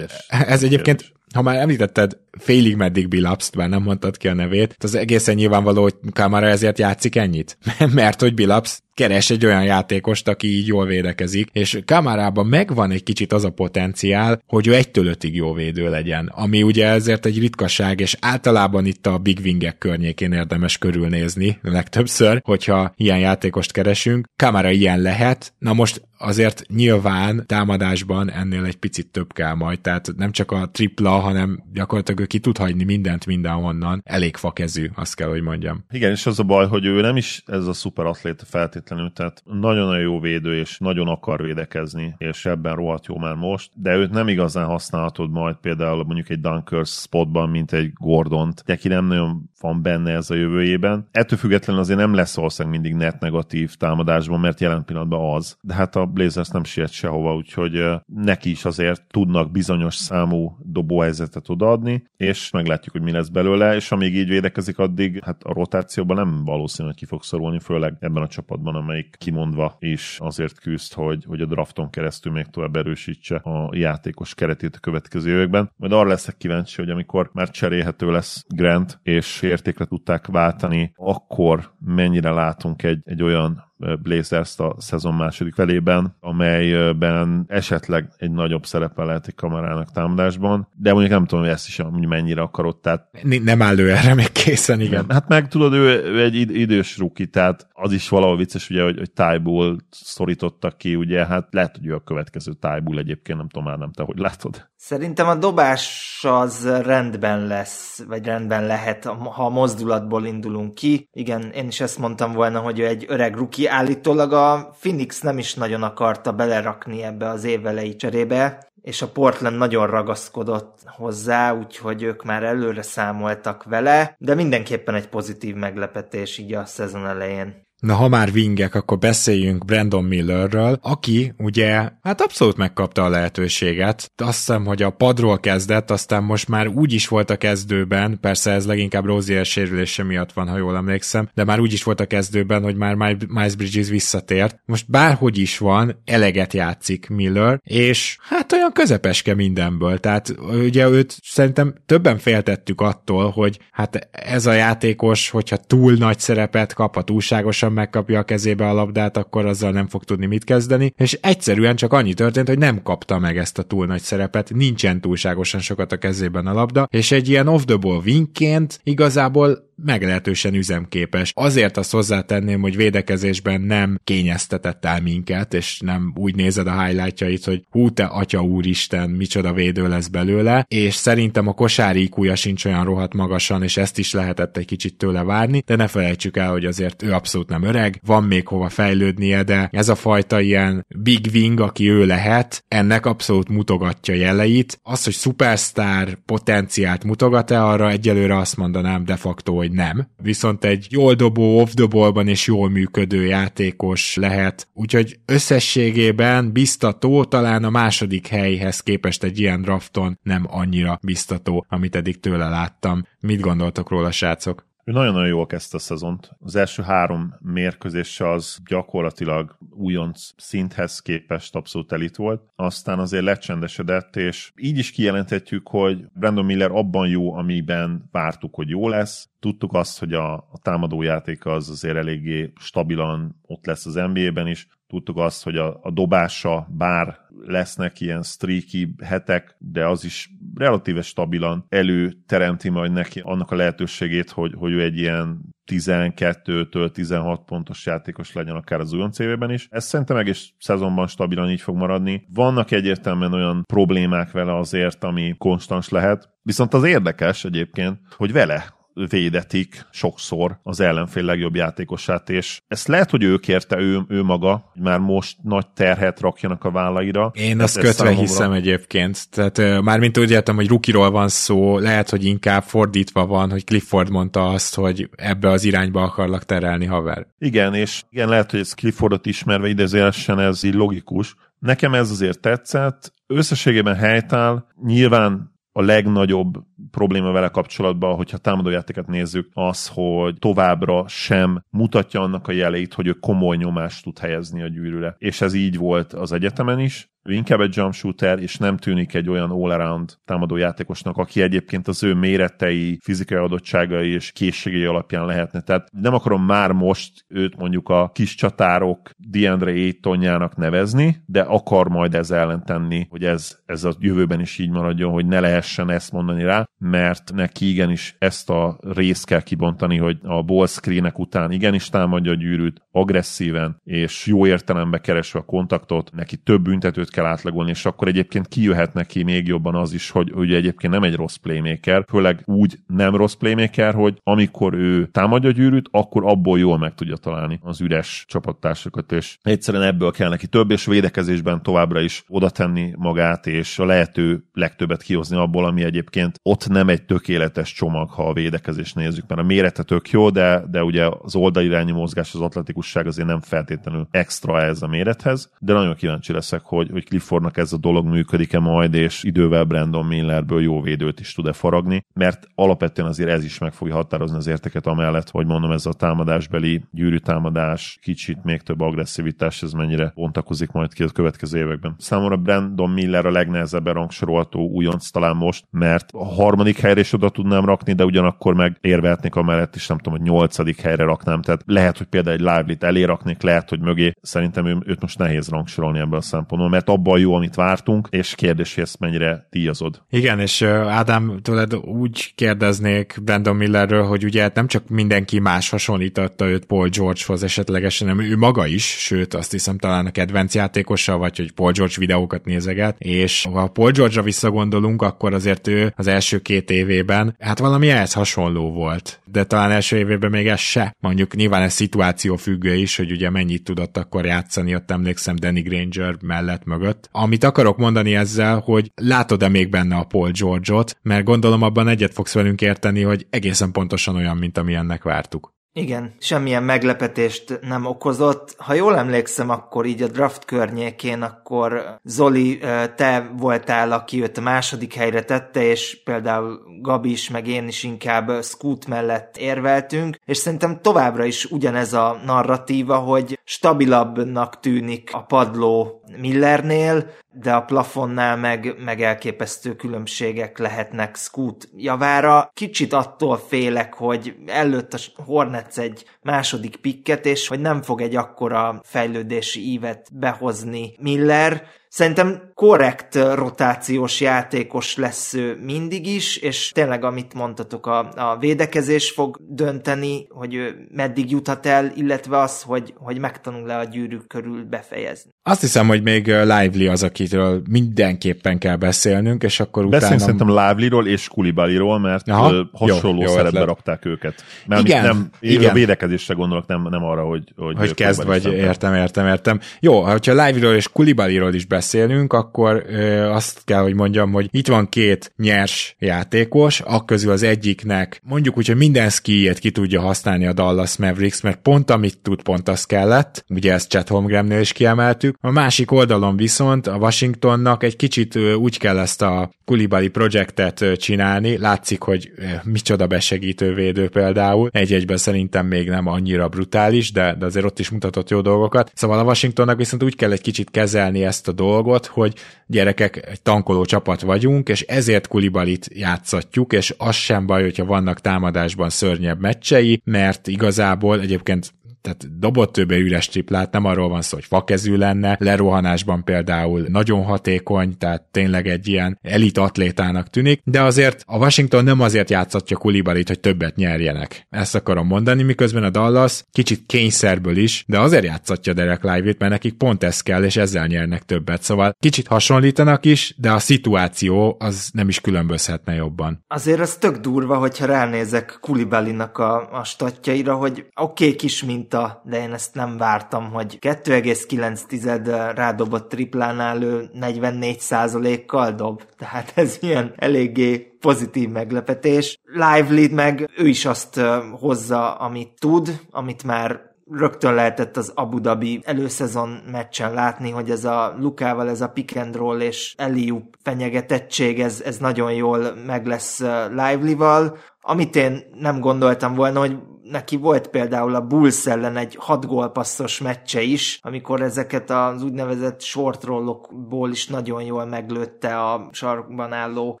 ez 0.28 0.62
egyébként 0.62 0.98
kérdés 0.98 1.12
ha 1.34 1.42
már 1.42 1.56
említetted 1.56 2.16
félig 2.38 2.76
meddig 2.76 3.08
Bilapst, 3.08 3.56
bár 3.56 3.68
nem 3.68 3.82
mondtad 3.82 4.16
ki 4.16 4.28
a 4.28 4.34
nevét, 4.34 4.76
az 4.78 4.94
egészen 4.94 5.34
nyilvánvaló, 5.34 5.82
hogy 5.82 5.94
Kamara 6.12 6.46
ezért 6.46 6.78
játszik 6.78 7.16
ennyit. 7.16 7.58
Mert 7.94 8.20
hogy 8.20 8.34
Bilaps 8.34 8.78
keres 8.94 9.30
egy 9.30 9.46
olyan 9.46 9.64
játékost, 9.64 10.28
aki 10.28 10.56
így 10.56 10.66
jól 10.66 10.86
védekezik, 10.86 11.48
és 11.52 11.78
Kamarában 11.84 12.46
megvan 12.46 12.90
egy 12.90 13.02
kicsit 13.02 13.32
az 13.32 13.44
a 13.44 13.50
potenciál, 13.50 14.42
hogy 14.46 14.66
ő 14.66 14.74
egytől 14.74 15.06
ötig 15.06 15.34
jó 15.34 15.52
védő 15.52 15.90
legyen, 15.90 16.30
ami 16.34 16.62
ugye 16.62 16.86
ezért 16.86 17.26
egy 17.26 17.38
ritkaság, 17.38 18.00
és 18.00 18.16
általában 18.20 18.86
itt 18.86 19.06
a 19.06 19.18
big 19.18 19.38
wingek 19.44 19.78
környékén 19.78 20.32
érdemes 20.32 20.78
körülnézni 20.78 21.58
legtöbbször, 21.62 22.40
hogyha 22.44 22.92
ilyen 22.96 23.18
játékost 23.18 23.72
keresünk. 23.72 24.26
Kamara 24.36 24.70
ilyen 24.70 25.00
lehet, 25.00 25.54
na 25.58 25.72
most 25.72 26.02
azért 26.18 26.64
nyilván 26.68 27.44
támadásban 27.46 28.30
ennél 28.30 28.64
egy 28.64 28.76
picit 28.76 29.06
több 29.06 29.32
kell 29.32 29.54
majd, 29.54 29.80
tehát 29.80 30.12
nem 30.16 30.32
csak 30.32 30.50
a 30.50 30.68
tripla, 30.72 31.10
hanem 31.10 31.62
gyakorlatilag 31.72 32.20
ő 32.24 32.26
ki 32.26 32.38
tud 32.38 32.58
hagyni 32.58 32.84
mindent 32.84 33.26
mindenhonnan. 33.26 34.02
Elég 34.04 34.36
fakezű, 34.36 34.90
azt 34.94 35.14
kell, 35.14 35.28
hogy 35.28 35.42
mondjam. 35.42 35.84
Igen, 35.90 36.10
és 36.10 36.26
az 36.26 36.38
a 36.38 36.42
baj, 36.42 36.66
hogy 36.66 36.84
ő 36.84 37.00
nem 37.00 37.16
is 37.16 37.42
ez 37.46 37.66
a 37.66 37.72
szuper 37.72 38.06
atléta 38.06 38.44
feltétlenül, 38.44 39.12
tehát 39.12 39.42
nagyon-nagyon 39.44 40.02
jó 40.02 40.20
védő, 40.20 40.58
és 40.58 40.78
nagyon 40.78 41.08
akar 41.08 41.42
védekezni, 41.42 42.14
és 42.18 42.46
ebben 42.46 42.74
rohadt 42.74 43.06
jó 43.06 43.18
már 43.18 43.34
most, 43.34 43.70
de 43.74 43.94
őt 43.94 44.10
nem 44.10 44.28
igazán 44.28 44.66
használhatod 44.66 45.30
majd 45.30 45.56
például 45.56 46.04
mondjuk 46.04 46.30
egy 46.30 46.40
Dunkers 46.40 46.90
spotban, 46.90 47.48
mint 47.48 47.72
egy 47.72 47.92
Gordont, 47.92 48.64
aki 48.66 48.88
nem 48.88 49.06
nagyon 49.06 49.50
van 49.60 49.82
benne 49.82 50.12
ez 50.12 50.30
a 50.30 50.34
jövőjében. 50.34 51.08
Ettől 51.10 51.38
függetlenül 51.38 51.82
azért 51.82 51.98
nem 51.98 52.14
lesz 52.14 52.36
valószínűleg 52.36 52.80
mindig 52.80 53.00
net 53.00 53.20
negatív 53.20 53.74
támadásban, 53.74 54.40
mert 54.40 54.60
jelen 54.60 54.84
pillanatban 54.84 55.34
az. 55.34 55.56
De 55.60 55.74
hát 55.74 55.96
a 55.96 56.06
Blazers 56.06 56.48
nem 56.48 56.64
siet 56.64 56.90
sehova, 56.90 57.34
úgyhogy 57.34 57.84
neki 58.06 58.50
is 58.50 58.64
azért 58.64 59.02
tudnak 59.10 59.50
bizonyos 59.50 59.94
számú 59.94 60.56
dobóhelyzetet 60.62 61.48
odaadni. 61.48 62.04
És 62.16 62.50
meglátjuk, 62.50 62.94
hogy 62.94 63.02
mi 63.02 63.12
lesz 63.12 63.28
belőle, 63.28 63.74
és 63.74 63.92
amíg 63.92 64.14
így 64.14 64.28
védekezik, 64.28 64.78
addig 64.78 65.24
hát 65.24 65.42
a 65.42 65.52
rotációban 65.52 66.16
nem 66.16 66.44
valószínű, 66.44 66.88
hogy 66.88 66.96
ki 66.96 67.04
fog 67.04 67.22
szorulni, 67.22 67.58
főleg 67.58 67.96
ebben 68.00 68.22
a 68.22 68.28
csapatban, 68.28 68.74
amelyik 68.74 69.16
kimondva 69.18 69.76
is 69.78 70.16
azért 70.20 70.60
küzd, 70.60 70.92
hogy, 70.92 71.24
hogy 71.24 71.40
a 71.40 71.46
drafton 71.46 71.90
keresztül 71.90 72.32
még 72.32 72.46
tovább 72.46 72.76
erősítse 72.76 73.36
a 73.36 73.70
játékos 73.72 74.34
keretét 74.34 74.76
a 74.76 74.80
következő 74.80 75.30
években. 75.30 75.70
Majd 75.76 75.92
arra 75.92 76.08
leszek 76.08 76.36
kíváncsi, 76.36 76.80
hogy 76.80 76.90
amikor 76.90 77.30
már 77.32 77.50
cserélhető 77.50 78.10
lesz 78.10 78.44
Grant, 78.48 78.98
és 79.02 79.42
értékre 79.42 79.84
tudták 79.84 80.26
váltani, 80.26 80.92
akkor 80.96 81.72
mennyire 81.78 82.30
látunk 82.30 82.82
egy, 82.82 83.00
egy 83.04 83.22
olyan 83.22 83.72
Blazers-t 84.02 84.60
a 84.60 84.76
szezon 84.78 85.14
második 85.14 85.54
felében, 85.54 86.16
amelyben 86.20 87.44
esetleg 87.48 88.08
egy 88.16 88.30
nagyobb 88.30 88.66
szerepe 88.66 89.04
lehet 89.04 89.26
egy 89.26 89.34
kamerának 89.34 89.90
támadásban, 89.90 90.68
de 90.76 90.90
mondjuk 90.92 91.12
nem 91.12 91.26
tudom, 91.26 91.44
hogy 91.44 91.52
ezt 91.52 91.66
is 91.66 91.76
hogy 91.76 92.06
mennyire 92.06 92.40
akarod, 92.40 92.80
tehát... 92.80 93.08
Nem 93.42 93.62
áll 93.62 93.78
ő 93.78 93.90
erre 93.90 94.14
még 94.14 94.32
készen, 94.32 94.80
igen. 94.80 95.04
Hát 95.08 95.28
meg 95.28 95.48
tudod, 95.48 95.72
ő, 95.72 96.02
ő 96.04 96.22
egy 96.22 96.34
idős 96.34 96.98
ruki, 96.98 97.26
tehát 97.26 97.68
az 97.72 97.92
is 97.92 98.08
valahol 98.08 98.36
vicces, 98.36 98.70
ugye, 98.70 98.82
hogy, 98.82 98.98
hogy 98.98 99.10
Tybull 99.10 99.76
szorítottak 99.90 100.78
ki, 100.78 100.94
ugye, 100.94 101.26
hát 101.26 101.48
lehet, 101.50 101.76
hogy 101.76 101.86
ő 101.86 101.94
a 101.94 102.04
következő 102.04 102.52
Tybull 102.52 102.98
egyébként, 102.98 103.38
nem 103.38 103.48
tudom 103.48 103.68
már, 103.68 103.78
nem 103.78 103.92
te 103.92 104.02
hogy 104.02 104.18
látod. 104.18 104.68
Szerintem 104.86 105.28
a 105.28 105.34
dobás 105.34 106.24
az 106.28 106.68
rendben 106.82 107.46
lesz, 107.46 108.02
vagy 108.08 108.24
rendben 108.24 108.66
lehet, 108.66 109.04
ha 109.04 109.44
a 109.44 109.48
mozdulatból 109.48 110.24
indulunk 110.24 110.74
ki. 110.74 111.08
Igen, 111.12 111.50
én 111.50 111.66
is 111.66 111.80
ezt 111.80 111.98
mondtam 111.98 112.32
volna, 112.32 112.60
hogy 112.60 112.80
egy 112.80 113.04
öreg 113.08 113.34
ruki. 113.34 113.66
Állítólag 113.66 114.32
a 114.32 114.74
Phoenix 114.80 115.20
nem 115.20 115.38
is 115.38 115.54
nagyon 115.54 115.82
akarta 115.82 116.32
belerakni 116.32 117.02
ebbe 117.02 117.28
az 117.28 117.44
évelei 117.44 117.96
cserébe, 117.96 118.72
és 118.82 119.02
a 119.02 119.08
Portland 119.08 119.56
nagyon 119.56 119.86
ragaszkodott 119.86 120.78
hozzá, 120.86 121.52
úgyhogy 121.52 122.02
ők 122.02 122.22
már 122.22 122.42
előre 122.42 122.82
számoltak 122.82 123.64
vele, 123.64 124.16
de 124.18 124.34
mindenképpen 124.34 124.94
egy 124.94 125.08
pozitív 125.08 125.54
meglepetés 125.54 126.38
így 126.38 126.54
a 126.54 126.64
szezon 126.64 127.06
elején. 127.06 127.63
Na, 127.84 127.94
ha 127.94 128.08
már 128.08 128.32
vingek, 128.32 128.74
akkor 128.74 128.98
beszéljünk 128.98 129.64
Brandon 129.64 130.04
Millerről, 130.04 130.78
aki 130.82 131.32
ugye, 131.38 131.90
hát 132.02 132.20
abszolút 132.20 132.56
megkapta 132.56 133.04
a 133.04 133.08
lehetőséget. 133.08 134.10
Azt 134.16 134.38
hiszem, 134.38 134.64
hogy 134.64 134.82
a 134.82 134.90
padról 134.90 135.40
kezdett, 135.40 135.90
aztán 135.90 136.22
most 136.22 136.48
már 136.48 136.68
úgy 136.68 136.92
is 136.92 137.08
volt 137.08 137.30
a 137.30 137.36
kezdőben, 137.36 138.18
persze 138.20 138.50
ez 138.50 138.66
leginkább 138.66 139.04
Rozier 139.04 139.44
sérülése 139.44 140.02
miatt 140.02 140.32
van, 140.32 140.48
ha 140.48 140.56
jól 140.56 140.76
emlékszem, 140.76 141.28
de 141.34 141.44
már 141.44 141.60
úgy 141.60 141.72
is 141.72 141.82
volt 141.82 142.00
a 142.00 142.06
kezdőben, 142.06 142.62
hogy 142.62 142.76
már 142.76 142.94
Miles 143.28 143.54
Bridges 143.56 143.88
visszatért. 143.88 144.60
Most 144.64 144.90
bárhogy 144.90 145.38
is 145.38 145.58
van, 145.58 146.02
eleget 146.04 146.52
játszik 146.52 147.08
Miller, 147.08 147.60
és 147.62 148.16
hát 148.28 148.52
olyan 148.52 148.72
közepeske 148.72 149.34
mindenből. 149.34 149.98
Tehát 149.98 150.34
ugye 150.48 150.88
őt 150.88 151.16
szerintem 151.22 151.74
többen 151.86 152.18
féltettük 152.18 152.80
attól, 152.80 153.30
hogy 153.30 153.58
hát 153.70 154.08
ez 154.10 154.46
a 154.46 154.52
játékos, 154.52 155.30
hogyha 155.30 155.56
túl 155.56 155.92
nagy 155.92 156.18
szerepet 156.18 156.72
kap, 156.72 156.96
a 156.96 157.02
túlságosan 157.02 157.72
megkapja 157.74 158.18
a 158.18 158.22
kezébe 158.22 158.68
a 158.68 158.72
labdát, 158.72 159.16
akkor 159.16 159.46
azzal 159.46 159.70
nem 159.70 159.88
fog 159.88 160.04
tudni 160.04 160.26
mit 160.26 160.44
kezdeni, 160.44 160.92
és 160.96 161.18
egyszerűen 161.22 161.76
csak 161.76 161.92
annyi 161.92 162.14
történt, 162.14 162.48
hogy 162.48 162.58
nem 162.58 162.82
kapta 162.82 163.18
meg 163.18 163.38
ezt 163.38 163.58
a 163.58 163.62
túl 163.62 163.86
nagy 163.86 164.02
szerepet, 164.02 164.50
nincsen 164.54 165.00
túlságosan 165.00 165.60
sokat 165.60 165.92
a 165.92 165.96
kezében 165.96 166.46
a 166.46 166.52
labda, 166.52 166.88
és 166.90 167.12
egy 167.12 167.28
ilyen 167.28 167.48
off-the-ball 167.48 168.02
winként 168.04 168.80
igazából 168.82 169.72
meglehetősen 169.76 170.54
üzemképes. 170.54 171.32
Azért 171.34 171.76
azt 171.76 171.92
hozzátenném, 171.92 172.60
hogy 172.60 172.76
védekezésben 172.76 173.60
nem 173.60 174.00
kényeztetett 174.04 174.84
el 174.84 175.00
minket, 175.00 175.54
és 175.54 175.80
nem 175.80 176.12
úgy 176.16 176.34
nézed 176.34 176.66
a 176.66 176.82
highlightjait, 176.84 177.44
hogy 177.44 177.62
hú 177.70 177.90
te 177.90 178.04
atya 178.04 178.42
úristen, 178.42 179.10
micsoda 179.10 179.52
védő 179.52 179.88
lesz 179.88 180.08
belőle, 180.08 180.64
és 180.68 180.94
szerintem 180.94 181.48
a 181.48 181.52
kosári 181.52 182.02
iq 182.02 182.34
sincs 182.34 182.64
olyan 182.64 182.84
rohadt 182.84 183.14
magasan, 183.14 183.62
és 183.62 183.76
ezt 183.76 183.98
is 183.98 184.12
lehetett 184.12 184.56
egy 184.56 184.64
kicsit 184.64 184.96
tőle 184.96 185.22
várni, 185.22 185.62
de 185.66 185.76
ne 185.76 185.86
felejtsük 185.86 186.36
el, 186.36 186.50
hogy 186.50 186.64
azért 186.64 187.02
ő 187.02 187.12
abszolút 187.12 187.48
nem 187.48 187.62
öreg, 187.62 188.00
van 188.06 188.24
még 188.24 188.46
hova 188.46 188.68
fejlődnie, 188.68 189.42
de 189.42 189.68
ez 189.72 189.88
a 189.88 189.94
fajta 189.94 190.40
ilyen 190.40 190.86
big 190.96 191.26
wing, 191.32 191.60
aki 191.60 191.88
ő 191.90 192.06
lehet, 192.06 192.64
ennek 192.68 193.06
abszolút 193.06 193.48
mutogatja 193.48 194.14
jeleit. 194.14 194.78
Az, 194.82 195.04
hogy 195.04 195.12
superstar 195.12 196.18
potenciált 196.24 197.04
mutogat-e, 197.04 197.64
arra 197.64 197.90
egyelőre 197.90 198.36
azt 198.38 198.56
mondanám 198.56 199.04
de 199.04 199.16
facto, 199.16 199.63
hogy 199.66 199.72
nem. 199.72 200.08
Viszont 200.22 200.64
egy 200.64 200.86
jól 200.90 201.14
dobó 201.14 201.60
off 201.60 201.70
the 201.74 201.86
ballban 201.86 202.28
és 202.28 202.46
jól 202.46 202.70
működő 202.70 203.26
játékos 203.26 204.16
lehet. 204.16 204.68
Úgyhogy 204.72 205.18
összességében 205.24 206.52
biztató, 206.52 207.24
talán 207.24 207.64
a 207.64 207.70
második 207.70 208.26
helyhez 208.26 208.80
képest 208.80 209.22
egy 209.22 209.40
ilyen 209.40 209.62
drafton 209.62 210.18
nem 210.22 210.46
annyira 210.48 210.98
biztató, 211.02 211.66
amit 211.68 211.96
eddig 211.96 212.20
tőle 212.20 212.48
láttam. 212.48 213.06
Mit 213.20 213.40
gondoltok 213.40 213.90
róla, 213.90 214.10
srácok? 214.10 214.72
Ő 214.86 214.92
nagyon-nagyon 214.92 215.28
jól 215.28 215.46
kezdte 215.46 215.76
a 215.76 215.80
szezont. 215.80 216.36
Az 216.40 216.56
első 216.56 216.82
három 216.82 217.34
mérkőzés 217.40 218.20
az 218.20 218.58
gyakorlatilag 218.68 219.56
újonc 219.70 220.30
szinthez 220.36 221.00
képest 221.00 221.54
abszolút 221.54 221.92
elit 221.92 222.16
volt. 222.16 222.42
Aztán 222.56 222.98
azért 222.98 223.24
lecsendesedett, 223.24 224.16
és 224.16 224.52
így 224.56 224.78
is 224.78 224.90
kijelenthetjük, 224.90 225.68
hogy 225.68 226.04
Brandon 226.12 226.44
Miller 226.44 226.70
abban 226.70 227.08
jó, 227.08 227.34
amiben 227.34 228.08
vártuk, 228.12 228.54
hogy 228.54 228.68
jó 228.68 228.88
lesz. 228.88 229.28
Tudtuk 229.40 229.72
azt, 229.72 229.98
hogy 229.98 230.12
a, 230.12 230.34
a 230.34 230.58
támadójáték 230.62 231.46
az 231.46 231.68
azért 231.68 231.96
eléggé 231.96 232.52
stabilan 232.60 233.40
ott 233.46 233.66
lesz 233.66 233.86
az 233.86 233.94
NBA-ben 233.94 234.46
is. 234.46 234.68
Tudtuk 234.86 235.16
azt, 235.18 235.44
hogy 235.44 235.56
a, 235.56 235.80
a 235.82 235.90
dobása, 235.90 236.66
bár 236.70 237.18
lesznek 237.46 238.00
ilyen 238.00 238.22
streaky 238.22 238.94
hetek, 239.04 239.56
de 239.58 239.86
az 239.86 240.04
is 240.04 240.30
relatíve 240.54 241.02
stabilan 241.02 241.66
előteremti 241.68 242.68
majd 242.68 242.92
neki 242.92 243.20
annak 243.20 243.50
a 243.50 243.56
lehetőségét, 243.56 244.30
hogy, 244.30 244.54
hogy 244.56 244.72
ő 244.72 244.82
egy 244.82 244.98
ilyen 244.98 245.54
12-től 245.66 246.90
16 246.90 247.44
pontos 247.44 247.86
játékos 247.86 248.32
legyen 248.32 248.56
akár 248.56 248.80
az 248.80 248.92
újon 248.92 249.12
CV-ben 249.12 249.50
is. 249.50 249.68
Ez 249.70 249.84
szerintem 249.84 250.16
egész 250.16 250.50
szezonban 250.58 251.06
stabilan 251.06 251.50
így 251.50 251.60
fog 251.60 251.76
maradni. 251.76 252.26
Vannak 252.32 252.70
egyértelműen 252.70 253.32
olyan 253.32 253.62
problémák 253.66 254.30
vele 254.30 254.56
azért, 254.56 255.04
ami 255.04 255.34
konstans 255.38 255.88
lehet. 255.88 256.28
Viszont 256.42 256.74
az 256.74 256.84
érdekes 256.84 257.44
egyébként, 257.44 257.98
hogy 258.16 258.32
vele 258.32 258.73
védetik 259.10 259.86
sokszor 259.90 260.58
az 260.62 260.80
ellenfél 260.80 261.22
legjobb 261.22 261.54
játékosát, 261.54 262.30
és 262.30 262.60
ezt 262.68 262.88
lehet, 262.88 263.10
hogy 263.10 263.22
ő 263.22 263.36
kérte 263.36 263.78
ő, 263.78 264.00
ő 264.08 264.22
maga, 264.22 264.70
hogy 264.72 264.82
már 264.82 264.98
most 264.98 265.36
nagy 265.42 265.66
terhet 265.68 266.20
rakjanak 266.20 266.64
a 266.64 266.70
vállaira. 266.70 267.30
Én 267.34 267.60
azt 267.60 267.74
kötve 267.74 267.92
számomra... 267.92 268.20
hiszem 268.20 268.52
egyébként. 268.52 269.30
Tehát 269.30 269.82
már 269.82 269.98
mint 269.98 270.18
úgy 270.18 270.30
értem, 270.30 270.54
hogy 270.54 270.68
Rukiról 270.68 271.10
van 271.10 271.28
szó, 271.28 271.78
lehet, 271.78 272.10
hogy 272.10 272.24
inkább 272.24 272.62
fordítva 272.62 273.26
van, 273.26 273.50
hogy 273.50 273.64
Clifford 273.64 274.10
mondta 274.10 274.48
azt, 274.48 274.74
hogy 274.74 275.08
ebbe 275.16 275.48
az 275.50 275.64
irányba 275.64 276.02
akarlak 276.02 276.44
terelni 276.44 276.84
haver. 276.84 277.26
Igen, 277.38 277.74
és 277.74 278.02
igen, 278.10 278.28
lehet, 278.28 278.50
hogy 278.50 278.60
ez 278.60 278.74
Cliffordot 278.74 279.26
ismerve 279.26 279.68
idézőjelesen 279.68 280.40
ez 280.40 280.62
így 280.62 280.74
logikus. 280.74 281.36
Nekem 281.58 281.94
ez 281.94 282.10
azért 282.10 282.40
tetszett. 282.40 283.12
Összességében 283.26 283.94
helytáll, 283.94 284.64
nyilván 284.84 285.53
a 285.76 285.82
legnagyobb 285.82 286.54
probléma 286.90 287.30
vele 287.30 287.48
kapcsolatban, 287.48 288.16
hogyha 288.16 288.38
támadójátéket 288.38 289.06
nézzük, 289.06 289.48
az, 289.52 289.88
hogy 289.88 290.38
továbbra 290.38 291.08
sem 291.08 291.64
mutatja 291.70 292.20
annak 292.20 292.48
a 292.48 292.52
jeleit, 292.52 292.94
hogy 292.94 293.06
ő 293.06 293.12
komoly 293.12 293.56
nyomást 293.56 294.04
tud 294.04 294.18
helyezni 294.18 294.62
a 294.62 294.68
gyűrűre. 294.68 295.14
És 295.18 295.40
ez 295.40 295.54
így 295.54 295.76
volt 295.76 296.12
az 296.12 296.32
egyetemen 296.32 296.78
is, 296.78 297.13
ő 297.24 297.32
inkább 297.32 297.60
egy 297.60 297.76
jump 297.76 297.92
shooter, 297.92 298.38
és 298.38 298.56
nem 298.56 298.76
tűnik 298.76 299.14
egy 299.14 299.28
olyan 299.28 299.50
all-around 299.50 300.14
támadó 300.24 300.56
játékosnak, 300.56 301.16
aki 301.16 301.42
egyébként 301.42 301.88
az 301.88 302.02
ő 302.02 302.14
méretei, 302.14 302.98
fizikai 303.02 303.38
adottságai 303.38 304.12
és 304.12 304.32
készségei 304.32 304.84
alapján 304.84 305.26
lehetne. 305.26 305.60
Tehát 305.60 305.88
nem 305.92 306.14
akarom 306.14 306.44
már 306.44 306.72
most 306.72 307.24
őt 307.28 307.56
mondjuk 307.56 307.88
a 307.88 308.10
kis 308.14 308.34
csatárok 308.34 309.10
DeAndre 309.16 309.70
Aytonjának 309.70 310.56
nevezni, 310.56 311.22
de 311.26 311.40
akar 311.40 311.88
majd 311.88 312.14
ez 312.14 312.30
ellen 312.30 312.64
tenni, 312.64 313.06
hogy 313.10 313.24
ez, 313.24 313.58
ez 313.66 313.84
a 313.84 313.92
jövőben 313.98 314.40
is 314.40 314.58
így 314.58 314.70
maradjon, 314.70 315.12
hogy 315.12 315.26
ne 315.26 315.40
lehessen 315.40 315.90
ezt 315.90 316.12
mondani 316.12 316.42
rá, 316.42 316.68
mert 316.78 317.32
neki 317.34 317.68
igenis 317.68 318.16
ezt 318.18 318.50
a 318.50 318.78
részt 318.80 319.26
kell 319.26 319.42
kibontani, 319.42 319.96
hogy 319.96 320.18
a 320.22 320.42
ball 320.42 320.66
screenek 320.66 321.18
után 321.18 321.52
igenis 321.52 321.88
támadja 321.88 322.32
a 322.32 322.34
gyűrűt, 322.34 322.82
agresszíven, 322.90 323.80
és 323.84 324.26
jó 324.26 324.46
értelemben 324.46 325.00
keresve 325.00 325.38
a 325.38 325.44
kontaktot, 325.44 326.10
neki 326.12 326.36
több 326.36 326.62
büntetőt 326.62 327.10
kell 327.14 327.24
átlagolni, 327.24 327.70
és 327.70 327.84
akkor 327.84 328.08
egyébként 328.08 328.48
kijöhet 328.48 328.94
neki 328.94 329.22
még 329.22 329.46
jobban 329.46 329.74
az 329.74 329.92
is, 329.92 330.10
hogy 330.10 330.32
ugye 330.32 330.56
egyébként 330.56 330.92
nem 330.92 331.02
egy 331.02 331.14
rossz 331.14 331.36
playmaker, 331.36 332.04
főleg 332.08 332.42
úgy 332.44 332.78
nem 332.86 333.16
rossz 333.16 333.32
playmaker, 333.32 333.94
hogy 333.94 334.18
amikor 334.22 334.74
ő 334.74 335.06
támadja 335.06 335.48
a 335.48 335.52
gyűrűt, 335.52 335.88
akkor 335.90 336.24
abból 336.26 336.58
jól 336.58 336.78
meg 336.78 336.94
tudja 336.94 337.16
találni 337.16 337.58
az 337.62 337.80
üres 337.80 338.24
csapattársakat, 338.28 339.12
és 339.12 339.38
egyszerűen 339.42 339.82
ebből 339.82 340.10
kell 340.10 340.28
neki 340.28 340.46
több, 340.46 340.70
és 340.70 340.86
védekezésben 340.86 341.62
továbbra 341.62 342.00
is 342.00 342.24
oda 342.28 342.50
tenni 342.50 342.92
magát, 342.96 343.46
és 343.46 343.78
a 343.78 343.84
lehető 343.84 344.44
legtöbbet 344.52 345.02
kihozni 345.02 345.36
abból, 345.36 345.64
ami 345.64 345.82
egyébként 345.84 346.40
ott 346.42 346.68
nem 346.68 346.88
egy 346.88 347.04
tökéletes 347.04 347.72
csomag, 347.72 348.10
ha 348.10 348.28
a 348.28 348.32
védekezés 348.32 348.92
nézzük, 348.92 349.28
mert 349.28 349.40
a 349.40 349.44
mérete 349.44 349.82
tök 349.82 350.10
jó, 350.10 350.30
de, 350.30 350.64
de 350.70 350.82
ugye 350.82 351.08
az 351.22 351.36
oldalirányú 351.36 351.94
mozgás, 351.94 352.34
az 352.34 352.40
atletikusság 352.40 353.06
azért 353.06 353.28
nem 353.28 353.40
feltétlenül 353.40 354.06
extra 354.10 354.60
ez 354.60 354.82
a 354.82 354.86
mérethez, 354.86 355.52
de 355.58 355.72
nagyon 355.72 355.94
kíváncsi 355.94 356.32
leszek, 356.32 356.60
hogy, 356.64 356.90
hogy 356.90 357.03
hogy 357.04 357.18
Cliffordnak 357.18 357.56
ez 357.56 357.72
a 357.72 357.76
dolog 357.76 358.06
működik-e 358.06 358.58
majd, 358.58 358.94
és 358.94 359.22
idővel 359.24 359.64
Brandon 359.64 360.06
Millerből 360.06 360.62
jó 360.62 360.80
védőt 360.80 361.20
is 361.20 361.34
tud-e 361.34 361.52
faragni, 361.52 362.04
mert 362.14 362.46
alapvetően 362.54 363.08
azért 363.08 363.30
ez 363.30 363.44
is 363.44 363.58
meg 363.58 363.72
fogja 363.72 363.94
határozni 363.94 364.36
az 364.36 364.46
érteket 364.46 364.86
amellett, 364.86 365.30
hogy 365.30 365.46
mondom, 365.46 365.70
ez 365.70 365.86
a 365.86 365.92
támadásbeli 365.92 366.82
gyűrűtámadás, 366.90 367.98
kicsit 368.02 368.44
még 368.44 368.60
több 368.60 368.80
agresszivitás, 368.80 369.62
ez 369.62 369.72
mennyire 369.72 370.12
bontakozik 370.14 370.70
majd 370.70 370.92
ki 370.92 371.02
a 371.02 371.08
következő 371.08 371.58
években. 371.58 371.94
Számomra 371.98 372.36
Brandon 372.36 372.90
Miller 372.90 373.26
a 373.26 373.30
legnehezebben 373.30 373.94
rangsorolható 373.94 374.68
újonc 374.68 375.10
talán 375.10 375.36
most, 375.36 375.64
mert 375.70 376.10
a 376.12 376.24
harmadik 376.24 376.78
helyre 376.78 377.00
is 377.00 377.12
oda 377.12 377.28
tudnám 377.28 377.64
rakni, 377.64 377.92
de 377.92 378.04
ugyanakkor 378.04 378.54
meg 378.54 378.76
érvehetnék 378.80 379.34
amellett 379.34 379.74
is, 379.74 379.86
nem 379.86 379.98
tudom, 379.98 380.18
hogy 380.18 380.28
nyolcadik 380.28 380.80
helyre 380.80 381.04
raknám, 381.04 381.42
tehát 381.42 381.62
lehet, 381.66 381.98
hogy 381.98 382.06
például 382.06 382.36
egy 382.36 382.40
lively-t 382.40 382.84
elé 382.84 383.06
lehet, 383.40 383.68
hogy 383.68 383.80
mögé. 383.80 384.12
Szerintem 384.20 384.82
őt 384.86 385.00
most 385.00 385.18
nehéz 385.18 385.48
rangsorolni 385.48 385.98
ebből 385.98 386.18
a 386.18 386.22
szempontból, 386.22 386.70
mert 386.70 386.88
abban 386.94 387.18
jó, 387.18 387.34
amit 387.34 387.54
vártunk, 387.54 388.08
és 388.10 388.34
kérdés, 388.34 388.74
hogy 388.74 388.82
ezt 388.82 388.98
mennyire 388.98 389.46
díjazod. 389.50 390.02
Igen, 390.10 390.40
és 390.40 390.62
Ádám, 390.62 391.38
tőled 391.42 391.74
úgy 391.74 392.32
kérdeznék 392.34 393.16
Brandon 393.22 393.56
Millerről, 393.56 394.02
hogy 394.02 394.24
ugye 394.24 394.50
nem 394.54 394.66
csak 394.66 394.88
mindenki 394.88 395.38
más 395.38 395.70
hasonlította 395.70 396.46
őt 396.48 396.64
Paul 396.64 396.88
Georgehoz 396.88 397.42
esetlegesen, 397.42 398.08
hanem 398.08 398.24
ő 398.24 398.36
maga 398.36 398.66
is, 398.66 398.84
sőt 398.84 399.34
azt 399.34 399.50
hiszem 399.50 399.78
talán 399.78 400.06
a 400.06 400.10
kedvenc 400.10 400.54
játékosa, 400.54 401.16
vagy 401.16 401.36
hogy 401.36 401.52
Paul 401.52 401.72
George 401.72 401.94
videókat 401.98 402.44
nézeget, 402.44 402.96
és 402.98 403.48
ha 403.52 403.68
Paul 403.68 403.90
George-ra 403.90 404.22
visszagondolunk, 404.22 405.02
akkor 405.02 405.34
azért 405.34 405.66
ő 405.66 405.92
az 405.96 406.06
első 406.06 406.38
két 406.38 406.70
évében, 406.70 407.36
hát 407.38 407.58
valami 407.58 407.90
ehhez 407.90 408.12
hasonló 408.12 408.72
volt, 408.72 409.20
de 409.24 409.44
talán 409.44 409.70
első 409.70 409.96
évében 409.96 410.30
még 410.30 410.46
ez 410.46 410.60
se. 410.60 410.96
Mondjuk 411.00 411.34
nyilván 411.34 411.62
ez 411.62 411.72
szituáció 411.72 412.36
függő 412.36 412.74
is, 412.74 412.96
hogy 412.96 413.10
ugye 413.10 413.30
mennyit 413.30 413.64
tudott 413.64 413.96
akkor 413.96 414.24
játszani, 414.24 414.74
ott 414.74 414.90
emlékszem 414.90 415.36
Danny 415.36 415.62
Granger 415.62 416.16
mellett 416.20 416.64
mögött. 416.64 416.83
Amit 417.10 417.44
akarok 417.44 417.76
mondani 417.76 418.14
ezzel, 418.14 418.60
hogy 418.64 418.92
látod-e 418.94 419.48
még 419.48 419.70
benne 419.70 419.96
a 419.96 420.04
Paul 420.04 420.30
George-ot, 420.30 420.96
mert 421.02 421.24
gondolom 421.24 421.62
abban 421.62 421.88
egyet 421.88 422.12
fogsz 422.12 422.34
velünk 422.34 422.60
érteni, 422.60 423.02
hogy 423.02 423.26
egészen 423.30 423.72
pontosan 423.72 424.16
olyan, 424.16 424.36
mint 424.36 424.58
ami 424.58 424.74
ennek 424.74 425.02
vártuk. 425.02 425.52
Igen, 425.76 426.14
semmilyen 426.18 426.62
meglepetést 426.62 427.58
nem 427.60 427.86
okozott. 427.86 428.54
Ha 428.58 428.74
jól 428.74 428.96
emlékszem, 428.96 429.50
akkor 429.50 429.86
így 429.86 430.02
a 430.02 430.08
draft 430.08 430.44
környékén, 430.44 431.22
akkor 431.22 431.98
Zoli, 432.02 432.58
te 432.96 433.30
voltál, 433.36 433.92
aki 433.92 434.22
őt 434.22 434.38
a 434.38 434.40
második 434.40 434.94
helyre 434.94 435.22
tette, 435.22 435.62
és 435.62 436.02
például 436.04 436.60
Gabi 436.80 437.10
is, 437.10 437.30
meg 437.30 437.46
én 437.48 437.68
is 437.68 437.82
inkább 437.82 438.42
Scoot 438.42 438.86
mellett 438.86 439.36
érveltünk, 439.36 440.18
és 440.24 440.36
szerintem 440.36 440.80
továbbra 440.82 441.24
is 441.24 441.44
ugyanez 441.44 441.92
a 441.92 442.20
narratíva, 442.24 442.96
hogy 442.96 443.38
stabilabbnak 443.44 444.60
tűnik 444.60 445.10
a 445.12 445.22
padló 445.22 446.02
Millernél, 446.16 447.10
de 447.32 447.52
a 447.52 447.64
plafonnál 447.64 448.36
meg, 448.36 448.74
meg 448.84 449.02
elképesztő 449.02 449.76
különbségek 449.76 450.58
lehetnek 450.58 451.16
Scoot 451.16 451.68
javára. 451.76 452.50
Kicsit 452.54 452.92
attól 452.92 453.36
félek, 453.36 453.94
hogy 453.94 454.36
előtt 454.46 454.94
a 454.94 455.22
Hornets 455.22 455.78
egy 455.78 456.04
második 456.22 456.76
pikket, 456.76 457.26
és 457.26 457.48
hogy 457.48 457.60
nem 457.60 457.82
fog 457.82 458.00
egy 458.00 458.16
akkora 458.16 458.80
fejlődési 458.84 459.72
ívet 459.72 460.08
behozni 460.12 460.94
Miller, 461.00 461.62
Szerintem 461.94 462.52
korrekt 462.54 463.18
rotációs 463.34 464.20
játékos 464.20 464.96
lesz 464.96 465.34
ő 465.34 465.58
mindig 465.62 466.06
is, 466.06 466.36
és 466.36 466.70
tényleg, 466.74 467.04
amit 467.04 467.34
mondtatok, 467.34 467.86
a, 467.86 467.98
a 468.16 468.36
védekezés 468.40 469.10
fog 469.10 469.38
dönteni, 469.48 470.26
hogy 470.28 470.54
ő 470.54 470.88
meddig 470.90 471.30
juthat 471.30 471.66
el, 471.66 471.92
illetve 471.94 472.38
az, 472.40 472.62
hogy, 472.62 472.94
hogy 472.96 473.18
megtanul 473.18 473.66
le 473.66 473.76
a 473.76 473.84
gyűrűk 473.84 474.26
körül 474.26 474.64
befejezni. 474.64 475.30
Azt 475.42 475.60
hiszem, 475.60 475.86
hogy 475.86 476.02
még 476.02 476.26
Lively 476.26 476.86
az, 476.86 477.02
akitől 477.02 477.62
mindenképpen 477.70 478.58
kell 478.58 478.76
beszélnünk, 478.76 479.42
és 479.42 479.60
akkor 479.60 479.84
utána... 479.84 480.00
Beszéljünk 480.00 480.22
szerintem 480.22 480.48
Lively-ról 480.48 481.06
és 481.06 481.28
Kulibaliról, 481.28 481.98
mert 481.98 482.28
Aha, 482.28 482.68
hasonló 482.72 483.20
jó, 483.20 483.22
jó 483.22 483.28
szerepbe 483.28 483.48
ötlet. 483.48 483.66
rakták 483.66 484.04
őket. 484.04 484.44
Mert 484.66 484.82
igen, 484.82 485.02
nem, 485.02 485.28
igen. 485.40 485.70
a 485.70 485.72
védekezésre 485.72 486.34
gondolok, 486.34 486.66
nem, 486.66 486.86
nem 486.90 487.04
arra, 487.04 487.22
hogy... 487.22 487.42
Hogy, 487.56 487.76
hogy 487.76 487.94
kezd 487.94 488.26
vagy, 488.26 488.52
értem, 488.52 488.94
értem, 488.94 489.26
értem. 489.26 489.60
Jó, 489.80 490.00
ha 490.00 490.18
Lively-ról 490.24 490.74
és 490.74 490.88
Kulibaliról 490.88 491.54
is 491.54 491.64
beszél, 491.64 492.04
beszélünk, 492.06 492.32
akkor 492.44 492.84
ö, 492.88 493.30
azt 493.30 493.62
kell, 493.64 493.82
hogy 493.82 493.94
mondjam, 493.94 494.32
hogy 494.32 494.48
itt 494.50 494.66
van 494.66 494.88
két 494.88 495.32
nyers 495.36 495.96
játékos, 495.98 496.80
akközül 496.80 497.30
az 497.30 497.42
egyiknek 497.42 498.20
mondjuk 498.22 498.56
úgy, 498.56 498.66
hogy 498.66 498.76
minden 498.76 499.10
skijét 499.10 499.58
ki 499.58 499.70
tudja 499.70 500.00
használni 500.00 500.46
a 500.46 500.52
Dallas 500.52 500.96
Mavericks, 500.96 501.40
mert 501.40 501.58
pont 501.62 501.90
amit 501.90 502.18
tud, 502.18 502.42
pont 502.42 502.68
az 502.68 502.84
kellett, 502.84 503.44
ugye 503.48 503.72
ezt 503.72 503.88
Chet 503.88 504.08
Holmgrennél 504.08 504.60
is 504.60 504.72
kiemeltük. 504.72 505.36
A 505.40 505.50
másik 505.50 505.92
oldalon 505.92 506.36
viszont 506.36 506.86
a 506.86 506.96
Washingtonnak 506.96 507.82
egy 507.82 507.96
kicsit 507.96 508.34
ö, 508.34 508.52
úgy 508.52 508.78
kell 508.78 508.98
ezt 508.98 509.22
a 509.22 509.50
Kulibali 509.64 510.08
projektet 510.08 510.84
csinálni, 510.96 511.58
látszik, 511.58 512.02
hogy 512.02 512.32
micsoda 512.62 513.06
besegítő 513.06 513.74
védő 513.74 514.08
például, 514.08 514.68
egy-egyben 514.72 515.16
szerintem 515.16 515.66
még 515.66 515.88
nem 515.88 516.06
annyira 516.06 516.48
brutális, 516.48 517.12
de, 517.12 517.34
de 517.38 517.46
azért 517.46 517.64
ott 517.64 517.78
is 517.78 517.90
mutatott 517.90 518.30
jó 518.30 518.40
dolgokat. 518.40 518.90
Szóval 518.94 519.18
a 519.18 519.24
Washingtonnak 519.24 519.76
viszont 519.76 520.02
úgy 520.02 520.16
kell 520.16 520.32
egy 520.32 520.40
kicsit 520.40 520.70
kezelni 520.70 521.24
ezt 521.24 521.48
a 521.48 521.52
dolgot, 521.52 522.06
hogy 522.06 522.33
gyerekek, 522.66 523.28
egy 523.30 523.42
tankoló 523.42 523.84
csapat 523.84 524.20
vagyunk, 524.20 524.68
és 524.68 524.80
ezért 524.80 525.28
Kulibalit 525.28 525.88
játszatjuk, 525.92 526.72
és 526.72 526.94
az 526.98 527.14
sem 527.14 527.46
baj, 527.46 527.62
hogyha 527.62 527.84
vannak 527.84 528.20
támadásban 528.20 528.90
szörnyebb 528.90 529.40
meccsei, 529.40 530.00
mert 530.04 530.48
igazából 530.48 531.20
egyébként 531.20 531.72
tehát 532.04 532.38
dobott 532.38 532.72
többé 532.72 532.98
üres 532.98 533.28
triplát, 533.28 533.72
nem 533.72 533.84
arról 533.84 534.08
van 534.08 534.22
szó, 534.22 534.36
hogy 534.36 534.44
fakezű 534.44 534.96
lenne, 534.96 535.36
lerohanásban 535.40 536.24
például 536.24 536.84
nagyon 536.88 537.22
hatékony, 537.22 537.98
tehát 537.98 538.22
tényleg 538.30 538.66
egy 538.66 538.88
ilyen 538.88 539.18
elit 539.22 539.58
atlétának 539.58 540.30
tűnik, 540.30 540.60
de 540.64 540.82
azért 540.82 541.22
a 541.26 541.36
Washington 541.36 541.84
nem 541.84 542.00
azért 542.00 542.30
játszatja 542.30 542.76
Kulibalit, 542.76 543.28
hogy 543.28 543.40
többet 543.40 543.76
nyerjenek. 543.76 544.46
Ezt 544.50 544.74
akarom 544.74 545.06
mondani, 545.06 545.42
miközben 545.42 545.82
a 545.82 545.90
Dallas 545.90 546.44
kicsit 546.52 546.86
kényszerből 546.86 547.56
is, 547.56 547.84
de 547.86 548.00
azért 548.00 548.24
játszatja 548.24 548.72
Derek 548.72 549.02
Lively-t, 549.02 549.38
mert 549.38 549.52
nekik 549.52 549.74
pont 549.74 550.04
ez 550.04 550.20
kell, 550.20 550.44
és 550.44 550.56
ezzel 550.56 550.86
nyernek 550.86 551.22
többet. 551.22 551.62
Szóval 551.62 551.96
kicsit 551.98 552.26
hasonlítanak 552.26 553.04
is, 553.04 553.34
de 553.38 553.52
a 553.52 553.58
szituáció 553.58 554.56
az 554.58 554.90
nem 554.92 555.08
is 555.08 555.20
különbözhetne 555.20 555.94
jobban. 555.94 556.44
Azért 556.48 556.80
az 556.80 556.96
tök 556.96 557.16
durva, 557.16 557.56
hogyha 557.56 557.86
ránézek 557.86 558.58
Kulibalinak 558.60 559.38
a, 559.38 559.68
a 559.72 559.84
statjaira, 559.84 560.54
hogy 560.54 560.86
oké, 560.94 561.24
okay, 561.24 561.36
kis 561.36 561.64
mint 561.64 561.93
minta, 561.94 562.20
de 562.24 562.42
én 562.42 562.52
ezt 562.52 562.74
nem 562.74 562.96
vártam, 562.96 563.52
hogy 563.52 563.78
2,9 563.80 565.52
rádobott 565.54 566.08
triplánál 566.08 566.82
ő 566.82 567.10
44%-kal 567.20 568.72
dob. 568.72 569.02
Tehát 569.18 569.52
ez 569.54 569.78
ilyen 569.80 570.12
eléggé 570.16 570.78
pozitív 571.00 571.48
meglepetés. 571.48 572.38
Lively 572.44 573.08
meg 573.08 573.50
ő 573.56 573.66
is 573.66 573.84
azt 573.84 574.20
hozza, 574.60 575.14
amit 575.14 575.52
tud, 575.58 576.00
amit 576.10 576.44
már 576.44 576.92
rögtön 577.10 577.54
lehetett 577.54 577.96
az 577.96 578.12
Abu 578.14 578.40
Dhabi 578.40 578.80
előszezon 578.84 579.48
meccsen 579.70 580.12
látni, 580.12 580.50
hogy 580.50 580.70
ez 580.70 580.84
a 580.84 581.14
Lukával, 581.18 581.68
ez 581.68 581.80
a 581.80 581.88
pick 581.88 582.16
and 582.16 582.36
roll 582.36 582.60
és 582.60 582.94
Eliup 582.96 583.56
fenyegetettség, 583.62 584.60
ez, 584.60 584.82
ez 584.84 584.96
nagyon 584.96 585.32
jól 585.32 585.74
meg 585.86 586.06
lesz 586.06 586.40
Lively-val. 586.70 587.56
Amit 587.80 588.16
én 588.16 588.42
nem 588.58 588.80
gondoltam 588.80 589.34
volna, 589.34 589.58
hogy 589.60 589.76
neki 590.10 590.36
volt 590.36 590.68
például 590.68 591.14
a 591.14 591.26
Bulls 591.26 591.66
ellen 591.66 591.96
egy 591.96 592.16
hat 592.20 592.46
gólpasszos 592.46 593.20
meccse 593.20 593.62
is, 593.62 593.98
amikor 594.02 594.40
ezeket 594.42 594.90
az 594.90 595.22
úgynevezett 595.22 595.80
short 595.80 596.24
rollokból 596.24 597.10
is 597.10 597.26
nagyon 597.26 597.62
jól 597.62 597.84
meglőtte 597.84 598.60
a 598.60 598.88
sarkban 598.92 599.52
álló 599.52 600.00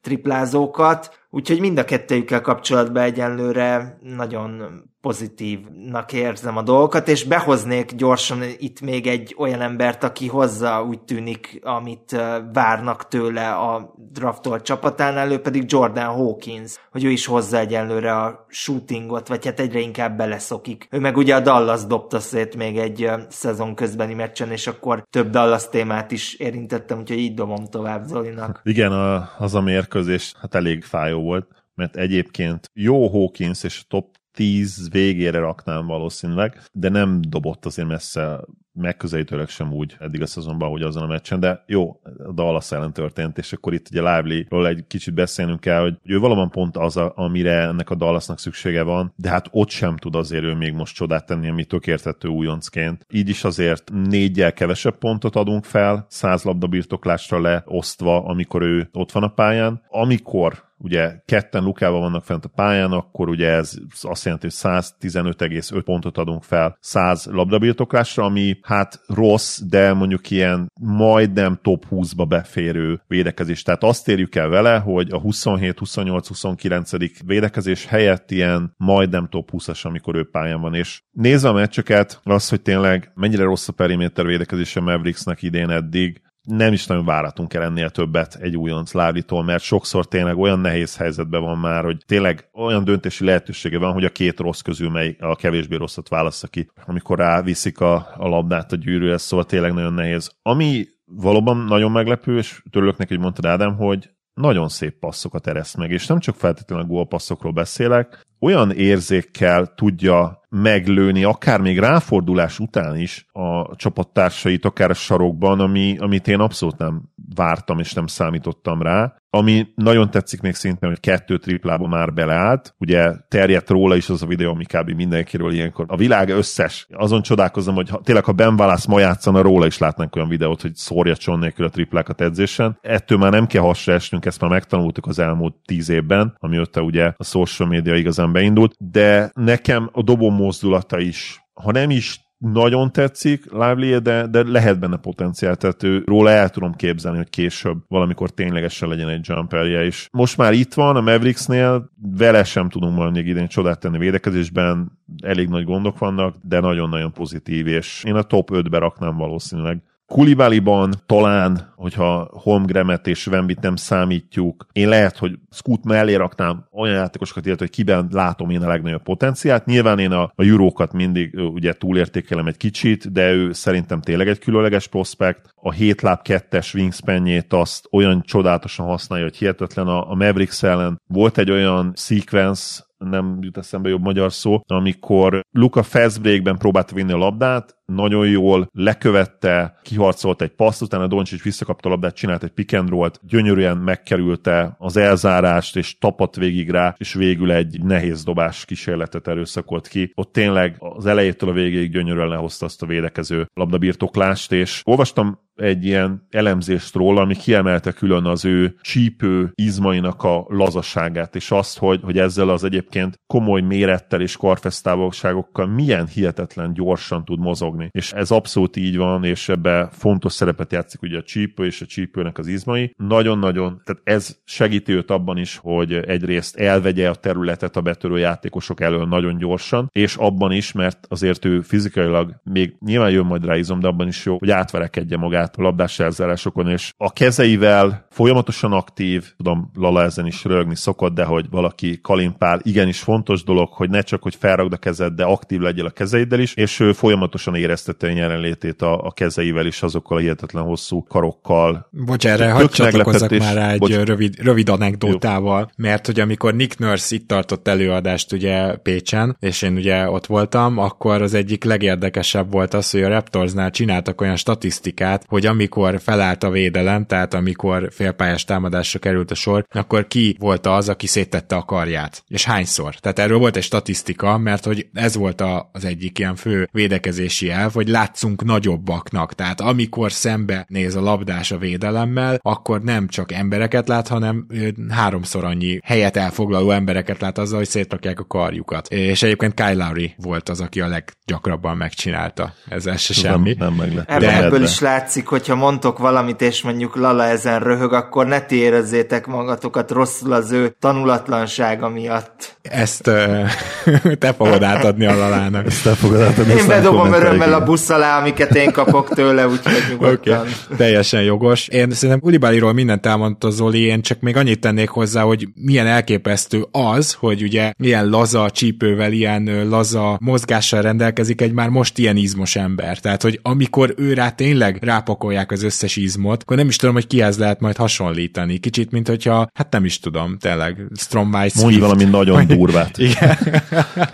triplázókat, 0.00 1.19
úgyhogy 1.30 1.60
mind 1.60 1.78
a 1.78 1.84
kettőjükkel 1.84 2.40
kapcsolatban 2.40 3.02
egyenlőre 3.02 3.98
nagyon 4.00 4.82
pozitívnak 5.00 6.12
érzem 6.12 6.56
a 6.56 6.62
dolgokat, 6.62 7.08
és 7.08 7.24
behoznék 7.24 7.92
gyorsan 7.92 8.42
itt 8.58 8.80
még 8.80 9.06
egy 9.06 9.34
olyan 9.38 9.60
embert, 9.60 10.04
aki 10.04 10.26
hozza 10.26 10.84
úgy 10.84 11.00
tűnik, 11.00 11.60
amit 11.62 12.16
várnak 12.52 13.08
tőle 13.08 13.50
a 13.50 13.94
draftolt 14.12 14.62
csapatánál, 14.62 15.30
ő 15.30 15.40
pedig 15.40 15.64
Jordan 15.66 16.04
Hawkins, 16.04 16.74
hogy 16.90 17.04
ő 17.04 17.10
is 17.10 17.26
hozza 17.26 17.58
egyenlőre 17.58 18.16
a 18.16 18.46
shootingot, 18.48 19.28
vagy 19.28 19.44
hát 19.44 19.60
egyre 19.60 19.78
inkább 19.78 20.16
beleszokik. 20.16 20.88
Ő 20.90 20.98
meg 20.98 21.16
ugye 21.16 21.34
a 21.34 21.40
Dallas 21.40 21.84
dobta 21.84 22.18
szét 22.18 22.56
még 22.56 22.78
egy 22.78 23.10
szezon 23.28 23.74
közbeni 23.74 24.14
meccsen, 24.14 24.50
és 24.50 24.66
akkor 24.66 25.06
több 25.10 25.30
Dallas 25.30 25.68
témát 25.68 26.10
is 26.10 26.34
érintettem, 26.34 26.98
úgyhogy 26.98 27.18
így 27.18 27.34
dobom 27.34 27.64
tovább 27.64 28.04
Zolinak. 28.04 28.60
Igen, 28.64 28.92
az 29.38 29.54
a 29.54 29.60
mérkőzés 29.60 30.34
hát 30.40 30.54
elég 30.54 30.84
fájó 30.84 31.19
volt, 31.20 31.48
mert 31.74 31.96
egyébként 31.96 32.70
jó 32.72 33.08
Hawkins 33.08 33.62
és 33.62 33.84
top 33.88 34.18
10 34.32 34.90
végére 34.90 35.38
raknám 35.38 35.86
valószínűleg, 35.86 36.62
de 36.72 36.88
nem 36.88 37.20
dobott 37.28 37.66
azért 37.66 37.88
messze 37.88 38.40
megközelítőleg 38.72 39.48
sem 39.48 39.72
úgy 39.72 39.96
eddig 39.98 40.22
a 40.22 40.26
szezonban, 40.26 40.70
hogy 40.70 40.82
azon 40.82 41.02
a 41.02 41.06
meccsen, 41.06 41.40
de 41.40 41.64
jó, 41.66 42.00
a 42.26 42.32
Dallas 42.32 42.72
ellen 42.72 42.92
történt, 42.92 43.38
és 43.38 43.52
akkor 43.52 43.72
itt 43.72 43.88
ugye 43.90 44.00
Lively-ról 44.00 44.66
egy 44.66 44.84
kicsit 44.86 45.14
beszélnünk 45.14 45.60
kell, 45.60 45.80
hogy 45.80 45.98
ő 46.02 46.18
valóban 46.18 46.50
pont 46.50 46.76
az, 46.76 46.96
a, 46.96 47.12
amire 47.16 47.60
ennek 47.60 47.90
a 47.90 47.94
Dallasnak 47.94 48.38
szüksége 48.38 48.82
van, 48.82 49.12
de 49.16 49.28
hát 49.28 49.48
ott 49.50 49.68
sem 49.68 49.96
tud 49.96 50.14
azért 50.14 50.44
ő 50.44 50.54
még 50.54 50.72
most 50.72 50.94
csodát 50.94 51.26
tenni, 51.26 51.48
ami 51.48 51.64
tökértető 51.64 52.28
újoncként. 52.28 53.06
Így 53.10 53.28
is 53.28 53.44
azért 53.44 53.90
négyel 53.92 54.52
kevesebb 54.52 54.98
pontot 54.98 55.36
adunk 55.36 55.64
fel, 55.64 56.06
száz 56.08 56.42
labda 56.42 56.66
birtoklásra 56.66 57.40
leosztva, 57.40 58.24
amikor 58.24 58.62
ő 58.62 58.88
ott 58.92 59.12
van 59.12 59.22
a 59.22 59.28
pályán. 59.28 59.82
Amikor 59.88 60.69
ugye 60.82 61.20
ketten 61.24 61.62
Lukával 61.62 62.00
vannak 62.00 62.24
fent 62.24 62.44
a 62.44 62.48
pályán, 62.48 62.92
akkor 62.92 63.28
ugye 63.28 63.48
ez 63.48 63.72
azt 64.00 64.24
jelenti, 64.24 64.46
hogy 64.46 64.56
115,5 65.00 65.82
pontot 65.84 66.18
adunk 66.18 66.42
fel 66.42 66.76
100 66.80 67.26
labdabirtoklásra, 67.26 68.24
ami 68.24 68.58
hát 68.62 69.00
rossz, 69.06 69.60
de 69.60 69.92
mondjuk 69.92 70.30
ilyen 70.30 70.72
majdnem 70.80 71.58
top 71.62 71.86
20-ba 71.90 72.24
beférő 72.28 73.00
védekezés. 73.06 73.62
Tehát 73.62 73.82
azt 73.82 74.08
érjük 74.08 74.34
el 74.34 74.48
vele, 74.48 74.78
hogy 74.78 75.10
a 75.10 75.18
27, 75.18 75.78
28, 75.78 76.28
29. 76.28 76.90
védekezés 77.24 77.86
helyett 77.86 78.30
ilyen 78.30 78.74
majdnem 78.76 79.28
top 79.28 79.50
20-as, 79.52 79.82
amikor 79.82 80.14
ő 80.14 80.28
pályán 80.30 80.60
van. 80.60 80.74
És 80.74 81.02
nézve 81.12 81.48
a 81.48 81.52
meccseket, 81.52 82.20
az, 82.24 82.48
hogy 82.48 82.60
tényleg 82.60 83.10
mennyire 83.14 83.42
rossz 83.42 83.68
a 83.68 83.72
periméter 83.72 84.26
védekezése 84.26 84.80
Mavericksnek 84.80 85.42
idén 85.42 85.70
eddig, 85.70 86.20
nem 86.50 86.72
is 86.72 86.86
nagyon 86.86 87.04
váratunk 87.04 87.54
el 87.54 87.62
ennél 87.62 87.90
többet 87.90 88.34
egy 88.34 88.56
újonc 88.56 88.92
Lávitól, 88.92 89.44
mert 89.44 89.62
sokszor 89.62 90.06
tényleg 90.06 90.38
olyan 90.38 90.58
nehéz 90.58 90.96
helyzetben 90.96 91.42
van 91.42 91.58
már, 91.58 91.84
hogy 91.84 92.02
tényleg 92.06 92.48
olyan 92.52 92.84
döntési 92.84 93.24
lehetősége 93.24 93.78
van, 93.78 93.92
hogy 93.92 94.04
a 94.04 94.10
két 94.10 94.40
rossz 94.40 94.60
közül 94.60 94.90
mely 94.90 95.16
a 95.20 95.36
kevésbé 95.36 95.76
rosszat 95.76 96.08
válassza 96.08 96.46
ki, 96.46 96.70
amikor 96.86 97.18
ráviszik 97.18 97.80
a, 97.80 97.94
a 98.16 98.28
labdát 98.28 98.72
a 98.72 98.76
gyűrűre, 98.76 99.18
szóval 99.18 99.46
tényleg 99.46 99.72
nagyon 99.72 99.92
nehéz. 99.92 100.30
Ami 100.42 100.86
valóban 101.04 101.56
nagyon 101.56 101.90
meglepő, 101.90 102.36
és 102.36 102.62
törülök 102.70 102.96
neki, 102.96 103.14
hogy 103.14 103.22
mondtad 103.22 103.44
Ádám, 103.44 103.76
hogy 103.76 104.10
nagyon 104.34 104.68
szép 104.68 104.98
passzokat 104.98 105.46
ereszt 105.46 105.76
meg, 105.76 105.90
és 105.90 106.06
nem 106.06 106.18
csak 106.18 106.34
feltétlenül 106.34 106.86
gólpasszokról 106.86 107.52
beszélek, 107.52 108.28
olyan 108.40 108.70
érzékkel 108.70 109.66
tudja 109.74 110.40
meglőni, 110.48 111.24
akár 111.24 111.60
még 111.60 111.78
ráfordulás 111.78 112.58
után 112.58 112.96
is 112.96 113.26
a 113.32 113.76
csapattársait, 113.76 114.64
akár 114.64 114.90
a 114.90 114.94
sarokban, 114.94 115.60
ami, 115.60 115.96
amit 115.98 116.28
én 116.28 116.40
abszolút 116.40 116.78
nem 116.78 117.02
vártam 117.34 117.78
és 117.78 117.92
nem 117.92 118.06
számítottam 118.06 118.82
rá. 118.82 119.14
Ami 119.32 119.66
nagyon 119.74 120.10
tetszik 120.10 120.40
még 120.40 120.54
szintén, 120.54 120.88
hogy 120.88 121.00
kettő 121.00 121.38
triplába 121.38 121.88
már 121.88 122.12
beleállt. 122.12 122.74
Ugye 122.78 123.12
terjedt 123.28 123.70
róla 123.70 123.96
is 123.96 124.08
az 124.08 124.22
a 124.22 124.26
videó, 124.26 124.50
ami 124.50 124.64
kb. 124.64 124.90
mindenkiről 124.90 125.52
ilyenkor. 125.52 125.84
A 125.88 125.96
világ 125.96 126.28
összes. 126.28 126.86
Azon 126.90 127.22
csodálkozom, 127.22 127.74
hogy 127.74 127.88
ha, 127.88 128.00
tényleg 128.04 128.24
ha 128.24 128.32
Ben 128.32 128.54
Wallace 128.58 128.86
ma 128.88 129.00
játszana, 129.00 129.42
róla 129.42 129.66
is 129.66 129.78
látnánk 129.78 130.16
olyan 130.16 130.28
videót, 130.28 130.62
hogy 130.62 130.74
szórja 130.74 131.16
cson 131.16 131.38
nélkül 131.38 131.66
a 131.66 131.68
triplákat 131.68 132.20
edzésen. 132.20 132.78
Ettől 132.80 133.18
már 133.18 133.30
nem 133.32 133.46
kell 133.46 133.62
hasra 133.62 133.92
esnünk, 133.92 134.24
ezt 134.24 134.40
már 134.40 134.50
megtanultuk 134.50 135.06
az 135.06 135.18
elmúlt 135.18 135.54
tíz 135.64 135.88
évben, 135.88 136.36
amióta 136.38 136.82
ugye 136.82 137.12
a 137.16 137.24
social 137.24 137.68
media 137.68 137.94
igazán 137.94 138.29
beindult, 138.32 138.74
de 138.78 139.30
nekem 139.34 139.88
a 139.92 140.02
dobó 140.02 140.30
mozdulata 140.30 140.98
is 140.98 141.40
ha 141.60 141.72
nem 141.72 141.90
is 141.90 142.20
nagyon 142.38 142.92
tetszik 142.92 143.44
Lively, 143.52 143.98
de, 143.98 144.26
de 144.26 144.42
lehet 144.42 144.78
benne 144.78 144.96
potenciál, 144.96 145.56
tehát 145.56 145.82
ő, 145.82 146.02
róla 146.06 146.30
el 146.30 146.48
tudom 146.48 146.74
képzelni, 146.74 147.16
hogy 147.16 147.30
később 147.30 147.78
valamikor 147.88 148.30
ténylegesen 148.30 148.88
legyen 148.88 149.08
egy 149.08 149.28
jumperje 149.28 149.86
is. 149.86 150.08
Most 150.12 150.36
már 150.36 150.52
itt 150.52 150.74
van 150.74 150.96
a 150.96 151.00
Mavericksnél, 151.00 151.90
vele 152.16 152.44
sem 152.44 152.68
tudunk 152.68 152.96
majd 152.96 153.12
még 153.12 153.26
idén 153.26 153.48
csodát 153.48 153.80
tenni 153.80 153.98
védekezésben, 153.98 154.98
elég 155.22 155.48
nagy 155.48 155.64
gondok 155.64 155.98
vannak, 155.98 156.36
de 156.42 156.60
nagyon-nagyon 156.60 157.12
pozitív, 157.12 157.66
és 157.66 158.04
én 158.06 158.14
a 158.14 158.22
top 158.22 158.50
5-be 158.52 158.78
raknám 158.78 159.16
valószínűleg. 159.16 159.82
Kulibaliban 160.10 160.94
talán, 161.06 161.72
hogyha 161.76 162.30
Holmgremet 162.32 163.06
és 163.06 163.26
Wembit 163.26 163.60
nem 163.60 163.76
számítjuk, 163.76 164.66
én 164.72 164.88
lehet, 164.88 165.18
hogy 165.18 165.38
Scoot 165.50 165.84
mellé 165.84 166.14
raknám 166.14 166.66
olyan 166.72 166.94
játékosokat, 166.94 167.46
illetve 167.46 167.64
hogy 167.64 167.74
kiben 167.74 168.08
látom 168.12 168.50
én 168.50 168.62
a 168.62 168.68
legnagyobb 168.68 169.02
potenciált. 169.02 169.64
Nyilván 169.64 169.98
én 169.98 170.10
a, 170.10 170.22
a 170.22 170.32
Eurókat 170.36 170.92
mindig 170.92 171.34
ugye 171.34 171.72
túlértékelem 171.72 172.46
egy 172.46 172.56
kicsit, 172.56 173.12
de 173.12 173.32
ő 173.32 173.52
szerintem 173.52 174.00
tényleg 174.00 174.28
egy 174.28 174.38
különleges 174.38 174.86
prospekt. 174.86 175.48
A 175.54 175.72
7 175.72 176.02
láb 176.02 176.20
2-es 176.24 176.74
wingspanjét 176.74 177.52
azt 177.52 177.88
olyan 177.90 178.22
csodálatosan 178.22 178.86
használja, 178.86 179.24
hogy 179.24 179.36
hihetetlen 179.36 179.86
a, 179.86 180.10
a 180.10 180.14
Mavericks 180.14 180.62
ellen. 180.62 181.00
Volt 181.06 181.38
egy 181.38 181.50
olyan 181.50 181.92
sequence, 181.96 182.82
nem 182.98 183.38
jut 183.40 183.58
eszembe 183.58 183.88
jobb 183.88 184.02
magyar 184.02 184.32
szó, 184.32 184.60
amikor 184.66 185.40
Luka 185.50 185.82
fast 185.82 186.20
próbálta 186.58 186.94
vinni 186.94 187.12
a 187.12 187.16
labdát, 187.16 187.76
nagyon 187.94 188.28
jól 188.28 188.68
lekövette, 188.72 189.78
kiharcolt 189.82 190.42
egy 190.42 190.50
paszt, 190.50 190.82
utána 190.82 191.06
Doncsics 191.06 191.42
visszakapta 191.42 191.88
a 191.88 191.92
labdát, 191.92 192.14
csinált 192.14 192.42
egy 192.42 192.50
pick 192.50 192.72
and 192.72 192.88
roll-t, 192.88 193.20
gyönyörűen 193.22 193.76
megkerülte 193.76 194.74
az 194.78 194.96
elzárást, 194.96 195.76
és 195.76 195.98
tapadt 195.98 196.36
végig 196.36 196.70
rá, 196.70 196.94
és 196.98 197.14
végül 197.14 197.52
egy 197.52 197.82
nehéz 197.82 198.24
dobás 198.24 198.64
kísérletet 198.64 199.28
erőszakolt 199.28 199.88
ki. 199.88 200.12
Ott 200.14 200.32
tényleg 200.32 200.76
az 200.78 201.06
elejétől 201.06 201.50
a 201.50 201.52
végéig 201.52 201.90
gyönyörűen 201.90 202.28
lehozta 202.28 202.66
azt 202.66 202.82
a 202.82 202.86
védekező 202.86 203.46
labdabirtoklást, 203.54 204.52
és 204.52 204.82
olvastam 204.84 205.38
egy 205.60 205.84
ilyen 205.84 206.26
elemzést 206.30 206.94
róla, 206.94 207.20
ami 207.20 207.34
kiemelte 207.34 207.92
külön 207.92 208.24
az 208.24 208.44
ő 208.44 208.74
csípő 208.80 209.50
izmainak 209.54 210.22
a 210.22 210.44
lazaságát, 210.48 211.36
és 211.36 211.50
azt, 211.50 211.78
hogy, 211.78 212.00
hogy 212.02 212.18
ezzel 212.18 212.48
az 212.48 212.64
egyébként 212.64 213.20
komoly 213.26 213.60
mérettel 213.60 214.20
és 214.20 214.36
karfesztávolságokkal 214.36 215.66
milyen 215.66 216.06
hihetetlen 216.06 216.72
gyorsan 216.72 217.24
tud 217.24 217.38
mozogni. 217.38 217.79
És 217.90 218.12
ez 218.12 218.30
abszolút 218.30 218.76
így 218.76 218.96
van, 218.96 219.24
és 219.24 219.48
ebbe 219.48 219.88
fontos 219.92 220.32
szerepet 220.32 220.72
játszik 220.72 221.02
ugye 221.02 221.18
a 221.18 221.22
csípő 221.22 221.66
és 221.66 221.80
a 221.80 221.86
csípőnek 221.86 222.38
az 222.38 222.46
izmai. 222.46 222.94
Nagyon-nagyon, 222.96 223.82
tehát 223.84 224.02
ez 224.04 224.36
segíti 224.44 224.92
őt 224.92 225.10
abban 225.10 225.38
is, 225.38 225.56
hogy 225.56 225.92
egyrészt 225.92 226.56
elvegye 226.56 227.08
a 227.08 227.14
területet 227.14 227.76
a 227.76 227.80
betörő 227.80 228.18
játékosok 228.18 228.80
elől 228.80 229.06
nagyon 229.06 229.38
gyorsan, 229.38 229.88
és 229.92 230.16
abban 230.16 230.52
is, 230.52 230.72
mert 230.72 231.06
azért 231.08 231.44
ő 231.44 231.60
fizikailag 231.60 232.40
még 232.42 232.74
nyilván 232.80 233.10
jön 233.10 233.26
majd 233.26 233.44
rá 233.44 233.56
izom, 233.56 233.80
de 233.80 233.86
abban 233.86 234.08
is 234.08 234.24
jó, 234.24 234.38
hogy 234.38 234.50
átverekedje 234.50 235.16
magát 235.16 235.56
a 235.56 235.62
labdás 235.62 235.98
elzárásokon, 235.98 236.68
és 236.68 236.92
a 236.96 237.12
kezeivel 237.12 238.06
folyamatosan 238.10 238.72
aktív, 238.72 239.32
tudom, 239.36 239.70
Lala 239.74 240.02
ezen 240.02 240.26
is 240.26 240.44
rögni 240.44 240.76
szokott, 240.76 241.14
de 241.14 241.24
hogy 241.24 241.46
valaki 241.50 242.00
kalimpál, 242.00 242.60
igenis 242.62 243.00
fontos 243.00 243.44
dolog, 243.44 243.68
hogy 243.72 243.90
ne 243.90 244.00
csak, 244.00 244.22
hogy 244.22 244.34
felragd 244.34 244.72
a 244.72 244.76
kezed, 244.76 245.12
de 245.12 245.24
aktív 245.24 245.60
legyél 245.60 245.86
a 245.86 245.90
kezeiddel 245.90 246.40
is, 246.40 246.54
és 246.54 246.80
ő 246.80 246.92
folyamatosan 246.92 247.54
éreztette 247.70 248.06
a 248.06 248.10
jelenlétét 248.10 248.82
a, 248.82 249.04
a 249.04 249.12
kezeivel 249.12 249.66
is, 249.66 249.82
azokkal 249.82 250.16
a 250.16 250.20
hihetetlen 250.20 250.64
hosszú 250.64 251.02
karokkal. 251.02 251.88
Bocs, 251.90 252.26
erre 252.26 252.50
hagyd 252.50 252.70
csatlakozzak 252.70 253.38
már 253.38 253.54
rá 253.54 253.70
egy 253.70 253.78
bocs. 253.78 253.96
rövid, 253.96 254.38
rövid 254.42 254.68
anekdótával, 254.68 255.60
Jó. 255.60 255.84
mert 255.84 256.06
hogy 256.06 256.20
amikor 256.20 256.54
Nick 256.54 256.78
Nurse 256.78 257.14
itt 257.14 257.28
tartott 257.28 257.68
előadást 257.68 258.32
ugye 258.32 258.76
Pécsen, 258.76 259.36
és 259.40 259.62
én 259.62 259.76
ugye 259.76 260.10
ott 260.10 260.26
voltam, 260.26 260.78
akkor 260.78 261.22
az 261.22 261.34
egyik 261.34 261.64
legérdekesebb 261.64 262.52
volt 262.52 262.74
az, 262.74 262.90
hogy 262.90 263.02
a 263.02 263.08
Raptorsnál 263.08 263.70
csináltak 263.70 264.20
olyan 264.20 264.36
statisztikát, 264.36 265.24
hogy 265.28 265.46
amikor 265.46 266.00
felállt 266.00 266.42
a 266.42 266.50
védelem, 266.50 267.06
tehát 267.06 267.34
amikor 267.34 267.88
félpályás 267.92 268.44
támadásra 268.44 268.98
került 268.98 269.30
a 269.30 269.34
sor, 269.34 269.64
akkor 269.70 270.06
ki 270.06 270.36
volt 270.38 270.66
az, 270.66 270.88
aki 270.88 271.06
széttette 271.06 271.56
a 271.56 271.64
karját, 271.64 272.24
és 272.28 272.44
hányszor. 272.44 272.94
Tehát 272.94 273.18
erről 273.18 273.38
volt 273.38 273.56
egy 273.56 273.62
statisztika, 273.62 274.38
mert 274.38 274.64
hogy 274.64 274.86
ez 274.92 275.16
volt 275.16 275.42
az 275.72 275.84
egyik 275.84 276.18
ilyen 276.18 276.36
fő 276.36 276.68
védekezési 276.72 277.49
elv, 277.50 277.72
hogy 277.72 277.88
látszunk 277.88 278.44
nagyobbaknak. 278.44 279.34
Tehát 279.34 279.60
amikor 279.60 280.12
szembe 280.12 280.64
néz 280.68 280.94
a 280.94 281.00
labdás 281.00 281.50
a 281.50 281.58
védelemmel, 281.58 282.38
akkor 282.42 282.80
nem 282.80 283.08
csak 283.08 283.32
embereket 283.32 283.88
lát, 283.88 284.08
hanem 284.08 284.46
háromszor 284.88 285.44
annyi 285.44 285.80
helyet 285.84 286.16
elfoglaló 286.16 286.70
embereket 286.70 287.20
lát 287.20 287.38
azzal, 287.38 287.58
hogy 287.58 287.68
szétrakják 287.68 288.20
a 288.20 288.24
karjukat. 288.24 288.88
És 288.88 289.22
egyébként 289.22 289.54
Kyle 289.54 289.84
Lowry 289.84 290.14
volt 290.16 290.48
az, 290.48 290.60
aki 290.60 290.80
a 290.80 290.86
leggyakrabban 290.86 291.76
megcsinálta. 291.76 292.52
Ez 292.68 292.98
se 292.98 293.12
semmi. 293.12 293.54
Nem, 293.58 293.74
nem 293.76 293.86
meg 293.94 294.04
Ebből, 294.06 294.28
ebből 294.28 294.62
is 294.62 294.80
látszik, 294.80 295.26
hogyha 295.26 295.54
mondtok 295.54 295.98
valamit, 295.98 296.40
és 296.40 296.62
mondjuk 296.62 296.96
Lala 296.96 297.24
ezen 297.24 297.60
röhög, 297.60 297.92
akkor 297.92 298.26
ne 298.26 298.40
ti 298.40 298.56
érezzétek 298.56 299.26
magatokat 299.26 299.90
rosszul 299.90 300.32
az 300.32 300.50
ő 300.50 300.76
tanulatlansága 300.78 301.88
miatt. 301.88 302.56
Ezt 302.62 303.06
uh, 303.06 303.48
te 304.18 304.32
fogod 304.32 304.62
átadni 304.62 305.06
a 305.06 305.16
Lalának. 305.16 305.66
Ezt 305.66 305.82
te 305.82 305.94
fogod 305.94 306.20
átadni. 306.20 306.52
Én 306.52 306.66
bedobom 306.66 307.12
örömmel 307.12 307.39
a 307.48 307.64
busz 307.64 307.90
alá, 307.90 308.18
amiket 308.18 308.54
én 308.54 308.70
kapok 308.70 309.08
tőle, 309.14 309.48
úgyhogy 309.48 309.82
nyugodtan. 309.90 310.38
Okay. 310.38 310.76
Teljesen 310.76 311.22
jogos. 311.22 311.68
Én 311.68 311.90
szerintem 311.90 312.20
Ulibáliról 312.22 312.72
mindent 312.72 313.06
elmondta 313.06 313.50
Zoli, 313.50 313.80
én 313.80 314.02
csak 314.02 314.20
még 314.20 314.36
annyit 314.36 314.60
tennék 314.60 314.88
hozzá, 314.88 315.22
hogy 315.22 315.48
milyen 315.54 315.86
elképesztő 315.86 316.66
az, 316.70 317.12
hogy 317.12 317.42
ugye 317.42 317.72
ilyen 317.78 318.08
laza 318.08 318.50
csípővel, 318.50 319.12
ilyen 319.12 319.68
laza 319.68 320.18
mozgással 320.20 320.82
rendelkezik 320.82 321.40
egy 321.40 321.52
már 321.52 321.68
most 321.68 321.98
ilyen 321.98 322.16
izmos 322.16 322.56
ember. 322.56 322.98
Tehát, 322.98 323.22
hogy 323.22 323.40
amikor 323.42 323.94
ő 323.96 324.12
rá 324.12 324.30
tényleg 324.30 324.78
rápakolják 324.82 325.50
az 325.50 325.62
összes 325.62 325.96
izmot, 325.96 326.42
akkor 326.42 326.56
nem 326.56 326.68
is 326.68 326.76
tudom, 326.76 326.94
hogy 326.94 327.06
kihez 327.06 327.38
lehet 327.38 327.60
majd 327.60 327.76
hasonlítani. 327.76 328.58
Kicsit, 328.58 328.90
mint 328.90 329.08
hogyha, 329.08 329.50
hát 329.54 329.72
nem 329.72 329.84
is 329.84 330.00
tudom, 330.00 330.36
tényleg, 330.38 330.76
Stromwise 330.96 331.60
Mondj 331.62 331.78
valami 331.78 332.04
nagyon 332.04 332.46
durvát. 332.46 332.98
igen. 332.98 333.36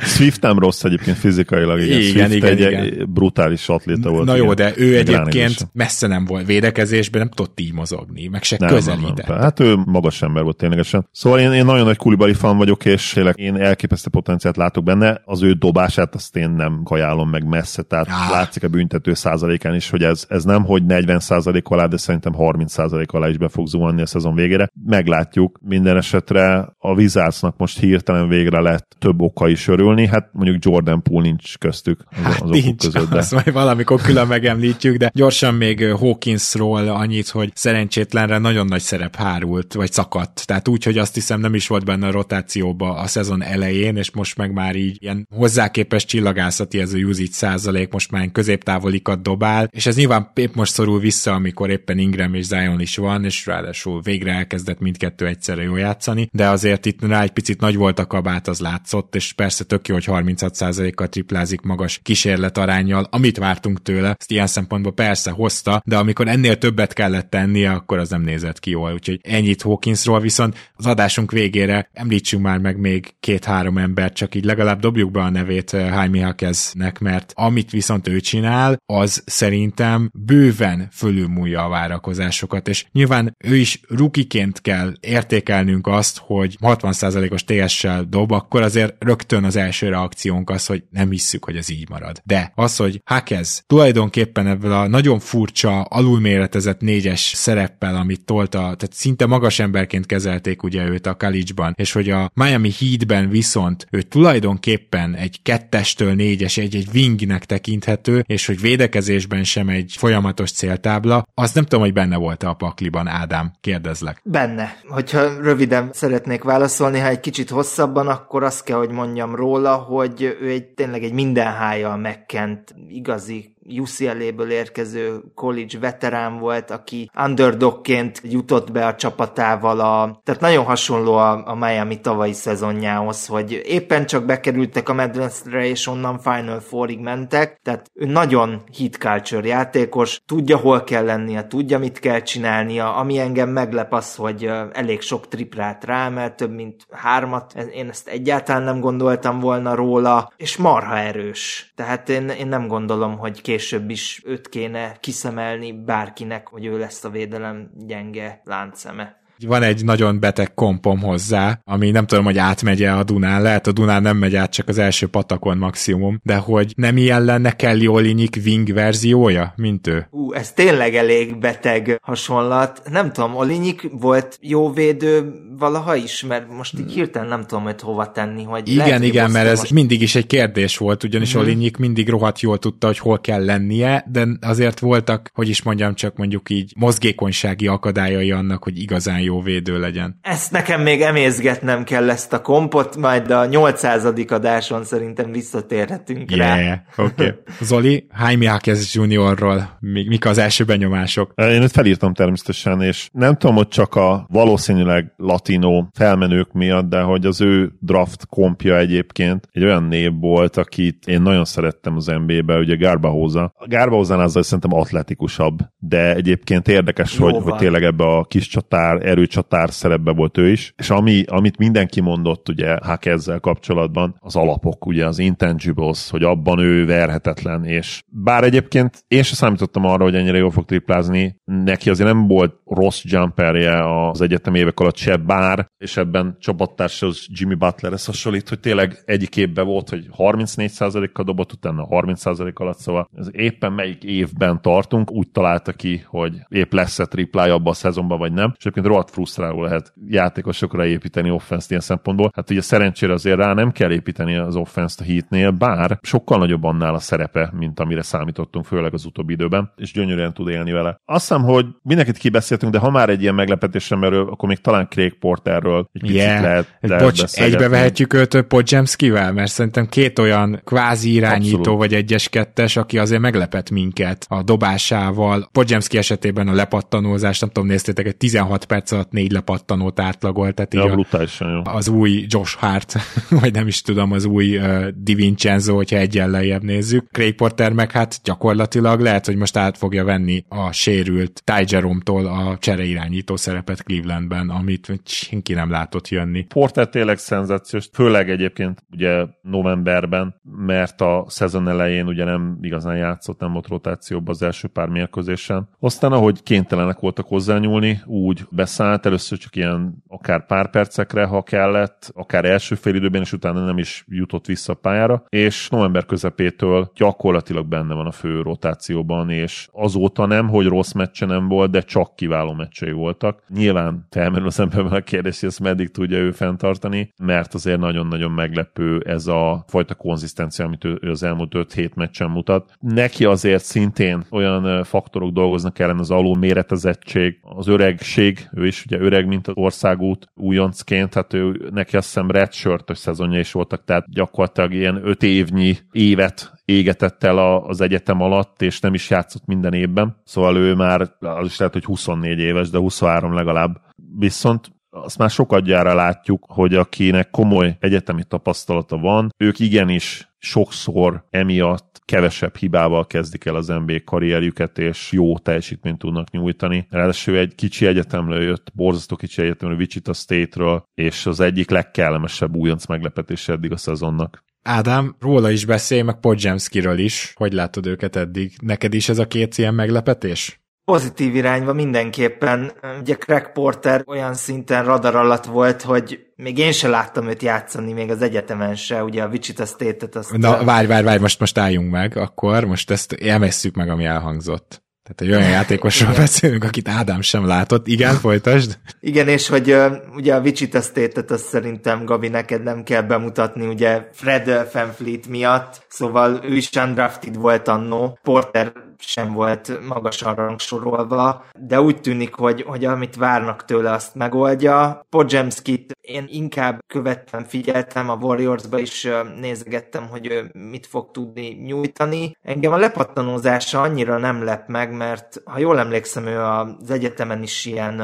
Swift 0.01 0.41
nem 0.41 0.59
rossz 0.59 0.85
egyébként 0.85 1.17
fizikailag, 1.17 1.81
igen. 1.81 2.01
igen, 2.01 2.29
Swift 2.29 2.35
igen, 2.35 2.51
egy 2.51 2.61
igen. 2.61 3.13
Brutális 3.17 3.69
atléta 3.69 4.11
volt. 4.11 4.27
Na 4.27 4.35
jó, 4.35 4.55
de 4.55 4.73
ő 4.77 4.97
egyébként 4.97 5.69
messze 5.73 6.07
nem 6.07 6.25
volt 6.25 6.47
védekezésben, 6.47 7.21
nem 7.21 7.31
tudott 7.31 7.61
így 7.61 7.73
mozogni, 7.73 8.27
meg 8.27 8.43
se 8.43 8.57
Nem, 8.59 8.69
közelített. 8.69 9.27
nem, 9.27 9.37
nem. 9.37 9.39
Hát 9.41 9.61
ő 9.61 9.77
magas 9.87 10.23
ember 10.23 10.43
volt 10.43 10.57
ténylegesen. 10.57 11.09
Szóval 11.13 11.39
én, 11.41 11.53
én 11.53 11.65
nagyon 11.65 11.85
nagy 11.85 11.97
kulibali 11.97 12.33
fan 12.35 12.57
vagyok, 12.57 12.85
és 12.85 13.13
tényleg 13.13 13.39
én 13.39 13.57
elképesztő 13.57 14.11
potenciált 14.11 14.57
látok 14.57 14.85
benne. 14.85 15.21
Az 15.25 15.43
ő 15.43 15.53
dobását 15.53 16.15
azt 16.15 16.37
én 16.37 16.51
nem 16.51 16.81
kajálom 16.85 17.31
meg 17.31 17.45
messze, 17.45 17.83
tehát 17.83 18.09
Á. 18.09 18.31
látszik 18.31 18.65
a 18.65 18.69
büntető 18.69 19.15
százalékán 19.15 19.75
is, 19.75 19.91
hogy 19.91 20.03
ez, 20.03 20.25
ez 20.29 20.45
nem 20.45 20.65
hogy 20.65 20.85
40 20.85 21.19
százalék 21.21 21.67
alá, 21.69 21.87
de 21.87 21.97
szerintem 21.97 22.33
30 22.35 22.73
százalék 22.73 23.11
alá 23.13 23.29
is 23.29 23.37
be 23.39 23.49
fog 23.49 23.67
zuhanni 23.67 24.03
a 24.03 24.07
szezon 24.07 24.35
végére. 24.35 24.69
Meglátjuk. 24.87 25.59
Minden 25.63 25.97
esetre 25.97 26.69
a 26.79 26.93
Wizardsnak 26.93 27.57
most 27.57 27.79
hirtelen 27.79 28.29
végre 28.29 28.61
lett 28.61 28.97
több 28.99 29.21
oka 29.21 29.49
is 29.49 29.69
örülni. 29.69 30.07
Hát 30.07 30.29
mondjuk 30.33 30.65
Jordan 30.65 31.03
Poole 31.03 31.23
nincs 31.23 31.59
köztük 31.59 32.05
az, 32.11 32.17
Hát 32.23 32.33
az 32.35 32.41
okok 32.41 32.53
nincs, 32.63 32.85
között, 32.85 33.06
de 33.11 33.19
azt 33.27 33.33
majd 33.33 33.53
valamikor 33.53 34.01
külön 34.01 34.27
megemlítjük, 34.27 34.97
de 34.97 35.11
gyorsan 35.15 35.55
még 35.55 35.85
Hawkinsról 35.85 36.89
annyit, 36.89 37.29
hogy 37.29 37.51
szerencsétlenre 37.55 38.39
nagyon 38.39 38.67
nagy 38.67 38.81
szerep 38.81 39.17
hárult, 39.17 39.75
vagy 39.75 39.93
szakadt. 39.93 40.47
Tehát 40.47 40.69
úgy, 40.69 40.85
hogy 40.85 40.99
azt 40.99 41.15
hiszem 41.15 41.41
nem 41.41 41.55
is 41.55 41.67
volt 41.67 41.85
benne 41.85 42.07
a 42.07 42.11
rotációba 42.11 42.95
a 42.95 43.07
szezon 43.07 43.43
elején, 43.43 43.97
és 43.97 44.11
most 44.11 44.37
meg 44.37 44.53
már 44.53 44.77
így 44.77 44.97
ilyen 45.01 45.29
hozzáképes 45.35 46.05
csillagászati 46.05 46.81
ez 46.81 46.93
a 46.93 46.97
usage 46.97 47.33
százalék, 47.33 47.93
most 47.93 48.11
már 48.11 48.33
középtávolikat 48.33 49.23
dobál, 49.23 49.69
és 49.71 49.87
ez 49.87 49.97
nyilván 49.97 50.31
épp 50.35 50.55
most 50.55 50.73
szorul 50.73 51.01
vissza, 51.01 51.33
amikor 51.33 51.71
éppen 51.71 51.99
Ingram 51.99 52.35
és 52.35 52.45
Zion 52.45 52.81
is 52.81 52.97
van, 52.97 53.25
és 53.25 53.47
ráadásul 53.47 54.01
végre 54.01 54.33
elkezdett 54.33 54.79
mindkettő 54.79 55.27
egyszerre 55.27 55.63
jól 55.63 55.79
játszani, 55.79 56.29
de 56.33 56.49
azért 56.49 56.87
itt 56.87 57.07
rá 57.07 57.23
egy 57.23 57.31
picit 57.31 57.61
nagy 57.61 57.77
volt 57.77 57.99
a 57.99 58.07
kabát, 58.07 58.49
az 58.49 58.61
látszott, 58.61 59.15
és 59.15 59.33
persze 59.33 59.65
tök 59.65 59.89
jó, 59.89 59.95
hogy 59.95 60.05
36%-kal 60.09 61.09
triplázik 61.09 61.61
magas 61.61 62.01
kísérlet 62.03 62.59
arányjal, 62.97 63.09
amit 63.11 63.39
vártunk 63.39 63.83
tőle, 63.83 64.15
ezt 64.19 64.31
ilyen 64.31 64.47
szempontból 64.47 64.93
persze 64.93 65.31
hozta, 65.31 65.83
de 65.85 65.97
amikor 65.97 66.29
ennél 66.29 66.59
többet 66.59 66.93
kellett 66.93 67.31
tennie, 67.31 67.71
akkor 67.71 67.99
az 67.99 68.11
nem 68.11 68.23
nézett 68.23 68.59
ki 68.59 68.71
jól, 68.71 68.93
úgyhogy 68.93 69.21
ennyit 69.23 69.63
Hawkinsról, 69.63 70.21
viszont 70.21 70.71
az 70.75 70.87
adásunk 70.87 71.31
végére 71.31 71.89
említsünk 71.93 72.43
már 72.43 72.59
meg 72.59 72.79
még 72.79 73.15
két-három 73.21 73.79
embert, 73.79 74.15
csak 74.15 74.35
így 74.35 74.45
legalább 74.45 74.81
dobjuk 74.81 75.11
be 75.11 75.21
a 75.21 75.31
nevét 75.31 75.75
eh, 75.75 75.87
Jaime 75.87 76.25
Hakeznek, 76.25 76.99
mert 76.99 77.33
amit 77.35 77.71
viszont 77.71 78.09
ő 78.09 78.21
csinál, 78.21 78.77
az 78.87 79.23
szerintem 79.27 80.11
bőven 80.15 80.89
fölülmúlja 80.93 81.65
a 81.65 81.69
várakozásokat, 81.69 82.69
és 82.69 82.87
nyilván 82.93 83.37
ő 83.45 83.57
is 83.57 83.81
rukiként 83.89 84.61
kell 84.61 84.93
értékelnünk 85.01 85.87
azt, 85.87 86.19
hogy 86.19 86.57
60%-os 86.61 87.45
TS-sel 87.45 88.05
dob, 88.05 88.33
akkor 88.33 88.63
azért 88.63 88.95
rögtön 88.99 89.45
az 89.45 89.57
első 89.57 89.89
reakciónk 89.89 90.51
az, 90.51 90.67
hogy 90.67 90.83
nem 90.91 91.11
hisszük, 91.11 91.45
hogy 91.45 91.57
ez 91.57 91.71
így 91.71 91.89
marad. 91.89 92.21
De 92.25 92.53
az, 92.55 92.77
hogy 92.77 92.86
Hakez 93.05 93.63
tulajdonképpen 93.67 94.47
ebből 94.47 94.73
a 94.73 94.87
nagyon 94.87 95.19
furcsa, 95.19 95.81
alulméretezett 95.81 96.81
négyes 96.81 97.21
szereppel, 97.21 97.97
amit 97.97 98.25
tolta, 98.25 98.59
tehát 98.59 98.93
szinte 98.93 99.27
magas 99.27 99.59
emberként 99.59 100.07
kezelték 100.07 100.63
ugye 100.63 100.87
őt 100.87 101.07
a 101.07 101.15
college-ban, 101.15 101.75
és 101.77 101.93
hogy 101.93 102.11
a 102.11 102.31
Miami 102.35 102.71
Heatben 102.79 103.29
viszont 103.29 103.87
ő 103.91 104.03
tulajdonképpen 104.03 105.15
egy 105.15 105.43
kettestől 105.43 106.15
négyes, 106.15 106.57
egy, 106.57 106.77
egy 106.77 106.89
wingnek 106.95 107.45
tekinthető, 107.45 108.25
és 108.27 108.47
hogy 108.47 108.61
védekezésben 108.61 109.45
sem 109.45 109.69
egy 109.69 109.95
folyamatos 109.99 110.51
céltábla, 110.53 111.27
azt 111.35 111.55
nem 111.55 111.65
tudom, 111.65 111.81
hogy 111.81 111.93
benne 111.93 112.17
volt 112.17 112.43
a 112.43 112.55
pakliban, 112.55 113.07
Ádám, 113.07 113.53
kérdezlek. 113.61 114.21
Benne. 114.25 114.77
Hogyha 114.89 115.41
röviden 115.41 115.91
szeretnék 115.93 116.43
válaszolni, 116.43 116.99
ha 116.99 117.09
egy 117.09 117.21
kicsit 117.21 117.51
hosszabban, 117.51 118.09
akkor 118.09 118.43
azt 118.43 118.65
kell, 118.65 118.79
hogy 118.79 118.91
mondjam 118.91 119.35
róla, 119.35 119.75
hogy 119.75 120.37
ő 120.41 120.49
egy 120.49 120.65
tényleg 120.65 121.03
egy 121.03 121.13
mindenhájjal 121.13 121.97
megkent, 121.97 122.75
igazi 122.89 123.56
UCLA-ből 123.69 124.51
érkező 124.51 125.23
college 125.35 125.79
veterán 125.79 126.39
volt, 126.39 126.71
aki 126.71 127.11
underdogként 127.25 128.21
jutott 128.25 128.73
be 128.73 128.87
a 128.87 128.95
csapatával, 128.95 129.81
a, 129.81 130.21
tehát 130.25 130.41
nagyon 130.41 130.65
hasonló 130.65 131.15
a, 131.15 131.43
a 131.47 131.55
Miami 131.55 132.01
tavalyi 132.01 132.33
szezonjához, 132.33 133.27
hogy 133.27 133.63
éppen 133.65 134.07
csak 134.07 134.25
bekerültek 134.25 134.89
a 134.89 134.95
Madness-re, 134.95 135.67
és 135.67 135.87
onnan 135.87 136.19
Final 136.19 136.61
Fourig 136.61 136.99
mentek, 136.99 137.61
tehát 137.63 137.91
ő 137.95 138.07
nagyon 138.07 138.63
hit 138.73 138.97
culture 138.97 139.47
játékos, 139.47 140.21
tudja 140.27 140.57
hol 140.57 140.85
kell 140.85 141.05
lennie, 141.05 141.47
tudja 141.47 141.79
mit 141.79 141.99
kell 141.99 142.21
csinálnia, 142.21 142.95
ami 142.95 143.19
engem 143.19 143.49
meglep 143.49 143.93
az, 143.93 144.15
hogy 144.15 144.51
elég 144.73 145.01
sok 145.01 145.29
triplát 145.29 145.85
ráemel, 145.85 146.35
több 146.35 146.55
mint 146.55 146.87
hármat, 146.91 147.55
én 147.73 147.89
ezt 147.89 148.09
egyáltalán 148.09 148.63
nem 148.63 148.81
gondoltam 148.81 149.41
volna 149.41 149.75
róla, 149.75 150.33
és 150.37 150.57
marha 150.57 150.99
erős. 150.99 151.73
Tehát 151.75 152.09
én, 152.09 152.29
én 152.29 152.47
nem 152.47 152.67
gondolom, 152.67 153.19
hogy 153.19 153.41
később 153.57 153.91
is 153.91 154.23
őt 154.25 154.49
kéne 154.49 154.97
kiszemelni 155.01 155.73
bárkinek, 155.73 156.49
hogy 156.49 156.65
ő 156.65 156.79
lesz 156.79 157.05
a 157.05 157.11
védelem 157.11 157.71
gyenge 157.75 158.41
láncszeme. 158.45 159.21
Van 159.47 159.63
egy 159.63 159.85
nagyon 159.85 160.21
beteg 160.21 160.55
kompom 160.55 161.01
hozzá, 161.01 161.61
ami 161.65 161.91
nem 161.91 162.07
tudom, 162.07 162.25
hogy 162.25 162.39
átmegye 162.39 162.91
a 162.91 163.05
Dunán, 163.05 163.43
lehet 163.43 163.67
a 163.67 163.73
Dunán 163.73 164.03
nem 164.03 164.17
megy 164.17 164.37
át, 164.37 164.51
csak 164.51 164.69
az 164.69 164.79
első 164.79 165.07
patakon 165.07 165.57
maximum, 165.57 166.21
de 166.23 166.37
hogy 166.37 166.73
nem 166.77 166.97
ilyen 166.97 167.25
lenne 167.25 167.51
Kelly 167.51 167.87
Olinik 167.87 168.39
wing 168.45 168.73
verziója, 168.73 169.53
mint 169.57 169.87
ő? 169.87 170.07
Ú, 170.11 170.33
ez 170.33 170.53
tényleg 170.53 170.95
elég 170.95 171.39
beteg 171.39 171.99
hasonlat. 172.03 172.83
Nem 172.91 173.13
tudom, 173.13 173.35
Olinyik 173.35 173.89
volt 173.93 174.39
jó 174.41 174.73
védő 174.73 175.33
valaha 175.59 175.95
is, 175.95 176.25
mert 176.25 176.51
most 176.51 176.79
így 176.79 176.93
hirtelen 176.93 177.29
nem 177.29 177.45
tudom, 177.47 177.65
hogy 177.65 177.81
hova 177.81 178.13
tenni. 178.13 178.43
Hogy 178.43 178.69
Igen, 178.69 178.87
lehet, 178.87 179.03
igen, 179.03 179.31
mert 179.31 179.49
ez 179.49 179.59
most... 179.59 179.73
mindig 179.73 180.03
is 180.03 180.15
egy 180.15 180.27
kérdés 180.27 180.77
volt, 180.79 181.05
ugyanis 181.05 181.35
mm-hmm. 181.35 181.45
Olinyik 181.45 181.77
mindig 181.77 182.09
rohadt 182.09 182.41
jól 182.41 182.59
tudta, 182.59 182.87
hogy 182.87 182.99
hol 182.99 183.21
kell 183.21 183.45
lennie, 183.45 184.05
de 184.11 184.27
azért 184.41 184.81
voltak, 184.81 185.31
hogy 185.35 185.49
is 185.49 185.63
mondjam, 185.63 185.95
csak 185.95 186.17
mondjuk 186.17 186.51
így 186.51 186.73
mozgékonysági 186.77 187.67
akadályai 187.67 188.31
annak, 188.31 188.63
hogy 188.63 188.79
igazán 188.79 189.21
jó 189.27 189.43
védő 189.43 189.81
legyen. 189.81 190.19
Ezt 190.23 190.53
nekem 190.53 190.83
még 190.83 191.01
emészgetnem 191.01 191.85
kell 191.85 192.11
ezt 192.11 192.33
a 192.33 192.41
kompot, 192.41 192.97
majd 192.97 193.31
a 193.31 193.47
800. 193.47 194.05
adáson 194.29 194.85
szerintem 194.85 195.33
visszatérhetünk 195.33 196.31
rá. 196.31 196.59
Yeah, 196.59 196.79
oké. 196.97 197.11
Okay. 197.13 197.33
Zoli, 197.61 198.07
Jaime 198.19 198.51
Hakez 198.51 198.95
Juniorról 198.95 199.77
mi, 199.81 200.05
mik 200.09 200.27
az 200.27 200.39
első 200.39 200.65
benyomások? 200.65 201.33
Én 201.37 201.63
ezt 201.63 201.75
felírtam 201.75 202.15
természetesen, 202.15 202.83
és 202.83 203.09
nem 203.13 203.37
tudom, 203.37 203.57
hogy 203.57 203.69
csak 203.69 203.95
a 203.95 204.27
valószínűleg 204.31 205.13
latino 205.17 205.87
felmenők 205.93 206.53
miatt, 206.53 206.89
de 206.89 207.01
hogy 207.01 207.27
az 207.27 207.41
ő 207.41 207.73
draft 207.81 208.27
kompja 208.27 208.79
egyébként 208.79 209.49
egy 209.53 209.65
olyan 209.65 209.83
név 209.83 210.13
volt, 210.21 210.57
akit 210.57 211.07
én 211.07 211.23
nagyon 211.23 211.45
szerettem 211.45 211.97
az 211.97 212.07
NBA-be, 212.07 212.59
ugye 212.59 212.77
Garbahoza. 212.77 213.53
A 213.55 213.67
Garbahozán 213.69 214.21
azzal 214.21 214.43
szerintem 214.43 214.79
atletikusabb, 214.79 215.59
de 215.79 216.15
egyébként 216.15 216.69
érdekes, 216.69 217.17
hogy, 217.17 217.37
hogy 217.43 217.55
tényleg 217.55 217.83
ebbe 217.83 218.05
a 218.05 218.25
kis 218.25 218.49
csatár, 218.49 219.07
erőcsatár 219.17 219.71
szerepbe 219.71 220.13
volt 220.13 220.39
ő 220.39 220.51
is, 220.51 220.73
és 220.77 220.91
ami, 220.91 221.25
amit 221.27 221.59
mindenki 221.59 222.01
mondott 222.01 222.49
ugye 222.49 222.77
Hakezzel 222.83 223.41
kapcsolatban, 223.41 224.17
az 224.21 224.37
alapok, 224.37 224.87
ugye 224.87 225.07
az 225.07 225.19
intangibles, 225.19 226.11
hogy 226.11 226.23
abban 226.23 226.59
ő 226.59 226.87
verhetetlen, 226.87 227.65
és 227.65 228.03
bár 228.07 228.45
egyébként 228.45 229.05
én 229.09 229.23
sem 229.23 229.35
számítottam 229.35 229.85
arra, 229.85 230.05
hogy 230.05 230.15
ennyire 230.15 230.39
jól 230.39 230.51
fog 230.51 230.65
triplázni, 230.65 231.37
neki 231.45 231.91
azért 231.91 232.09
nem 232.13 232.27
volt 232.27 232.55
rossz 232.65 233.03
jumperje 233.05 234.09
az 234.09 234.21
egyetem 234.21 234.55
évek 234.55 234.81
alatt 234.81 234.97
se, 234.97 235.17
bár, 235.17 235.69
és 235.79 235.97
ebben 235.97 236.37
csapattársahoz 236.41 237.27
Jimmy 237.29 237.55
Butlerhez 237.55 238.05
hasonlít, 238.07 238.49
hogy 238.49 238.61
tényleg 238.61 239.03
egyik 239.05 239.37
évben 239.37 239.67
volt, 239.67 239.89
hogy 239.89 240.09
34%-kal 240.19 241.25
dobott, 241.25 241.53
utána 241.53 241.87
30% 241.91 242.55
alatt, 242.55 242.79
szóval 242.79 243.09
ez 243.17 243.29
éppen 243.33 243.73
melyik 243.73 244.05
évben 244.05 244.63
tartunk, 244.63 245.13
úgy 245.13 245.31
találta 245.31 245.73
ki, 245.73 246.05
hogy 246.07 246.35
épp 246.49 246.73
lesz-e 246.73 247.05
triplája 247.05 247.55
abban 247.55 247.73
a 247.73 247.75
szezonban, 247.75 248.19
vagy 248.19 248.33
nem, 248.33 248.53
és 248.57 248.65
egyébként 248.65 248.87
rohadt 248.87 249.06
frusztráló 249.11 249.63
lehet 249.63 249.93
játékosokra 250.09 250.87
építeni 250.87 251.31
offenszt 251.31 251.71
ilyen 251.71 251.83
szempontból. 251.83 252.31
Hát 252.35 252.51
ugye 252.51 252.61
szerencsére 252.61 253.13
azért 253.13 253.37
rá 253.37 253.53
nem 253.53 253.73
kell 253.73 253.93
építeni 253.93 254.37
az 254.37 254.57
offenszt 254.57 255.01
a 255.01 255.05
hitnél, 255.05 255.51
bár 255.51 255.99
sokkal 256.03 256.39
nagyobb 256.39 256.65
annál 256.65 256.95
a 256.95 256.99
szerepe, 256.99 257.53
mint 257.57 257.81
amire 257.81 258.03
számítottunk, 258.03 258.65
főleg 258.65 258.95
az 258.95 259.05
utóbbi 259.05 259.33
időben, 259.33 259.73
és 259.77 259.93
gyönyörűen 259.93 260.35
tud 260.35 260.49
élni 260.49 260.73
vele. 260.73 261.01
Azt 261.05 261.29
hiszem, 261.29 261.43
hogy 261.43 261.67
mindenkit 261.83 262.19
kibeszéltünk, 262.19 262.73
de 262.73 262.79
ha 262.79 262.91
már 262.91 263.09
egy 263.09 263.23
ilyen 263.23 263.35
meglepetésemről, 263.35 264.29
akkor 264.29 264.49
még 264.49 264.59
talán 264.61 264.89
Craig 264.89 265.19
Porterről 265.19 265.89
egy 265.93 266.01
picit 266.01 266.15
Yeah. 266.17 266.43
lehet, 266.43 266.79
lehet 266.81 267.05
Bocs, 267.05 267.35
egybevehetjük 267.35 268.13
őt 268.13 268.43
Podzsemszkivel, 268.43 269.33
mert 269.33 269.51
szerintem 269.51 269.87
két 269.87 270.19
olyan 270.19 270.61
kvázi 270.65 271.13
irányító 271.13 271.59
Abszolút. 271.59 271.79
vagy 271.79 271.95
egyes-kettes, 271.95 272.77
aki 272.77 272.99
azért 272.99 273.21
meglepett 273.21 273.71
minket 273.71 274.27
a 274.29 274.43
dobásával. 274.43 275.49
Podzsemski 275.53 275.99
esetében 275.99 276.49
a 276.49 276.53
lepattanózás, 276.53 277.39
nem 277.39 277.51
tudom, 277.51 277.69
néztétek, 277.69 278.07
egy 278.07 278.17
16 278.17 278.65
perc 278.65 278.93
alatt 278.97 279.11
négy 279.11 279.33
lepattanót 279.33 280.01
átlagolt, 280.01 280.55
tehát 280.55 280.75
Ja, 280.75 280.85
így 280.85 280.91
brutálisan 280.91 281.51
jó. 281.51 281.61
az 281.65 281.89
új 281.89 282.25
Josh 282.29 282.57
Hart, 282.59 282.95
vagy 283.41 283.53
nem 283.53 283.67
is 283.67 283.83
tudom, 283.83 284.13
az 284.13 284.25
új 284.25 284.59
uh, 284.59 284.89
Di 284.97 285.15
Vincenzo, 285.15 285.75
hogyha 285.75 285.97
egyen 285.97 286.31
lejjebb 286.31 286.63
nézzük. 286.63 287.09
Craig 287.11 287.35
Porter 287.35 287.73
meg 287.73 287.91
hát 287.91 288.21
gyakorlatilag 288.25 289.01
lehet, 289.01 289.27
hogy 289.27 289.37
most 289.37 289.57
át 289.57 289.79
fogja 289.79 290.05
venni 290.05 290.45
a 290.49 290.73
sérült 290.73 291.43
Ty 291.45 291.65
Jerome-tól 291.67 292.27
a 292.27 292.59
csereirányító 292.59 293.37
szerepet 293.37 293.83
Clevelandben, 293.83 294.51
amit 294.51 295.01
senki 295.05 295.55
nem 295.55 295.71
látott 295.71 296.09
jönni. 296.09 296.43
Porter 296.43 296.89
tényleg 296.89 297.19
szenzációs, 297.19 297.89
főleg 297.93 298.31
egyébként 298.31 298.85
ugye 298.93 299.25
novemberben, 299.43 300.35
mert 300.67 301.01
a 301.01 301.25
szezon 301.29 301.69
elején 301.69 302.07
ugye 302.07 302.25
nem 302.25 302.59
igazán 302.61 302.97
játszott, 302.97 303.41
nem 303.41 303.53
volt 303.53 303.69
rotációban 303.69 304.35
az 304.35 304.43
első 304.43 304.69
pár 304.69 304.89
mérkőzésen. 304.89 305.69
Aztán, 305.81 306.13
ahogy 306.13 306.43
kénytelenek 306.43 306.99
voltak 306.99 307.27
hozzányúlni, 307.27 308.03
úgy 308.07 308.47
beszállt, 308.87 309.07
először 309.07 309.39
csak 309.39 309.57
ilyen 309.57 310.05
akár 310.09 310.47
pár 310.47 310.71
percekre, 310.71 311.25
ha 311.25 311.43
kellett, 311.43 312.11
akár 312.15 312.45
első 312.45 312.75
félidőben, 312.75 313.21
és 313.21 313.33
utána 313.33 313.65
nem 313.65 313.79
is 313.79 314.05
jutott 314.09 314.47
vissza 314.47 314.73
a 314.73 314.77
pályára, 314.77 315.25
és 315.29 315.69
november 315.69 316.07
közepétől 316.07 316.91
gyakorlatilag 316.95 317.67
benne 317.67 317.95
van 317.95 318.07
a 318.07 318.11
fő 318.11 318.43
rotációban, 318.43 319.31
és 319.31 319.69
azóta 319.73 320.27
nem, 320.27 320.49
hogy 320.49 320.67
rossz 320.67 320.93
meccse 320.93 321.27
nem 321.27 321.49
volt, 321.49 321.71
de 321.71 321.81
csak 321.81 322.17
kiváló 322.17 322.53
meccsei 322.53 322.93
voltak. 322.93 323.43
Nyilván 323.49 324.07
felmerül 324.11 324.47
az 324.47 324.61
emberben 324.61 324.93
a 324.93 325.01
kérdés, 325.01 325.41
hogy 325.41 325.49
ezt 325.49 325.61
meddig 325.61 325.91
tudja 325.91 326.19
ő 326.19 326.31
fenntartani, 326.31 327.13
mert 327.23 327.55
azért 327.55 327.81
nagyon-nagyon 327.81 328.31
meglepő 328.31 329.03
ez 329.07 329.27
a 329.27 329.65
fajta 329.69 329.95
konzisztencia, 329.95 330.65
amit 330.65 330.85
ő 330.85 331.11
az 331.11 331.23
elmúlt 331.23 331.53
5-7 331.55 331.95
meccsen 331.95 332.31
mutat. 332.31 332.73
Neki 332.81 333.25
azért 333.25 333.65
szintén 333.65 334.25
olyan 334.31 334.85
faktorok 334.85 335.33
dolgoznak 335.33 335.79
ellen 335.79 335.99
az 335.99 336.11
alul 336.11 336.37
méretezettség, 336.37 337.39
az 337.43 337.67
öregség, 337.67 338.49
ő 338.53 338.67
is 338.67 338.76
ugye 338.85 338.99
öreg, 338.99 339.27
mint 339.27 339.49
az 339.49 339.55
országút 339.57 340.29
újoncként, 340.35 341.15
hát 341.15 341.33
ő 341.33 341.69
neki 341.73 341.97
azt 341.97 342.07
hiszem 342.07 342.31
redshirt 342.31 342.97
szezonja 342.97 343.39
is 343.39 343.53
voltak, 343.53 343.85
tehát 343.85 344.13
gyakorlatilag 344.13 344.73
ilyen 344.73 345.01
öt 345.05 345.23
évnyi 345.23 345.77
évet 345.93 346.53
égetett 346.65 347.25
el 347.25 347.39
az 347.39 347.81
egyetem 347.81 348.21
alatt, 348.21 348.63
és 348.63 348.81
nem 348.81 348.95
is 348.95 349.11
játszott 349.11 349.47
minden 349.47 349.73
évben. 349.73 350.17
Szóval 350.25 350.57
ő 350.57 350.75
már, 350.75 351.01
az 351.21 351.47
is 351.47 351.59
lehet, 351.59 351.75
hogy 351.75 351.85
24 351.85 352.39
éves, 352.39 352.71
de 352.71 352.79
23 352.79 353.35
legalább. 353.35 353.81
Viszont 354.19 354.75
azt 354.91 355.19
már 355.19 355.31
sokat 355.31 355.65
gyára 355.65 355.95
látjuk, 355.95 356.45
hogy 356.49 356.75
akinek 356.75 357.31
komoly 357.31 357.77
egyetemi 357.81 358.25
tapasztalata 358.25 358.97
van, 358.97 359.35
ők 359.37 359.59
igenis 359.59 360.29
sokszor 360.49 361.25
emiatt 361.31 362.01
kevesebb 362.05 362.57
hibával 362.57 363.07
kezdik 363.07 363.45
el 363.45 363.55
az 363.55 363.67
NBA 363.67 364.01
karrierjüket, 364.05 364.79
és 364.79 365.13
jó 365.13 365.39
teljesítményt 365.39 365.99
tudnak 365.99 366.31
nyújtani. 366.31 366.87
Ráadásul 366.91 367.37
egy 367.37 367.55
kicsi 367.55 367.87
egyetemről 367.87 368.43
jött, 368.43 368.73
borzasztó 368.75 369.17
kicsi 369.17 369.43
egyetemről, 369.43 369.79
Wichita 369.79 370.13
State-ről, 370.13 370.83
és 370.95 371.27
az 371.27 371.41
egyik 371.41 371.71
legkellemesebb 371.71 372.57
újonc 372.57 372.87
meglepetése 372.87 373.53
eddig 373.53 373.73
a 373.73 373.77
szezonnak. 373.77 374.45
Ádám, 374.63 375.17
róla 375.21 375.51
is 375.51 375.65
beszélj, 375.65 376.03
meg 376.03 376.21
Podzsemszkiről 376.21 376.99
is. 376.99 377.33
Hogy 377.35 377.53
látod 377.53 377.87
őket 377.87 378.17
eddig? 378.17 378.53
Neked 378.63 378.95
is 378.95 379.09
ez 379.09 379.19
a 379.19 379.27
két 379.27 379.59
ilyen 379.59 379.75
meglepetés? 379.75 380.61
Pozitív 380.87 381.35
irányba 381.35 381.73
mindenképpen. 381.73 382.73
Ugye 383.01 383.15
Craig 383.15 383.53
Porter 383.53 384.03
olyan 384.07 384.35
szinten 384.35 384.85
radar 384.85 385.17
alatt 385.17 385.45
volt, 385.45 385.83
hogy 385.83 386.19
még 386.37 386.59
én 386.59 386.73
se 386.73 386.89
láttam 386.89 387.29
őt 387.29 387.43
játszani, 387.43 387.93
még 387.93 388.11
az 388.11 388.23
egyetemen 388.23 388.75
se, 388.75 389.05
ugye 389.05 389.23
a 389.23 389.29
Wichita 389.29 389.65
State-et 389.65 390.17
azt... 390.17 390.37
Na, 390.37 390.65
várj, 390.65 390.87
várj, 390.87 391.05
várj, 391.05 391.21
most, 391.21 391.41
most 391.41 391.59
álljunk 391.59 391.91
meg, 391.91 392.17
akkor 392.17 392.65
most 392.65 392.91
ezt 392.91 393.13
emesszük 393.13 393.75
meg, 393.75 393.89
ami 393.89 394.05
elhangzott. 394.05 394.85
Tehát 395.03 395.21
egy 395.21 395.41
olyan 395.41 395.51
játékosról 395.59 396.15
beszélünk, 396.15 396.65
akit 396.65 396.89
Ádám 396.89 397.21
sem 397.21 397.47
látott. 397.47 397.87
Igen, 397.87 398.15
folytasd. 398.27 398.79
Igen, 399.01 399.29
és 399.29 399.49
hogy 399.49 399.77
ugye 400.15 400.35
a 400.35 400.41
Wichita 400.41 400.81
State-et 400.81 401.31
azt 401.31 401.45
szerintem, 401.45 402.05
Gabi, 402.05 402.29
neked 402.29 402.63
nem 402.63 402.83
kell 402.83 403.03
bemutatni, 403.03 403.67
ugye 403.67 404.09
Fred 404.13 404.69
Fanfleet 404.71 405.29
miatt, 405.29 405.87
szóval 405.89 406.41
ő 406.45 406.55
is 406.55 406.71
undrafted 406.75 407.37
volt 407.37 407.69
annó, 407.69 408.19
Porter 408.23 408.73
sem 408.99 409.33
volt 409.33 409.87
magasan 409.89 410.35
rangsorolva, 410.35 411.45
de 411.59 411.81
úgy 411.81 412.01
tűnik, 412.01 412.35
hogy, 412.35 412.63
hogy 412.63 412.85
amit 412.85 413.17
várnak 413.17 413.65
tőle, 413.65 413.91
azt 413.91 414.15
megoldja. 414.15 415.07
Podzsemskit 415.11 415.95
én 416.01 416.25
inkább 416.29 416.79
követtem, 416.87 417.45
figyeltem, 417.45 418.11
a 418.11 418.17
Warriors-ba 418.21 418.79
is 418.79 419.09
nézegettem, 419.41 420.09
hogy 420.09 420.27
ő 420.27 420.51
mit 420.53 420.87
fog 420.87 421.11
tudni 421.11 421.49
nyújtani. 421.49 422.37
Engem 422.43 422.73
a 422.73 422.77
lepattanózása 422.77 423.81
annyira 423.81 424.19
nem 424.19 424.45
lep 424.45 424.69
meg, 424.69 424.93
mert 424.93 425.41
ha 425.45 425.59
jól 425.59 425.79
emlékszem, 425.79 426.27
ő 426.27 426.41
az 426.41 426.91
egyetemen 426.91 427.43
is 427.43 427.65
ilyen 427.65 428.03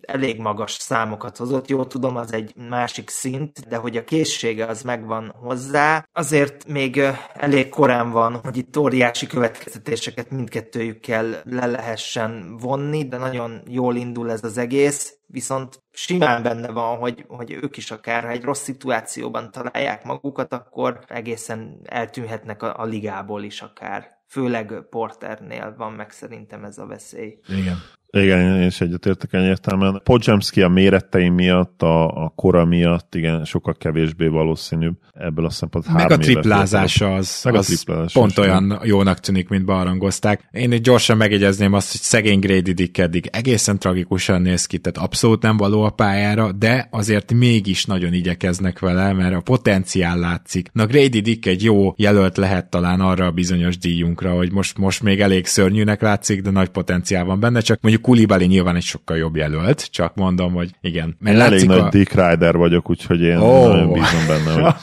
elég 0.00 0.40
magas 0.40 0.72
számokat 0.72 1.36
hozott. 1.36 1.68
Jó 1.68 1.84
tudom, 1.84 2.16
az 2.16 2.32
egy 2.32 2.54
másik 2.68 3.10
szint, 3.10 3.68
de 3.68 3.76
hogy 3.76 3.96
a 3.96 4.04
készsége 4.04 4.66
az 4.66 4.82
megvan 4.82 5.34
hozzá. 5.40 6.08
Azért 6.12 6.66
még 6.66 7.02
elég 7.34 7.68
korán 7.68 8.10
van, 8.10 8.40
hogy 8.42 8.56
itt 8.56 8.76
óriási 8.76 9.26
következtetéseket 9.26 10.30
mindkettőjükkel 10.34 11.42
le 11.44 11.66
lehessen 11.66 12.56
vonni, 12.56 13.08
de 13.08 13.16
nagyon 13.16 13.62
jól 13.68 13.96
indul 13.96 14.30
ez 14.30 14.44
az 14.44 14.58
egész, 14.58 15.18
viszont 15.26 15.82
simán 15.90 16.42
benne 16.42 16.70
van, 16.70 16.96
hogy, 16.96 17.24
hogy 17.28 17.50
ők 17.50 17.76
is 17.76 17.90
akár, 17.90 18.22
ha 18.22 18.28
egy 18.28 18.42
rossz 18.42 18.62
szituációban 18.62 19.50
találják 19.50 20.04
magukat, 20.04 20.52
akkor 20.52 20.98
egészen 21.08 21.80
eltűnhetnek 21.84 22.62
a, 22.62 22.78
a 22.78 22.84
ligából 22.84 23.42
is 23.42 23.60
akár. 23.60 24.22
Főleg 24.28 24.86
Porternél 24.90 25.74
van 25.76 25.92
meg 25.92 26.10
szerintem 26.10 26.64
ez 26.64 26.78
a 26.78 26.86
veszély. 26.86 27.38
Igen. 27.48 27.76
Igen, 28.14 28.60
én 28.60 28.66
is 28.66 28.80
egyetértek 28.80 29.32
egyértelműen. 29.32 30.00
Podzsemski 30.04 30.62
a 30.62 30.68
méretei 30.68 31.28
miatt, 31.28 31.82
a, 31.82 32.24
a 32.24 32.32
kora 32.36 32.64
miatt, 32.64 33.14
igen, 33.14 33.44
sokkal 33.44 33.74
kevésbé 33.74 34.26
valószínűbb 34.26 34.94
ebből 35.14 35.44
a 35.44 35.50
szempontból. 35.50 35.94
Meg 35.94 36.10
a 36.10 36.16
triplázása 36.16 37.14
az, 37.14 37.40
Meg 37.44 37.54
az 37.54 37.70
a 37.70 37.74
triplázása 37.74 38.20
pont 38.20 38.38
olyan 38.38 38.54
olyan 38.54 38.80
jónak 38.84 39.20
tűnik, 39.20 39.48
mint 39.48 39.64
barangozták. 39.64 40.48
Én 40.50 40.72
itt 40.72 40.82
gyorsan 40.82 41.16
megjegyezném 41.16 41.72
azt, 41.72 41.90
hogy 41.90 42.00
szegény 42.00 42.38
Grady 42.38 42.72
Dick 42.72 42.98
eddig 42.98 43.28
egészen 43.32 43.78
tragikusan 43.78 44.42
néz 44.42 44.66
ki, 44.66 44.78
tehát 44.78 45.08
abszolút 45.08 45.42
nem 45.42 45.56
való 45.56 45.82
a 45.82 45.90
pályára, 45.90 46.52
de 46.52 46.88
azért 46.90 47.32
mégis 47.32 47.84
nagyon 47.84 48.12
igyekeznek 48.12 48.78
vele, 48.78 49.12
mert 49.12 49.34
a 49.34 49.40
potenciál 49.40 50.18
látszik. 50.18 50.68
Na 50.72 50.86
Grady 50.86 51.20
Dick 51.20 51.46
egy 51.46 51.62
jó 51.62 51.94
jelölt 51.96 52.36
lehet 52.36 52.70
talán 52.70 53.00
arra 53.00 53.26
a 53.26 53.30
bizonyos 53.30 53.78
díjunkra, 53.78 54.32
hogy 54.32 54.52
most, 54.52 54.78
most 54.78 55.02
még 55.02 55.20
elég 55.20 55.46
szörnyűnek 55.46 56.02
látszik, 56.02 56.42
de 56.42 56.50
nagy 56.50 56.68
potenciál 56.68 57.24
van 57.24 57.40
benne, 57.40 57.60
csak 57.60 57.78
mondjuk 57.80 58.03
Kulibali 58.04 58.46
nyilván 58.46 58.76
egy 58.76 58.82
sokkal 58.82 59.16
jobb 59.16 59.36
jelölt, 59.36 59.90
csak 59.90 60.14
mondom, 60.14 60.52
hogy 60.52 60.70
igen. 60.80 61.16
Mert 61.20 61.38
Elég 61.38 61.50
látszik 61.50 61.68
nagy 61.68 61.78
a... 61.78 61.88
Dick 61.88 62.12
Rider 62.12 62.56
vagyok, 62.56 62.90
úgyhogy 62.90 63.20
én 63.20 63.36
oh. 63.36 63.68
nagyon 63.68 63.92
bízom 63.92 64.26
benne, 64.26 64.52
hogy, 64.52 64.74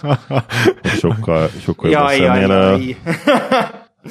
sokkal, 1.03 1.49
sokkal 1.60 1.89
jaj, 1.89 2.18
jaj, 2.18 2.41
jaj. 2.41 2.98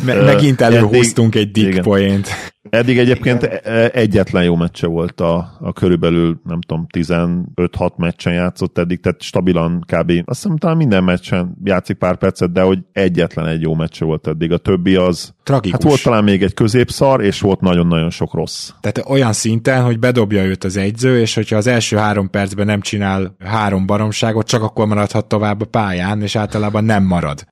Me- 0.04 0.24
megint 0.24 0.60
előhúztunk 0.60 1.34
egy 1.34 1.50
dick 1.50 1.82
poént. 1.82 2.28
Eddig 2.70 2.98
egyébként 2.98 3.42
e- 3.42 3.90
egyetlen 3.92 4.44
jó 4.44 4.56
meccse 4.56 4.86
volt 4.86 5.20
a, 5.20 5.56
a 5.60 5.72
körülbelül, 5.72 6.40
nem 6.44 6.60
tudom, 6.60 6.86
15-6 6.96 7.96
meccsen 7.96 8.32
játszott 8.32 8.78
eddig, 8.78 9.00
tehát 9.00 9.22
stabilan 9.22 9.84
kb. 9.86 10.10
Azt 10.24 10.42
hiszem 10.42 10.56
talán 10.56 10.76
minden 10.76 11.04
meccsen 11.04 11.56
játszik 11.64 11.96
pár 11.96 12.16
percet, 12.16 12.52
de 12.52 12.60
hogy 12.60 12.78
egyetlen 12.92 13.46
egy 13.46 13.60
jó 13.60 13.74
meccse 13.74 14.04
volt 14.04 14.26
eddig. 14.26 14.52
A 14.52 14.58
többi 14.58 14.94
az... 14.94 15.34
Tragikus. 15.42 15.72
Hát 15.72 15.82
volt 15.82 16.02
talán 16.02 16.24
még 16.24 16.42
egy 16.42 16.54
középszar, 16.54 17.22
és 17.22 17.40
volt 17.40 17.60
nagyon-nagyon 17.60 18.10
sok 18.10 18.34
rossz. 18.34 18.70
Tehát 18.80 19.02
olyan 19.08 19.32
szinten, 19.32 19.82
hogy 19.82 19.98
bedobja 19.98 20.44
őt 20.44 20.64
az 20.64 20.76
egyző, 20.76 21.20
és 21.20 21.34
hogyha 21.34 21.56
az 21.56 21.66
első 21.66 21.96
három 21.96 22.30
percben 22.30 22.66
nem 22.66 22.80
csinál 22.80 23.36
három 23.38 23.86
baromságot, 23.86 24.46
csak 24.46 24.62
akkor 24.62 24.86
maradhat 24.86 25.26
tovább 25.26 25.60
a 25.60 25.64
pályán, 25.64 26.22
és 26.22 26.36
általában 26.36 26.84
nem 26.84 27.04
marad. 27.04 27.46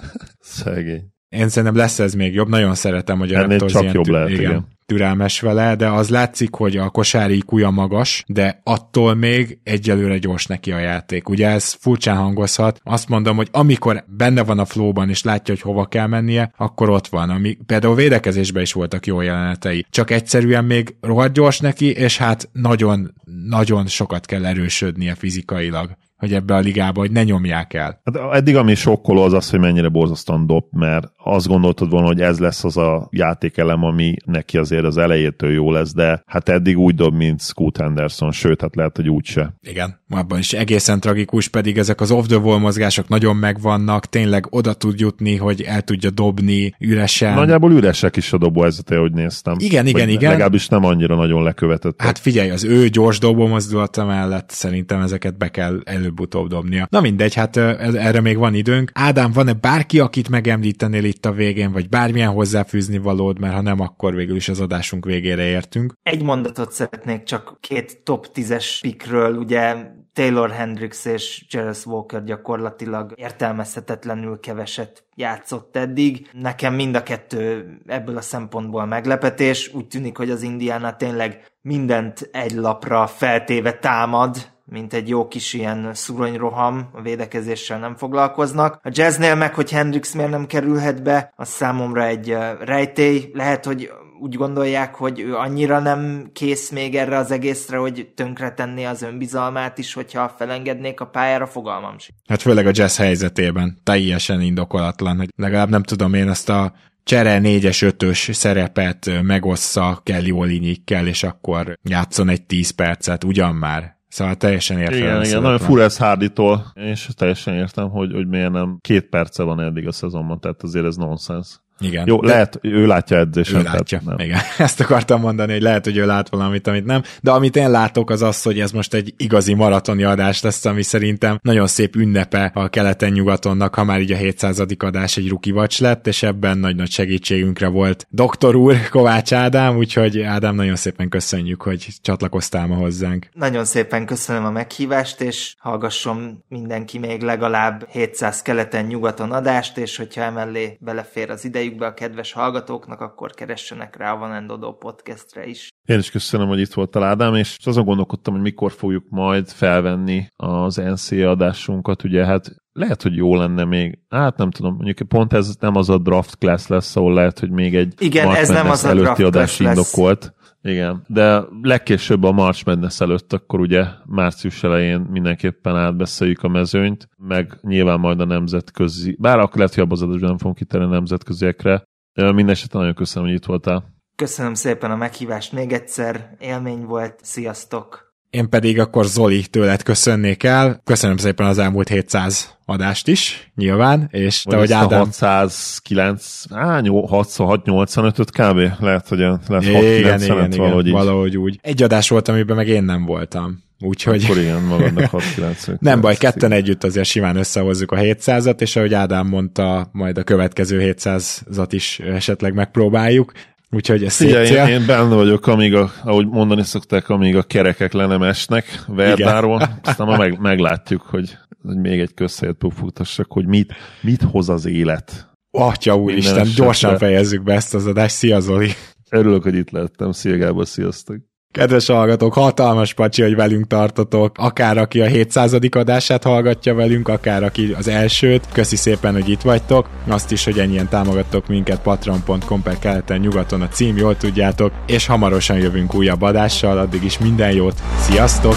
Szegény. 0.40 1.13
Én 1.34 1.48
szerintem 1.48 1.76
lesz 1.76 1.98
ez 1.98 2.14
még 2.14 2.34
jobb, 2.34 2.48
nagyon 2.48 2.74
szeretem, 2.74 3.18
hogy 3.18 3.32
a 3.34 3.38
Ennél 3.38 3.48
Raptors 3.48 3.72
csak 3.72 3.82
ilyen 3.82 3.94
jobb 3.94 4.06
lehet, 4.06 4.28
igen. 4.28 4.40
igen 4.40 4.72
türelmes 4.86 5.40
vele, 5.40 5.76
de 5.76 5.88
az 5.88 6.08
látszik, 6.08 6.54
hogy 6.54 6.76
a 6.76 6.88
kosári 6.88 7.38
kuja 7.38 7.70
magas, 7.70 8.24
de 8.26 8.60
attól 8.64 9.14
még 9.14 9.58
egyelőre 9.62 10.18
gyors 10.18 10.46
neki 10.46 10.72
a 10.72 10.78
játék. 10.78 11.28
Ugye 11.28 11.48
ez 11.48 11.72
furcsán 11.72 12.16
hangozhat. 12.16 12.80
Azt 12.82 13.08
mondom, 13.08 13.36
hogy 13.36 13.48
amikor 13.52 14.04
benne 14.06 14.44
van 14.44 14.58
a 14.58 14.64
flowban 14.64 15.08
és 15.08 15.22
látja, 15.22 15.54
hogy 15.54 15.62
hova 15.62 15.86
kell 15.86 16.06
mennie, 16.06 16.52
akkor 16.56 16.90
ott 16.90 17.06
van. 17.06 17.30
Ami, 17.30 17.58
például 17.66 17.94
védekezésben 17.94 18.62
is 18.62 18.72
voltak 18.72 19.06
jó 19.06 19.20
jelenetei. 19.20 19.86
Csak 19.90 20.10
egyszerűen 20.10 20.64
még 20.64 20.94
rohadt 21.00 21.32
gyors 21.32 21.58
neki, 21.58 21.90
és 21.90 22.18
hát 22.18 22.48
nagyon, 22.52 23.14
nagyon 23.48 23.86
sokat 23.86 24.26
kell 24.26 24.46
erősödnie 24.46 25.14
fizikailag 25.14 25.96
hogy 26.24 26.34
ebbe 26.34 26.54
a 26.54 26.58
ligába, 26.58 27.00
hogy 27.00 27.10
ne 27.10 27.22
nyomják 27.22 27.74
el. 27.74 28.00
Hát 28.04 28.34
eddig 28.36 28.56
ami 28.56 28.74
sokkoló 28.74 29.22
az 29.22 29.32
az, 29.32 29.50
hogy 29.50 29.60
mennyire 29.60 29.88
borzasztóan 29.88 30.46
dob, 30.46 30.64
mert 30.70 31.12
azt 31.24 31.46
gondoltad 31.46 31.90
volna, 31.90 32.06
hogy 32.06 32.20
ez 32.20 32.38
lesz 32.38 32.64
az 32.64 32.76
a 32.76 33.08
játékelem, 33.10 33.82
ami 33.82 34.14
neki 34.24 34.58
azért 34.58 34.84
az 34.84 34.96
elejétől 34.96 35.52
jó 35.52 35.70
lesz, 35.70 35.94
de 35.94 36.22
hát 36.26 36.48
eddig 36.48 36.78
úgy 36.78 36.94
dob, 36.94 37.14
mint 37.14 37.40
Scoot 37.40 37.76
Henderson, 37.76 38.32
sőt, 38.32 38.60
hát 38.60 38.76
lehet, 38.76 38.96
hogy 38.96 39.08
úgyse. 39.08 39.54
Igen, 39.60 40.00
abban 40.08 40.38
is 40.38 40.52
egészen 40.52 41.00
tragikus, 41.00 41.48
pedig 41.48 41.78
ezek 41.78 42.00
az 42.00 42.10
off-the-wall 42.10 42.58
mozgások 42.58 43.08
nagyon 43.08 43.36
megvannak, 43.36 44.06
tényleg 44.06 44.46
oda 44.50 44.72
tud 44.72 45.00
jutni, 45.00 45.36
hogy 45.36 45.62
el 45.62 45.82
tudja 45.82 46.10
dobni 46.10 46.74
üresen. 46.78 47.34
Nagyjából 47.34 47.72
üresek 47.72 48.16
is 48.16 48.32
a 48.32 48.38
dobóhelyzete, 48.38 48.96
hogy 48.96 49.12
néztem. 49.12 49.54
Igen, 49.58 49.86
igen, 49.86 50.08
igen. 50.08 50.30
Legalábbis 50.30 50.68
nem 50.68 50.84
annyira 50.84 51.14
nagyon 51.14 51.42
lekövetett. 51.42 52.00
Hát 52.02 52.18
figyelj, 52.18 52.50
az 52.50 52.64
ő 52.64 52.88
gyors 52.88 53.18
dobó 53.18 53.46
mozdulata 53.46 54.04
mellett 54.04 54.50
szerintem 54.50 55.00
ezeket 55.00 55.38
be 55.38 55.48
kell 55.48 55.80
előbb-utóbb 56.14 56.48
dobnia. 56.48 56.86
Na 56.90 57.00
mindegy, 57.00 57.34
hát 57.34 57.56
erre 57.56 58.20
még 58.20 58.38
van 58.38 58.54
időnk. 58.54 58.90
Ádám, 58.94 59.32
van-e 59.32 59.52
bárki, 59.52 60.00
akit 60.00 60.28
megemlítenél 60.28 61.04
itt 61.04 61.24
a 61.24 61.32
végén, 61.32 61.72
vagy 61.72 61.88
bármilyen 61.88 62.30
hozzáfűzni 62.30 62.98
valód, 62.98 63.38
mert 63.38 63.54
ha 63.54 63.60
nem, 63.60 63.80
akkor 63.80 64.14
végül 64.14 64.36
is 64.36 64.48
az 64.48 64.60
adásunk 64.60 65.04
végére 65.04 65.42
értünk. 65.42 65.94
Egy 66.02 66.22
mondatot 66.22 66.72
szeretnék 66.72 67.22
csak 67.22 67.56
két 67.60 68.00
top 68.04 68.26
10-es 68.34 68.78
pikről, 68.80 69.36
ugye 69.36 69.74
Taylor 70.12 70.50
Hendricks 70.50 71.04
és 71.04 71.44
Jarvis 71.48 71.86
Walker 71.86 72.24
gyakorlatilag 72.24 73.12
értelmezhetetlenül 73.16 74.40
keveset 74.40 75.04
játszott 75.14 75.76
eddig. 75.76 76.28
Nekem 76.32 76.74
mind 76.74 76.94
a 76.94 77.02
kettő 77.02 77.66
ebből 77.86 78.16
a 78.16 78.20
szempontból 78.20 78.86
meglepetés. 78.86 79.70
Úgy 79.74 79.86
tűnik, 79.86 80.16
hogy 80.16 80.30
az 80.30 80.42
Indiana 80.42 80.96
tényleg 80.96 81.44
mindent 81.62 82.28
egy 82.32 82.52
lapra 82.52 83.06
feltéve 83.06 83.72
támad, 83.72 84.36
mint 84.74 84.94
egy 84.94 85.08
jó 85.08 85.28
kis 85.28 85.52
ilyen 85.52 85.90
szuronyroham, 85.92 86.88
a 86.92 87.02
védekezéssel 87.02 87.78
nem 87.78 87.96
foglalkoznak. 87.96 88.80
A 88.82 88.90
jazznél 88.92 89.34
meg, 89.34 89.54
hogy 89.54 89.70
Hendrix 89.70 90.14
miért 90.14 90.30
nem 90.30 90.46
kerülhet 90.46 91.02
be, 91.02 91.32
az 91.36 91.48
számomra 91.48 92.06
egy 92.06 92.36
rejtély. 92.60 93.30
Lehet, 93.32 93.64
hogy 93.64 93.90
úgy 94.20 94.34
gondolják, 94.34 94.94
hogy 94.94 95.20
ő 95.20 95.34
annyira 95.34 95.78
nem 95.78 96.30
kész 96.32 96.70
még 96.70 96.94
erre 96.94 97.16
az 97.16 97.30
egészre, 97.30 97.76
hogy 97.76 98.08
tönkretenné 98.14 98.84
az 98.84 99.02
önbizalmát 99.02 99.78
is, 99.78 99.94
hogyha 99.94 100.34
felengednék 100.38 101.00
a 101.00 101.06
pályára, 101.06 101.46
fogalmam 101.46 101.98
sem. 101.98 102.16
Hát 102.28 102.42
főleg 102.42 102.66
a 102.66 102.70
jazz 102.72 102.96
helyzetében 102.96 103.78
teljesen 103.82 104.40
indokolatlan, 104.40 105.16
hogy 105.16 105.28
legalább 105.36 105.68
nem 105.68 105.82
tudom 105.82 106.14
én 106.14 106.28
ezt 106.28 106.48
a 106.48 106.72
csere 107.04 107.40
4-es, 107.42 107.94
5-ös 107.98 108.32
szerepet 108.32 109.22
megossza 109.22 110.00
Kelly 110.02 110.30
Olinyikkel, 110.30 111.06
és 111.06 111.22
akkor 111.22 111.78
játszon 111.82 112.28
egy 112.28 112.42
10 112.42 112.70
percet, 112.70 113.24
ugyan 113.24 113.54
már. 113.54 113.93
Szóval 114.14 114.34
teljesen 114.34 114.78
értem. 114.78 114.96
Igen, 114.96 115.24
igen, 115.24 115.42
nagyon 115.42 115.58
fura 115.58 115.82
ez 115.82 115.96
Hardy-tól, 115.96 116.72
és 116.74 117.08
teljesen 117.16 117.54
értem, 117.54 117.88
hogy, 117.88 118.12
hogy 118.12 118.28
miért 118.28 118.52
nem 118.52 118.78
két 118.80 119.08
perce 119.08 119.42
van 119.42 119.60
eddig 119.60 119.86
a 119.86 119.92
szezonban, 119.92 120.40
tehát 120.40 120.62
azért 120.62 120.86
ez 120.86 120.96
nonsens. 120.96 121.60
Igen. 121.80 122.04
Jó, 122.06 122.20
de 122.20 122.26
lehet, 122.26 122.58
ő 122.62 122.86
látja 122.86 123.16
edzésen. 123.16 123.60
Ő 123.60 123.62
látja, 123.62 124.00
nem. 124.04 124.18
igen. 124.18 124.40
Ezt 124.58 124.80
akartam 124.80 125.20
mondani, 125.20 125.52
hogy 125.52 125.62
lehet, 125.62 125.84
hogy 125.84 125.96
ő 125.96 126.06
lát 126.06 126.28
valamit, 126.28 126.66
amit 126.66 126.84
nem, 126.84 127.02
de 127.20 127.30
amit 127.30 127.56
én 127.56 127.70
látok 127.70 128.10
az 128.10 128.22
az, 128.22 128.42
hogy 128.42 128.60
ez 128.60 128.70
most 128.70 128.94
egy 128.94 129.14
igazi 129.16 129.54
maratoni 129.54 130.02
adás 130.02 130.42
lesz, 130.42 130.64
ami 130.64 130.82
szerintem 130.82 131.38
nagyon 131.42 131.66
szép 131.66 131.96
ünnepe 131.96 132.50
a 132.54 132.68
keleten-nyugatonnak, 132.68 133.74
ha 133.74 133.84
már 133.84 134.00
így 134.00 134.12
a 134.12 134.16
700. 134.16 134.62
adás 134.78 135.16
egy 135.16 135.28
ruki 135.28 135.50
vacs 135.50 135.80
lett, 135.80 136.06
és 136.06 136.22
ebben 136.22 136.58
nagy-nagy 136.58 136.90
segítségünkre 136.90 137.68
volt 137.68 138.06
doktor 138.10 138.54
úr, 138.54 138.88
Kovács 138.88 139.32
Ádám, 139.32 139.76
úgyhogy 139.76 140.20
Ádám, 140.20 140.54
nagyon 140.54 140.76
szépen 140.76 141.08
köszönjük, 141.08 141.62
hogy 141.62 141.88
csatlakoztál 142.02 142.66
ma 142.66 142.74
hozzánk. 142.74 143.28
Nagyon 143.32 143.64
szépen 143.64 144.06
köszönöm 144.06 144.44
a 144.44 144.50
meghívást, 144.50 145.20
és 145.20 145.54
hallgasson 145.58 146.44
mindenki 146.48 146.98
még 146.98 147.22
legalább 147.22 147.86
700 147.90 148.42
keleten-nyugaton 148.42 149.32
adást, 149.32 149.78
és 149.78 149.96
hogyha 149.96 150.22
emellé 150.22 150.76
belefér 150.80 151.30
az 151.30 151.44
idejük, 151.44 151.63
be 151.70 151.86
a 151.86 151.94
kedves 151.94 152.32
hallgatóknak, 152.32 153.00
akkor 153.00 153.30
keressenek 153.30 153.96
rá 153.96 154.12
a 154.12 154.18
Van 154.18 154.32
Endodó 154.32 154.72
podcastre 154.72 155.46
is. 155.46 155.68
Én 155.84 155.98
is 155.98 156.10
köszönöm, 156.10 156.48
hogy 156.48 156.60
itt 156.60 156.72
voltál 156.72 157.02
Ádám, 157.02 157.34
és 157.34 157.56
azon 157.64 157.84
gondolkodtam, 157.84 158.32
hogy 158.34 158.42
mikor 158.42 158.72
fogjuk 158.72 159.04
majd 159.08 159.48
felvenni 159.48 160.26
az 160.36 160.76
NC 160.76 161.10
adásunkat, 161.10 162.04
ugye 162.04 162.24
hát 162.24 162.50
lehet, 162.72 163.02
hogy 163.02 163.16
jó 163.16 163.36
lenne 163.36 163.64
még, 163.64 163.98
hát 164.08 164.36
nem 164.36 164.50
tudom, 164.50 164.74
mondjuk 164.74 165.08
pont 165.08 165.32
ez 165.32 165.56
nem 165.60 165.76
az 165.76 165.90
a 165.90 165.98
draft 165.98 166.38
class 166.38 166.66
lesz, 166.66 166.96
ahol 166.96 167.14
lehet, 167.14 167.38
hogy 167.38 167.50
még 167.50 167.76
egy 167.76 167.94
Igen, 167.98 168.34
ez 168.34 168.48
nem 168.48 168.70
az 168.70 168.84
a 168.84 168.94
draft 168.94 169.20
adás 169.20 169.58
lesz. 169.58 169.76
indokolt. 169.76 170.34
Igen, 170.66 171.04
de 171.06 171.44
legkésőbb 171.62 172.22
a 172.22 172.32
March 172.32 172.66
Madness 172.66 173.00
előtt, 173.00 173.32
akkor 173.32 173.60
ugye 173.60 173.84
március 174.04 174.62
elején 174.62 175.00
mindenképpen 175.00 175.76
átbeszéljük 175.76 176.42
a 176.42 176.48
mezőnyt, 176.48 177.08
meg 177.16 177.58
nyilván 177.60 178.00
majd 178.00 178.20
a 178.20 178.24
nemzetközi, 178.24 179.16
bár 179.20 179.38
akkor 179.38 179.56
lehet, 179.56 179.74
hogy 179.74 179.82
abban 179.82 180.12
az 180.12 180.20
nem 180.20 180.38
fogunk 180.38 180.56
kitenni 180.56 180.84
a 180.84 180.88
nemzetköziekre. 180.88 181.82
Mindenesetre 182.14 182.78
nagyon 182.78 182.94
köszönöm, 182.94 183.28
hogy 183.28 183.36
itt 183.36 183.44
voltál. 183.44 183.84
Köszönöm 184.16 184.54
szépen 184.54 184.90
a 184.90 184.96
meghívást 184.96 185.52
még 185.52 185.72
egyszer, 185.72 186.36
élmény 186.38 186.84
volt, 186.84 187.18
sziasztok! 187.22 188.03
Én 188.34 188.48
pedig 188.48 188.78
akkor 188.78 189.04
Zoli 189.04 189.46
tőled 189.46 189.82
köszönnék 189.82 190.42
el. 190.42 190.80
Köszönöm 190.84 191.16
szépen 191.16 191.46
az 191.46 191.58
elmúlt 191.58 191.88
700 191.88 192.54
adást 192.64 193.08
is, 193.08 193.50
nyilván, 193.56 194.08
és 194.10 194.42
te, 194.42 194.56
hogy 194.56 194.72
Ádám... 194.72 194.98
609, 194.98 196.44
á, 196.50 196.80
685-öt 196.82 198.30
kb. 198.30 198.82
Lehet, 198.82 199.08
hogy 199.08 199.18
lehet 199.18 199.64
igen, 199.64 199.92
igen, 199.92 200.22
igen, 200.22 200.50
valahogy, 200.50 200.90
valahogy 200.90 201.36
úgy. 201.36 201.58
Egy 201.62 201.82
adás 201.82 202.08
volt, 202.08 202.28
amiben 202.28 202.56
meg 202.56 202.68
én 202.68 202.84
nem 202.84 203.04
voltam. 203.04 203.62
Úgyhogy... 203.80 204.24
Akkor 204.24 204.38
igen, 204.38 204.62
magadnak 204.62 205.10
690. 205.10 205.78
nem 205.80 206.00
baj, 206.00 206.16
ketten 206.16 206.52
együtt 206.52 206.84
azért 206.84 207.06
simán 207.06 207.36
összehozzuk 207.36 207.92
a 207.92 207.96
700-at, 207.96 208.60
és 208.60 208.76
ahogy 208.76 208.94
Ádám 208.94 209.26
mondta, 209.26 209.88
majd 209.92 210.18
a 210.18 210.22
következő 210.22 210.94
700-at 210.96 211.68
is 211.70 211.98
esetleg 211.98 212.54
megpróbáljuk. 212.54 213.32
Úgyhogy 213.74 214.04
ez 214.04 214.12
szép 214.12 214.34
én, 214.34 214.66
én 214.66 214.86
benne 214.86 215.14
vagyok, 215.14 215.46
amíg 215.46 215.74
a, 215.74 215.92
ahogy 216.02 216.28
mondani 216.28 216.62
szokták, 216.62 217.08
amíg 217.08 217.36
a 217.36 217.42
kerekek 217.42 217.92
le 217.92 218.06
nem 218.06 218.22
esnek 218.22 218.84
Verdáról, 218.86 219.80
aztán 219.82 220.06
ma 220.06 220.16
meg, 220.16 220.38
meglátjuk, 220.40 221.02
hogy, 221.02 221.38
hogy 221.62 221.76
még 221.76 222.00
egy 222.00 222.14
közhelyet 222.14 222.56
pufogtassak, 222.56 223.32
hogy 223.32 223.46
mit, 223.46 223.72
mit 224.02 224.22
hoz 224.22 224.48
az 224.48 224.66
élet. 224.66 225.32
Atya 225.50 225.96
úristen, 225.96 226.48
gyorsan 226.56 226.98
fejezzük 226.98 227.42
be 227.42 227.54
ezt 227.54 227.74
az 227.74 227.86
adást. 227.86 228.14
Szia 228.14 228.40
Zoli! 228.40 228.70
Örülök, 229.10 229.42
hogy 229.42 229.54
itt 229.54 229.70
lettem. 229.70 230.12
Szia 230.12 230.36
Gábor, 230.36 230.66
sziasztok! 230.66 231.16
Kedves 231.54 231.86
hallgatók, 231.86 232.34
hatalmas 232.34 232.94
pacsi, 232.94 233.22
hogy 233.22 233.34
velünk 233.34 233.66
tartotok, 233.66 234.38
akár 234.38 234.78
aki 234.78 235.00
a 235.00 235.06
700. 235.06 235.56
adását 235.70 236.22
hallgatja 236.22 236.74
velünk, 236.74 237.08
akár 237.08 237.42
aki 237.42 237.74
az 237.78 237.88
elsőt. 237.88 238.44
Köszi 238.52 238.76
szépen, 238.76 239.12
hogy 239.12 239.28
itt 239.28 239.40
vagytok. 239.40 239.88
Azt 240.08 240.32
is, 240.32 240.44
hogy 240.44 240.58
ennyien 240.58 240.88
támogattok 240.88 241.46
minket 241.48 241.80
patreon.com 241.80 242.62
per 242.62 242.78
keleten 242.78 243.20
nyugaton 243.20 243.60
a 243.60 243.68
cím, 243.68 243.96
jól 243.96 244.16
tudjátok, 244.16 244.72
és 244.86 245.06
hamarosan 245.06 245.56
jövünk 245.56 245.94
újabb 245.94 246.22
adással, 246.22 246.78
addig 246.78 247.04
is 247.04 247.18
minden 247.18 247.52
jót, 247.52 247.82
sziasztok! 247.98 248.56